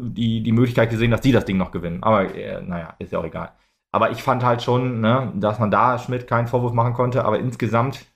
die, 0.00 0.42
die 0.42 0.52
Möglichkeit 0.52 0.90
gesehen, 0.90 1.10
dass 1.10 1.20
die 1.20 1.32
das 1.32 1.44
Ding 1.44 1.56
noch 1.56 1.70
gewinnen. 1.70 2.02
Aber 2.02 2.34
äh, 2.34 2.60
naja, 2.62 2.94
ist 2.98 3.12
ja 3.12 3.18
auch 3.20 3.24
egal. 3.24 3.52
Aber 3.92 4.10
ich 4.10 4.22
fand 4.22 4.44
halt 4.44 4.62
schon, 4.62 5.00
ne, 5.00 5.32
dass 5.36 5.58
man 5.58 5.70
da 5.70 5.98
Schmidt 5.98 6.26
keinen 6.26 6.48
Vorwurf 6.48 6.72
machen 6.72 6.94
konnte. 6.94 7.24
Aber 7.24 7.38
insgesamt, 7.38 8.06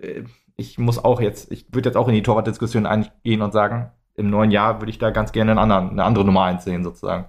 äh, 0.00 0.24
ich 0.56 0.78
muss 0.78 1.02
auch 1.02 1.20
jetzt, 1.20 1.50
ich 1.50 1.66
würde 1.72 1.88
jetzt 1.88 1.96
auch 1.96 2.08
in 2.08 2.14
die 2.14 2.22
Torwartdiskussion 2.22 2.86
eingehen 2.86 3.42
und 3.42 3.52
sagen, 3.52 3.90
im 4.14 4.30
neuen 4.30 4.50
Jahr 4.50 4.80
würde 4.80 4.90
ich 4.90 4.98
da 4.98 5.10
ganz 5.10 5.32
gerne 5.32 5.52
einen 5.52 5.58
anderen, 5.58 5.90
eine 5.90 6.04
andere 6.04 6.24
Nummer 6.24 6.44
1 6.44 6.64
sehen, 6.64 6.84
sozusagen. 6.84 7.26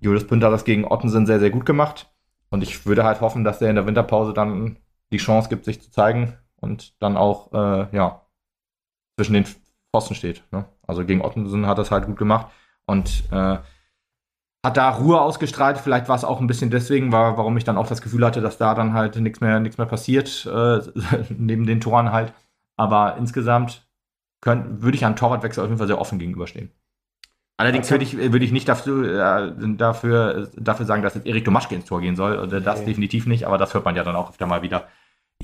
Julius 0.00 0.26
Pünter 0.26 0.46
hat 0.46 0.54
das 0.54 0.64
gegen 0.64 0.84
Ottensen 0.84 1.26
sehr, 1.26 1.40
sehr 1.40 1.50
gut 1.50 1.66
gemacht. 1.66 2.10
Und 2.50 2.62
ich 2.62 2.86
würde 2.86 3.04
halt 3.04 3.20
hoffen, 3.20 3.42
dass 3.42 3.60
er 3.60 3.70
in 3.70 3.76
der 3.76 3.86
Winterpause 3.86 4.32
dann 4.32 4.78
die 5.10 5.16
Chance 5.16 5.48
gibt, 5.48 5.64
sich 5.64 5.82
zu 5.82 5.90
zeigen 5.90 6.34
und 6.56 7.00
dann 7.02 7.16
auch, 7.16 7.52
äh, 7.52 7.96
ja, 7.96 8.23
zwischen 9.16 9.34
den 9.34 9.46
Pfosten 9.92 10.14
steht. 10.14 10.42
Ne? 10.50 10.64
Also 10.86 11.04
gegen 11.04 11.22
Ottensen 11.22 11.66
hat 11.66 11.78
das 11.78 11.90
halt 11.90 12.06
gut 12.06 12.16
gemacht 12.16 12.48
und 12.86 13.24
äh, 13.30 13.58
hat 14.64 14.76
da 14.76 14.90
Ruhe 14.90 15.20
ausgestrahlt. 15.20 15.78
Vielleicht 15.78 16.08
war 16.08 16.16
es 16.16 16.24
auch 16.24 16.40
ein 16.40 16.46
bisschen 16.46 16.70
deswegen, 16.70 17.12
war, 17.12 17.36
warum 17.36 17.56
ich 17.56 17.64
dann 17.64 17.76
auch 17.76 17.86
das 17.86 18.02
Gefühl 18.02 18.24
hatte, 18.24 18.40
dass 18.40 18.58
da 18.58 18.74
dann 18.74 18.94
halt 18.94 19.16
nichts 19.16 19.40
mehr, 19.40 19.60
nichts 19.60 19.78
mehr 19.78 19.86
passiert, 19.86 20.46
äh, 20.46 20.80
neben 21.36 21.66
den 21.66 21.80
Toren 21.80 22.12
halt. 22.12 22.32
Aber 22.76 23.16
insgesamt 23.16 23.86
würde 24.44 24.96
ich 24.96 25.06
an 25.06 25.16
Torwartwechsel 25.16 25.62
auf 25.62 25.68
jeden 25.68 25.78
Fall 25.78 25.86
sehr 25.86 26.00
offen 26.00 26.18
gegenüberstehen. 26.18 26.70
Allerdings 27.56 27.90
würde 27.90 28.04
ich, 28.04 28.16
würd 28.16 28.42
ich 28.42 28.52
nicht 28.52 28.68
dafür, 28.68 29.48
äh, 29.48 29.76
dafür, 29.76 30.50
dafür 30.56 30.86
sagen, 30.86 31.02
dass 31.02 31.14
jetzt 31.14 31.26
Erik 31.26 31.44
Domaschke 31.44 31.74
ins 31.74 31.84
Tor 31.84 32.00
gehen 32.00 32.16
soll. 32.16 32.48
Das 32.48 32.78
okay. 32.78 32.86
definitiv 32.86 33.26
nicht, 33.26 33.46
aber 33.46 33.58
das 33.58 33.74
hört 33.74 33.84
man 33.84 33.94
ja 33.94 34.02
dann 34.02 34.16
auch 34.16 34.30
öfter 34.30 34.46
mal 34.46 34.62
wieder 34.62 34.88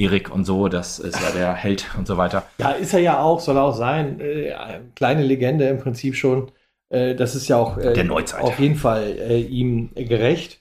Erik 0.01 0.35
und 0.35 0.45
so, 0.45 0.69
das 0.69 0.99
ist 0.99 1.21
ja 1.21 1.31
der 1.31 1.55
Held 1.55 1.87
und 1.99 2.07
so 2.07 2.17
weiter. 2.17 2.45
Ja, 2.59 2.71
ist 2.71 2.95
er 2.95 3.01
ja 3.01 3.21
auch, 3.21 3.41
soll 3.41 3.59
auch 3.59 3.75
sein. 3.75 4.21
Äh, 4.21 4.53
kleine 4.95 5.23
Legende 5.23 5.69
im 5.69 5.79
Prinzip 5.79 6.17
schon. 6.17 6.51
Äh, 6.89 7.15
das 7.15 7.35
ist 7.35 7.49
ja 7.49 7.57
auch 7.57 7.79
äh, 7.79 7.93
der 7.93 8.05
Neuzeit. 8.05 8.43
auf 8.43 8.59
jeden 8.59 8.77
Fall 8.77 9.17
äh, 9.19 9.41
ihm 9.41 9.91
gerecht. 9.95 10.61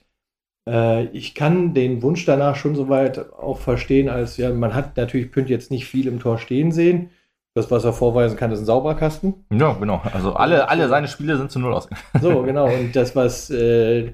Äh, 0.68 1.04
ich 1.06 1.34
kann 1.34 1.74
den 1.74 2.02
Wunsch 2.02 2.24
danach 2.24 2.56
schon 2.56 2.76
soweit 2.76 3.32
auch 3.32 3.58
verstehen, 3.58 4.08
als 4.08 4.36
ja, 4.36 4.50
man 4.52 4.74
hat 4.74 4.96
natürlich 4.96 5.32
Pünd 5.32 5.48
jetzt 5.48 5.70
nicht 5.70 5.86
viel 5.86 6.06
im 6.06 6.20
Tor 6.20 6.38
stehen 6.38 6.72
sehen. 6.72 7.10
Das, 7.54 7.68
was 7.70 7.84
er 7.84 7.92
vorweisen 7.92 8.36
kann, 8.36 8.52
ist 8.52 8.60
ein 8.60 8.64
Sauberkasten. 8.64 9.44
Ja, 9.52 9.72
genau. 9.72 10.00
Also 10.12 10.34
alle, 10.34 10.68
alle 10.68 10.88
seine 10.88 11.08
Spiele 11.08 11.36
sind 11.36 11.50
zu 11.50 11.58
null 11.58 11.74
ausgegangen. 11.74 12.06
So, 12.20 12.42
genau. 12.42 12.66
Und 12.72 12.94
das, 12.94 13.16
was 13.16 13.50
äh, 13.50 14.12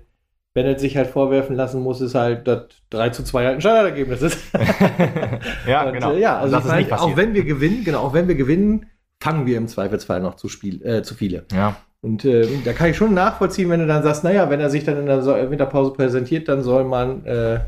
Bennett 0.56 0.80
sich 0.80 0.96
halt 0.96 1.08
vorwerfen 1.08 1.54
lassen 1.54 1.82
muss, 1.82 2.00
ist 2.00 2.14
halt, 2.14 2.48
dass 2.48 2.68
3 2.88 3.10
zu 3.10 3.22
2 3.22 3.44
halt 3.44 3.54
ein 3.56 3.60
Standardergebnis 3.60 4.22
ist. 4.22 4.38
ja, 5.68 5.84
und, 5.84 5.92
genau. 5.92 6.12
Äh, 6.12 6.20
ja, 6.20 6.38
also 6.38 6.56
ich 6.56 6.64
mein, 6.64 6.92
auch 6.92 7.14
wenn 7.14 7.34
wir 7.34 7.44
gewinnen, 7.44 7.84
genau, 7.84 8.00
auch 8.00 8.14
wenn 8.14 8.26
wir 8.26 8.36
gewinnen, 8.36 8.86
fangen 9.22 9.44
wir 9.44 9.58
im 9.58 9.68
Zweifelsfall 9.68 10.22
noch 10.22 10.36
zu, 10.36 10.48
Spiel, 10.48 10.82
äh, 10.82 11.02
zu 11.02 11.14
viele. 11.14 11.44
Ja. 11.52 11.76
Und 12.00 12.24
äh, 12.24 12.48
da 12.64 12.72
kann 12.72 12.88
ich 12.88 12.96
schon 12.96 13.12
nachvollziehen, 13.12 13.68
wenn 13.68 13.80
du 13.80 13.86
dann 13.86 14.02
sagst, 14.02 14.24
naja, 14.24 14.48
wenn 14.48 14.60
er 14.60 14.70
sich 14.70 14.84
dann 14.84 14.96
in 14.96 15.04
der 15.04 15.50
Winterpause 15.50 15.92
präsentiert, 15.92 16.48
dann 16.48 16.62
soll 16.62 16.84
man 16.84 17.26
äh, 17.26 17.60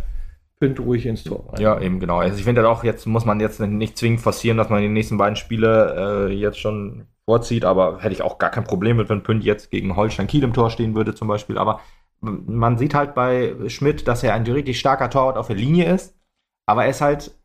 Pünd 0.59 0.81
ruhig 0.81 1.05
ins 1.05 1.25
Tor 1.25 1.45
rein. 1.53 1.61
Ja, 1.61 1.79
eben 1.79 2.01
genau. 2.01 2.21
Also 2.21 2.39
ich 2.39 2.45
finde 2.45 2.67
auch, 2.67 2.85
jetzt 2.85 3.05
muss 3.07 3.27
man 3.27 3.39
jetzt 3.39 3.61
nicht 3.61 3.99
zwingend 3.99 4.23
forcieren, 4.23 4.57
dass 4.57 4.71
man 4.71 4.81
die 4.81 4.89
nächsten 4.89 5.19
beiden 5.19 5.37
Spiele 5.37 6.29
äh, 6.31 6.33
jetzt 6.33 6.59
schon 6.59 7.05
vorzieht, 7.27 7.67
aber 7.67 7.99
hätte 8.01 8.15
ich 8.15 8.23
auch 8.23 8.39
gar 8.39 8.51
kein 8.51 8.65
Problem 8.65 8.97
mit, 8.97 9.11
wenn 9.11 9.23
Pünd 9.23 9.45
jetzt 9.45 9.71
gegen 9.71 9.95
Holstein 9.95 10.27
Kiel 10.27 10.43
im 10.43 10.55
Tor 10.55 10.71
stehen 10.71 10.95
würde 10.95 11.15
zum 11.15 11.29
Beispiel. 11.29 11.59
Aber 11.59 11.81
man 12.21 12.79
sieht 12.79 12.95
halt 12.95 13.15
bei 13.15 13.55
Schmidt, 13.69 14.09
dass 14.09 14.23
er 14.23 14.35
ein 14.35 14.45
richtig 14.45 14.79
starker 14.79 15.11
Torwart 15.11 15.37
auf 15.37 15.47
der 15.49 15.57
Linie 15.57 15.93
ist, 15.93 16.17
aber 16.67 16.85
er 16.85 16.91
ist 16.91 17.01
halt 17.01 17.39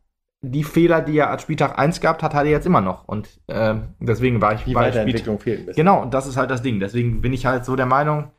die 0.44 0.66
Fehler, 0.66 1.02
die 1.02 1.18
er 1.18 1.30
als 1.30 1.42
Spieltag 1.42 1.80
1 1.80 2.02
gehabt 2.02 2.22
hat, 2.22 2.34
hat 2.34 2.46
er 2.46 2.52
jetzt 2.52 2.66
immer 2.66 2.82
noch. 2.82 3.08
Und 3.08 3.30
äh, 3.48 3.76
deswegen 4.00 4.42
war 4.42 4.54
ich 4.54 4.64
die 4.66 4.74
bei 4.74 4.88
Weiterentwicklung 4.88 5.40
fehlt 5.40 5.60
ein 5.60 5.66
bisschen. 5.68 5.86
Genau, 5.86 6.02
und 6.02 6.14
das 6.14 6.28
ist 6.28 6.36
halt 6.36 6.52
das 6.52 6.62
Ding. 6.62 6.82
Deswegen 6.82 7.22
bin 7.22 7.32
ich 7.32 7.46
halt 7.46 7.64
so 7.64 7.78
der 7.78 7.86
Meinung, 7.86 8.32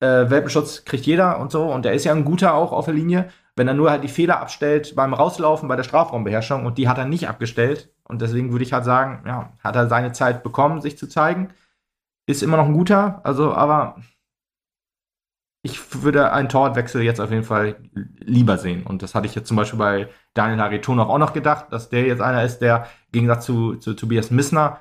äh, 0.00 0.30
Welpenschutz 0.30 0.86
kriegt 0.86 1.04
jeder 1.04 1.38
und 1.38 1.52
so. 1.52 1.70
Und 1.70 1.84
er 1.84 1.92
ist 1.92 2.04
ja 2.04 2.12
ein 2.12 2.24
guter 2.24 2.54
auch 2.54 2.72
auf 2.72 2.86
der 2.86 2.94
Linie. 2.94 3.28
Wenn 3.54 3.68
er 3.68 3.74
nur 3.74 3.90
halt 3.90 4.02
die 4.02 4.08
Fehler 4.08 4.40
abstellt 4.40 4.96
beim 4.96 5.12
Rauslaufen, 5.12 5.68
bei 5.68 5.76
der 5.76 5.82
Strafraumbeherrschung 5.82 6.64
und 6.64 6.78
die 6.78 6.88
hat 6.88 6.96
er 6.96 7.04
nicht 7.04 7.28
abgestellt. 7.28 7.92
Und 8.08 8.22
deswegen 8.22 8.50
würde 8.50 8.64
ich 8.64 8.72
halt 8.72 8.86
sagen, 8.86 9.22
ja, 9.26 9.52
hat 9.62 9.76
er 9.76 9.88
seine 9.88 10.12
Zeit 10.12 10.42
bekommen, 10.42 10.80
sich 10.80 10.96
zu 10.96 11.06
zeigen. 11.06 11.50
ist 12.26 12.42
immer 12.42 12.56
noch 12.56 12.66
ein 12.66 12.72
guter, 12.72 13.20
also 13.24 13.52
aber 13.52 13.96
ich 15.62 16.02
würde 16.02 16.32
einen 16.32 16.48
Torwartwechsel 16.48 17.02
jetzt 17.02 17.20
auf 17.20 17.30
jeden 17.30 17.44
Fall 17.44 17.76
lieber 18.18 18.58
sehen. 18.58 18.84
Und 18.84 19.02
das 19.02 19.14
hatte 19.14 19.26
ich 19.26 19.34
jetzt 19.34 19.46
zum 19.46 19.56
Beispiel 19.56 19.78
bei 19.78 20.08
Daniel 20.34 20.60
Haritonov 20.60 21.08
auch 21.08 21.18
noch 21.18 21.32
gedacht, 21.32 21.66
dass 21.70 21.88
der 21.88 22.04
jetzt 22.06 22.20
einer 22.20 22.42
ist, 22.42 22.58
der 22.58 22.86
im 23.06 23.12
Gegensatz 23.12 23.46
zu, 23.46 23.76
zu 23.76 23.94
Tobias 23.94 24.30
Missner 24.30 24.80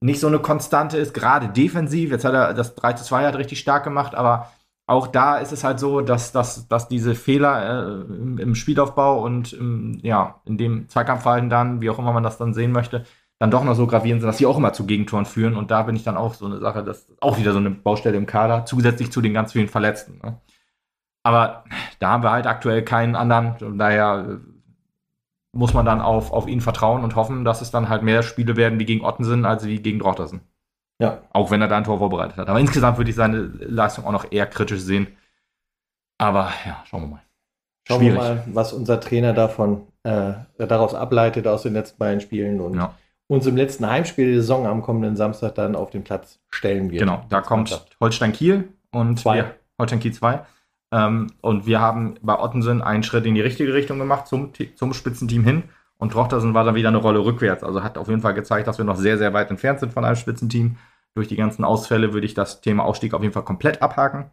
nicht 0.00 0.20
so 0.20 0.28
eine 0.28 0.38
Konstante 0.38 0.96
ist, 0.98 1.14
gerade 1.14 1.48
defensiv. 1.48 2.10
Jetzt 2.10 2.24
hat 2.24 2.34
er 2.34 2.54
das 2.54 2.74
3 2.76 2.94
zu 2.94 3.04
2 3.04 3.26
hat 3.26 3.36
richtig 3.36 3.58
stark 3.58 3.84
gemacht, 3.84 4.14
aber 4.14 4.50
auch 4.86 5.06
da 5.08 5.36
ist 5.38 5.52
es 5.52 5.62
halt 5.64 5.78
so, 5.78 6.00
dass, 6.00 6.32
dass, 6.32 6.68
dass 6.68 6.88
diese 6.88 7.14
Fehler 7.14 7.64
äh, 7.88 8.12
im, 8.12 8.38
im, 8.38 8.54
Spielaufbau 8.54 9.22
und 9.22 9.52
im, 9.52 10.00
ja, 10.02 10.40
in 10.46 10.58
dem 10.58 10.88
Zweikampfverhalten 10.88 11.50
dann, 11.50 11.80
wie 11.80 11.90
auch 11.90 11.98
immer 11.98 12.12
man 12.12 12.22
das 12.24 12.38
dann 12.38 12.54
sehen 12.54 12.72
möchte, 12.72 13.04
dann 13.40 13.50
doch 13.50 13.64
noch 13.64 13.74
so 13.74 13.86
gravierend 13.86 14.20
sind, 14.20 14.28
dass 14.28 14.36
sie 14.36 14.44
auch 14.44 14.58
immer 14.58 14.74
zu 14.74 14.84
Gegentoren 14.84 15.24
führen. 15.24 15.56
Und 15.56 15.70
da 15.70 15.82
bin 15.82 15.96
ich 15.96 16.04
dann 16.04 16.18
auch 16.18 16.34
so 16.34 16.44
eine 16.44 16.58
Sache, 16.58 16.84
das 16.84 16.98
ist 17.08 17.22
auch 17.22 17.38
wieder 17.38 17.52
so 17.52 17.58
eine 17.58 17.70
Baustelle 17.70 18.18
im 18.18 18.26
Kader, 18.26 18.66
zusätzlich 18.66 19.10
zu 19.10 19.22
den 19.22 19.32
ganz 19.32 19.52
vielen 19.52 19.68
Verletzten. 19.68 20.20
Ne? 20.22 20.38
Aber 21.22 21.64
da 22.00 22.10
haben 22.10 22.22
wir 22.22 22.32
halt 22.32 22.46
aktuell 22.46 22.84
keinen 22.84 23.16
anderen. 23.16 23.56
Und 23.66 23.78
daher 23.78 24.26
äh, 24.28 24.36
muss 25.52 25.72
man 25.72 25.86
dann 25.86 26.02
auf, 26.02 26.32
auf 26.32 26.48
ihn 26.48 26.60
vertrauen 26.60 27.02
und 27.02 27.16
hoffen, 27.16 27.46
dass 27.46 27.62
es 27.62 27.70
dann 27.70 27.88
halt 27.88 28.02
mehr 28.02 28.22
Spiele 28.22 28.56
werden 28.56 28.78
wie 28.78 28.84
gegen 28.84 29.06
Ottensen 29.06 29.46
als 29.46 29.64
wie 29.64 29.80
gegen 29.80 30.00
Drochtersen. 30.00 30.42
Ja. 30.98 31.22
Auch 31.32 31.50
wenn 31.50 31.62
er 31.62 31.68
da 31.68 31.78
ein 31.78 31.84
Tor 31.84 31.96
vorbereitet 31.96 32.36
hat. 32.36 32.50
Aber 32.50 32.60
insgesamt 32.60 32.98
würde 32.98 33.08
ich 33.08 33.16
seine 33.16 33.38
Leistung 33.38 34.04
auch 34.04 34.12
noch 34.12 34.30
eher 34.30 34.46
kritisch 34.46 34.80
sehen. 34.80 35.06
Aber 36.18 36.52
ja, 36.66 36.82
schauen 36.84 37.04
wir 37.04 37.08
mal. 37.08 37.22
Schauen 37.88 38.00
Schwierig. 38.00 38.18
wir 38.18 38.22
mal, 38.22 38.44
was 38.48 38.74
unser 38.74 39.00
Trainer 39.00 39.32
davon 39.32 39.86
äh, 40.02 40.34
daraus 40.58 40.92
ableitet 40.94 41.46
aus 41.46 41.62
den 41.62 41.72
letzten 41.72 41.96
beiden 41.96 42.20
Spielen 42.20 42.60
und 42.60 42.74
ja 42.74 42.94
uns 43.30 43.46
im 43.46 43.56
letzten 43.56 43.88
Heimspiel 43.88 44.32
der 44.32 44.40
Saison 44.40 44.66
am 44.66 44.82
kommenden 44.82 45.14
Samstag 45.14 45.54
dann 45.54 45.76
auf 45.76 45.90
den 45.90 46.02
Platz 46.02 46.40
stellen 46.50 46.90
wird. 46.90 47.00
Genau, 47.00 47.24
da 47.28 47.40
kommt 47.40 47.86
Holstein 48.00 48.32
Kiel 48.32 48.68
und 48.90 49.20
zwei. 49.20 49.36
Wir, 49.36 49.54
Holstein 49.78 50.00
Kiel 50.00 50.12
2. 50.12 50.44
Ähm, 50.92 51.28
und 51.40 51.64
wir 51.64 51.80
haben 51.80 52.16
bei 52.22 52.36
Ottensen 52.36 52.82
einen 52.82 53.04
Schritt 53.04 53.26
in 53.26 53.36
die 53.36 53.40
richtige 53.40 53.72
Richtung 53.72 54.00
gemacht 54.00 54.26
zum, 54.26 54.50
zum 54.74 54.92
Spitzenteam 54.92 55.44
hin. 55.44 55.62
Und 55.96 56.12
Trochtersen 56.12 56.54
war 56.54 56.64
dann 56.64 56.74
wieder 56.74 56.88
eine 56.88 56.98
Rolle 56.98 57.24
rückwärts. 57.24 57.62
Also 57.62 57.84
hat 57.84 57.98
auf 57.98 58.08
jeden 58.08 58.20
Fall 58.20 58.34
gezeigt, 58.34 58.66
dass 58.66 58.78
wir 58.78 58.84
noch 58.84 58.96
sehr, 58.96 59.16
sehr 59.16 59.32
weit 59.32 59.48
entfernt 59.50 59.78
sind 59.78 59.92
von 59.92 60.04
einem 60.04 60.16
Spitzenteam. 60.16 60.76
Durch 61.14 61.28
die 61.28 61.36
ganzen 61.36 61.64
Ausfälle 61.64 62.12
würde 62.12 62.26
ich 62.26 62.34
das 62.34 62.60
Thema 62.60 62.84
Ausstieg 62.84 63.14
auf 63.14 63.22
jeden 63.22 63.32
Fall 63.32 63.44
komplett 63.44 63.80
abhaken. 63.80 64.30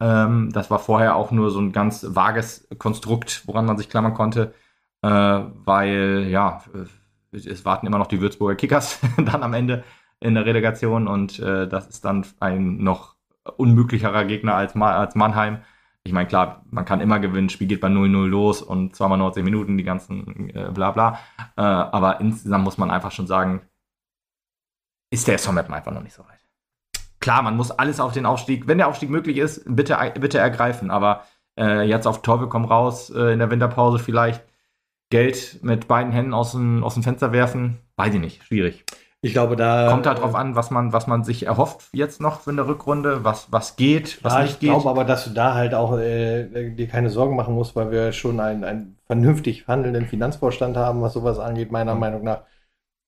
Ähm, 0.00 0.50
das 0.52 0.70
war 0.70 0.78
vorher 0.78 1.14
auch 1.14 1.30
nur 1.30 1.50
so 1.50 1.60
ein 1.60 1.72
ganz 1.72 2.06
vages 2.08 2.68
Konstrukt, 2.78 3.42
woran 3.46 3.66
man 3.66 3.76
sich 3.76 3.90
klammern 3.90 4.14
konnte. 4.14 4.54
Äh, 5.02 5.08
weil, 5.08 6.26
ja, 6.30 6.62
es 7.32 7.64
warten 7.64 7.86
immer 7.86 7.98
noch 7.98 8.06
die 8.06 8.20
Würzburger 8.20 8.56
Kickers 8.56 9.00
dann 9.16 9.42
am 9.42 9.54
Ende 9.54 9.84
in 10.20 10.34
der 10.34 10.46
Relegation 10.46 11.08
und 11.08 11.38
äh, 11.38 11.66
das 11.68 11.88
ist 11.88 12.04
dann 12.04 12.26
ein 12.40 12.78
noch 12.78 13.16
unmöglicherer 13.56 14.24
Gegner 14.24 14.54
als, 14.54 14.74
Ma 14.74 14.96
als 14.96 15.14
Mannheim. 15.14 15.62
Ich 16.02 16.12
meine, 16.12 16.28
klar, 16.28 16.64
man 16.70 16.84
kann 16.84 17.00
immer 17.00 17.20
gewinnen, 17.20 17.50
Spiel 17.50 17.66
geht 17.66 17.80
bei 17.80 17.88
0-0 17.88 18.26
los 18.26 18.62
und 18.62 18.96
zweimal 18.96 19.18
90 19.18 19.44
Minuten, 19.44 19.76
die 19.76 19.84
ganzen 19.84 20.50
äh, 20.50 20.70
bla 20.72 20.92
bla. 20.92 21.18
Äh, 21.56 21.62
aber 21.62 22.20
insgesamt 22.20 22.64
muss 22.64 22.78
man 22.78 22.90
einfach 22.90 23.12
schon 23.12 23.26
sagen, 23.26 23.62
ist 25.10 25.26
der 25.26 25.34
SV 25.34 25.50
einfach 25.50 25.92
noch 25.92 26.02
nicht 26.02 26.14
so 26.14 26.22
weit. 26.22 26.46
Klar, 27.20 27.42
man 27.42 27.56
muss 27.56 27.70
alles 27.70 28.00
auf 28.00 28.12
den 28.12 28.24
Aufstieg, 28.24 28.66
wenn 28.66 28.78
der 28.78 28.88
Aufstieg 28.88 29.10
möglich 29.10 29.36
ist, 29.36 29.62
bitte, 29.66 29.98
bitte 30.18 30.38
ergreifen. 30.38 30.90
Aber 30.90 31.24
äh, 31.58 31.82
jetzt 31.82 32.06
auf 32.06 32.22
Teufel 32.22 32.48
komm 32.48 32.64
raus 32.64 33.10
äh, 33.10 33.32
in 33.32 33.38
der 33.38 33.50
Winterpause 33.50 33.98
vielleicht 33.98 34.42
Geld 35.10 35.58
mit 35.62 35.88
beiden 35.88 36.12
Händen 36.12 36.34
aus 36.34 36.52
dem, 36.52 36.82
aus 36.82 36.94
dem 36.94 37.02
Fenster 37.02 37.32
werfen, 37.32 37.78
weiß 37.96 38.14
ich 38.14 38.20
nicht, 38.20 38.44
schwierig. 38.44 38.84
Ich 39.22 39.32
glaube, 39.32 39.54
da. 39.54 39.90
Kommt 39.90 40.06
halt 40.06 40.18
drauf 40.18 40.34
an, 40.34 40.54
was 40.56 40.70
man, 40.70 40.94
was 40.94 41.06
man 41.06 41.24
sich 41.24 41.44
erhofft 41.44 41.88
jetzt 41.92 42.22
noch 42.22 42.40
für 42.40 42.50
eine 42.50 42.66
Rückrunde, 42.66 43.22
was, 43.22 43.52
was 43.52 43.76
geht, 43.76 44.18
was 44.24 44.32
ja, 44.32 44.42
nicht 44.42 44.52
ich 44.52 44.58
geht. 44.60 44.70
Ich 44.70 44.74
glaube 44.74 44.88
aber, 44.88 45.04
dass 45.04 45.24
du 45.24 45.30
da 45.30 45.54
halt 45.54 45.74
auch 45.74 45.98
äh, 45.98 46.70
dir 46.70 46.88
keine 46.88 47.10
Sorgen 47.10 47.36
machen 47.36 47.54
musst, 47.54 47.76
weil 47.76 47.90
wir 47.90 48.12
schon 48.12 48.40
einen, 48.40 48.64
einen 48.64 48.96
vernünftig 49.06 49.68
handelnden 49.68 50.06
Finanzvorstand 50.06 50.76
haben, 50.76 51.02
was 51.02 51.12
sowas 51.12 51.38
angeht, 51.38 51.70
meiner 51.70 51.94
mhm. 51.94 52.00
Meinung 52.00 52.24
nach. 52.24 52.44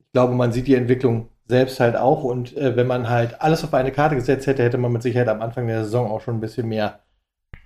Ich 0.01 0.13
glaube, 0.13 0.35
man 0.35 0.53
sieht 0.53 0.67
die 0.67 0.75
Entwicklung 0.75 1.29
selbst 1.49 1.81
halt 1.81 1.97
auch 1.97 2.25
und 2.25 2.55
äh, 2.59 2.77
wenn 2.77 2.87
man 2.87 3.09
halt 3.09 3.41
alles 3.41 3.65
auf 3.65 3.73
eine 3.73 3.91
Karte 3.91 4.17
gesetzt 4.17 4.47
hätte, 4.47 4.63
hätte 4.63 4.79
man 4.79 4.93
mit 4.93 5.03
Sicherheit 5.03 5.29
am 5.29 5.41
Anfang 5.41 5.67
der 5.67 5.85
Saison 5.85 6.11
auch 6.11 6.21
schon 6.21 6.37
ein 6.37 6.41
bisschen 6.41 6.69
mehr 6.69 7.01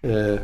äh, 0.03 0.39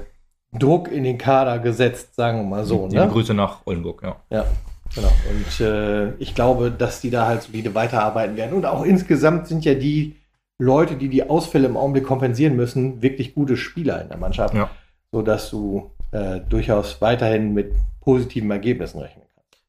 Druck 0.59 0.91
in 0.91 1.05
den 1.05 1.19
Kader 1.19 1.59
gesetzt, 1.59 2.15
sagen 2.15 2.39
wir 2.39 2.45
mal 2.45 2.65
so. 2.65 2.87
Ne? 2.87 3.09
Grüße 3.09 3.35
nach 3.35 3.61
Oldenburg, 3.65 4.03
ja. 4.03 4.17
Ja, 4.31 4.47
genau. 4.95 5.13
Und 5.31 5.61
äh, 5.61 6.13
ich 6.15 6.35
glaube, 6.35 6.71
dass 6.71 7.01
die 7.01 7.11
da 7.11 7.27
halt 7.27 7.43
solide 7.43 7.75
weiterarbeiten 7.75 8.37
werden. 8.37 8.55
Und 8.55 8.67
auch 8.67 8.85
insgesamt 8.85 9.47
sind 9.47 9.65
ja 9.65 9.75
die 9.75 10.17
Leute, 10.59 10.97
die 10.97 11.09
die 11.09 11.29
Ausfälle 11.29 11.67
im 11.67 11.77
Augenblick 11.77 12.05
kompensieren 12.05 12.55
müssen, 12.55 13.03
wirklich 13.03 13.35
gute 13.35 13.57
Spieler 13.57 14.03
in 14.03 14.09
der 14.09 14.19
Mannschaft, 14.19 14.55
ja. 14.55 14.71
sodass 15.11 15.51
du 15.51 15.91
äh, 16.13 16.41
durchaus 16.49 17.01
weiterhin 17.01 17.55
mit 17.55 17.75
positiven 18.01 18.51
Ergebnissen 18.51 19.01
rechnen 19.01 19.23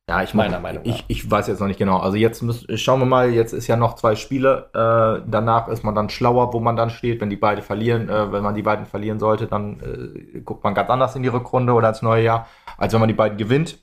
ja, 0.09 0.21
ich 0.21 0.33
nach. 0.33 0.73
Ich, 0.83 1.05
ich 1.07 1.31
weiß 1.31 1.47
jetzt 1.47 1.61
noch 1.61 1.67
nicht 1.67 1.79
genau. 1.79 1.97
Also 1.97 2.17
jetzt 2.17 2.41
müssen, 2.41 2.77
schauen 2.77 2.99
wir 2.99 3.05
mal, 3.05 3.29
jetzt 3.29 3.53
ist 3.53 3.67
ja 3.67 3.77
noch 3.77 3.95
zwei 3.95 4.15
Spiele. 4.15 4.69
Äh, 4.73 5.25
danach 5.29 5.69
ist 5.69 5.83
man 5.83 5.95
dann 5.95 6.09
schlauer, 6.09 6.51
wo 6.53 6.59
man 6.59 6.75
dann 6.75 6.89
steht, 6.89 7.21
wenn 7.21 7.29
die 7.29 7.37
beiden 7.37 7.63
verlieren. 7.63 8.09
Äh, 8.09 8.31
wenn 8.33 8.43
man 8.43 8.53
die 8.53 8.63
beiden 8.63 8.85
verlieren 8.85 9.19
sollte, 9.19 9.47
dann 9.47 9.79
äh, 9.79 10.39
guckt 10.41 10.63
man 10.63 10.73
ganz 10.73 10.89
anders 10.89 11.15
in 11.15 11.23
die 11.23 11.29
Rückrunde 11.29 11.71
oder 11.71 11.89
ins 11.89 12.01
neue 12.01 12.23
Jahr, 12.23 12.47
als 12.77 12.91
wenn 12.91 12.99
man 12.99 13.07
die 13.07 13.13
beiden 13.13 13.37
gewinnt. 13.37 13.79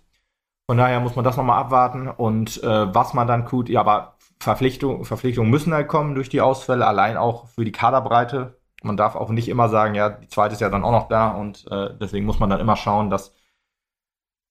Von 0.68 0.76
daher 0.76 1.00
muss 1.00 1.16
man 1.16 1.24
das 1.24 1.38
nochmal 1.38 1.58
abwarten. 1.58 2.08
Und 2.08 2.62
äh, 2.62 2.94
was 2.94 3.14
man 3.14 3.26
dann 3.26 3.46
tut, 3.46 3.70
ja, 3.70 3.80
aber 3.80 4.16
Verpflichtungen 4.40 5.04
Verpflichtung 5.04 5.48
müssen 5.50 5.72
halt 5.74 5.88
kommen 5.88 6.14
durch 6.14 6.28
die 6.28 6.40
Ausfälle, 6.42 6.86
allein 6.86 7.16
auch 7.16 7.46
für 7.48 7.64
die 7.64 7.72
Kaderbreite. 7.72 8.58
Man 8.82 8.96
darf 8.96 9.16
auch 9.16 9.30
nicht 9.30 9.48
immer 9.48 9.68
sagen, 9.68 9.94
ja, 9.94 10.10
die 10.10 10.28
zweite 10.28 10.54
ist 10.54 10.60
ja 10.60 10.70
dann 10.70 10.84
auch 10.84 10.92
noch 10.92 11.08
da 11.08 11.30
und 11.30 11.66
äh, 11.70 11.90
deswegen 12.00 12.26
muss 12.26 12.38
man 12.40 12.50
dann 12.50 12.60
immer 12.60 12.76
schauen, 12.76 13.10
dass 13.10 13.34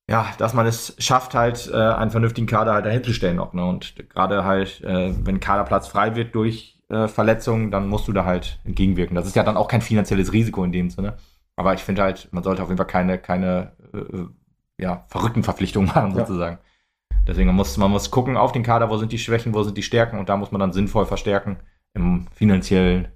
ja, 0.09 0.27
dass 0.39 0.55
man 0.55 0.65
es 0.65 0.95
schafft, 0.97 1.35
halt 1.35 1.69
äh, 1.71 1.77
einen 1.77 2.09
vernünftigen 2.09 2.47
Kader 2.47 2.73
halt 2.73 2.85
dahinzustellen 2.85 3.35
noch. 3.35 3.53
Ne? 3.53 3.63
Und 3.63 3.93
gerade 4.09 4.43
halt, 4.43 4.81
äh, 4.83 5.13
wenn 5.23 5.39
Kaderplatz 5.39 5.87
frei 5.87 6.15
wird 6.15 6.33
durch 6.33 6.79
äh, 6.89 7.07
Verletzungen, 7.07 7.69
dann 7.69 7.87
musst 7.87 8.07
du 8.07 8.13
da 8.13 8.25
halt 8.25 8.59
entgegenwirken. 8.65 9.15
Das 9.15 9.27
ist 9.27 9.35
ja 9.35 9.43
dann 9.43 9.55
auch 9.55 9.67
kein 9.67 9.81
finanzielles 9.81 10.33
Risiko 10.33 10.63
in 10.63 10.71
dem 10.71 10.89
Sinne. 10.89 11.17
Aber 11.55 11.75
ich 11.75 11.81
finde 11.81 12.01
halt, 12.01 12.27
man 12.31 12.43
sollte 12.43 12.63
auf 12.63 12.69
jeden 12.69 12.77
Fall 12.77 12.87
keine, 12.87 13.19
keine 13.19 13.73
äh, 13.93 14.81
ja, 14.81 15.05
verrückten 15.09 15.43
Verpflichtungen 15.43 15.87
machen, 15.93 16.15
sozusagen. 16.15 16.57
Ja. 16.57 17.17
Deswegen 17.27 17.47
man 17.47 17.57
muss 17.57 17.77
man 17.77 17.91
muss 17.91 18.09
gucken 18.09 18.37
auf 18.37 18.51
den 18.51 18.63
Kader, 18.63 18.89
wo 18.89 18.97
sind 18.97 19.11
die 19.11 19.19
Schwächen, 19.19 19.53
wo 19.53 19.61
sind 19.61 19.77
die 19.77 19.83
Stärken 19.83 20.17
und 20.17 20.29
da 20.29 20.37
muss 20.37 20.51
man 20.51 20.59
dann 20.59 20.73
sinnvoll 20.73 21.05
verstärken 21.05 21.57
im 21.93 22.25
finanziellen 22.33 23.09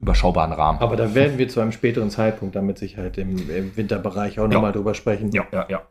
überschaubaren 0.00 0.52
Rahmen. 0.52 0.78
Aber 0.78 0.94
da 0.94 1.14
werden 1.14 1.38
wir 1.38 1.48
zu 1.48 1.60
einem 1.60 1.72
späteren 1.72 2.10
Zeitpunkt 2.10 2.54
damit 2.54 2.78
Sicherheit 2.78 3.18
im, 3.18 3.50
im 3.50 3.76
Winterbereich 3.76 4.38
auch 4.38 4.44
ja. 4.44 4.48
nochmal 4.48 4.72
drüber 4.72 4.94
sprechen. 4.94 5.32
Ja, 5.32 5.46
ja, 5.52 5.66
ja. 5.68 5.82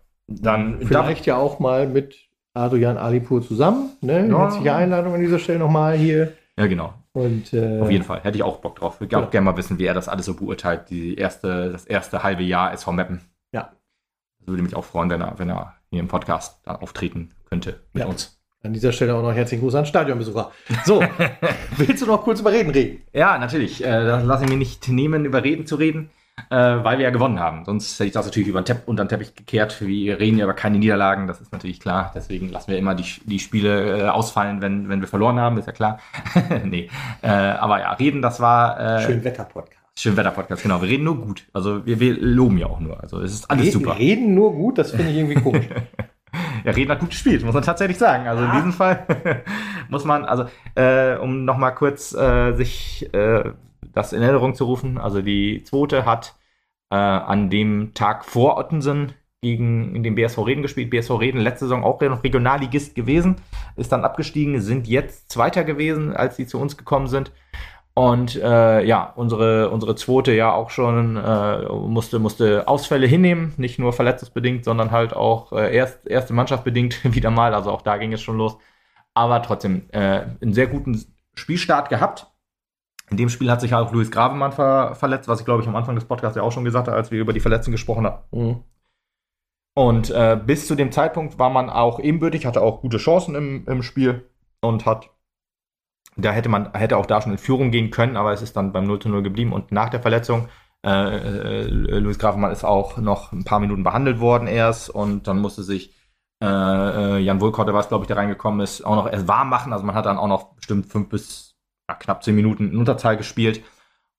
Dann 0.41 0.79
Vielleicht 0.86 1.25
ja 1.25 1.38
auch 1.38 1.59
mal 1.59 1.88
mit 1.88 2.15
Adrian 2.53 2.97
Alipur 2.97 3.41
zusammen. 3.41 3.91
Ne? 4.01 4.27
Ja. 4.27 4.38
Herzliche 4.38 4.73
Einladung 4.73 5.13
an 5.13 5.21
dieser 5.21 5.39
Stelle 5.39 5.59
nochmal 5.59 5.95
hier. 5.95 6.34
Ja, 6.57 6.67
genau. 6.67 6.93
Und, 7.13 7.53
äh, 7.53 7.79
Auf 7.82 7.91
jeden 7.91 8.03
Fall. 8.03 8.21
Hätte 8.21 8.38
ich 8.38 8.43
auch 8.43 8.57
Bock 8.57 8.77
drauf. 8.77 8.95
Ich 8.95 9.01
würde 9.01 9.15
ja. 9.15 9.23
auch 9.23 9.32
gerne 9.32 9.45
mal 9.45 9.57
wissen, 9.57 9.79
wie 9.79 9.86
er 9.86 9.93
das 9.93 10.07
alles 10.07 10.25
so 10.25 10.34
beurteilt, 10.34 10.89
die 10.89 11.15
erste, 11.15 11.71
das 11.71 11.86
erste 11.86 12.23
halbe 12.23 12.43
Jahr 12.43 12.71
SV 12.73 12.91
Meppen. 12.93 13.21
Ja. 13.51 13.71
Das 14.39 14.47
würde 14.47 14.63
mich 14.63 14.75
auch 14.75 14.86
freuen, 14.86 15.09
wenn 15.09 15.21
er, 15.21 15.38
wenn 15.38 15.49
er 15.49 15.75
hier 15.89 15.99
im 15.99 16.07
Podcast 16.07 16.61
dann 16.63 16.77
auftreten 16.77 17.29
könnte 17.49 17.82
mit 17.93 18.03
ja. 18.03 18.09
uns. 18.09 18.38
An 18.63 18.73
dieser 18.73 18.91
Stelle 18.91 19.15
auch 19.15 19.23
noch 19.23 19.34
herzlichen 19.34 19.61
Gruß 19.61 19.75
an 19.75 19.86
Stadionbesucher. 19.88 20.51
So, 20.86 21.03
willst 21.77 22.01
du 22.01 22.05
noch 22.05 22.23
kurz 22.23 22.41
über 22.41 22.51
Reden 22.51 22.69
reden? 22.69 23.01
Ja, 23.11 23.38
natürlich. 23.39 23.84
Äh, 23.84 24.05
das 24.05 24.23
lasse 24.23 24.43
ich 24.43 24.49
mir 24.49 24.57
nicht 24.57 24.88
nehmen, 24.88 25.25
über 25.25 25.43
Reden 25.43 25.65
zu 25.65 25.75
reden 25.75 26.11
äh, 26.49 26.55
weil 26.55 26.97
wir 26.97 27.05
ja 27.05 27.09
gewonnen 27.09 27.39
haben. 27.39 27.65
Sonst 27.65 27.93
hätte 27.95 28.07
ich 28.07 28.11
das 28.13 28.25
natürlich 28.25 28.49
über 28.49 28.61
den 28.61 28.65
Tepp, 28.65 28.84
unter 28.86 29.03
den 29.03 29.09
Teppich 29.09 29.36
gekehrt. 29.36 29.82
Wir 29.82 30.19
reden 30.19 30.38
ja 30.38 30.45
über 30.45 30.53
keine 30.53 30.79
Niederlagen, 30.79 31.27
das 31.27 31.41
ist 31.41 31.51
natürlich 31.51 31.79
klar. 31.79 32.11
Deswegen 32.15 32.49
lassen 32.49 32.71
wir 32.71 32.77
immer 32.77 32.95
die, 32.95 33.05
die 33.25 33.39
Spiele 33.39 34.05
äh, 34.05 34.07
ausfallen, 34.09 34.61
wenn, 34.61 34.89
wenn 34.89 35.01
wir 35.01 35.07
verloren 35.07 35.39
haben, 35.39 35.57
ist 35.57 35.67
ja 35.67 35.73
klar. 35.73 35.99
nee. 36.63 36.89
Äh, 37.21 37.27
aber 37.27 37.79
ja, 37.79 37.93
reden, 37.93 38.21
das 38.21 38.39
war. 38.39 38.79
Äh, 38.79 39.01
Schönwetter-Podcast. 39.05 39.82
Schönwetter-Podcast, 39.95 40.63
genau. 40.63 40.82
Wir 40.82 40.89
reden 40.89 41.03
nur 41.03 41.21
gut. 41.21 41.45
Also 41.53 41.86
wir, 41.86 41.99
wir 41.99 42.17
loben 42.19 42.57
ja 42.57 42.67
auch 42.67 42.79
nur. 42.79 43.01
Also 43.01 43.19
es 43.21 43.34
ist 43.34 43.51
alles 43.51 43.67
reden, 43.67 43.73
super. 43.73 43.97
Reden 43.97 44.34
nur 44.34 44.53
gut, 44.53 44.77
das 44.77 44.91
finde 44.91 45.11
ich 45.11 45.17
irgendwie 45.17 45.41
komisch. 45.41 45.67
ja, 46.65 46.71
Reden 46.71 46.91
hat 46.91 46.99
gut 46.99 47.09
gespielt, 47.09 47.43
muss 47.43 47.53
man 47.53 47.63
tatsächlich 47.63 47.97
sagen. 47.97 48.27
Also 48.27 48.43
in 48.43 48.51
diesem 48.51 48.73
Fall 48.73 49.05
muss 49.89 50.05
man, 50.05 50.25
also 50.25 50.45
äh, 50.75 51.15
um 51.17 51.45
nochmal 51.45 51.75
kurz 51.75 52.13
äh, 52.13 52.53
sich 52.53 53.13
äh, 53.13 53.51
das 53.93 54.13
in 54.13 54.21
Erinnerung 54.21 54.55
zu 54.55 54.65
rufen. 54.65 54.97
Also 54.97 55.21
die 55.21 55.63
zweite 55.63 56.05
hat 56.05 56.35
äh, 56.89 56.95
an 56.95 57.49
dem 57.49 57.93
Tag 57.93 58.25
vor 58.25 58.57
Ottensen 58.57 59.13
gegen 59.41 60.03
den 60.03 60.15
BSV 60.15 60.39
Reden 60.45 60.61
gespielt. 60.61 60.91
BSV 60.91 61.11
Reden 61.19 61.41
letzte 61.41 61.65
Saison 61.65 61.83
auch 61.83 61.99
noch 61.99 62.23
Regionalligist 62.23 62.93
gewesen, 62.93 63.37
ist 63.75 63.91
dann 63.91 64.03
abgestiegen, 64.03 64.61
sind 64.61 64.87
jetzt 64.87 65.31
Zweiter 65.31 65.63
gewesen, 65.63 66.15
als 66.15 66.37
sie 66.37 66.45
zu 66.45 66.59
uns 66.59 66.77
gekommen 66.77 67.07
sind. 67.07 67.31
Und 67.93 68.35
äh, 68.35 68.85
ja, 68.85 69.11
unsere, 69.15 69.69
unsere 69.69 69.95
zweite 69.95 70.31
ja 70.31 70.53
auch 70.53 70.69
schon 70.69 71.17
äh, 71.17 71.63
musste, 71.67 72.19
musste 72.19 72.67
Ausfälle 72.67 73.05
hinnehmen, 73.05 73.53
nicht 73.57 73.79
nur 73.79 73.91
verletzungsbedingt, 73.91 74.63
sondern 74.63 74.91
halt 74.91 75.13
auch 75.13 75.51
äh, 75.51 75.75
erst, 75.75 76.07
erste 76.07 76.33
Mannschaft 76.33 76.63
bedingt 76.63 77.03
wieder 77.15 77.31
mal. 77.31 77.53
Also 77.53 77.71
auch 77.71 77.81
da 77.81 77.97
ging 77.97 78.13
es 78.13 78.21
schon 78.21 78.37
los. 78.37 78.57
Aber 79.13 79.41
trotzdem 79.41 79.89
äh, 79.91 80.21
einen 80.41 80.53
sehr 80.53 80.67
guten 80.67 81.03
Spielstart 81.33 81.89
gehabt 81.89 82.30
In 83.12 83.18
dem 83.18 83.30
Spiel 83.30 83.51
hat 83.51 83.59
sich 83.59 83.74
auch 83.74 83.91
Luis 83.91 84.09
Gravemann 84.09 84.53
ver 84.53 84.95
verletzt, 84.95 85.28
was 85.28 85.41
ich 85.41 85.45
glaube 85.45 85.62
ich 85.62 85.68
am 85.68 85.76
Anfang 85.76 85.95
des 85.95 86.05
Podcasts 86.05 86.38
ja 86.38 86.43
auch 86.43 86.51
schon 86.51 86.64
gesagt 86.64 86.88
habe, 86.88 86.95
als 86.95 87.12
wir 87.12 87.20
über 87.20 87.34
die 87.34 87.41
Verletzten 87.41 87.72
gesprochen 87.72 88.05
haben. 88.05 88.24
Mhm. 88.32 88.64
Und 89.74 90.09
äh, 90.09 90.39
bis 90.43 90.68
zu 90.68 90.76
dem 90.76 90.91
Zeitpunkt 90.91 91.38
war 91.38 91.49
man 91.49 91.70
auch 91.70 91.99
ebenbürtig, 91.99 92.45
hatte 92.45 92.62
auch 92.62 92.82
gute 92.82 92.97
Chancen 92.97 93.36
im, 93.36 93.66
im 93.68 93.84
Spiel 93.84 94.30
und 94.62 94.86
hat, 94.86 95.09
da 96.16 96.32
hätte 96.32 96.49
man, 96.49 96.74
hätte 96.74 96.97
auch 96.97 97.05
da 97.05 97.22
schon 97.22 97.34
in 97.34 97.38
Führung 97.38 97.72
gehen 97.72 97.89
können, 97.91 98.18
aber 98.18 98.32
es 98.32 98.41
ist 98.41 98.55
dann 98.55 98.72
beim 98.72 98.86
0 98.86 98.99
zu 98.99 99.09
0 99.09 99.24
geblieben 99.24 99.53
und 99.53 99.72
nach 99.72 99.89
der 99.89 100.01
Verletzung, 100.01 100.47
äh, 100.86 100.89
äh, 100.89 101.68
Luis 101.68 102.18
Grafmann 102.18 102.51
ist 102.51 102.64
auch 102.64 102.97
noch 102.97 103.32
ein 103.34 103.43
paar 103.43 103.59
Minuten 103.59 103.84
behandelt 103.84 104.20
worden 104.20 104.47
erst 104.47 104.89
und 104.89 105.28
dann 105.28 105.39
musste 105.39 105.64
sich 105.64 105.95
äh, 106.41 106.47
äh 106.47 107.18
Jan 107.20 107.39
Wohlkotte, 107.39 107.74
was 107.74 107.88
glaube 107.88 108.03
ich, 108.03 108.07
da 108.07 108.16
reingekommen 108.16 108.62
ist, 108.62 108.84
auch 108.84 108.95
noch 108.95 109.12
erst 109.12 109.28
warm 109.28 109.49
machen. 109.49 109.74
Also 109.74 109.86
man 109.86 109.95
hat 109.95 110.05
dann 110.05 110.18
auch 110.18 110.28
noch 110.28 110.55
bestimmt 110.55 110.88
fünf 110.88 111.09
bis 111.09 111.50
knapp 111.95 112.23
zehn 112.23 112.35
Minuten 112.35 112.71
in 112.71 112.77
Unterzahl 112.77 113.17
gespielt. 113.17 113.61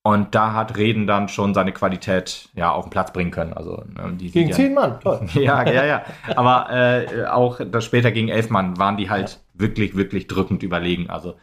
Und 0.04 0.34
da 0.34 0.52
hat 0.52 0.76
Reden 0.76 1.06
dann 1.06 1.28
schon 1.28 1.54
seine 1.54 1.72
Qualität 1.72 2.48
ja 2.54 2.72
auf 2.72 2.86
den 2.86 2.90
Platz 2.90 3.12
bringen 3.12 3.30
können. 3.30 3.52
Also 3.52 3.84
ne, 3.86 4.14
die 4.14 4.32
gegen 4.32 4.52
zehn 4.52 4.74
Mann, 4.74 4.98
toll. 4.98 5.26
ja, 5.34 5.62
ja, 5.64 5.84
ja. 5.84 6.02
Aber 6.34 6.70
äh, 6.70 7.26
auch 7.26 7.60
das 7.64 7.84
später 7.84 8.10
gegen 8.10 8.28
elf 8.28 8.50
Mann 8.50 8.78
waren 8.78 8.96
die 8.96 9.10
halt 9.10 9.30
ja. 9.30 9.60
wirklich, 9.60 9.96
wirklich 9.96 10.26
drückend 10.26 10.64
überlegen. 10.64 11.08
Also 11.08 11.36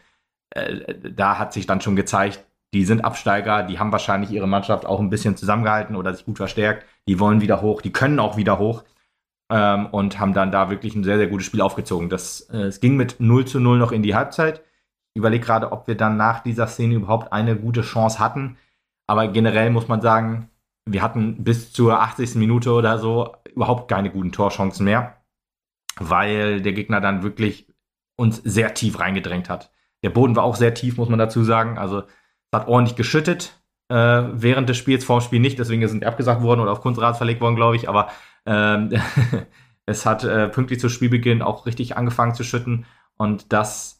äh, 0.50 0.94
da 1.10 1.38
hat 1.38 1.54
sich 1.54 1.66
dann 1.66 1.80
schon 1.80 1.96
gezeigt, 1.96 2.44
die 2.74 2.84
sind 2.84 3.02
Absteiger, 3.04 3.62
die 3.62 3.78
haben 3.78 3.92
wahrscheinlich 3.92 4.30
ihre 4.30 4.46
Mannschaft 4.46 4.84
auch 4.84 5.00
ein 5.00 5.10
bisschen 5.10 5.36
zusammengehalten 5.36 5.96
oder 5.96 6.12
sich 6.12 6.26
gut 6.26 6.36
verstärkt. 6.36 6.86
Die 7.08 7.18
wollen 7.18 7.40
wieder 7.40 7.62
hoch, 7.62 7.80
die 7.80 7.92
können 7.92 8.20
auch 8.20 8.36
wieder 8.36 8.58
hoch 8.58 8.84
ähm, 9.50 9.86
und 9.86 10.20
haben 10.20 10.34
dann 10.34 10.52
da 10.52 10.68
wirklich 10.68 10.94
ein 10.94 11.02
sehr, 11.02 11.16
sehr 11.16 11.26
gutes 11.28 11.46
Spiel 11.46 11.62
aufgezogen. 11.62 12.10
Das, 12.10 12.42
äh, 12.52 12.58
es 12.58 12.80
ging 12.80 12.96
mit 12.96 13.20
0 13.20 13.46
zu 13.46 13.58
0 13.58 13.78
noch 13.78 13.90
in 13.90 14.02
die 14.02 14.14
Halbzeit 14.14 14.62
überlege 15.14 15.44
gerade, 15.44 15.72
ob 15.72 15.86
wir 15.88 15.96
dann 15.96 16.16
nach 16.16 16.40
dieser 16.40 16.66
Szene 16.66 16.94
überhaupt 16.94 17.32
eine 17.32 17.56
gute 17.56 17.82
Chance 17.82 18.18
hatten. 18.18 18.56
Aber 19.06 19.28
generell 19.28 19.70
muss 19.70 19.88
man 19.88 20.00
sagen, 20.00 20.50
wir 20.86 21.02
hatten 21.02 21.42
bis 21.44 21.72
zur 21.72 22.00
80. 22.00 22.36
Minute 22.36 22.72
oder 22.72 22.98
so 22.98 23.34
überhaupt 23.54 23.88
keine 23.88 24.10
guten 24.10 24.32
Torchancen 24.32 24.84
mehr, 24.84 25.16
weil 25.98 26.62
der 26.62 26.72
Gegner 26.72 27.00
dann 27.00 27.22
wirklich 27.22 27.66
uns 28.16 28.36
sehr 28.36 28.74
tief 28.74 28.98
reingedrängt 29.00 29.48
hat. 29.48 29.72
Der 30.02 30.10
Boden 30.10 30.36
war 30.36 30.44
auch 30.44 30.56
sehr 30.56 30.74
tief, 30.74 30.96
muss 30.96 31.08
man 31.08 31.18
dazu 31.18 31.44
sagen. 31.44 31.78
Also 31.78 32.00
es 32.00 32.58
hat 32.58 32.68
ordentlich 32.68 32.96
geschüttet 32.96 33.60
äh, 33.88 33.94
während 34.32 34.68
des 34.68 34.76
Spiels, 34.76 35.04
vor 35.04 35.18
dem 35.18 35.24
Spiel 35.24 35.40
nicht, 35.40 35.58
deswegen 35.58 35.86
sind 35.88 36.02
die 36.02 36.06
abgesagt 36.06 36.42
worden 36.42 36.60
oder 36.60 36.72
auf 36.72 36.80
Kunstrads 36.80 37.18
verlegt 37.18 37.40
worden, 37.40 37.56
glaube 37.56 37.76
ich. 37.76 37.88
Aber 37.88 38.08
ähm, 38.46 38.90
es 39.86 40.06
hat 40.06 40.24
äh, 40.24 40.48
pünktlich 40.48 40.80
zu 40.80 40.88
Spielbeginn 40.88 41.42
auch 41.42 41.66
richtig 41.66 41.96
angefangen 41.96 42.34
zu 42.34 42.44
schütten 42.44 42.86
und 43.16 43.52
das 43.52 43.99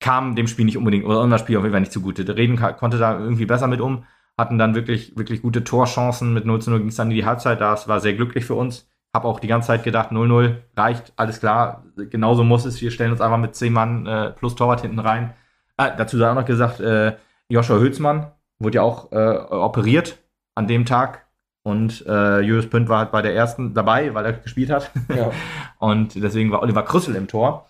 kam 0.00 0.34
dem 0.34 0.46
Spiel 0.46 0.64
nicht 0.64 0.78
unbedingt, 0.78 1.04
oder 1.04 1.20
unser 1.20 1.38
Spiel 1.38 1.56
auf 1.56 1.62
jeden 1.62 1.72
Fall 1.72 1.80
nicht 1.80 1.92
zugute. 1.92 2.24
Der 2.24 2.36
Reden 2.36 2.56
konnte 2.56 2.98
da 2.98 3.18
irgendwie 3.18 3.46
besser 3.46 3.66
mit 3.66 3.80
um, 3.80 4.04
hatten 4.36 4.58
dann 4.58 4.74
wirklich, 4.74 5.16
wirklich 5.16 5.42
gute 5.42 5.62
Torchancen. 5.62 6.32
Mit 6.32 6.46
0 6.46 6.62
zu 6.62 6.70
0 6.70 6.80
ging 6.80 6.88
es 6.88 6.96
dann 6.96 7.10
in 7.10 7.16
die 7.16 7.26
Halbzeit, 7.26 7.60
das 7.60 7.86
war 7.86 8.00
sehr 8.00 8.14
glücklich 8.14 8.44
für 8.44 8.54
uns. 8.54 8.88
Hab 9.14 9.24
auch 9.24 9.40
die 9.40 9.48
ganze 9.48 9.68
Zeit 9.68 9.82
gedacht, 9.82 10.10
0-0 10.10 10.54
reicht, 10.76 11.12
alles 11.16 11.40
klar, 11.40 11.84
genauso 11.96 12.44
muss 12.44 12.64
es. 12.64 12.80
Wir 12.80 12.90
stellen 12.90 13.10
uns 13.10 13.20
einfach 13.20 13.38
mit 13.38 13.54
10 13.54 13.72
Mann 13.72 14.06
äh, 14.06 14.30
plus 14.30 14.54
Torwart 14.54 14.82
hinten 14.82 15.00
rein. 15.00 15.34
Ah, 15.76 15.90
dazu 15.90 16.16
sei 16.16 16.30
auch 16.30 16.34
noch 16.34 16.44
gesagt, 16.44 16.80
äh, 16.80 17.16
Joshua 17.48 17.78
Hülsmann 17.78 18.30
wurde 18.60 18.76
ja 18.76 18.82
auch 18.82 19.10
äh, 19.12 19.36
operiert 19.50 20.18
an 20.54 20.68
dem 20.68 20.86
Tag. 20.86 21.26
Und 21.62 22.06
äh, 22.06 22.40
Julius 22.40 22.70
Pünd 22.70 22.88
war 22.88 22.98
halt 23.00 23.12
bei 23.12 23.20
der 23.20 23.34
ersten 23.34 23.74
dabei, 23.74 24.14
weil 24.14 24.24
er 24.24 24.32
gespielt 24.32 24.70
hat. 24.70 24.90
Ja. 25.08 25.30
und 25.78 26.14
deswegen 26.14 26.50
war 26.50 26.62
Oliver 26.62 26.84
Krüssel 26.84 27.16
im 27.16 27.28
Tor. 27.28 27.66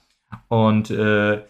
Und 0.48 0.90
äh, 0.90 1.40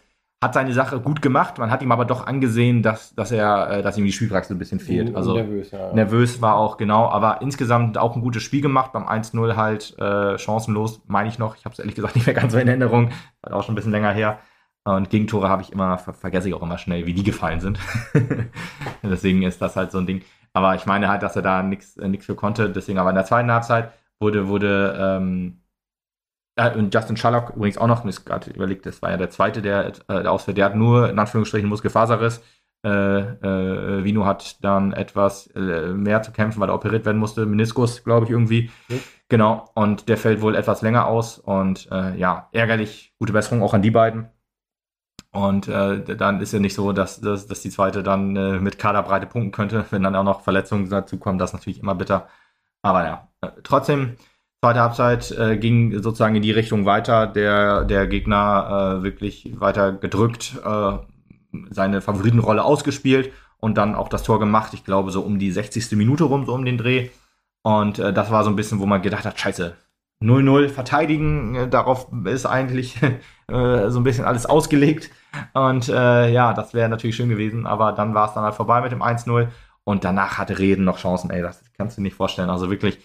hat 0.43 0.55
seine 0.55 0.73
Sache 0.73 1.01
gut 1.01 1.21
gemacht. 1.21 1.59
Man 1.59 1.71
hat 1.71 1.83
ihm 1.83 1.93
aber 1.93 2.07
doch 2.07 2.27
angesehen, 2.27 2.83
dass, 2.83 3.15
dass 3.15 3.31
er, 3.31 3.71
äh, 3.71 3.83
dass 3.83 3.99
ihm 3.99 4.05
die 4.05 4.13
Spielpraxis 4.13 4.51
ein 4.51 4.59
bisschen 4.59 4.81
fehlt. 4.81 5.15
Also 5.15 5.35
nervös, 5.35 5.71
ja. 5.71 5.93
nervös 5.93 6.41
war 6.41 6.57
auch 6.57 6.79
genau, 6.79 7.09
aber 7.09 7.43
insgesamt 7.43 7.99
auch 7.99 8.17
ein 8.17 8.23
gutes 8.23 8.43
Spiel 8.43 8.63
gemacht. 8.63 8.93
Beim 8.93 9.07
1-0 9.07 9.57
halt 9.57 9.99
äh, 9.99 10.39
chancenlos, 10.39 11.03
meine 11.07 11.29
ich 11.29 11.39
noch. 11.39 11.57
Ich 11.57 11.67
habe 11.67 11.75
es 11.75 11.79
ehrlich 11.79 11.95
gesagt 11.95 12.15
nicht 12.17 12.27
mehr 12.27 12.35
ganz 12.35 12.53
so 12.53 12.59
in 12.59 12.69
Erinnerung. 12.69 13.11
War 13.43 13.55
auch 13.55 13.63
schon 13.65 13.75
ein 13.75 13.77
bisschen 13.77 13.93
länger 13.93 14.13
her. 14.13 14.39
Und 14.85 15.11
Gegentore 15.11 15.51
habe 15.51 15.61
ich 15.61 15.73
immer, 15.73 15.99
ver 15.99 16.15
vergesse 16.15 16.49
ich 16.49 16.55
auch 16.55 16.63
immer 16.63 16.79
schnell, 16.79 17.05
wie 17.05 17.13
die 17.13 17.23
gefallen 17.23 17.61
sind. 17.61 17.79
Deswegen 19.03 19.43
ist 19.43 19.61
das 19.61 19.77
halt 19.77 19.93
so 19.93 19.99
ein 19.99 20.07
Ding. 20.07 20.23
Aber 20.55 20.75
ich 20.75 20.87
meine 20.87 21.09
halt, 21.09 21.23
dass 21.23 21.37
er 21.37 21.43
da 21.43 21.63
nichts 21.63 21.99
äh, 21.99 22.19
für 22.19 22.35
konnte. 22.35 22.71
Deswegen 22.71 22.99
aber 22.99 23.11
in 23.11 23.17
der 23.17 23.27
zweiten 23.27 23.53
Halbzeit 23.53 23.93
wurde, 24.21 24.49
wurde 24.49 24.97
ähm, 24.99 25.60
äh, 26.57 26.77
und 26.77 26.95
Justin 26.95 27.17
Sherlock 27.17 27.51
übrigens 27.57 27.79
auch 27.79 27.87
noch, 27.87 28.05
ist 28.05 28.25
gerade 28.25 28.51
überlegt, 28.51 28.87
das 28.87 29.03
war 29.03 29.11
ja 29.11 29.17
der 29.17 29.31
zweite, 29.31 29.63
der, 29.63 29.87
äh, 29.87 29.93
der 30.09 30.33
ausfällt, 30.33 30.57
der 30.57 30.67
hat 30.67 30.77
nur 30.77 31.09
in 31.09 31.19
Anführungsstrichen 31.19 31.69
Muskelfaserriss. 31.69 32.43
Äh, 32.83 32.89
äh, 32.89 34.05
Vino 34.05 34.25
hat 34.25 34.65
dann 34.65 34.93
etwas 34.93 35.49
äh, 35.49 35.93
mehr 35.93 36.23
zu 36.23 36.33
kämpfen, 36.33 36.61
weil 36.61 36.71
er 36.71 36.75
operiert 36.75 37.05
werden 37.05 37.19
musste. 37.19 37.45
Meniskus, 37.45 38.05
glaube 38.05 38.25
ich, 38.25 38.31
irgendwie. 38.31 38.71
Mhm. 38.89 39.01
Genau. 39.29 39.71
Und 39.75 40.09
der 40.09 40.17
fällt 40.17 40.41
wohl 40.41 40.55
etwas 40.55 40.81
länger 40.83 41.07
aus. 41.07 41.39
Und 41.39 41.89
äh, 41.93 42.17
ja, 42.17 42.49
ärgerlich. 42.53 43.15
Gute 43.19 43.33
Besserung 43.35 43.63
auch 43.63 43.75
an 43.75 43.83
die 43.83 43.91
beiden. 43.91 44.31
Und 45.33 45.69
äh, 45.69 46.17
dann 46.17 46.41
ist 46.41 46.53
ja 46.53 46.59
nicht 46.59 46.75
so, 46.75 46.93
dass, 46.93 47.21
dass, 47.21 47.47
dass 47.47 47.61
die 47.61 47.71
zweite 47.71 48.03
dann 48.03 48.35
äh, 48.35 48.59
mit 48.59 48.79
Kaderbreite 48.79 49.27
punkten 49.27 49.53
könnte, 49.53 49.85
wenn 49.91 50.03
dann 50.03 50.17
auch 50.17 50.25
noch 50.25 50.41
Verletzungen 50.41 50.89
dazu 50.89 51.19
kommen. 51.19 51.39
Das 51.39 51.51
ist 51.51 51.55
natürlich 51.55 51.81
immer 51.81 51.95
bitter. 51.95 52.29
Aber 52.83 53.05
ja, 53.05 53.29
äh, 53.43 53.51
trotzdem 53.63 54.17
Zweite 54.63 54.81
Halbzeit 54.81 55.31
äh, 55.31 55.57
ging 55.57 56.03
sozusagen 56.03 56.37
in 56.37 56.43
die 56.43 56.51
Richtung 56.51 56.85
weiter, 56.85 57.27
der, 57.27 57.85
der 57.85 58.07
Gegner 58.07 58.99
äh, 58.99 59.03
wirklich 59.03 59.59
weiter 59.59 59.93
gedrückt, 59.93 60.61
äh, 60.63 60.99
seine 61.71 62.03
Favoritenrolle 62.03 62.63
ausgespielt 62.63 63.33
und 63.57 63.79
dann 63.79 63.95
auch 63.95 64.11
das 64.11 64.23
Tor 64.23 64.39
gemacht. 64.39 64.75
Ich 64.75 64.85
glaube, 64.85 65.13
so 65.13 65.23
um 65.23 65.39
die 65.39 65.51
60. 65.51 65.93
Minute 65.93 66.25
rum, 66.25 66.45
so 66.45 66.53
um 66.53 66.67
den 66.67 66.77
Dreh. 66.77 67.09
Und 67.63 67.99
äh, 68.01 68.13
das 68.13 68.31
war 68.31 68.45
so 68.45 68.51
ein 68.51 68.57
bisschen, 68.57 68.81
wo 68.81 68.87
man 68.87 69.01
gedacht 69.01 69.25
hat, 69.25 69.41
scheiße, 69.41 69.77
0-0 70.23 70.69
verteidigen, 70.69 71.55
äh, 71.55 71.69
darauf 71.69 72.09
ist 72.27 72.45
eigentlich 72.45 73.01
äh, 73.03 73.89
so 73.89 73.99
ein 73.99 74.05
bisschen 74.05 74.27
alles 74.27 74.45
ausgelegt. 74.45 75.11
Und 75.55 75.87
ja, 75.87 76.53
das 76.55 76.75
wäre 76.75 76.89
natürlich 76.89 77.15
schön 77.15 77.29
gewesen, 77.29 77.65
aber 77.65 77.93
dann 77.93 78.15
war 78.15 78.27
es 78.27 78.35
dann 78.35 78.43
halt 78.43 78.57
vorbei 78.57 78.81
mit 78.81 78.91
dem 78.91 79.01
1-0 79.01 79.47
und 79.85 80.05
danach 80.05 80.39
hatte 80.39 80.59
Reden 80.59 80.85
noch 80.85 80.99
Chancen, 80.99 81.31
ey, 81.31 81.41
das 81.41 81.63
kannst 81.79 81.97
du 81.97 82.03
nicht 82.03 82.17
vorstellen. 82.17 82.51
Also 82.51 82.69
wirklich, 82.69 82.99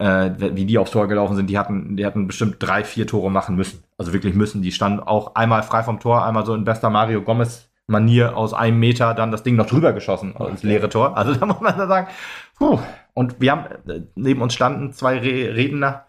äh, 0.00 0.56
wie 0.56 0.64
die 0.64 0.78
aufs 0.78 0.90
Tor 0.90 1.06
gelaufen 1.08 1.36
sind, 1.36 1.48
die 1.48 1.58
hatten, 1.58 1.96
die 1.96 2.06
hatten 2.06 2.26
bestimmt 2.26 2.56
drei, 2.58 2.84
vier 2.84 3.06
Tore 3.06 3.30
machen 3.30 3.54
müssen. 3.54 3.84
Also 3.98 4.12
wirklich 4.12 4.34
müssen. 4.34 4.62
Die 4.62 4.72
standen 4.72 5.00
auch 5.00 5.34
einmal 5.34 5.62
frei 5.62 5.82
vom 5.82 6.00
Tor, 6.00 6.24
einmal 6.24 6.46
so 6.46 6.54
in 6.54 6.64
bester 6.64 6.90
Mario 6.90 7.22
Gomez 7.22 7.70
Manier 7.86 8.36
aus 8.36 8.54
einem 8.54 8.78
Meter 8.78 9.14
dann 9.14 9.32
das 9.32 9.42
Ding 9.42 9.56
noch 9.56 9.66
drüber 9.66 9.92
geschossen 9.92 10.34
ins 10.48 10.62
leere 10.62 10.88
Tor. 10.88 11.16
Also 11.16 11.34
da 11.38 11.44
muss 11.44 11.60
man 11.60 11.76
da 11.76 11.86
sagen, 11.86 12.08
puh. 12.56 12.78
Und 13.12 13.40
wir 13.40 13.52
haben, 13.52 13.64
äh, 13.88 14.02
neben 14.14 14.40
uns 14.40 14.54
standen 14.54 14.92
zwei 14.92 15.18
Re 15.18 15.54
Redner 15.54 16.06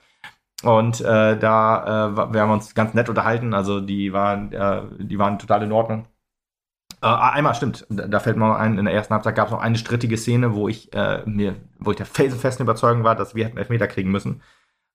und 0.64 1.02
äh, 1.02 1.38
da 1.38 2.08
äh, 2.08 2.34
wir 2.34 2.42
haben 2.42 2.52
uns 2.52 2.76
ganz 2.76 2.94
nett 2.94 3.10
unterhalten. 3.10 3.54
Also 3.54 3.82
die 3.82 4.14
waren, 4.14 4.54
äh, 4.54 4.84
die 5.00 5.18
waren 5.20 5.40
total 5.40 5.64
in 5.64 5.72
Ordnung. 5.72 6.06
Äh, 7.02 7.08
einmal 7.08 7.56
stimmt, 7.56 7.86
da 7.90 8.20
fällt 8.20 8.38
mir 8.38 8.56
ein, 8.56 8.78
in 8.78 8.86
der 8.86 8.94
ersten 8.94 9.14
Halbzeit 9.14 9.36
gab 9.36 9.48
es 9.48 9.52
noch 9.52 9.62
eine 9.62 9.78
strittige 9.78 10.18
Szene, 10.18 10.54
wo 10.54 10.68
ich 10.68 10.94
äh, 10.94 11.24
mir, 11.26 11.56
wo 11.80 11.92
ich 11.92 11.98
der 11.98 12.06
felsenfesten 12.06 12.64
Überzeugung 12.64 13.04
war, 13.04 13.16
dass 13.16 13.34
wir 13.34 13.46
hätten 13.46 13.58
Elfmeter 13.58 13.88
kriegen 13.88 14.12
müssen. 14.12 14.42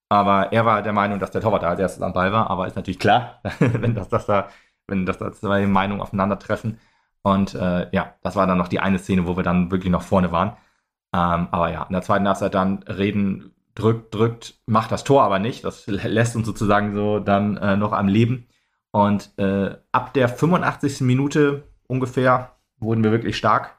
Aber 0.08 0.52
er 0.52 0.64
war 0.64 0.82
der 0.82 0.92
Meinung, 0.92 1.18
dass 1.18 1.32
der 1.32 1.40
Torwart 1.40 1.64
da 1.64 1.70
als 1.70 1.80
erstes 1.80 2.02
am 2.02 2.12
Ball 2.12 2.32
war, 2.32 2.48
aber 2.48 2.66
ist 2.68 2.76
natürlich 2.76 3.00
klar, 3.00 3.40
wenn 3.58 3.94
das, 3.96 4.08
das 4.08 4.26
da, 4.26 4.48
wenn 4.86 5.04
das 5.04 5.18
da 5.18 5.32
zwei 5.32 5.66
Meinungen 5.66 6.00
aufeinandertreffen. 6.00 6.78
Und 7.22 7.54
äh, 7.56 7.88
ja, 7.90 8.14
das 8.22 8.36
war 8.36 8.46
dann 8.46 8.58
noch 8.58 8.68
die 8.68 8.78
eine 8.78 9.00
Szene, 9.00 9.26
wo 9.26 9.36
wir 9.36 9.42
dann 9.42 9.72
wirklich 9.72 9.90
noch 9.90 10.02
vorne 10.02 10.30
waren. 10.30 10.50
Ähm, 11.12 11.48
aber 11.50 11.70
ja, 11.72 11.82
in 11.84 11.92
der 11.92 12.02
zweiten 12.02 12.28
Halbzeit 12.28 12.54
dann 12.54 12.84
reden, 12.84 13.52
drückt, 13.74 14.14
drückt, 14.14 14.60
macht 14.66 14.92
das 14.92 15.02
Tor 15.02 15.24
aber 15.24 15.40
nicht. 15.40 15.64
Das 15.64 15.86
lässt 15.88 16.36
uns 16.36 16.46
sozusagen 16.46 16.94
so 16.94 17.18
dann 17.18 17.56
äh, 17.56 17.76
noch 17.76 17.92
am 17.92 18.06
Leben. 18.06 18.46
Und 18.92 19.36
äh, 19.38 19.76
ab 19.90 20.14
der 20.14 20.28
85. 20.28 21.00
Minute 21.00 21.64
ungefähr 21.88 22.52
wurden 22.78 23.04
wir 23.04 23.12
wirklich 23.12 23.36
stark 23.36 23.76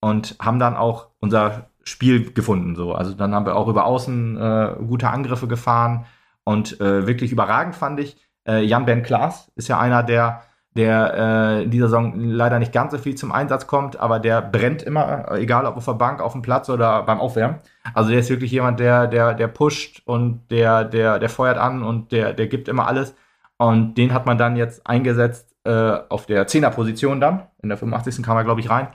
und 0.00 0.36
haben 0.40 0.58
dann 0.58 0.76
auch 0.76 1.08
unser 1.20 1.70
Spiel 1.84 2.32
gefunden. 2.32 2.74
So. 2.74 2.94
Also 2.94 3.14
dann 3.14 3.34
haben 3.34 3.46
wir 3.46 3.56
auch 3.56 3.68
über 3.68 3.84
Außen 3.86 4.36
äh, 4.36 4.74
gute 4.86 5.08
Angriffe 5.08 5.46
gefahren 5.46 6.06
und 6.44 6.80
äh, 6.80 7.06
wirklich 7.06 7.32
überragend 7.32 7.74
fand 7.74 8.00
ich. 8.00 8.16
Äh, 8.46 8.64
Jan 8.64 8.86
Ben 8.86 9.02
Klaas 9.02 9.50
ist 9.56 9.68
ja 9.68 9.78
einer, 9.78 10.02
der, 10.02 10.42
der 10.76 11.14
äh, 11.14 11.64
in 11.64 11.70
dieser 11.70 11.88
Saison 11.88 12.14
leider 12.18 12.58
nicht 12.58 12.72
ganz 12.72 12.92
so 12.92 12.98
viel 12.98 13.14
zum 13.14 13.32
Einsatz 13.32 13.66
kommt, 13.66 13.98
aber 13.98 14.18
der 14.18 14.42
brennt 14.42 14.82
immer, 14.82 15.32
egal 15.32 15.66
ob 15.66 15.76
auf 15.76 15.84
der 15.84 15.92
Bank, 15.92 16.20
auf 16.20 16.32
dem 16.32 16.42
Platz 16.42 16.68
oder 16.68 17.02
beim 17.04 17.20
Aufwärmen. 17.20 17.60
Also 17.94 18.10
der 18.10 18.20
ist 18.20 18.30
wirklich 18.30 18.50
jemand, 18.50 18.80
der, 18.80 19.06
der, 19.06 19.34
der 19.34 19.48
pusht 19.48 20.02
und 20.04 20.50
der, 20.50 20.84
der, 20.84 21.18
der 21.18 21.28
feuert 21.28 21.58
an 21.58 21.82
und 21.82 22.12
der, 22.12 22.32
der 22.32 22.46
gibt 22.46 22.68
immer 22.68 22.86
alles. 22.86 23.14
Und 23.56 23.94
den 23.94 24.12
hat 24.12 24.26
man 24.26 24.36
dann 24.36 24.56
jetzt 24.56 24.86
eingesetzt 24.86 25.53
äh, 25.64 25.98
auf 26.08 26.26
der 26.26 26.46
Zehnerposition 26.46 27.20
dann. 27.20 27.42
In 27.62 27.68
der 27.68 27.78
85. 27.78 28.22
kam 28.22 28.36
er, 28.36 28.44
glaube 28.44 28.60
ich, 28.60 28.70
rein. 28.70 28.88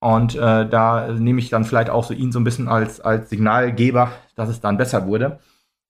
Und 0.00 0.36
äh, 0.36 0.68
da 0.68 1.08
nehme 1.08 1.40
ich 1.40 1.50
dann 1.50 1.64
vielleicht 1.64 1.90
auch 1.90 2.04
so 2.04 2.14
ihn 2.14 2.30
so 2.30 2.38
ein 2.38 2.44
bisschen 2.44 2.68
als, 2.68 3.00
als 3.00 3.30
Signalgeber, 3.30 4.12
dass 4.36 4.48
es 4.48 4.60
dann 4.60 4.76
besser 4.76 5.06
wurde. 5.06 5.38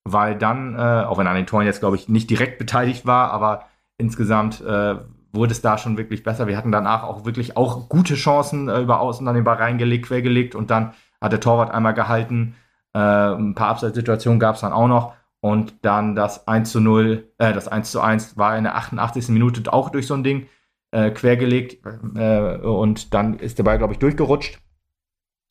Weil 0.05 0.37
dann, 0.37 0.77
äh, 0.77 1.05
auch 1.05 1.19
wenn 1.19 1.27
er 1.27 1.31
an 1.31 1.37
den 1.37 1.47
Toren 1.47 1.67
jetzt, 1.67 1.81
glaube 1.81 1.97
ich, 1.97 2.09
nicht 2.09 2.31
direkt 2.31 2.59
beteiligt 2.59 3.07
war, 3.07 3.33
aber 3.33 3.65
insgesamt 3.99 4.61
äh, 4.61 4.97
wurde 5.33 5.53
es 5.53 5.63
da 5.63 5.79
schon 5.79 5.97
wirklich 5.97 6.23
besser. 6.23 6.47
Wir 6.47 6.57
hatten 6.57 6.73
danach 6.73 7.03
auch 7.03 7.25
wirklich 7.25 7.57
auch 7.57 7.89
gute 7.89 8.15
Chancen 8.15 8.69
äh, 8.69 8.81
über 8.81 9.01
Außen 9.01 9.27
an 9.27 9.35
den 9.35 9.45
Ball 9.45 9.57
reingelegt, 9.57 10.07
quergelegt 10.07 10.55
und 10.55 10.71
dann 10.71 10.93
hat 11.21 11.33
der 11.33 11.41
Torwart 11.41 11.71
einmal 11.71 11.95
gehalten. 11.95 12.55
Ein 12.97 13.57
paar 13.57 13.71
Abseitssituationen 13.71 14.39
gab 14.39 14.55
es 14.55 14.61
dann 14.61 14.73
auch 14.73 14.87
noch. 14.87 15.15
Und 15.45 15.85
dann 15.85 16.15
das 16.15 16.49
1 16.49 16.73
zu 16.73 16.81
0, 16.81 17.29
äh, 17.37 17.53
das 17.53 17.69
1 17.69 17.91
zu 17.91 18.01
1 18.01 18.39
war 18.39 18.57
in 18.57 18.65
der 18.65 18.77
88. 18.77 19.29
Minute 19.29 19.71
auch 19.71 19.91
durch 19.91 20.07
so 20.07 20.15
ein 20.15 20.25
Ding 20.25 20.47
äh, 20.91 21.11
quergelegt. 21.11 21.85
Äh, 22.17 22.57
und 22.67 23.13
dann 23.13 23.39
ist 23.39 23.59
der 23.59 23.65
Ball, 23.65 23.77
glaube 23.77 23.93
ich, 23.93 23.99
durchgerutscht. 23.99 24.59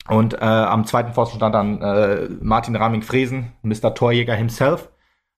Und 0.08 0.34
äh, 0.34 0.44
am 0.44 0.84
zweiten 0.84 1.12
Pfosten 1.12 1.36
stand 1.36 1.54
dann 1.54 1.80
äh, 1.80 2.28
Martin 2.40 2.74
Raming-Fresen, 2.74 3.52
Mr. 3.62 3.94
Torjäger 3.94 4.34
himself, 4.34 4.90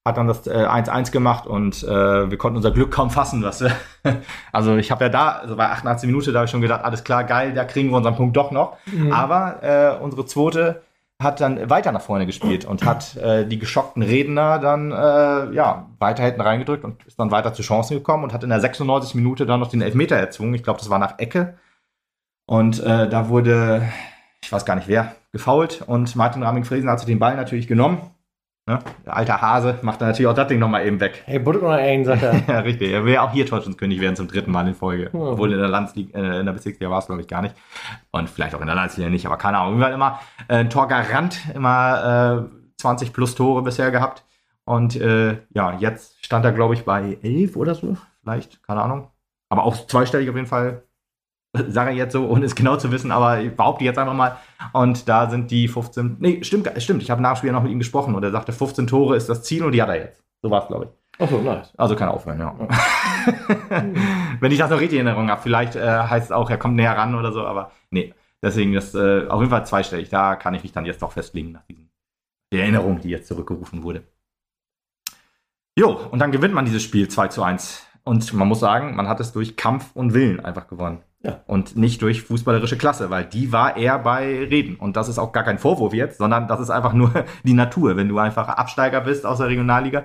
hat 0.07 0.17
dann 0.17 0.27
das 0.27 0.47
1-1 0.47 1.09
äh, 1.09 1.11
gemacht 1.11 1.47
und 1.47 1.83
wir 1.83 2.39
konnten 2.39 2.57
unser 2.57 2.71
Glück 2.71 2.93
kaum 2.93 3.11
fassen. 3.11 3.43
Was, 3.43 3.63
also 4.53 4.77
ich 4.77 4.91
habe 4.91 5.05
ja 5.05 5.11
da, 5.11 5.33
also 5.33 5.57
bei 5.57 5.69
88 5.69 6.07
Minuten, 6.07 6.33
da 6.33 6.39
habe 6.39 6.47
ich 6.47 6.51
schon 6.51 6.63
gedacht, 6.63 6.83
alles 6.83 7.05
klar, 7.05 7.25
geil, 7.25 7.53
da 7.53 7.67
kriegen 7.67 7.91
wir 7.91 7.99
unseren 7.99 8.17
Punkt 8.17 8.35
doch 8.39 8.53
noch. 8.53 8.79
Mhm. 8.87 9.13
Aber 9.13 10.01
unsere 10.01 10.25
zweite 10.25 10.83
hat 11.23 11.41
dann 11.41 11.71
weiter 11.71 11.93
nach 11.93 12.03
vorne 12.03 12.27
gespielt 12.27 12.65
und 12.67 12.85
hat 12.85 13.17
äh, 13.17 13.47
die 13.47 13.59
geschockten 13.59 14.03
Redner 14.03 14.59
dann 14.59 14.93
äh, 14.93 15.55
ja, 15.55 15.89
weiter 15.99 16.23
hinten 16.23 16.43
reingedrückt 16.43 16.85
und 16.85 17.05
ist 17.07 17.19
dann 17.19 17.31
weiter 17.31 17.55
zu 17.55 17.63
Chancen 17.63 17.97
gekommen 17.97 18.25
und 18.25 18.33
hat 18.33 18.45
in 18.45 18.51
der 18.51 18.61
96 18.61 19.15
Minute 19.15 19.47
dann 19.47 19.61
noch 19.61 19.71
den 19.71 19.81
Elfmeter 19.81 20.17
erzwungen. 20.17 20.55
Ich 20.55 20.63
glaube, 20.63 20.79
das 20.79 20.91
war 20.91 20.99
nach 20.99 21.19
Ecke. 21.19 21.59
Und 22.47 22.81
äh, 22.81 23.09
da 23.09 23.29
wurde 23.29 23.83
ich 24.47 24.53
weiß 24.53 24.65
gar 24.65 24.77
nicht 24.77 24.87
wer, 24.87 25.17
gefault 25.33 25.83
und 25.87 26.15
Martin 26.15 26.45
Raming-Friesen 26.45 26.89
hat 26.89 27.01
sich 27.01 27.07
den 27.07 27.19
Ball 27.19 27.35
natürlich 27.35 27.67
genommen. 27.67 27.99
Ne? 28.69 28.81
Der 29.05 29.17
alte 29.17 29.41
Hase 29.41 29.79
macht 29.83 30.01
dann 30.01 30.09
natürlich 30.09 30.27
auch 30.27 30.35
das 30.35 30.49
Ding 30.49 30.59
nochmal 30.59 30.85
eben 30.85 30.99
weg. 30.99 31.23
Hey, 31.25 31.39
Butter 31.39 31.63
oder 31.63 31.75
ein, 31.75 32.05
sagt 32.05 32.25
er. 32.25 32.35
ja, 32.49 32.59
richtig. 32.61 32.91
Er 32.91 33.05
will 33.05 33.17
auch 33.19 33.31
hier 33.31 33.47
Torschützenkönig 33.47 34.01
werden 34.01 34.17
zum 34.17 34.27
dritten 34.27 34.51
Mal 34.51 34.67
in 34.67 34.75
Folge. 34.75 35.09
Oh. 35.13 35.33
Obwohl 35.33 35.53
in 35.53 35.59
der 35.59 35.69
Landsliga, 35.69 36.19
äh, 36.19 36.41
in 36.41 36.47
der 36.47 36.53
Bezirksliga 36.53 36.91
war 36.91 36.99
es, 36.99 37.07
glaube 37.07 37.21
ich, 37.21 37.29
gar 37.29 37.43
nicht. 37.43 37.55
Und 38.11 38.29
vielleicht 38.29 38.57
auch 38.57 38.61
in 38.61 38.67
der 38.67 38.75
Landsliga 38.75 39.09
nicht, 39.09 39.25
aber 39.25 39.37
keine 39.37 39.59
Ahnung. 39.59 39.79
Wir 39.79 39.87
haben 39.87 39.95
immer 39.95 40.19
äh, 40.49 40.57
ein 40.57 40.71
Torgarant, 40.71 41.39
immer 41.55 42.49
äh, 42.49 42.81
20 42.81 43.13
plus 43.13 43.37
Tore 43.37 43.63
bisher 43.63 43.93
gehabt. 43.93 44.25
Und 44.65 44.97
äh, 44.97 45.39
ja, 45.51 45.79
jetzt 45.79 46.25
stand 46.25 46.45
er, 46.45 46.51
glaube 46.51 46.75
ich, 46.75 46.85
bei 46.85 47.19
11 47.23 47.55
oder 47.55 47.77
so. 47.77 47.97
Vielleicht, 48.23 48.65
keine 48.65 48.83
Ahnung. 48.83 49.13
Aber 49.49 49.63
auch 49.63 49.87
zweistellig 49.87 50.29
auf 50.29 50.35
jeden 50.35 50.49
Fall 50.49 50.83
sage 51.69 51.93
ich 51.93 51.97
jetzt 51.97 52.13
so, 52.13 52.27
ohne 52.29 52.45
es 52.45 52.55
genau 52.55 52.77
zu 52.77 52.91
wissen, 52.93 53.11
aber 53.11 53.41
ich 53.41 53.55
behaupte 53.55 53.85
jetzt 53.85 53.99
einfach 53.99 54.15
mal. 54.15 54.37
Und 54.73 55.09
da 55.09 55.31
sind 55.31 55.51
die 55.51 55.69
15. 55.69 56.17
Nee, 56.19 56.43
stimmt, 56.43 56.71
stimmt. 56.79 57.03
Ich 57.03 57.11
habe 57.11 57.23
Nachspiel 57.23 57.53
noch 57.53 57.63
mit 57.63 57.73
ihm 57.73 57.79
gesprochen 57.79 58.15
und 58.15 58.23
er 58.23 58.31
sagte, 58.31 58.53
15 58.53 58.87
Tore 58.87 59.17
ist 59.17 59.29
das 59.29 59.43
Ziel 59.43 59.65
und 59.65 59.73
die 59.73 59.83
hat 59.83 59.89
er 59.89 59.97
jetzt. 59.97 60.23
So 60.43 60.51
war 60.51 60.63
es, 60.63 60.69
glaube 60.69 60.87
ich. 60.87 60.91
Ach 61.19 61.31
so, 61.31 61.39
nice. 61.39 61.73
Also 61.77 61.97
kann 61.97 62.09
aufhören, 62.09 62.39
ja. 62.39 62.55
Wenn 64.41 64.53
ich 64.53 64.59
das 64.59 64.71
noch 64.71 64.81
richtig 64.81 64.99
in 64.99 65.07
Erinnerung 65.07 65.31
habe, 65.31 65.41
vielleicht 65.41 65.75
äh, 65.77 65.81
heißt 65.81 66.27
es 66.27 66.33
auch, 66.33 66.51
er 66.51 66.59
kommt 66.59 66.77
näher 66.77 66.97
ran 66.97 67.15
oder 67.15 67.33
so, 67.33 67.47
aber 67.47 67.71
nee. 67.91 68.13
Deswegen, 68.43 68.75
das 68.75 68.95
äh, 68.95 69.27
auf 69.29 69.41
jeden 69.41 69.51
Fall 69.51 69.67
zweistellig. 69.67 70.11
Da 70.11 70.37
kann 70.37 70.55
ich 70.55 70.63
mich 70.63 70.73
dann 70.73 70.85
jetzt 70.85 71.01
doch 71.01 71.13
festlegen 71.13 71.53
nach 71.53 71.63
diesen 71.63 71.87
der 72.53 72.63
Erinnerung, 72.63 73.01
die 73.01 73.11
jetzt 73.11 73.29
zurückgerufen 73.29 73.83
wurde. 73.83 74.05
Jo, 75.79 75.91
und 76.11 76.19
dann 76.21 76.33
gewinnt 76.33 76.55
man 76.55 76.65
dieses 76.65 76.83
Spiel 76.83 77.09
2 77.09 77.29
zu 77.29 77.43
1. 77.43 77.87
Und 78.05 78.33
man 78.35 78.49
muss 78.49 78.61
sagen, 78.61 78.95
man 78.95 79.09
hat 79.09 79.21
es 79.21 79.33
durch 79.33 79.57
Kampf 79.57 79.91
und 79.95 80.15
Willen 80.15 80.41
einfach 80.41 80.69
gewonnen. 80.69 81.03
Ja. 81.27 81.41
Und 81.47 81.77
nicht 81.77 82.03
durch 82.03 82.23
fußballerische 82.23 82.79
Klasse, 82.79 83.11
weil 83.11 83.25
die 83.25 83.53
war 83.53 83.77
eher 83.77 83.99
bei 83.99 84.45
Reden. 84.45 84.77
Und 84.77 84.97
das 84.97 85.09
ist 85.09 85.19
auch 85.19 85.33
gar 85.33 85.43
kein 85.43 85.59
Vorwurf 85.59 85.93
jetzt, 85.93 86.19
sondern 86.19 86.47
das 86.47 86.61
ist 86.61 86.71
einfach 86.71 86.93
nur 86.93 87.13
die 87.45 87.55
Natur. 87.55 87.97
Wenn 87.97 88.09
du 88.09 88.19
einfach 88.19 88.49
Absteiger 88.49 89.01
bist 89.01 89.27
aus 89.27 89.39
der 89.39 89.49
Regionalliga 89.49 90.05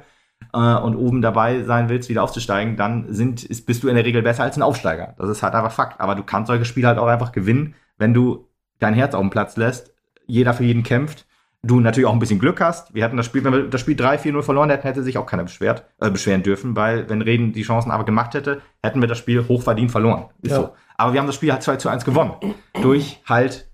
äh, 0.54 0.58
und 0.58 0.96
oben 0.96 1.22
dabei 1.22 1.62
sein 1.62 1.90
willst, 1.90 2.10
wieder 2.10 2.24
aufzusteigen, 2.24 2.76
dann 2.76 3.14
sind, 3.14 3.44
ist, 3.44 3.68
bist 3.68 3.84
du 3.84 3.88
in 3.88 3.96
der 3.96 4.06
Regel 4.06 4.24
besser 4.24 4.44
als 4.44 4.58
ein 4.58 4.64
Aufsteiger. 4.64 5.14
Das 5.18 5.30
ist 5.30 5.44
halt 5.44 5.54
einfach 5.54 5.72
Fakt. 5.72 6.02
Aber 6.02 6.16
du 6.16 6.24
kannst 6.24 6.48
solche 6.48 6.66
Spiele 6.66 6.88
halt 6.88 6.98
auch 6.98 7.08
einfach 7.08 7.32
gewinnen, 7.32 7.76
wenn 7.98 8.14
du 8.14 8.48
dein 8.80 8.96
Herz 8.96 9.14
auf 9.14 9.22
den 9.22 9.30
Platz 9.30 9.58
lässt, 9.58 9.94
jeder 10.26 10.54
für 10.56 10.64
jeden 10.64 10.84
kämpft 10.84 11.28
du 11.64 11.80
natürlich 11.80 12.08
auch 12.08 12.14
ein 12.14 12.20
bisschen 12.20 12.40
Glück 12.40 12.60
hast. 12.60 12.94
Wir 12.94 13.04
hatten 13.04 13.18
das 13.18 13.26
Spiel, 13.26 13.44
wenn 13.44 13.54
wir 13.54 13.68
das 13.68 13.82
Spiel 13.82 13.96
3-4-0 13.96 14.42
verloren 14.42 14.70
hätten, 14.70 14.84
hätte 14.84 15.04
sich 15.04 15.18
auch 15.18 15.26
keiner 15.26 15.44
beschwert, 15.44 15.86
äh, 16.00 16.10
beschweren 16.10 16.44
dürfen, 16.44 16.76
weil 16.76 17.10
wenn 17.10 17.22
Reden 17.22 17.54
die 17.54 17.62
Chancen 17.62 17.92
aber 17.92 18.04
gemacht 18.04 18.34
hätte, 18.34 18.62
hätten 18.84 19.02
wir 19.02 19.08
das 19.08 19.18
Spiel 19.18 19.48
hochverdient 19.48 19.92
verloren. 19.92 20.26
Ist 20.42 20.52
ja. 20.52 20.58
so. 20.58 20.70
Aber 20.98 21.14
wir 21.14 21.20
haben 21.20 21.28
das 21.28 21.36
Spiel 21.36 21.52
halt 21.52 21.64
2 21.64 21.78
zu 21.78 21.90
1 21.90 22.06
gewonnen. 22.06 22.34
Durch 22.82 23.22
halt 23.26 23.72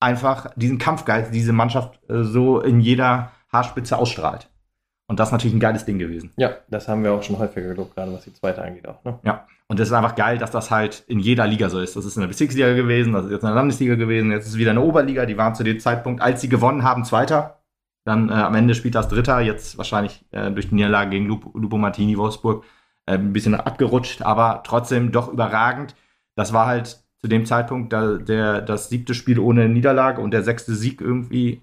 einfach 0.00 0.50
diesen 0.56 0.78
Kampfgeist, 0.78 1.30
die 1.30 1.38
diese 1.38 1.52
Mannschaft 1.52 2.00
äh, 2.08 2.24
so 2.24 2.60
in 2.60 2.80
jeder 2.80 3.32
Haarspitze 3.52 3.96
ausstrahlt. 3.96 4.50
Und 5.10 5.18
das 5.18 5.30
ist 5.30 5.32
natürlich 5.32 5.56
ein 5.56 5.60
geiles 5.60 5.84
Ding 5.84 5.98
gewesen. 5.98 6.30
Ja, 6.36 6.52
das 6.68 6.86
haben 6.86 7.02
wir 7.02 7.12
auch 7.12 7.22
schon 7.24 7.36
häufiger 7.36 7.66
gelobt, 7.66 7.96
gerade 7.96 8.12
was 8.12 8.22
die 8.22 8.32
zweite 8.32 8.62
angeht 8.62 8.86
auch. 8.86 9.02
Ne? 9.02 9.18
Ja, 9.24 9.44
und 9.66 9.80
das 9.80 9.88
ist 9.88 9.92
einfach 9.92 10.14
geil, 10.14 10.38
dass 10.38 10.52
das 10.52 10.70
halt 10.70 11.02
in 11.08 11.18
jeder 11.18 11.48
Liga 11.48 11.68
so 11.68 11.80
ist. 11.80 11.96
Das 11.96 12.04
ist 12.04 12.14
in 12.14 12.20
der 12.20 12.28
Bezirksliga 12.28 12.74
gewesen, 12.74 13.12
das 13.12 13.24
ist 13.24 13.32
jetzt 13.32 13.42
in 13.42 13.48
der 13.48 13.56
Landesliga 13.56 13.96
gewesen, 13.96 14.30
jetzt 14.30 14.44
ist 14.44 14.52
es 14.52 14.58
wieder 14.58 14.70
eine 14.70 14.82
Oberliga. 14.82 15.26
Die 15.26 15.36
waren 15.36 15.56
zu 15.56 15.64
dem 15.64 15.80
Zeitpunkt, 15.80 16.22
als 16.22 16.40
sie 16.40 16.48
gewonnen 16.48 16.84
haben, 16.84 17.04
Zweiter. 17.04 17.58
Dann 18.04 18.28
äh, 18.28 18.34
am 18.34 18.54
Ende 18.54 18.76
spielt 18.76 18.94
das 18.94 19.08
Dritter, 19.08 19.40
jetzt 19.40 19.76
wahrscheinlich 19.78 20.24
äh, 20.30 20.52
durch 20.52 20.68
die 20.68 20.76
Niederlage 20.76 21.10
gegen 21.10 21.26
Lupo, 21.26 21.58
Lupo 21.58 21.76
Martini 21.76 22.16
Wolfsburg 22.16 22.62
äh, 23.06 23.14
ein 23.14 23.32
bisschen 23.32 23.56
abgerutscht, 23.56 24.22
aber 24.22 24.62
trotzdem 24.64 25.10
doch 25.10 25.32
überragend. 25.32 25.96
Das 26.36 26.52
war 26.52 26.66
halt 26.66 27.02
zu 27.18 27.26
dem 27.26 27.46
Zeitpunkt 27.46 27.92
da, 27.92 28.14
der, 28.16 28.60
das 28.60 28.90
siebte 28.90 29.14
Spiel 29.14 29.40
ohne 29.40 29.68
Niederlage 29.68 30.22
und 30.22 30.30
der 30.30 30.44
sechste 30.44 30.72
Sieg 30.72 31.00
irgendwie 31.00 31.62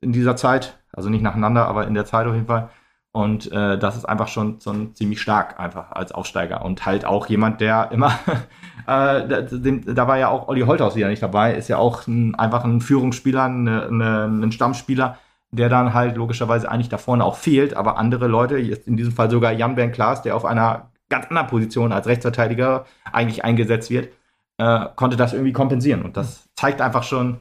in 0.00 0.12
dieser 0.12 0.36
Zeit, 0.36 0.78
also 0.92 1.08
nicht 1.08 1.22
nacheinander, 1.22 1.66
aber 1.66 1.86
in 1.86 1.94
der 1.94 2.04
Zeit 2.04 2.26
auf 2.26 2.34
jeden 2.34 2.46
Fall. 2.46 2.70
Und 3.12 3.50
äh, 3.52 3.78
das 3.78 3.96
ist 3.96 4.04
einfach 4.04 4.28
schon, 4.28 4.60
schon 4.60 4.94
ziemlich 4.94 5.20
stark, 5.20 5.58
einfach 5.58 5.92
als 5.92 6.12
Aufsteiger. 6.12 6.64
Und 6.64 6.84
halt 6.86 7.04
auch 7.04 7.26
jemand, 7.26 7.60
der 7.60 7.90
immer, 7.90 8.12
äh, 8.86 9.26
da, 9.26 9.42
da, 9.42 10.08
war 10.08 10.18
ja 10.18 10.28
auch 10.28 10.48
Olli 10.48 10.60
Holthaus 10.60 10.94
wieder 10.94 11.08
nicht 11.08 11.22
dabei, 11.22 11.54
ist 11.54 11.68
ja 11.68 11.78
auch 11.78 12.06
ein, 12.06 12.34
einfach 12.34 12.64
ein 12.64 12.80
Führungsspieler, 12.80 13.44
eine, 13.44 13.86
eine, 13.86 14.24
ein 14.24 14.52
Stammspieler, 14.52 15.18
der 15.50 15.68
dann 15.68 15.94
halt 15.94 16.16
logischerweise 16.16 16.70
eigentlich 16.70 16.90
da 16.90 16.98
vorne 16.98 17.24
auch 17.24 17.36
fehlt. 17.36 17.74
Aber 17.74 17.98
andere 17.98 18.28
Leute, 18.28 18.58
jetzt 18.58 18.86
in 18.86 18.96
diesem 18.96 19.12
Fall 19.12 19.30
sogar 19.30 19.52
Jan 19.52 19.74
Ben 19.74 19.90
Klaas, 19.90 20.22
der 20.22 20.36
auf 20.36 20.44
einer 20.44 20.90
ganz 21.08 21.26
anderen 21.26 21.48
Position 21.48 21.92
als 21.92 22.06
Rechtsverteidiger 22.06 22.84
eigentlich 23.10 23.42
eingesetzt 23.44 23.90
wird, 23.90 24.12
äh, 24.58 24.86
konnte 24.96 25.16
das 25.16 25.32
irgendwie 25.32 25.52
kompensieren. 25.52 26.02
Und 26.02 26.16
das 26.16 26.48
zeigt 26.54 26.82
einfach 26.82 27.02
schon, 27.02 27.38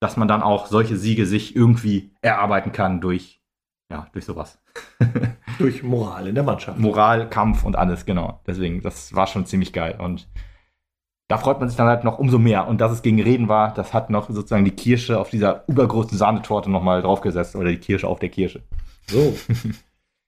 dass 0.00 0.16
man 0.16 0.28
dann 0.28 0.42
auch 0.42 0.66
solche 0.66 0.96
Siege 0.96 1.26
sich 1.26 1.54
irgendwie 1.54 2.14
erarbeiten 2.22 2.72
kann 2.72 3.00
durch, 3.00 3.40
ja, 3.90 4.06
durch 4.12 4.24
sowas. 4.24 4.58
durch 5.58 5.82
Moral 5.82 6.26
in 6.26 6.34
der 6.34 6.44
Mannschaft. 6.44 6.78
Moral, 6.78 7.28
Kampf 7.28 7.64
und 7.64 7.76
alles, 7.76 8.06
genau. 8.06 8.40
Deswegen, 8.46 8.80
das 8.80 9.14
war 9.14 9.26
schon 9.26 9.46
ziemlich 9.46 9.72
geil. 9.72 9.98
Und 10.00 10.28
da 11.28 11.38
freut 11.38 11.60
man 11.60 11.68
sich 11.68 11.76
dann 11.76 11.86
halt 11.86 12.02
noch 12.02 12.18
umso 12.18 12.38
mehr. 12.38 12.66
Und 12.66 12.80
dass 12.80 12.92
es 12.92 13.02
gegen 13.02 13.20
Reden 13.20 13.48
war, 13.48 13.74
das 13.74 13.92
hat 13.92 14.10
noch 14.10 14.30
sozusagen 14.30 14.64
die 14.64 14.70
Kirsche 14.70 15.20
auf 15.20 15.30
dieser 15.30 15.64
übergroßen 15.68 16.16
Sahnetorte 16.16 16.70
nochmal 16.70 17.02
draufgesetzt. 17.02 17.54
Oder 17.54 17.68
die 17.68 17.78
Kirsche 17.78 18.08
auf 18.08 18.18
der 18.18 18.30
Kirsche. 18.30 18.62
So. 19.06 19.36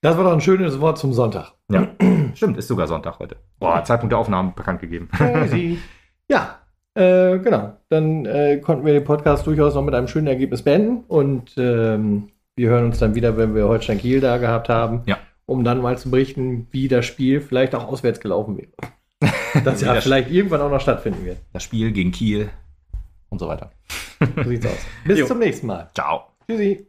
Das 0.03 0.17
war 0.17 0.25
doch 0.25 0.33
ein 0.33 0.41
schönes 0.41 0.81
Wort 0.81 0.99
zum 0.99 1.13
Sonntag. 1.13 1.53
Ja, 1.71 1.87
stimmt, 2.35 2.57
ist 2.57 2.67
sogar 2.67 2.89
Sonntag 2.89 3.21
heute. 3.21 3.37
Boah, 3.61 3.85
Zeitpunkt 3.85 4.11
der 4.11 4.19
Aufnahmen 4.19 4.53
bekannt 4.53 4.81
gegeben. 4.81 5.09
Crazy. 5.13 5.79
ja, 6.29 6.62
äh, 6.95 7.39
genau. 7.39 7.73
Dann 7.89 8.27
äh, 8.27 8.59
konnten 8.59 8.85
wir 8.85 8.93
den 8.93 9.05
Podcast 9.05 9.47
durchaus 9.47 9.75
noch 9.75 9.83
mit 9.83 9.95
einem 9.95 10.09
schönen 10.09 10.27
Ergebnis 10.27 10.63
beenden 10.63 11.05
und 11.09 11.55
ähm, 11.57 12.29
wir 12.57 12.69
hören 12.69 12.87
uns 12.87 12.99
dann 12.99 13.15
wieder, 13.15 13.37
wenn 13.37 13.55
wir 13.55 13.67
Holstein 13.67 13.99
Kiel 13.99 14.21
da 14.21 14.37
gehabt 14.37 14.69
haben, 14.69 15.03
ja. 15.07 15.19
um 15.47 15.65
dann 15.65 15.81
mal 15.81 15.97
zu 15.97 16.11
berichten, 16.11 16.67
wie 16.71 16.89
das 16.89 17.07
Spiel 17.07 17.41
vielleicht 17.41 17.75
auch 17.75 17.87
auswärts 17.89 18.21
gelaufen 18.21 18.59
wäre. 18.59 19.33
das 19.65 19.81
ja 19.81 20.01
vielleicht 20.01 20.31
irgendwann 20.31 20.61
auch 20.61 20.71
noch 20.71 20.81
stattfinden 20.81 21.25
wird. 21.25 21.39
Das 21.53 21.63
Spiel 21.63 21.93
gegen 21.93 22.13
Kiel 22.13 22.51
und 23.31 23.39
so 23.39 23.49
weiter. 23.49 23.71
So 24.37 24.51
sieht's 24.51 24.67
aus. 24.67 24.79
Bis 25.07 25.21
jo. 25.21 25.27
zum 25.27 25.39
nächsten 25.39 25.67
Mal. 25.67 25.89
Ciao. 25.95 26.27
Tschüssi. 26.47 26.87